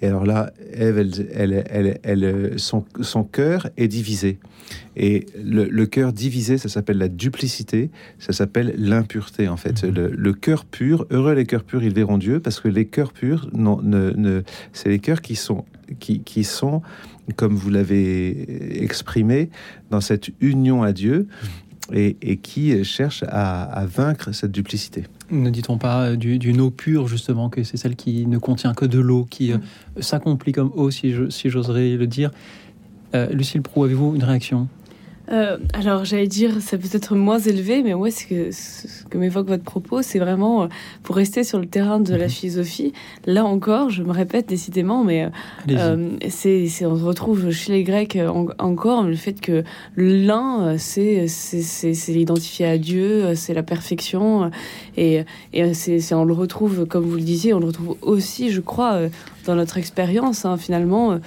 Et 0.03 0.07
alors 0.07 0.25
là, 0.25 0.53
Ève, 0.73 0.99
elle, 0.99 1.13
elle, 1.35 1.65
elle, 1.69 1.99
elle, 2.03 2.55
son, 2.59 2.85
son 3.01 3.25
cœur 3.25 3.69
est 3.77 3.89
divisé. 3.89 4.39
Et 4.97 5.27
le, 5.43 5.65
le 5.65 5.87
cœur 5.87 6.13
divisé, 6.13 6.57
ça 6.59 6.69
s'appelle 6.69 6.99
la 6.99 7.09
duplicité, 7.09 7.91
ça 8.19 8.33
s'appelle 8.33 8.75
l'impureté 8.79 9.49
en 9.49 9.57
fait. 9.57 9.83
Mmh. 9.83 9.89
Le, 9.89 10.11
le 10.11 10.33
cœur 10.33 10.65
pur, 10.65 11.07
heureux 11.11 11.35
les 11.35 11.45
cœurs 11.45 11.65
purs, 11.65 11.83
ils 11.83 11.93
verront 11.93 12.19
Dieu, 12.19 12.41
parce 12.41 12.61
que 12.61 12.69
les 12.69 12.87
cœurs 12.87 13.13
purs, 13.13 13.51
non, 13.53 13.81
ne, 13.83 14.11
ne, 14.11 14.43
c'est 14.73 14.89
les 14.89 15.01
cœurs 15.01 15.21
qui 15.21 15.37
sont, 15.37 15.65
qui, 15.99 16.21
qui 16.21 16.45
sont, 16.45 16.83
comme 17.37 17.55
vous 17.55 17.71
l'avez 17.71 18.83
exprimé, 18.83 19.51
dans 19.91 20.01
cette 20.01 20.31
union 20.41 20.83
à 20.83 20.93
Dieu. 20.93 21.27
Et, 21.93 22.17
et, 22.23 22.37
qui 22.37 22.85
cherche 22.85 23.25
à, 23.27 23.63
à, 23.63 23.85
vaincre 23.85 24.33
cette 24.33 24.53
duplicité. 24.53 25.05
Ne 25.31 25.51
dit-on 25.51 25.77
pas 25.77 26.15
d'une 26.15 26.61
eau 26.61 26.71
pure, 26.71 27.09
justement, 27.09 27.49
que 27.49 27.65
c'est 27.65 27.77
celle 27.77 27.97
qui 27.97 28.27
ne 28.27 28.39
contient 28.39 28.75
que 28.75 28.85
de 28.85 29.01
l'eau, 29.01 29.27
qui 29.29 29.53
mmh. 29.53 29.61
euh, 29.99 30.03
s'accomplit 30.03 30.53
comme 30.53 30.71
eau, 30.75 30.91
si 30.91 31.13
j'oserais 31.13 31.89
si 31.91 31.97
le 31.97 32.07
dire 32.07 32.31
euh, 33.15 33.29
Lucille 33.31 33.63
Prou, 33.63 33.85
avez-vous 33.85 34.15
une 34.15 34.25
réaction? 34.25 34.69
Euh, 35.33 35.59
alors 35.75 36.05
j'allais 36.05 36.27
dire, 36.27 36.55
c'est 36.61 36.77
peut-être 36.77 37.15
moins 37.15 37.39
élevé, 37.39 37.83
mais 37.85 37.95
ouais, 37.95 38.11
ce 38.11 38.27
que, 38.27 38.51
ce 38.51 39.05
que 39.09 39.17
m'évoque 39.17 39.47
votre 39.47 39.63
propos, 39.63 40.03
c'est 40.03 40.19
vraiment, 40.19 40.65
euh, 40.65 40.67
pour 41.05 41.15
rester 41.15 41.45
sur 41.45 41.61
le 41.61 41.67
terrain 41.67 42.01
de 42.01 42.15
la 42.15 42.25
Mhm. 42.25 42.31
philosophie, 42.31 42.93
là 43.27 43.45
encore, 43.45 43.91
je 43.91 44.03
me 44.03 44.11
répète 44.11 44.49
décidément, 44.49 45.05
mais 45.05 45.25
euh, 45.25 45.29
euh, 45.71 46.09
c'est, 46.29 46.67
on 46.85 46.97
se 46.99 47.05
retrouve 47.05 47.51
chez 47.53 47.73
les 47.73 47.85
Grecs 47.85 48.17
en- 48.17 48.49
encore 48.59 49.05
le 49.05 49.15
fait 49.15 49.41
que 49.41 49.63
l'un, 49.97 50.77
c'est, 50.79 51.29
c'est, 51.29 52.13
l'identifié 52.13 52.67
à 52.67 52.77
Dieu, 52.79 53.35
c'est 53.37 53.55
la 53.55 53.63
perfection, 53.63 54.51
et, 54.97 55.23
et 55.53 55.75
c'est, 55.75 56.13
on 56.13 56.25
le 56.25 56.35
retrouve, 56.35 56.87
comme 56.87 57.05
vous 57.05 57.15
le 57.17 57.23
disiez, 57.23 57.55
on 57.55 57.61
le 57.61 57.67
retrouve 57.67 57.97
aussi, 58.03 58.51
je 58.51 58.61
crois, 58.61 58.99
dans 59.47 59.55
notre 59.55 59.79
expérience, 59.79 60.45
hein, 60.45 60.57
finalement, 60.57 61.21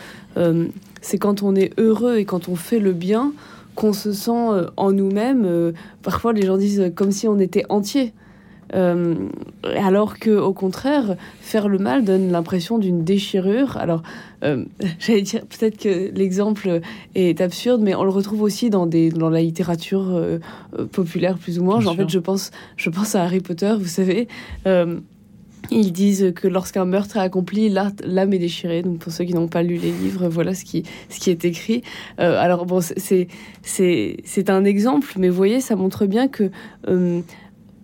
c'est 1.01 1.17
quand 1.17 1.41
on 1.41 1.55
est 1.55 1.71
heureux 1.79 2.17
et 2.17 2.25
quand 2.25 2.49
on 2.49 2.55
fait 2.55 2.79
le 2.79 2.91
bien 2.91 3.31
qu'on 3.75 3.93
se 3.93 4.11
sent 4.13 4.31
euh, 4.31 4.67
en 4.77 4.91
nous-mêmes. 4.91 5.45
euh, 5.45 5.71
parfois, 6.01 6.33
les 6.33 6.45
gens 6.45 6.57
disent 6.57 6.79
euh, 6.81 6.89
comme 6.89 7.11
si 7.11 7.27
on 7.27 7.39
était 7.39 7.65
entier. 7.69 8.13
Euh, 8.75 9.13
alors 9.75 10.17
que, 10.17 10.31
au 10.31 10.51
contraire, 10.53 11.15
faire 11.41 11.67
le 11.69 11.77
mal 11.77 12.03
donne 12.03 12.31
l'impression 12.31 12.79
d'une 12.79 13.03
déchirure. 13.03 13.77
Alors, 13.77 14.01
euh, 14.43 14.65
j'allais 14.99 15.21
dire 15.21 15.41
peut-être 15.41 15.77
que 15.77 16.11
l'exemple 16.15 16.79
est 17.13 17.39
absurde, 17.39 17.81
mais 17.83 17.93
on 17.93 18.03
le 18.03 18.09
retrouve 18.09 18.41
aussi 18.41 18.71
dans 18.71 18.87
des 18.87 19.09
dans 19.11 19.29
la 19.29 19.41
littérature 19.41 20.09
euh, 20.09 20.39
populaire 20.91 21.37
plus 21.37 21.59
ou 21.59 21.63
moins. 21.63 21.79
Bien 21.79 21.89
en 21.89 21.95
fait, 21.95 22.09
je 22.09 22.19
pense 22.19 22.49
je 22.75 22.89
pense 22.89 23.13
à 23.13 23.23
Harry 23.23 23.41
Potter. 23.41 23.75
Vous 23.77 23.85
savez. 23.85 24.27
Ils 25.71 25.91
disent 25.91 26.33
que 26.35 26.47
lorsqu'un 26.47 26.85
meurtre 26.85 27.17
est 27.17 27.21
accompli, 27.21 27.69
l'âme 27.69 28.33
est 28.33 28.39
déchirée. 28.39 28.81
Donc 28.81 28.99
pour 28.99 29.11
ceux 29.11 29.23
qui 29.23 29.33
n'ont 29.33 29.47
pas 29.47 29.63
lu 29.63 29.75
les 29.75 29.91
livres, 29.91 30.27
voilà 30.27 30.53
ce 30.53 30.65
qui, 30.65 30.83
ce 31.09 31.19
qui 31.19 31.29
est 31.29 31.45
écrit. 31.45 31.83
Euh, 32.19 32.39
alors 32.39 32.65
bon, 32.65 32.81
c'est 32.81 34.49
un 34.49 34.65
exemple, 34.65 35.13
mais 35.17 35.29
vous 35.29 35.35
voyez, 35.35 35.61
ça 35.61 35.75
montre 35.75 36.05
bien 36.05 36.27
que 36.27 36.49
euh, 36.87 37.21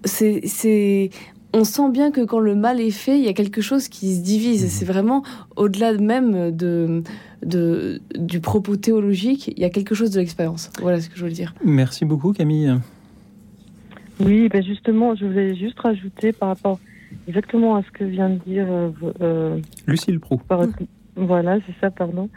c'est 0.03 0.41
c'est 0.45 1.09
on 1.51 1.63
sent 1.63 1.89
bien 1.89 2.11
que 2.11 2.21
quand 2.21 2.39
le 2.39 2.53
mal 2.53 2.79
est 2.79 2.91
fait, 2.91 3.17
il 3.17 3.25
y 3.25 3.27
a 3.27 3.33
quelque 3.33 3.61
chose 3.61 3.87
qui 3.87 4.15
se 4.15 4.21
divise. 4.21 4.67
C'est 4.69 4.85
vraiment 4.85 5.23
au-delà 5.55 5.93
même 5.93 6.51
de, 6.55 7.01
de 7.43 8.01
du 8.15 8.39
propos 8.39 8.75
théologique, 8.75 9.47
il 9.47 9.59
y 9.59 9.65
a 9.65 9.69
quelque 9.69 9.95
chose 9.95 10.11
de 10.11 10.19
l'expérience. 10.19 10.69
Voilà 10.79 11.01
ce 11.01 11.09
que 11.09 11.17
je 11.17 11.25
veux 11.25 11.31
dire. 11.31 11.55
Merci 11.63 12.05
beaucoup, 12.05 12.33
Camille. 12.33 12.75
Oui, 14.19 14.49
ben 14.49 14.63
justement, 14.63 15.15
je 15.15 15.25
voulais 15.25 15.55
juste 15.55 15.79
rajouter 15.79 16.33
par 16.33 16.49
rapport 16.49 16.79
exactement 17.27 17.75
à 17.75 17.83
ce 17.83 17.91
que 17.91 18.03
vient 18.03 18.29
de 18.29 18.39
dire 18.45 18.67
euh, 18.69 18.89
euh, 19.21 19.59
Lucille 19.87 20.19
Prou. 20.19 20.37
par- 20.37 20.61
Voilà, 21.15 21.57
c'est 21.65 21.75
ça, 21.81 21.89
pardon. 21.91 22.29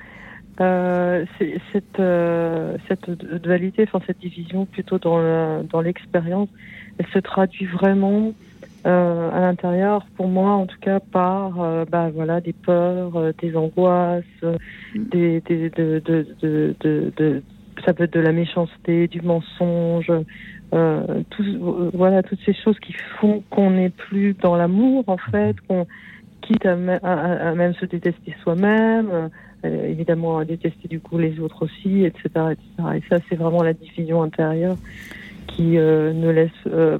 Euh, 0.61 1.25
cette, 1.73 1.99
euh, 1.99 2.77
cette 2.89 3.09
dualité, 3.43 3.85
enfin 3.85 4.05
cette 4.07 4.19
division 4.19 4.67
plutôt 4.67 4.99
dans 4.99 5.65
dans 5.65 5.81
l'expérience, 5.81 6.49
elle 6.99 7.07
se 7.07 7.19
traduit 7.21 7.65
vraiment 7.65 8.33
euh, 8.87 9.31
à 9.31 9.41
l'intérieur, 9.41 10.05
pour 10.17 10.29
moi 10.29 10.51
en 10.51 10.67
tout 10.67 10.79
cas, 10.81 11.01
par 11.01 11.61
euh, 11.63 11.85
bah, 11.91 12.11
voilà, 12.13 12.41
des 12.41 12.53
peurs, 12.53 13.17
euh, 13.17 13.33
des 13.41 13.57
angoisses, 13.57 14.25
euh, 14.43 14.57
des, 14.95 15.41
des, 15.43 15.71
de, 15.71 16.03
de, 16.05 16.27
de, 16.43 16.75
de, 16.81 17.13
de- 17.17 17.43
ça 17.87 17.95
peut 17.95 18.05
être 18.05 18.13
de 18.13 18.21
la 18.21 18.33
méchanceté, 18.33 19.09
du 19.09 19.23
mensonge, 19.23 20.13
euh, 20.73 21.23
tout, 21.31 21.43
euh, 21.43 21.91
voilà, 21.95 22.23
toutes 22.23 22.41
ces 22.45 22.55
choses 22.55 22.79
qui 22.81 22.93
font 23.21 23.43
qu'on 23.51 23.71
n'est 23.71 23.91
plus 23.91 24.35
dans 24.35 24.57
l'amour 24.57 25.05
en 25.07 25.19
fait, 25.19 25.57
qu'on 25.69 25.87
quitte 26.41 26.65
à, 26.67 26.77
me- 26.77 27.05
à- 27.05 27.13
à- 27.13 27.49
à 27.51 27.55
même 27.55 27.75
se 27.75 27.85
détester 27.87 28.35
soi-même, 28.43 29.31
euh, 29.65 29.87
évidemment 29.87 30.39
à 30.39 30.45
détester 30.45 30.89
du 30.89 30.99
coup 31.01 31.19
les 31.19 31.39
autres 31.41 31.65
aussi, 31.67 32.05
etc., 32.05 32.23
etc. 32.53 32.63
Et 32.97 33.03
ça, 33.09 33.19
c'est 33.29 33.37
vraiment 33.37 33.63
la 33.63 33.73
division 33.75 34.23
intérieure 34.23 34.77
qui 35.47 35.77
euh, 35.79 36.13
ne 36.13 36.31
laisse 36.31 36.51
euh, 36.67 36.99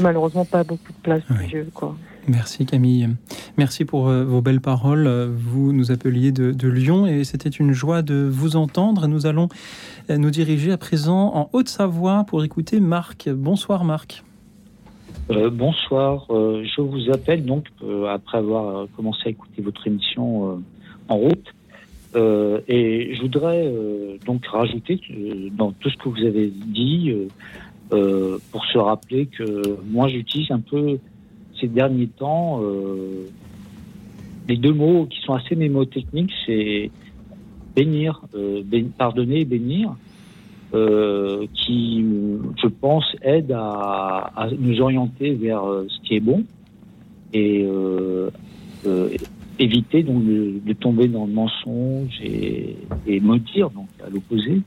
malheureusement 0.00 0.44
pas 0.44 0.62
beaucoup 0.64 0.92
de 0.92 0.98
place 1.02 1.22
pour 1.24 1.36
Dieu, 1.48 1.66
quoi. 1.74 1.96
Merci 2.28 2.66
Camille. 2.66 3.08
Merci 3.56 3.84
pour 3.84 4.08
euh, 4.08 4.24
vos 4.24 4.42
belles 4.42 4.60
paroles. 4.60 5.08
Vous 5.34 5.72
nous 5.72 5.90
appeliez 5.90 6.32
de, 6.32 6.68
Lyon 6.68 7.06
et 7.06 7.24
c'était 7.24 7.48
une 7.48 7.72
joie 7.72 8.02
de 8.02 8.28
vous 8.30 8.56
entendre. 8.56 9.06
Nous 9.06 9.26
allons 9.26 9.48
euh, 10.10 10.16
nous 10.16 10.30
diriger 10.30 10.72
à 10.72 10.78
présent 10.78 11.34
en 11.34 11.50
Haute-Savoie 11.52 12.24
pour 12.28 12.44
écouter 12.44 12.80
Marc. 12.80 13.28
Bonsoir 13.28 13.84
Marc. 13.84 14.22
Euh, 15.30 15.50
bonsoir, 15.50 16.26
je 16.28 16.80
vous 16.80 17.10
appelle 17.12 17.44
donc 17.44 17.66
après 18.08 18.38
avoir 18.38 18.86
commencé 18.96 19.22
à 19.26 19.28
écouter 19.30 19.62
votre 19.62 19.86
émission 19.86 20.62
en 21.08 21.16
route. 21.16 21.46
Et 22.16 23.14
je 23.14 23.20
voudrais 23.20 23.72
donc 24.26 24.44
rajouter 24.46 25.00
dans 25.52 25.70
tout 25.72 25.88
ce 25.88 25.96
que 25.96 26.08
vous 26.08 26.26
avez 26.26 26.48
dit 26.48 27.14
pour 28.50 28.64
se 28.64 28.78
rappeler 28.78 29.26
que 29.26 29.78
moi 29.88 30.08
j'utilise 30.08 30.50
un 30.50 30.60
peu 30.60 30.98
ces 31.60 31.68
derniers 31.68 32.08
temps 32.08 32.60
euh, 32.62 33.28
les 34.48 34.56
deux 34.56 34.72
mots 34.72 35.06
qui 35.06 35.20
sont 35.20 35.34
assez 35.34 35.54
mémotechniques, 35.54 36.32
c'est 36.46 36.90
bénir, 37.76 38.20
euh, 38.34 38.62
pardonner 38.98 39.40
et 39.40 39.44
bénir 39.44 39.94
euh, 40.74 41.46
qui, 41.54 42.04
je 42.60 42.66
pense, 42.66 43.04
aide 43.22 43.52
à, 43.52 44.48
nous 44.58 44.80
orienter 44.80 45.34
vers 45.34 45.62
ce 45.88 46.00
qui 46.00 46.16
est 46.16 46.20
bon 46.20 46.44
et 47.32 47.64
éviter 49.60 50.02
donc 50.02 50.24
de, 50.24 50.72
tomber 50.72 51.06
dans 51.06 51.26
le 51.26 51.32
mensonge 51.32 52.20
et, 52.22 52.76
et 53.06 53.20
maudire, 53.20 53.70
donc 53.70 53.86
à 54.04 54.10
l'opposé. 54.10 54.62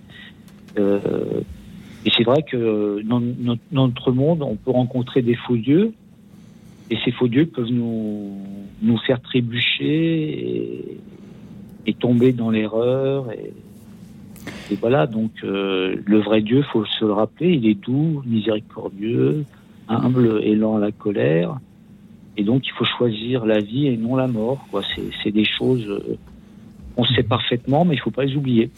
Et 0.77 2.11
c'est 2.17 2.23
vrai 2.23 2.43
que 2.43 3.01
dans 3.03 3.21
notre 3.71 4.11
monde, 4.11 4.43
on 4.43 4.55
peut 4.55 4.71
rencontrer 4.71 5.21
des 5.21 5.35
faux 5.35 5.57
dieux 5.57 5.93
et 6.93 6.97
ces 7.03 7.11
faux 7.11 7.27
dieux 7.27 7.47
peuvent 7.47 7.71
nous, 7.71 8.37
nous 8.81 8.97
faire 8.99 9.19
trébucher 9.19 9.87
et, 9.87 10.97
et 11.87 11.93
tomber 11.93 12.33
dans 12.33 12.51
l'erreur 12.51 13.31
et, 13.31 13.51
et 14.71 14.75
voilà, 14.75 15.07
donc 15.07 15.31
euh, 15.43 15.95
le 16.05 16.19
vrai 16.19 16.41
Dieu, 16.41 16.63
faut 16.71 16.85
se 16.85 17.05
le 17.05 17.13
rappeler, 17.13 17.53
il 17.53 17.65
est 17.65 17.75
doux, 17.75 18.21
miséricordieux, 18.25 19.45
humble 19.87 20.41
et 20.43 20.55
lent 20.55 20.77
à 20.77 20.79
la 20.79 20.91
colère. 20.91 21.59
Et 22.37 22.43
donc 22.43 22.65
il 22.67 22.71
faut 22.71 22.85
choisir 22.85 23.45
la 23.45 23.59
vie 23.59 23.87
et 23.87 23.97
non 23.97 24.15
la 24.15 24.27
mort. 24.27 24.65
Quoi. 24.69 24.81
C'est, 24.95 25.03
c'est 25.23 25.31
des 25.31 25.45
choses 25.45 25.87
euh, 25.87 26.17
qu'on 26.95 27.05
sait 27.05 27.23
parfaitement, 27.23 27.85
mais 27.85 27.95
il 27.95 27.99
faut 27.99 28.11
pas 28.11 28.25
les 28.25 28.35
oublier. 28.35 28.69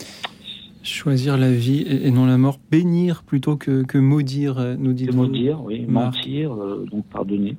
Choisir 0.83 1.37
la 1.37 1.51
vie 1.51 1.85
et 1.87 2.11
non 2.11 2.25
la 2.25 2.37
mort. 2.37 2.59
Bénir 2.69 3.23
plutôt 3.23 3.55
que, 3.55 3.83
que 3.83 3.97
maudire, 3.97 4.59
euh, 4.59 4.75
nous 4.77 4.93
dit 4.93 5.07
maudire, 5.07 5.63
oui, 5.63 5.85
mentir, 5.87 6.53
euh, 6.53 6.85
donc 6.91 7.05
pardonner. 7.05 7.55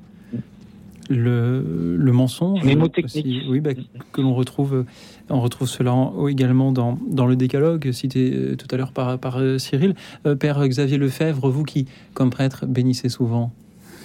Le, 1.09 1.97
le 1.97 2.13
mensonge. 2.13 2.61
Aussi, 3.05 3.43
oui, 3.49 3.61
bah, 3.61 3.71
que 4.13 4.21
l'on 4.21 4.35
retrouve, 4.35 4.85
on 5.31 5.41
retrouve 5.41 5.69
cela 5.69 5.93
en- 5.95 6.27
également 6.29 6.73
dans, 6.73 6.99
dans 7.11 7.27
le 7.27 7.37
décalogue 7.37 7.93
cité 7.93 8.33
euh, 8.35 8.57
tout 8.57 8.67
à 8.73 8.77
l'heure 8.77 8.93
par, 8.93 9.19
par 9.19 9.39
euh, 9.39 9.59
Cyril. 9.59 9.95
Euh, 10.27 10.35
Père 10.35 10.67
Xavier 10.67 10.99
Lefebvre, 10.99 11.49
vous 11.51 11.65
qui, 11.65 11.87
comme 12.15 12.31
prêtre, 12.31 12.67
bénissez 12.67 13.09
souvent. 13.09 13.53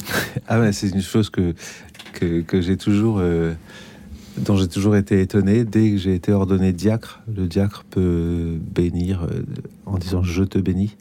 Ah 0.47 0.59
ouais, 0.59 0.71
c'est 0.73 0.89
une 0.89 1.01
chose 1.01 1.29
que, 1.29 1.53
que, 2.13 2.41
que 2.41 2.59
j'ai 2.61 2.75
toujours, 2.77 3.17
euh, 3.19 3.53
dont 4.37 4.57
j'ai 4.57 4.67
toujours 4.67 4.95
été 4.95 5.21
étonné. 5.21 5.63
Dès 5.63 5.91
que 5.91 5.97
j'ai 5.97 6.15
été 6.15 6.31
ordonné 6.31 6.73
diacre, 6.73 7.21
le 7.35 7.47
diacre 7.47 7.83
peut 7.89 8.57
bénir 8.73 9.23
euh, 9.23 9.43
en 9.85 9.97
disant 9.97 10.23
je 10.23 10.43
te 10.43 10.57
bénis. 10.57 10.95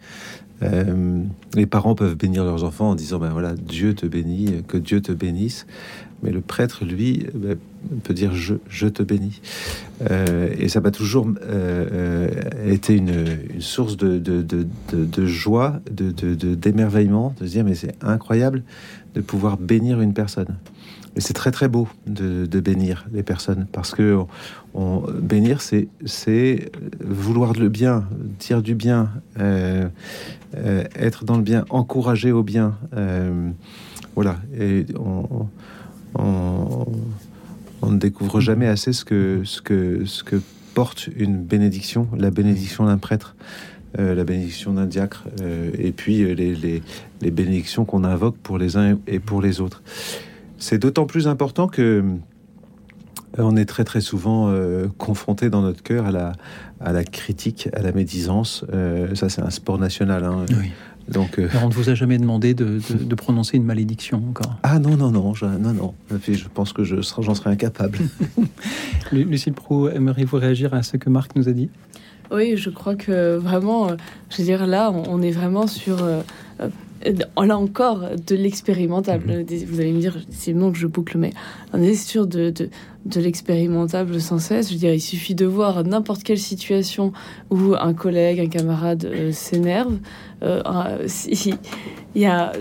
Euh, 0.63 1.23
les 1.55 1.67
parents 1.67 1.95
peuvent 1.95 2.17
bénir 2.17 2.45
leurs 2.45 2.65
enfants 2.65 2.91
en 2.91 2.95
disant 2.95 3.19
ben 3.19 3.31
voilà 3.31 3.55
Dieu 3.55 3.95
te 3.95 4.07
bénit, 4.07 4.63
que 4.67 4.77
Dieu 4.77 5.01
te 5.01 5.13
bénisse. 5.13 5.67
Mais 6.23 6.33
le 6.33 6.43
prêtre, 6.43 6.85
lui, 6.85 7.27
ben, 7.35 7.57
peut 8.05 8.13
dire 8.13 8.35
je, 8.35 8.57
je 8.69 8.87
te 8.89 9.03
bénis. 9.03 9.41
Euh, 10.11 10.55
et 10.59 10.69
ça 10.69 10.83
m'a 10.83 10.91
toujours 10.91 11.27
euh, 11.43 12.29
été 12.67 12.95
une, 12.95 13.25
source 13.59 13.97
de, 13.97 14.19
de, 14.19 14.43
de, 14.43 14.67
de- 14.93 15.27
joie, 15.27 15.81
d'émerveillement, 15.91 17.35
de 17.41 17.47
se 17.47 17.53
dire 17.53 17.65
mais 17.65 17.75
c'est 17.75 17.95
incroyable 18.03 18.63
de 19.15 19.23
pouvoir 19.23 19.57
bénir 19.57 20.03
une 20.03 20.13
personne. 20.13 20.59
Et 21.17 21.21
c'est 21.21 21.33
très 21.33 21.51
très 21.51 21.69
beau 21.69 21.89
de, 22.07 22.47
de 22.47 22.61
bénir 22.61 23.07
les 23.13 23.23
personnes 23.23 23.67
parce 23.73 23.95
que 23.95 24.19
bénir 25.21 25.61
c'est 25.63 25.89
vouloir 27.03 27.55
le 27.55 27.69
bien, 27.69 28.05
dire 28.39 28.63
du 28.63 28.75
bien, 28.75 29.11
euh, 30.57 30.85
être 30.97 31.25
dans 31.25 31.37
le 31.37 31.43
bien, 31.43 31.65
encourager 31.71 32.33
au 32.33 32.43
bien. 32.43 32.77
euh, 32.97 33.51
voilà. 34.15 34.39
Et 34.59 34.87
on, 34.99 35.49
ne 37.89 37.99
découvre 37.99 38.41
jamais 38.41 38.67
assez 38.67 38.93
ce 38.93 39.05
que, 39.05 39.43
porte 40.75 41.09
une 41.17 41.43
bénédiction, 41.43 42.09
la 42.17 42.31
bénédiction 42.31 42.87
d'un 42.87 42.99
prêtre, 42.99 43.35
euh, 43.99 44.15
la 44.15 44.25
bénédiction 44.25 44.75
d'un 44.75 44.87
diacre, 44.87 45.25
et 45.79 45.93
puis 45.93 46.35
les 46.35 47.31
bénédictions 47.31 47.85
qu'on 47.85 48.05
invoque 48.05 48.37
pour 48.37 48.59
les 48.59 48.77
uns 48.77 48.99
et 49.07 49.19
pour 49.19 49.43
les 49.43 49.61
autres. 49.61 49.83
C'est 50.59 50.79
d'autant 50.79 51.07
plus 51.07 51.27
important 51.27 51.69
que 51.69 52.05
On 53.39 53.57
est 53.57 53.65
très 53.65 53.85
très 53.85 54.01
souvent 54.01 54.53
confronté 54.99 55.51
dans 55.51 55.63
notre 55.63 55.83
cœur 55.83 56.07
à 56.07 56.11
la, 56.11 56.33
à 56.81 56.93
la 56.93 57.05
critique, 57.05 57.69
à 57.73 57.83
la 57.83 57.93
médisance. 57.93 58.65
ça, 59.15 59.29
c'est 59.29 59.43
un 59.43 59.51
sport 59.51 59.79
national. 59.79 60.25
Hein. 60.25 60.47
Oui. 60.51 60.73
Donc, 61.09 61.41
on 61.63 61.69
ne 61.69 61.73
vous 61.73 61.91
a 61.91 61.95
jamais 61.95 62.19
demandé 62.19 62.55
de, 62.55 62.81
de, 62.95 63.15
prononcer 63.17 63.57
une 63.57 63.65
malédiction 63.65 64.23
encore? 64.29 64.57
Ah 64.63 64.79
non, 64.79 64.97
non, 64.97 65.11
non, 65.11 65.35
je, 65.35 65.45
non, 65.45 65.73
non. 65.73 65.95
Je 66.11 66.49
pense 66.53 66.73
que 66.73 66.85
j'en 66.85 67.35
serais 67.35 67.51
incapable. 67.51 67.99
Lucille 69.13 69.55
Pro, 69.55 69.89
aimeriez-vous 69.89 70.37
réagir 70.37 70.73
à 70.73 70.83
ce 70.83 70.97
que 70.97 71.11
Marc 71.11 71.35
nous 71.35 71.49
a 71.49 71.53
dit? 71.53 71.69
Oui, 72.31 72.57
je 72.57 72.71
crois 72.71 72.95
que 72.95 73.37
vraiment, 73.37 73.89
je 74.31 74.39
veux 74.39 74.45
dire, 74.45 74.67
là, 74.67 74.93
on 74.93 75.21
est 75.21 75.33
vraiment 75.33 75.67
sur 75.67 75.99
là 77.05 77.59
encore 77.59 78.11
de 78.27 78.37
l'expérimentable. 78.37 79.45
Mhm. 79.49 79.65
Vous 79.67 79.81
allez 79.81 79.93
me 79.93 80.01
dire, 80.01 80.19
c'est 80.31 80.53
bon 80.53 80.73
que 80.73 80.79
je 80.79 80.87
boucle, 80.87 81.19
mais 81.19 81.33
on 81.73 81.83
est 81.83 81.95
sûr 81.95 82.27
de, 82.27 82.51
de, 82.51 82.69
de 83.07 83.21
l'expérimentable 83.21 84.21
sans 84.21 84.39
cesse. 84.39 84.69
Je 84.69 84.75
veux 84.75 84.79
dire, 84.79 84.95
il 84.95 85.01
suffit 85.01 85.35
de 85.35 85.47
voir 85.47 85.85
n'importe 85.85 86.23
quelle 86.23 86.39
situation 86.39 87.13
où 87.51 87.75
un 87.79 87.95
collègue, 87.95 88.41
un 88.41 88.49
camarade 88.49 89.05
euh, 89.05 89.33
s'énerve. 89.33 89.99
Euh, 90.43 91.07
il 91.29 92.23
y 92.23 92.27
a 92.27 92.53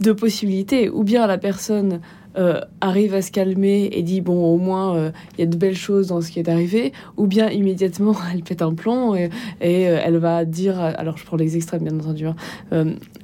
deux 0.00 0.14
possibilités. 0.14 0.88
Ou 0.88 1.02
bien 1.02 1.26
la 1.26 1.38
personne 1.38 2.00
euh, 2.38 2.60
arrive 2.80 3.14
à 3.14 3.22
se 3.22 3.32
calmer 3.32 3.90
et 3.92 4.02
dit 4.04 4.20
bon 4.20 4.44
au 4.54 4.58
moins 4.58 4.94
euh, 4.94 5.10
il 5.36 5.40
y 5.40 5.42
a 5.42 5.46
de 5.46 5.56
belles 5.56 5.76
choses 5.76 6.06
dans 6.06 6.20
ce 6.20 6.30
qui 6.30 6.38
est 6.38 6.48
arrivé 6.48 6.92
ou 7.16 7.26
bien 7.26 7.50
immédiatement 7.50 8.14
elle 8.32 8.44
pète 8.44 8.62
un 8.62 8.74
plomb 8.74 9.16
et, 9.16 9.28
euh, 9.62 10.00
elle 10.04 10.18
va 10.18 10.44
dire 10.44 10.78
alors 10.78 11.18
je 11.18 11.24
prends 11.24 11.36
les 11.36 11.56
extrêmes 11.56 11.82
bien 11.82 11.98
entendu 11.98 12.26
hein, 12.26 12.36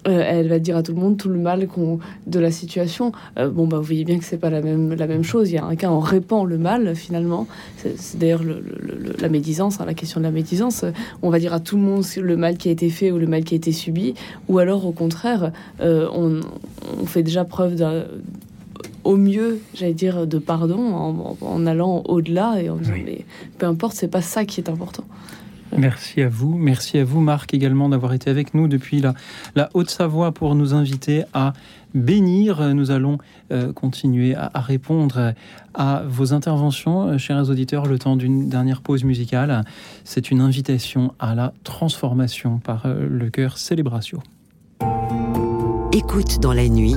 elle 0.04 0.48
va 0.48 0.58
dire 0.58 0.76
à 0.76 0.82
tout 0.82 0.92
le 0.92 1.00
monde 1.00 1.16
tout 1.16 1.28
le 1.28 1.38
mal 1.38 1.68
qu'on 1.68 2.00
de 2.26 2.40
la 2.40 2.50
situation. 2.50 3.12
Bon 3.36 3.66
bah 3.66 3.78
vous 3.78 3.84
voyez 3.84 4.04
bien 4.04 4.18
que 4.18 4.24
c'est 4.24 4.38
pas 4.38 4.50
la 4.50 4.60
même 4.60 4.92
la 4.94 5.06
même 5.06 5.22
chose. 5.22 5.50
Il 5.50 5.54
y 5.54 5.58
a 5.58 5.64
un 5.64 5.76
cas 5.76 5.90
on 5.90 6.00
répand 6.00 6.46
le 6.46 6.58
mal 6.58 6.94
finalement. 6.96 7.46
C'est 7.76 8.18
d'ailleurs 8.18 8.42
le, 8.42 8.62
la 9.18 9.28
médisance 9.28 9.80
hein, 9.80 9.84
la 9.86 9.94
question 9.94 10.20
de 10.20 10.24
la 10.24 10.30
médisance. 10.30 10.84
On 11.22 11.30
va 11.30 11.38
dire 11.38 11.54
à 11.54 11.60
tout 11.60 11.76
le 11.76 11.82
monde 11.82 12.04
le 12.20 12.36
mal 12.36 12.58
qui 12.58 12.68
a 12.68 12.72
été 12.72 12.90
fait 12.90 13.10
ou 13.10 13.18
le 13.18 13.26
mal 13.26 13.44
qui 13.44 13.54
a 13.54 13.56
été 13.56 13.72
subi 13.72 14.14
ou 14.48 14.58
alors 14.58 14.86
au 14.86 14.92
contraire 14.92 15.52
on, 15.80 16.40
on 17.00 17.06
fait 17.06 17.22
déjà 17.22 17.44
preuve 17.44 17.76
d'un 17.76 18.04
au 19.04 19.16
mieux, 19.16 19.60
j'allais 19.74 19.94
dire, 19.94 20.26
de 20.26 20.38
pardon 20.38 21.36
en, 21.40 21.66
allant 21.66 22.02
au-delà 22.06 22.60
et 22.62 22.70
en 22.70 22.76
disant 22.76 22.94
mais 23.04 23.24
peu 23.58 23.66
importe, 23.66 23.94
c'est 23.94 24.08
pas 24.08 24.22
ça 24.22 24.44
qui 24.44 24.60
est 24.60 24.68
important. 24.68 25.04
Merci 25.76 26.22
à 26.22 26.28
vous. 26.28 26.56
Merci 26.56 26.98
à 26.98 27.04
vous, 27.04 27.20
Marc, 27.20 27.52
également 27.52 27.88
d'avoir 27.88 28.12
été 28.12 28.30
avec 28.30 28.54
nous 28.54 28.68
depuis 28.68 29.00
la, 29.00 29.14
la 29.56 29.70
Haute-Savoie 29.74 30.32
pour 30.32 30.54
nous 30.54 30.72
inviter 30.72 31.24
à 31.32 31.52
bénir. 31.94 32.74
Nous 32.74 32.90
allons 32.90 33.18
euh, 33.50 33.72
continuer 33.72 34.34
à, 34.34 34.50
répondre 34.54 35.32
à 35.74 36.02
vos 36.06 36.32
interventions, 36.32 37.08
euh, 37.08 37.18
chers 37.18 37.48
auditeurs, 37.48 37.86
le 37.86 37.98
temps 37.98 38.16
d'une 38.16 38.48
dernière 38.48 38.82
pause 38.82 39.04
musicale. 39.04 39.64
C'est 40.04 40.30
une 40.30 40.40
invitation 40.40 41.14
à 41.18 41.34
la 41.34 41.54
transformation 41.64 42.58
par 42.58 42.86
euh, 42.86 43.06
le 43.08 43.30
cœur 43.30 43.58
Célébratio. 43.58 44.22
Écoute 45.92 46.40
dans 46.40 46.52
la 46.52 46.68
nuit 46.68 46.96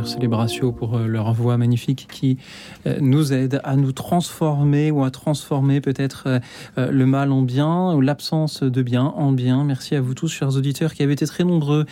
Cœur 0.00 0.08
Célébratio 0.08 0.72
pour 0.72 0.96
euh, 0.96 1.06
leur 1.06 1.30
voix 1.34 1.58
magnifique 1.58 2.08
qui 2.10 2.38
euh, 2.86 2.96
nous 3.02 3.34
aide 3.34 3.60
à 3.64 3.76
nous 3.76 3.92
transformer 3.92 4.90
ou 4.90 5.04
à 5.04 5.10
transformer 5.10 5.82
peut-être 5.82 6.40
euh, 6.78 6.90
le 6.90 7.04
mal 7.04 7.30
en 7.32 7.42
bien 7.42 7.92
ou 7.92 8.00
l'absence 8.00 8.62
de 8.62 8.82
bien 8.82 9.04
en 9.04 9.30
bien. 9.30 9.62
Merci 9.62 9.96
à 9.96 10.00
vous 10.00 10.14
tous, 10.14 10.28
chers 10.28 10.56
auditeurs, 10.56 10.94
qui 10.94 11.02
avez 11.02 11.12
été 11.12 11.26
très 11.26 11.44
nombreux 11.44 11.84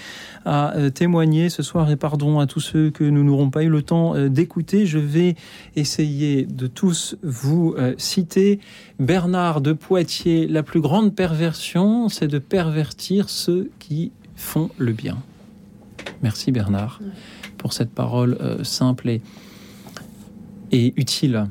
à 0.47 0.73
témoigner 0.95 1.51
ce 1.51 1.63
soir 1.63 1.91
et 1.91 1.97
pardon 1.97 2.41
à 2.41 2.47
tous 2.47 2.61
ceux 2.61 2.89
que 2.91 3.05
nous 3.05 3.25
n'aurons 3.25 3.51
pas 3.51 3.63
eu 3.63 3.69
le 3.69 3.83
temps 3.83 4.15
d'écouter. 4.29 4.87
Je 4.87 4.99
vais 4.99 5.37
essayer 5.77 6.47
de 6.47 6.67
tous 6.67 7.17
vous 7.23 7.75
citer. 7.99 8.61
Bernard 8.99 9.61
de 9.61 9.75
Poitiers, 9.75 10.47
la 10.47 10.63
plus 10.63 10.81
grande 10.81 11.15
perversion, 11.15 12.09
c'est 12.09 12.29
de 12.29 12.39
pervertir 12.39 13.29
ceux 13.29 13.71
qui 13.79 14.13
font 14.35 14.71
le 14.79 14.93
bien. 14.93 15.19
Merci 16.23 16.53
Bernard 16.53 17.01
pour 17.69 17.75
cette 17.75 17.91
parole 17.91 18.39
euh, 18.41 18.65
simple 18.65 19.11
et, 19.11 19.21
et, 20.73 20.95
utile. 20.97 21.49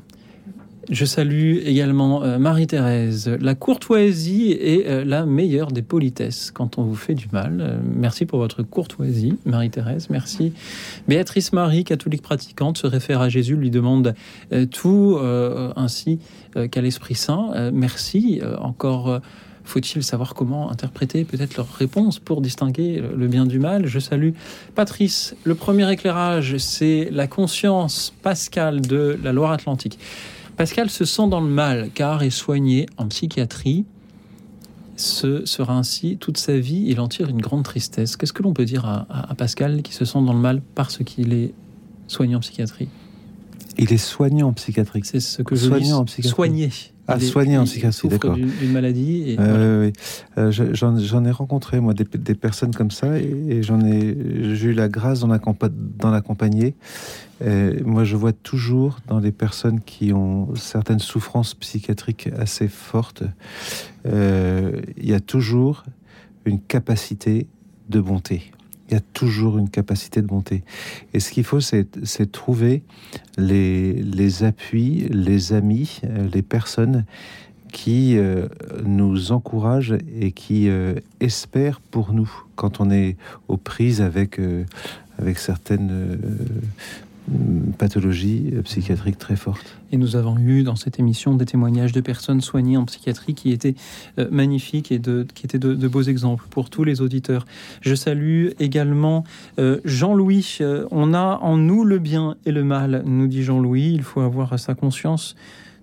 Je 0.90 1.06
salue 1.06 1.58
également 1.64 2.24
euh, 2.24 2.40
Marie-Thérèse. 2.40 3.30
La 3.40 3.54
courtoisie 3.54 4.52
est 4.54 4.88
euh, 4.88 5.06
la 5.06 5.28
meilleure 5.28 5.72
des 5.72 5.84
politesses 5.84 6.50
quand 6.50 6.80
on 6.80 6.84
vous 6.86 6.96
fait 6.96 7.14
du 7.14 7.28
mal. 7.32 7.82
merci 7.84 8.26
pour 8.26 8.40
votre 8.40 8.64
courtoisie, 8.64 9.36
Marie-Thérèse. 9.46 10.10
Merci. 10.10 10.54
Béatrice 11.08 11.54
Marie, 11.54 11.84
catholique 11.84 12.24
pratiquante, 12.24 12.80
se 12.80 12.88
réfère 12.88 13.22
à 13.22 13.30
Jésus, 13.30 13.56
lui 13.56 13.70
demande 13.70 14.16
tout 14.72 15.20
ainsi 15.76 16.18
qu'à 16.72 16.82
l'Esprit 16.82 17.14
Saint. 17.14 17.70
merci 17.72 18.42
encore 18.60 19.22
faut-il 19.68 20.02
savoir 20.02 20.34
comment 20.34 20.72
interpréter 20.72 21.26
peut-être 21.26 21.58
leur 21.58 21.70
réponse 21.74 22.20
pour 22.20 22.42
distinguer 22.42 23.04
le 23.16 23.28
bien 23.28 23.46
du 23.46 23.60
mal? 23.60 23.86
Je 23.86 24.00
salue 24.00 24.32
Patrice. 24.76 25.36
Le 25.44 25.56
premier 25.56 25.92
éclairage, 25.92 26.58
c'est 26.58 27.10
la 27.12 27.28
conscience 27.28 28.14
pascale 28.22 28.82
de 28.82 29.20
la 29.22 29.34
Loire-Atlantique. 29.34 30.00
Pascal 30.56 30.90
se 30.90 31.06
sent 31.06 31.28
dans 31.28 31.42
le 31.42 31.50
mal 31.50 31.90
car 31.94 32.24
est 32.24 32.30
soigné 32.30 32.88
en 32.98 33.08
psychiatrie. 33.08 33.86
Ce 34.96 35.46
sera 35.46 35.78
ainsi 35.78 36.18
toute 36.18 36.38
sa 36.38 36.58
vie. 36.58 36.86
Il 36.88 37.00
en 37.00 37.08
tire 37.08 37.30
une 37.30 37.42
grande 37.42 37.64
tristesse. 37.64 38.16
Qu'est-ce 38.16 38.34
que 38.34 38.42
l'on 38.42 38.54
peut 38.54 38.66
dire 38.66 38.86
à, 38.86 39.36
Pascal 39.36 39.84
qui 39.84 39.94
se 39.94 40.06
sent 40.06 40.20
dans 40.26 40.34
le 40.34 40.40
mal 40.40 40.62
parce 40.76 41.04
qu'il 41.04 41.34
est 41.34 41.54
soigné 42.08 42.36
en 42.36 42.40
psychiatrie? 42.40 42.88
Il 43.78 43.94
est 43.94 43.98
soigné 43.98 44.42
en 44.42 44.54
psychiatrie. 44.54 45.02
C'est 45.04 45.20
ce 45.20 45.44
que 45.44 45.56
je 45.56 45.68
soigné 45.68 45.94
En 45.94 46.06
psychiatrie. 46.06 46.34
Soigné. 46.34 46.70
Ah, 47.08 47.20
soigner 47.20 47.58
en 47.58 47.64
psychiatrie, 47.64 48.10
d'accord. 48.10 48.36
D'une 48.36 48.72
maladie. 48.72 49.32
Et 49.32 49.38
euh, 49.40 49.92
j'en 50.52 51.26
ai 51.26 51.32
rencontré, 51.32 51.80
moi, 51.80 51.94
des, 51.94 52.36
personnes 52.36 52.74
comme 52.74 52.92
ça, 52.92 53.18
et, 53.18 53.64
j'en 53.64 53.82
ai, 53.82 54.16
j'ai 54.56 54.70
eu 54.70 54.74
la 54.74 54.90
grâce 54.90 55.22
d'en 55.22 55.32
accompagner. 56.12 56.76
moi, 57.42 58.04
je 58.04 58.16
vois 58.16 58.34
toujours 58.34 59.00
dans 59.08 59.20
les 59.20 59.32
personnes 59.32 59.80
qui 59.82 60.12
ont 60.14 60.54
certaines 60.56 61.00
souffrances 61.00 61.54
psychiatriques 61.54 62.30
assez 62.38 62.68
fortes, 62.68 63.24
euh, 64.06 64.82
il 64.98 65.10
y 65.10 65.14
a 65.14 65.20
toujours 65.20 65.84
une 66.46 66.60
capacité 66.60 67.48
de 67.90 68.00
bonté 68.00 68.52
il 68.90 68.94
y 68.94 68.98
a 68.98 69.02
toujours 69.14 69.58
une 69.58 69.70
capacité 69.70 70.22
de 70.22 70.28
bonté. 70.28 70.64
Et 71.14 71.20
ce 71.20 71.32
qu'il 71.32 71.44
faut, 71.44 71.60
c'est 71.60 72.32
trouver 72.32 72.84
les, 73.38 73.94
les, 73.94 74.44
appuis, 74.44 75.08
les 75.10 75.54
amis, 75.54 76.02
euh, 76.04 76.28
les 76.34 76.42
personnes 76.42 77.06
qui 77.72 78.18
euh, 78.18 78.48
nous 78.86 79.32
encouragent 79.32 79.98
et 80.20 80.32
qui 80.32 80.70
euh, 80.70 80.96
espèrent 81.20 81.82
pour 81.82 82.14
nous 82.14 82.32
quand 82.56 82.80
on 82.80 82.90
est 82.90 83.18
aux 83.50 83.58
prises 83.58 84.02
avec, 84.02 84.40
avec 85.20 85.38
certaines 85.38 86.18
pathologie 87.78 88.54
psychiatrique 88.64 89.18
très 89.18 89.36
forte. 89.36 89.78
Et 89.92 89.98
nous 89.98 90.16
avons 90.16 90.38
eu 90.38 90.64
dans 90.64 90.76
cette 90.76 91.00
émission 91.00 91.36
des 91.36 91.46
témoignages 91.46 91.92
de 91.92 92.02
personnes 92.02 92.42
soignées 92.42 92.78
en 92.78 92.86
psychiatrie 92.86 93.34
qui 93.34 93.52
étaient 93.52 93.76
euh, 94.20 94.28
magnifiques 94.32 94.92
et 94.92 95.00
de, 95.00 95.26
qui 95.34 95.46
étaient 95.46 95.60
de, 95.60 95.88
beaux 95.88 96.02
exemples 96.02 96.46
pour 96.50 96.70
tous 96.70 96.84
les 96.84 97.02
auditeurs. 97.02 97.46
Je 97.82 97.96
salue 97.96 98.50
également 98.60 99.24
euh, 99.60 99.80
Jean-Louis. 99.86 100.58
Euh, 100.62 100.86
on 100.92 101.14
a 101.14 101.40
en 101.42 101.58
nous 101.58 101.84
le 101.84 102.00
bien 102.00 102.36
et 102.46 102.52
le 102.52 102.64
mal, 102.64 103.04
nous 103.06 103.28
dit 103.28 103.44
Jean-Louis. 103.44 103.92
Il 103.94 104.04
faut 104.04 104.22
avoir 104.22 104.58
sa 104.60 104.76
conscience 104.76 105.36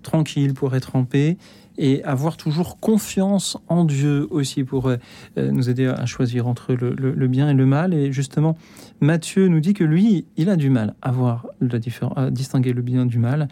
tranquille 0.03 0.53
pour 0.53 0.75
être 0.75 0.95
en 0.95 1.03
paix 1.03 1.37
et 1.77 2.03
avoir 2.03 2.37
toujours 2.37 2.79
confiance 2.79 3.57
en 3.67 3.85
Dieu 3.85 4.27
aussi 4.29 4.63
pour 4.63 4.87
euh, 4.87 4.97
nous 5.37 5.69
aider 5.69 5.87
à 5.87 6.05
choisir 6.05 6.47
entre 6.47 6.73
le, 6.73 7.27
bien 7.27 7.49
et 7.49 7.53
le 7.53 7.65
mal. 7.65 7.93
Et 7.93 8.11
justement, 8.11 8.57
Matthieu 9.01 9.47
nous 9.47 9.59
dit 9.59 9.73
que 9.73 9.83
lui, 9.83 10.25
il 10.37 10.49
a 10.49 10.55
du 10.55 10.69
mal 10.69 10.95
à 11.01 11.11
voir 11.11 11.47
la 11.61 11.79
à 12.15 12.31
distinguer 12.31 12.73
le 12.73 12.81
bien 12.81 13.05
du 13.05 13.19
mal. 13.19 13.47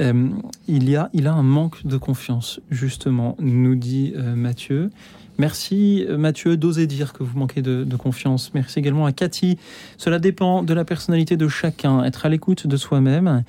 Euh, 0.00 0.28
il, 0.66 0.96
a, 0.96 1.10
il 1.12 1.26
a 1.26 1.32
un 1.32 1.42
manque 1.42 1.86
de 1.86 1.96
confiance, 1.96 2.60
justement, 2.70 3.36
nous 3.38 3.74
dit 3.74 4.12
euh, 4.16 4.34
Matthieu. 4.34 4.90
Merci 5.38 6.06
Mathieu 6.18 6.58
d'oser 6.58 6.86
dire 6.86 7.14
que 7.14 7.22
vous 7.22 7.38
manquez 7.38 7.62
de, 7.62 7.96
confiance. 7.96 8.52
Merci 8.52 8.78
également 8.78 9.06
à 9.06 9.12
Cathy. 9.12 9.56
Cela 9.96 10.18
dépend 10.18 10.62
de 10.62 10.74
la 10.74 10.84
personnalité 10.84 11.38
de 11.38 11.48
chacun, 11.48 12.04
être 12.04 12.26
à 12.26 12.28
l'écoute 12.28 12.66
de 12.66 12.76
soi-même. 12.76 13.42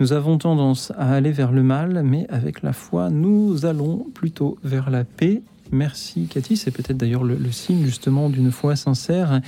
Nous 0.00 0.12
avons 0.12 0.38
tendance 0.38 0.92
à 0.96 1.14
aller 1.14 1.32
vers 1.32 1.52
le 1.52 1.62
mal, 1.62 2.02
mais 2.04 2.26
avec 2.28 2.62
la 2.62 2.72
foi, 2.72 3.10
nous 3.10 3.66
allons 3.66 4.06
plutôt 4.14 4.58
vers 4.64 4.90
la 4.90 5.04
paix. 5.04 5.42
Merci 5.70 6.26
Cathy, 6.26 6.56
c'est 6.56 6.70
peut-être 6.70 6.96
d'ailleurs 6.96 7.24
le, 7.24 7.38
signe 7.50 7.84
justement 7.84 8.28
d'une 8.28 8.50
foi 8.50 8.76
sincère. 8.76 9.40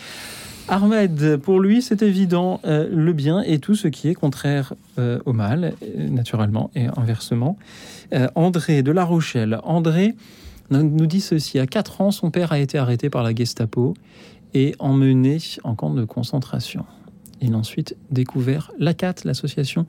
Ahmed, 0.69 1.37
pour 1.37 1.61
lui, 1.61 1.83
c'est 1.83 2.01
évident, 2.01 2.61
euh, 2.65 2.89
le 2.91 3.13
bien 3.13 3.43
et 3.43 3.59
tout 3.59 3.75
ce 3.75 3.89
qui 3.89 4.09
est 4.09 4.15
contraire 4.15 4.73
euh, 4.99 5.19
au 5.27 5.35
mal, 5.35 5.75
euh, 5.83 6.09
naturellement, 6.09 6.71
et 6.75 6.87
inversement. 6.97 7.59
André 8.37 8.83
de 8.85 8.93
La 8.93 9.05
Rochelle, 9.05 9.59
André 9.65 10.15
nous 10.71 11.07
dit 11.07 11.21
ceci, 11.21 11.59
à 11.59 11.67
4 11.67 12.01
ans, 12.01 12.11
son 12.13 12.31
père 12.31 12.53
a 12.53 12.61
été 12.61 12.79
arrêté 12.79 13.11
par 13.11 13.25
la 13.25 13.35
Gestapo 13.35 13.95
et 14.55 14.75
emmené 14.79 15.39
en 15.65 15.75
camp 15.75 15.91
de 15.91 16.05
concentration. 16.05 16.85
Il 17.45 17.55
a 17.55 17.59
ensuite 17.59 17.97
découvert 18.11 18.73
l'ACAT, 18.79 19.17
l'association 19.25 19.85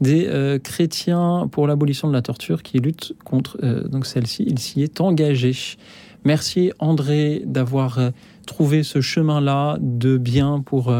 des 0.00 0.26
euh, 0.26 0.58
chrétiens 0.58 1.48
pour 1.50 1.68
l'abolition 1.68 2.08
de 2.08 2.12
la 2.12 2.22
torture, 2.22 2.62
qui 2.62 2.78
lutte 2.78 3.14
contre 3.24 3.56
euh, 3.62 4.02
celle-ci. 4.02 4.44
Il 4.46 4.58
s'y 4.58 4.82
est 4.82 5.00
engagé. 5.00 5.52
Merci 6.24 6.72
André 6.80 7.42
d'avoir 7.46 7.98
euh, 7.98 8.10
trouvé 8.46 8.82
ce 8.82 9.00
chemin-là 9.00 9.78
de 9.80 10.18
bien 10.18 10.60
pour 10.60 10.92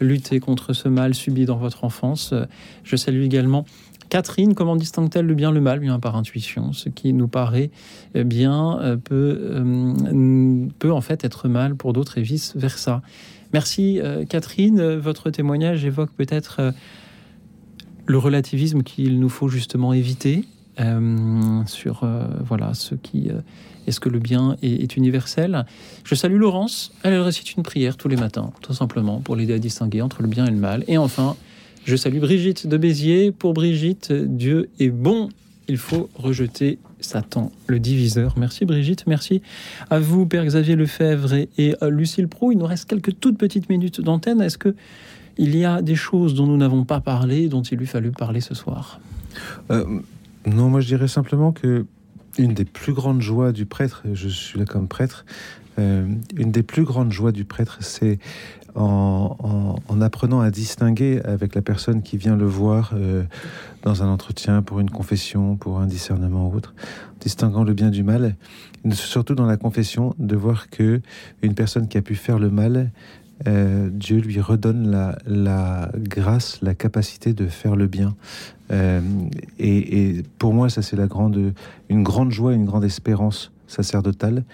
lutter 0.00 0.40
contre 0.40 0.72
ce 0.72 0.88
mal 0.88 1.14
subi 1.14 1.44
dans 1.44 1.58
votre 1.58 1.84
enfance. 1.84 2.34
Je 2.82 2.96
salue 2.96 3.22
également 3.22 3.64
Catherine, 4.08 4.54
comment 4.54 4.76
distingue-t-elle 4.76 5.26
le 5.26 5.34
bien 5.34 5.50
le 5.50 5.60
mal? 5.60 5.80
Bien 5.80 5.98
par 6.00 6.16
intuition. 6.16 6.72
Ce 6.72 6.88
qui 6.88 7.12
nous 7.12 7.28
paraît 7.28 7.70
bien 8.14 8.98
peut, 9.04 9.62
peut 10.78 10.92
en 10.92 11.00
fait 11.02 11.24
être 11.24 11.48
mal 11.48 11.74
pour 11.74 11.92
d'autres 11.92 12.16
et 12.18 12.22
vice 12.22 12.54
versa. 12.56 13.02
Merci 13.54 14.00
euh, 14.00 14.24
Catherine. 14.24 14.96
Votre 14.96 15.30
témoignage 15.30 15.84
évoque 15.84 16.10
peut-être 16.10 16.56
euh, 16.58 16.72
le 18.04 18.18
relativisme 18.18 18.82
qu'il 18.82 19.20
nous 19.20 19.28
faut 19.28 19.46
justement 19.46 19.92
éviter 19.92 20.44
euh, 20.80 21.64
sur 21.66 22.04
voilà 22.40 22.74
ce 22.74 22.96
qui 22.96 23.30
est-ce 23.86 24.00
que 24.00 24.08
le 24.08 24.18
bien 24.18 24.56
est, 24.60 24.96
universel. 24.96 25.66
Je 26.02 26.16
salue 26.16 26.36
Laurence. 26.36 26.92
Elle, 27.04 27.20
récite 27.20 27.54
une 27.54 27.62
prière 27.62 27.96
tous 27.96 28.08
les 28.08 28.16
matins, 28.16 28.50
tout 28.60 28.74
simplement, 28.74 29.20
pour 29.20 29.36
l'aider 29.36 29.52
à 29.52 29.60
distinguer 29.60 30.02
entre 30.02 30.22
le 30.22 30.28
bien 30.28 30.46
et 30.46 30.50
le 30.50 30.56
mal. 30.56 30.82
Et 30.88 30.98
enfin, 30.98 31.36
je 31.84 31.94
salue 31.94 32.18
Brigitte 32.18 32.66
de 32.66 32.76
Béziers. 32.76 33.30
Pour 33.30 33.54
Brigitte, 33.54 34.12
Dieu 34.12 34.68
est 34.80 34.90
bon. 34.90 35.28
Il 35.68 35.78
faut 35.78 36.10
rejeter 36.16 36.80
Satan, 37.04 37.52
le 37.66 37.78
diviseur. 37.78 38.34
Merci 38.36 38.64
Brigitte, 38.64 39.06
merci 39.06 39.42
à 39.90 40.00
vous 40.00 40.26
Père 40.26 40.44
Xavier 40.44 40.76
Lefebvre 40.76 41.34
et, 41.34 41.74
Lucille 41.82 42.28
Pro. 42.28 42.52
Il 42.52 42.58
nous 42.58 42.66
reste 42.66 42.88
quelques 42.88 43.18
toutes 43.20 43.38
petites 43.38 43.68
minutes 43.68 44.00
d'antenne. 44.00 44.40
Est-ce 44.40 44.58
que 44.58 44.74
il 45.36 45.56
y 45.56 45.64
a 45.64 45.82
des 45.82 45.96
choses 45.96 46.34
dont 46.34 46.46
nous 46.46 46.56
n'avons 46.56 46.84
pas 46.84 47.00
parlé, 47.00 47.48
dont 47.48 47.62
il 47.62 47.78
lui 47.78 47.86
fallu 47.86 48.10
parler 48.12 48.40
ce 48.40 48.54
soir? 48.54 49.00
Euh, 49.70 50.00
Non, 50.46 50.68
moi 50.68 50.80
je 50.80 50.86
dirais 50.86 51.08
simplement 51.08 51.52
que 51.52 51.86
une 52.38 52.54
des 52.54 52.64
plus 52.64 52.92
grandes 52.92 53.20
joies 53.20 53.52
du 53.52 53.66
prêtre, 53.66 54.02
je 54.12 54.28
suis 54.28 54.58
là 54.58 54.64
comme 54.64 54.88
prêtre, 54.88 55.24
euh, 55.78 56.06
une 56.36 56.52
des 56.52 56.62
plus 56.62 56.84
grandes 56.84 57.12
joies 57.12 57.32
du 57.32 57.44
prêtre, 57.44 57.78
c'est 57.80 58.18
en, 58.74 60.00
apprenant 60.00 60.40
à 60.40 60.50
distinguer 60.50 61.20
avec 61.24 61.54
la 61.54 61.62
personne 61.62 62.02
qui 62.02 62.16
vient 62.16 62.36
le 62.36 62.46
voir 62.46 62.92
euh, 62.94 63.22
dans 63.82 64.02
un 64.02 64.08
entretien, 64.08 64.62
pour 64.62 64.80
une 64.80 64.90
confession, 64.90 65.56
pour 65.56 65.78
un 65.78 65.86
discernement 65.86 66.48
ou 66.48 66.56
autre, 66.56 66.74
distinguant 67.20 67.64
le 67.64 67.72
bien 67.72 67.90
du 67.90 68.02
mal, 68.02 68.36
surtout 68.90 69.34
dans 69.34 69.46
la 69.46 69.56
confession, 69.56 70.14
de 70.18 70.36
voir 70.36 70.68
que 70.68 71.00
une 71.42 71.54
personne 71.54 71.88
qui 71.88 71.96
a 71.96 72.02
pu 72.02 72.16
faire 72.16 72.38
le 72.38 72.50
mal, 72.50 72.90
euh, 73.46 73.88
Dieu 73.90 74.18
lui 74.18 74.40
redonne 74.40 74.90
la, 75.26 75.90
grâce, 75.96 76.60
la 76.60 76.74
capacité 76.74 77.32
de 77.32 77.46
faire 77.46 77.76
le 77.76 77.86
bien. 77.86 78.14
et, 78.70 78.98
et, 79.58 80.22
pour 80.38 80.52
moi, 80.52 80.68
ça 80.68 80.82
c'est 80.82 80.96
la 80.96 81.06
grande, 81.06 81.54
une 81.88 82.02
grande 82.02 82.30
joie, 82.30 82.52
une 82.52 82.64
grande 82.64 82.84
espérance 82.84 83.52
sacerdotale 83.66 84.44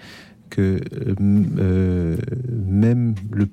que 0.51 0.79
euh, 1.07 1.15
euh, 1.57 2.17
même 2.51 3.15
le, 3.31 3.47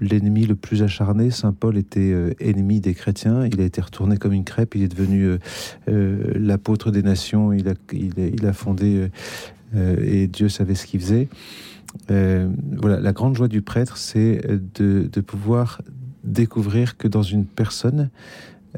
l'ennemi 0.00 0.46
le 0.46 0.54
plus 0.54 0.82
acharné. 0.82 1.30
Saint 1.30 1.52
Paul 1.52 1.76
était 1.76 2.14
ennemi 2.40 2.80
des 2.80 2.94
chrétiens. 2.94 3.46
Il 3.46 3.60
a 3.60 3.64
été 3.64 3.80
retourné 3.80 4.16
comme 4.16 4.32
une 4.32 4.44
crêpe. 4.44 4.74
Il 4.74 4.82
est 4.82 4.88
devenu 4.88 5.38
l'apôtre 5.86 6.90
des 6.90 7.02
nations. 7.02 7.52
Il 7.52 7.68
a, 7.68 7.74
il 7.92 8.46
a, 8.46 8.52
fondé 8.52 9.08
et 9.76 10.26
Dieu 10.28 10.48
savait 10.48 10.74
ce 10.74 10.86
qu'il 10.86 11.00
faisait. 11.00 11.28
voilà, 12.08 13.00
la 13.00 13.12
grande 13.12 13.36
joie 13.36 13.48
du 13.48 13.62
prêtre, 13.62 13.96
c'est 13.96 14.40
de, 14.78 15.20
pouvoir 15.20 15.82
découvrir 16.24 16.96
que 16.96 17.08
dans 17.08 17.22
une 17.22 17.44
personne 17.44 18.10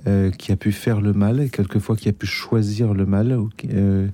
euh, 0.06 0.30
qui 0.30 0.52
a 0.52 0.56
pu 0.56 0.72
faire 0.72 1.00
le 1.00 1.12
mal, 1.12 1.50
quelquefois 1.50 1.96
qui 1.96 2.08
a 2.08 2.12
pu 2.12 2.26
choisir 2.26 2.94
le 2.94 3.06
mal, 3.06 3.32
ou, 3.32 3.50
euh, 3.74 4.06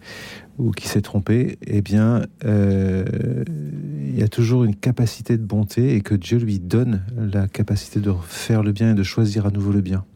ou 0.59 0.71
qui 0.71 0.89
s'est 0.89 1.03
trompé, 1.03 1.59
eh 1.67 1.83
bien, 1.83 2.23
euh, 2.45 3.05
il 4.17 4.21
y 4.21 4.25
a 4.25 4.29
toujours 4.29 4.65
une 4.65 4.75
capacité 4.75 5.37
de 5.37 5.43
bonté 5.43 5.95
et 5.95 6.01
que 6.01 6.15
Dieu 6.15 6.39
lui 6.39 6.59
donne 6.59 7.03
la 7.19 7.49
capacité 7.49 8.01
de 8.01 8.11
faire 8.27 8.63
le 8.63 8.73
bien 8.73 8.93
et 8.93 8.95
de 8.95 9.03
choisir 9.03 9.45
à 9.45 9.51
nouveau 9.51 9.73
le 9.73 9.83
bien. 9.83 10.07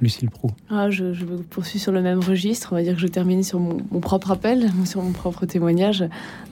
Lucille 0.00 0.30
Pro. 0.30 0.50
Ah, 0.70 0.88
je, 0.88 1.12
je 1.12 1.26
poursuis 1.26 1.78
sur 1.78 1.92
le 1.92 2.00
même 2.00 2.20
registre. 2.20 2.70
On 2.72 2.74
va 2.74 2.82
dire 2.82 2.94
que 2.94 3.00
je 3.00 3.06
termine 3.06 3.42
sur 3.42 3.60
mon, 3.60 4.00
propre 4.00 4.30
appel, 4.30 4.70
sur 4.86 5.02
mon 5.02 5.12
propre 5.12 5.44
témoignage, 5.44 6.04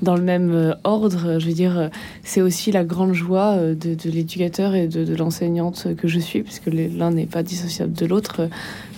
dans 0.03 0.15
le 0.16 0.23
même 0.23 0.53
euh, 0.53 0.74
ordre. 0.85 1.39
Je 1.41 1.47
veux 1.47 1.55
dire, 1.55 1.78
euh, 1.78 1.89
c'est 2.23 2.43
aussi 2.43 2.70
la 2.70 2.85
grande 2.85 3.15
joie 3.15 3.57
euh, 3.57 3.74
de, 3.74 4.11
l'éducateur 4.11 4.74
et 4.74 4.87
de, 4.87 5.16
l'enseignante 5.16 5.89
que 5.97 6.09
je 6.09 6.20
suis, 6.20 6.43
puisque 6.43 6.66
l'un 6.66 7.11
n'est 7.11 7.27
pas 7.27 7.43
dissociable 7.43 7.95
de 7.95 8.05
l'autre. 8.05 8.49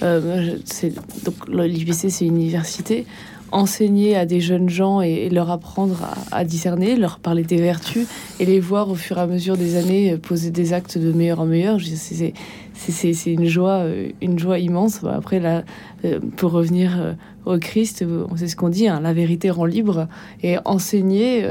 donc 0.00 1.34
l'IPC, 1.48 2.10
c'est 2.10 2.26
une 2.26 2.36
université 2.36 3.06
enseigner 3.52 4.16
à 4.16 4.26
des 4.26 4.40
jeunes 4.40 4.68
gens 4.68 5.00
et, 5.00 5.28
leur 5.28 5.50
apprendre 5.50 6.08
à, 6.30 6.44
discerner, 6.44 6.96
leur 6.96 7.18
parler 7.18 7.44
des 7.44 7.58
vertus 7.58 8.06
et 8.40 8.46
les 8.46 8.60
voir 8.60 8.90
au 8.90 8.94
fur 8.94 9.18
et 9.18 9.20
à 9.20 9.26
mesure 9.26 9.56
des 9.56 9.76
années 9.76 10.16
poser 10.16 10.50
des 10.50 10.72
actes 10.72 10.98
de 10.98 11.12
meilleur 11.12 11.40
en 11.40 11.46
meilleur. 11.46 11.78
C'est 12.74 13.32
une 13.32 13.46
joie, 13.46 13.80
euh, 13.84 14.08
une 14.20 14.38
joie 14.38 14.58
immense. 14.58 15.04
Après, 15.04 15.38
là, 15.38 15.64
euh, 16.04 16.18
pour 16.36 16.52
revenir 16.52 17.00
euh, 17.00 17.12
au 17.44 17.58
Christ, 17.58 18.04
on 18.30 18.36
sait 18.36 18.48
ce 18.48 18.56
qu'on 18.56 18.70
dit, 18.70 18.88
hein, 18.88 19.00
la 19.00 19.12
vérité 19.12 19.50
rend 19.50 19.66
libre 19.66 20.08
et 20.42 20.56
enseigner. 20.64 21.44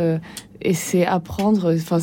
et 0.62 0.74
c'est 0.74 1.06
apprendre, 1.06 1.74
enfin, 1.76 1.98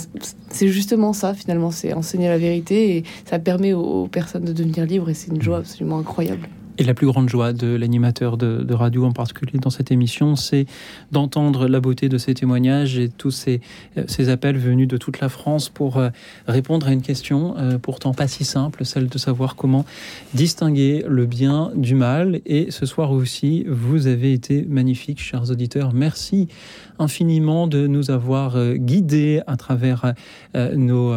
c'est 0.50 0.68
justement 0.68 1.12
ça 1.12 1.32
finalement, 1.32 1.70
c'est 1.70 1.92
enseigner 1.94 2.28
la 2.28 2.38
vérité 2.38 2.96
et 2.96 3.04
ça 3.24 3.38
permet 3.38 3.72
aux 3.72 4.06
personnes 4.08 4.44
de 4.44 4.52
devenir 4.52 4.84
libres 4.84 5.08
et 5.08 5.14
c'est 5.14 5.30
une 5.30 5.40
joie 5.40 5.58
absolument 5.58 5.98
incroyable. 5.98 6.48
Et 6.80 6.84
la 6.84 6.94
plus 6.94 7.08
grande 7.08 7.28
joie 7.28 7.52
de 7.52 7.66
l'animateur 7.66 8.36
de, 8.36 8.72
radio 8.72 9.04
en 9.04 9.10
particulier 9.10 9.58
dans 9.58 9.70
cette 9.70 9.90
émission, 9.90 10.36
c'est 10.36 10.66
d'entendre 11.10 11.66
la 11.66 11.80
beauté 11.80 12.08
de 12.08 12.18
ces 12.18 12.34
témoignages 12.34 12.96
et 12.98 13.08
tous 13.08 13.32
ces, 13.32 13.60
euh, 13.96 14.04
ces, 14.06 14.28
appels 14.28 14.56
venus 14.56 14.86
de 14.86 14.96
toute 14.96 15.18
la 15.18 15.28
France 15.28 15.68
pour 15.68 15.96
euh, 15.96 16.10
répondre 16.46 16.86
à 16.86 16.92
une 16.92 17.02
question 17.02 17.56
euh, 17.58 17.78
pourtant 17.78 18.14
pas 18.14 18.28
si 18.28 18.44
simple, 18.44 18.84
celle 18.84 19.08
de 19.08 19.18
savoir 19.18 19.56
comment 19.56 19.84
distinguer 20.34 21.04
le 21.08 21.26
bien 21.26 21.72
du 21.74 21.96
mal. 21.96 22.40
Et 22.46 22.70
ce 22.70 22.86
soir 22.86 23.10
aussi, 23.10 23.64
vous 23.68 24.06
avez 24.06 24.32
été 24.32 24.64
magnifiques, 24.68 25.20
chers 25.20 25.50
auditeurs. 25.50 25.92
Merci 25.92 26.46
infiniment 27.00 27.66
de 27.66 27.88
nous 27.88 28.12
avoir 28.12 28.74
guidés 28.74 29.40
à 29.46 29.56
travers 29.56 30.14
nos 30.54 31.14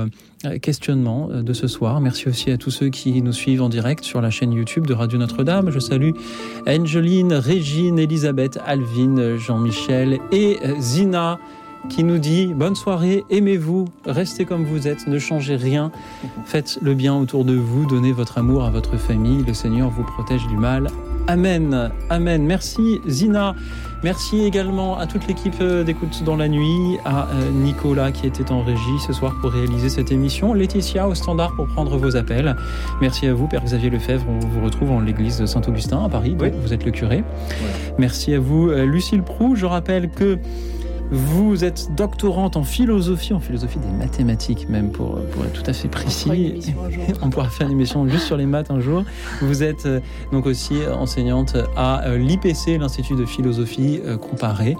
questionnement 0.61 1.29
euh, 1.31 1.41
de 1.41 1.53
ce 1.53 1.67
soir. 1.67 2.01
Merci 2.01 2.27
aussi 2.27 2.51
à 2.51 2.57
tous 2.57 2.71
ceux 2.71 2.89
qui 2.89 3.21
nous 3.21 3.33
suivent 3.33 3.61
en 3.61 3.69
direct 3.69 4.03
sur 4.03 4.21
la 4.21 4.29
chaîne 4.29 4.53
YouTube 4.53 4.87
de 4.87 4.93
Radio 4.93 5.17
Notre-Dame. 5.17 5.71
Je 5.71 5.79
salue 5.79 6.11
Angeline, 6.67 7.33
Régine, 7.33 7.99
Elisabeth, 7.99 8.59
Alvin, 8.65 9.37
Jean-Michel 9.37 10.19
et 10.31 10.57
euh, 10.63 10.75
Zina 10.79 11.39
qui 11.89 12.03
nous 12.03 12.19
dit 12.19 12.53
bonne 12.53 12.75
soirée, 12.75 13.23
aimez-vous, 13.31 13.85
restez 14.05 14.45
comme 14.45 14.65
vous 14.65 14.87
êtes, 14.87 15.07
ne 15.07 15.17
changez 15.17 15.55
rien, 15.55 15.91
faites 16.45 16.77
le 16.79 16.93
bien 16.93 17.15
autour 17.15 17.43
de 17.43 17.55
vous, 17.55 17.87
donnez 17.87 18.11
votre 18.11 18.37
amour 18.37 18.65
à 18.65 18.69
votre 18.69 18.97
famille, 18.97 19.43
le 19.43 19.55
Seigneur 19.55 19.89
vous 19.89 20.03
protège 20.03 20.45
du 20.47 20.57
mal. 20.57 20.87
Amen, 21.27 21.91
amen. 22.09 22.45
Merci 22.45 23.01
Zina. 23.07 23.55
Merci 24.03 24.45
également 24.45 24.97
à 24.97 25.05
toute 25.05 25.27
l'équipe 25.27 25.61
euh, 25.61 25.83
d'écoute 25.83 26.23
dans 26.23 26.35
la 26.35 26.47
nuit, 26.47 26.97
à 27.05 27.27
euh, 27.29 27.51
Nicolas 27.51 28.11
qui 28.11 28.25
était 28.25 28.51
en 28.51 28.63
régie 28.63 28.99
ce 29.05 29.13
soir 29.13 29.35
pour 29.41 29.51
réaliser 29.51 29.89
cette 29.89 30.11
émission, 30.11 30.53
Laetitia 30.53 31.07
au 31.07 31.13
standard 31.13 31.55
pour 31.55 31.67
prendre 31.67 31.95
vos 31.97 32.15
appels. 32.15 32.55
Merci 32.99 33.27
à 33.27 33.33
vous, 33.33 33.47
Père 33.47 33.63
Xavier 33.63 33.91
Lefebvre. 33.91 34.25
On 34.27 34.39
vous 34.39 34.65
retrouve 34.65 34.89
en 34.89 34.99
l'église 35.01 35.45
Saint-Augustin 35.45 36.03
à 36.03 36.09
Paris, 36.09 36.35
vous 36.35 36.73
êtes 36.73 36.83
le 36.83 36.91
curé. 36.91 37.23
Merci 37.99 38.33
à 38.33 38.39
vous, 38.39 38.69
euh, 38.69 38.85
Lucille 38.85 39.21
Prou. 39.21 39.55
Je 39.55 39.67
rappelle 39.67 40.09
que 40.09 40.39
vous 41.11 41.65
êtes 41.65 41.93
doctorante 41.93 42.55
en 42.55 42.63
philosophie, 42.63 43.33
en 43.33 43.39
philosophie 43.39 43.79
des 43.79 43.97
mathématiques 43.97 44.69
même, 44.69 44.91
pour, 44.91 45.19
pour 45.31 45.43
être 45.43 45.61
tout 45.61 45.69
à 45.69 45.73
fait 45.73 45.89
précis. 45.89 46.73
On 47.21 47.29
pourra 47.29 47.49
faire 47.49 47.67
une 47.67 47.73
émission 47.73 48.07
juste 48.07 48.25
sur 48.25 48.37
les 48.37 48.45
maths 48.45 48.71
un 48.71 48.79
jour. 48.79 49.03
Vous 49.41 49.61
êtes 49.61 49.85
euh, 49.85 49.99
donc 50.31 50.45
aussi 50.45 50.75
enseignante 50.87 51.57
à 51.75 52.05
euh, 52.05 52.17
l'IPC, 52.17 52.77
l'Institut 52.79 53.15
de 53.15 53.25
philosophie 53.25 53.99
euh, 54.05 54.17
comparée 54.17 54.75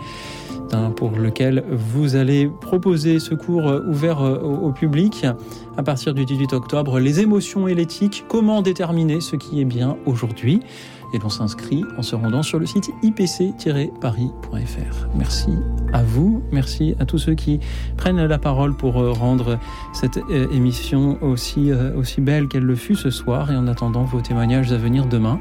pour 0.95 1.11
lequel 1.11 1.65
vous 1.69 2.15
allez 2.15 2.47
proposer 2.61 3.19
ce 3.19 3.35
cours 3.35 3.65
ouvert 3.89 4.21
au 4.21 4.71
public 4.71 5.25
à 5.75 5.83
partir 5.83 6.13
du 6.13 6.23
18 6.23 6.53
octobre, 6.53 6.97
les 6.97 7.19
émotions 7.19 7.67
et 7.67 7.75
l'éthique, 7.75 8.23
comment 8.29 8.61
déterminer 8.61 9.19
ce 9.19 9.35
qui 9.35 9.59
est 9.59 9.65
bien 9.65 9.97
aujourd'hui? 10.05 10.61
Et 11.13 11.19
l'on 11.19 11.29
s'inscrit 11.29 11.83
en 11.97 12.01
se 12.01 12.15
rendant 12.15 12.43
sur 12.43 12.59
le 12.59 12.65
site 12.65 12.91
ipc-paris.fr. 13.03 15.07
Merci 15.15 15.51
à 15.93 16.03
vous, 16.03 16.41
merci 16.51 16.95
à 16.99 17.05
tous 17.05 17.17
ceux 17.17 17.33
qui 17.33 17.59
prennent 17.97 18.23
la 18.23 18.38
parole 18.38 18.75
pour 18.75 18.99
euh, 18.99 19.11
rendre 19.11 19.59
cette 19.93 20.17
euh, 20.17 20.47
émission 20.51 21.17
euh, 21.21 21.95
aussi 21.95 22.21
belle 22.21 22.47
qu'elle 22.47 22.63
le 22.63 22.75
fut 22.75 22.95
ce 22.95 23.09
soir 23.09 23.51
et 23.51 23.55
en 23.55 23.67
attendant 23.67 24.03
vos 24.03 24.21
témoignages 24.21 24.71
à 24.71 24.77
venir 24.77 25.05
demain. 25.05 25.39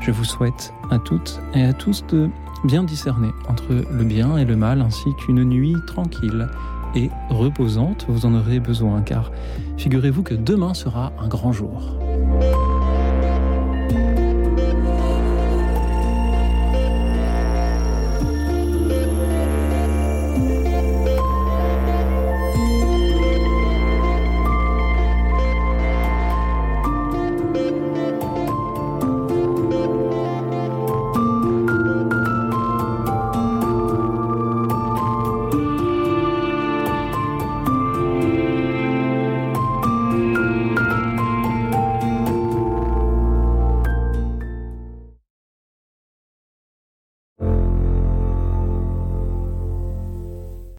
Je 0.00 0.10
vous 0.10 0.24
souhaite 0.24 0.72
à 0.90 0.98
toutes 0.98 1.40
et 1.54 1.64
à 1.64 1.72
tous 1.72 2.04
de 2.10 2.28
bien 2.64 2.84
discerner 2.84 3.30
entre 3.48 3.84
le 3.90 4.04
bien 4.04 4.36
et 4.36 4.44
le 4.44 4.56
mal 4.56 4.80
ainsi 4.80 5.08
qu'une 5.18 5.44
nuit 5.44 5.76
tranquille 5.86 6.48
et 6.94 7.10
reposante. 7.30 8.06
Vous 8.08 8.26
en 8.26 8.34
aurez 8.34 8.60
besoin 8.60 9.02
car 9.02 9.30
figurez-vous 9.76 10.22
que 10.22 10.34
demain 10.34 10.74
sera 10.74 11.12
un 11.20 11.28
grand 11.28 11.52
jour. 11.52 11.98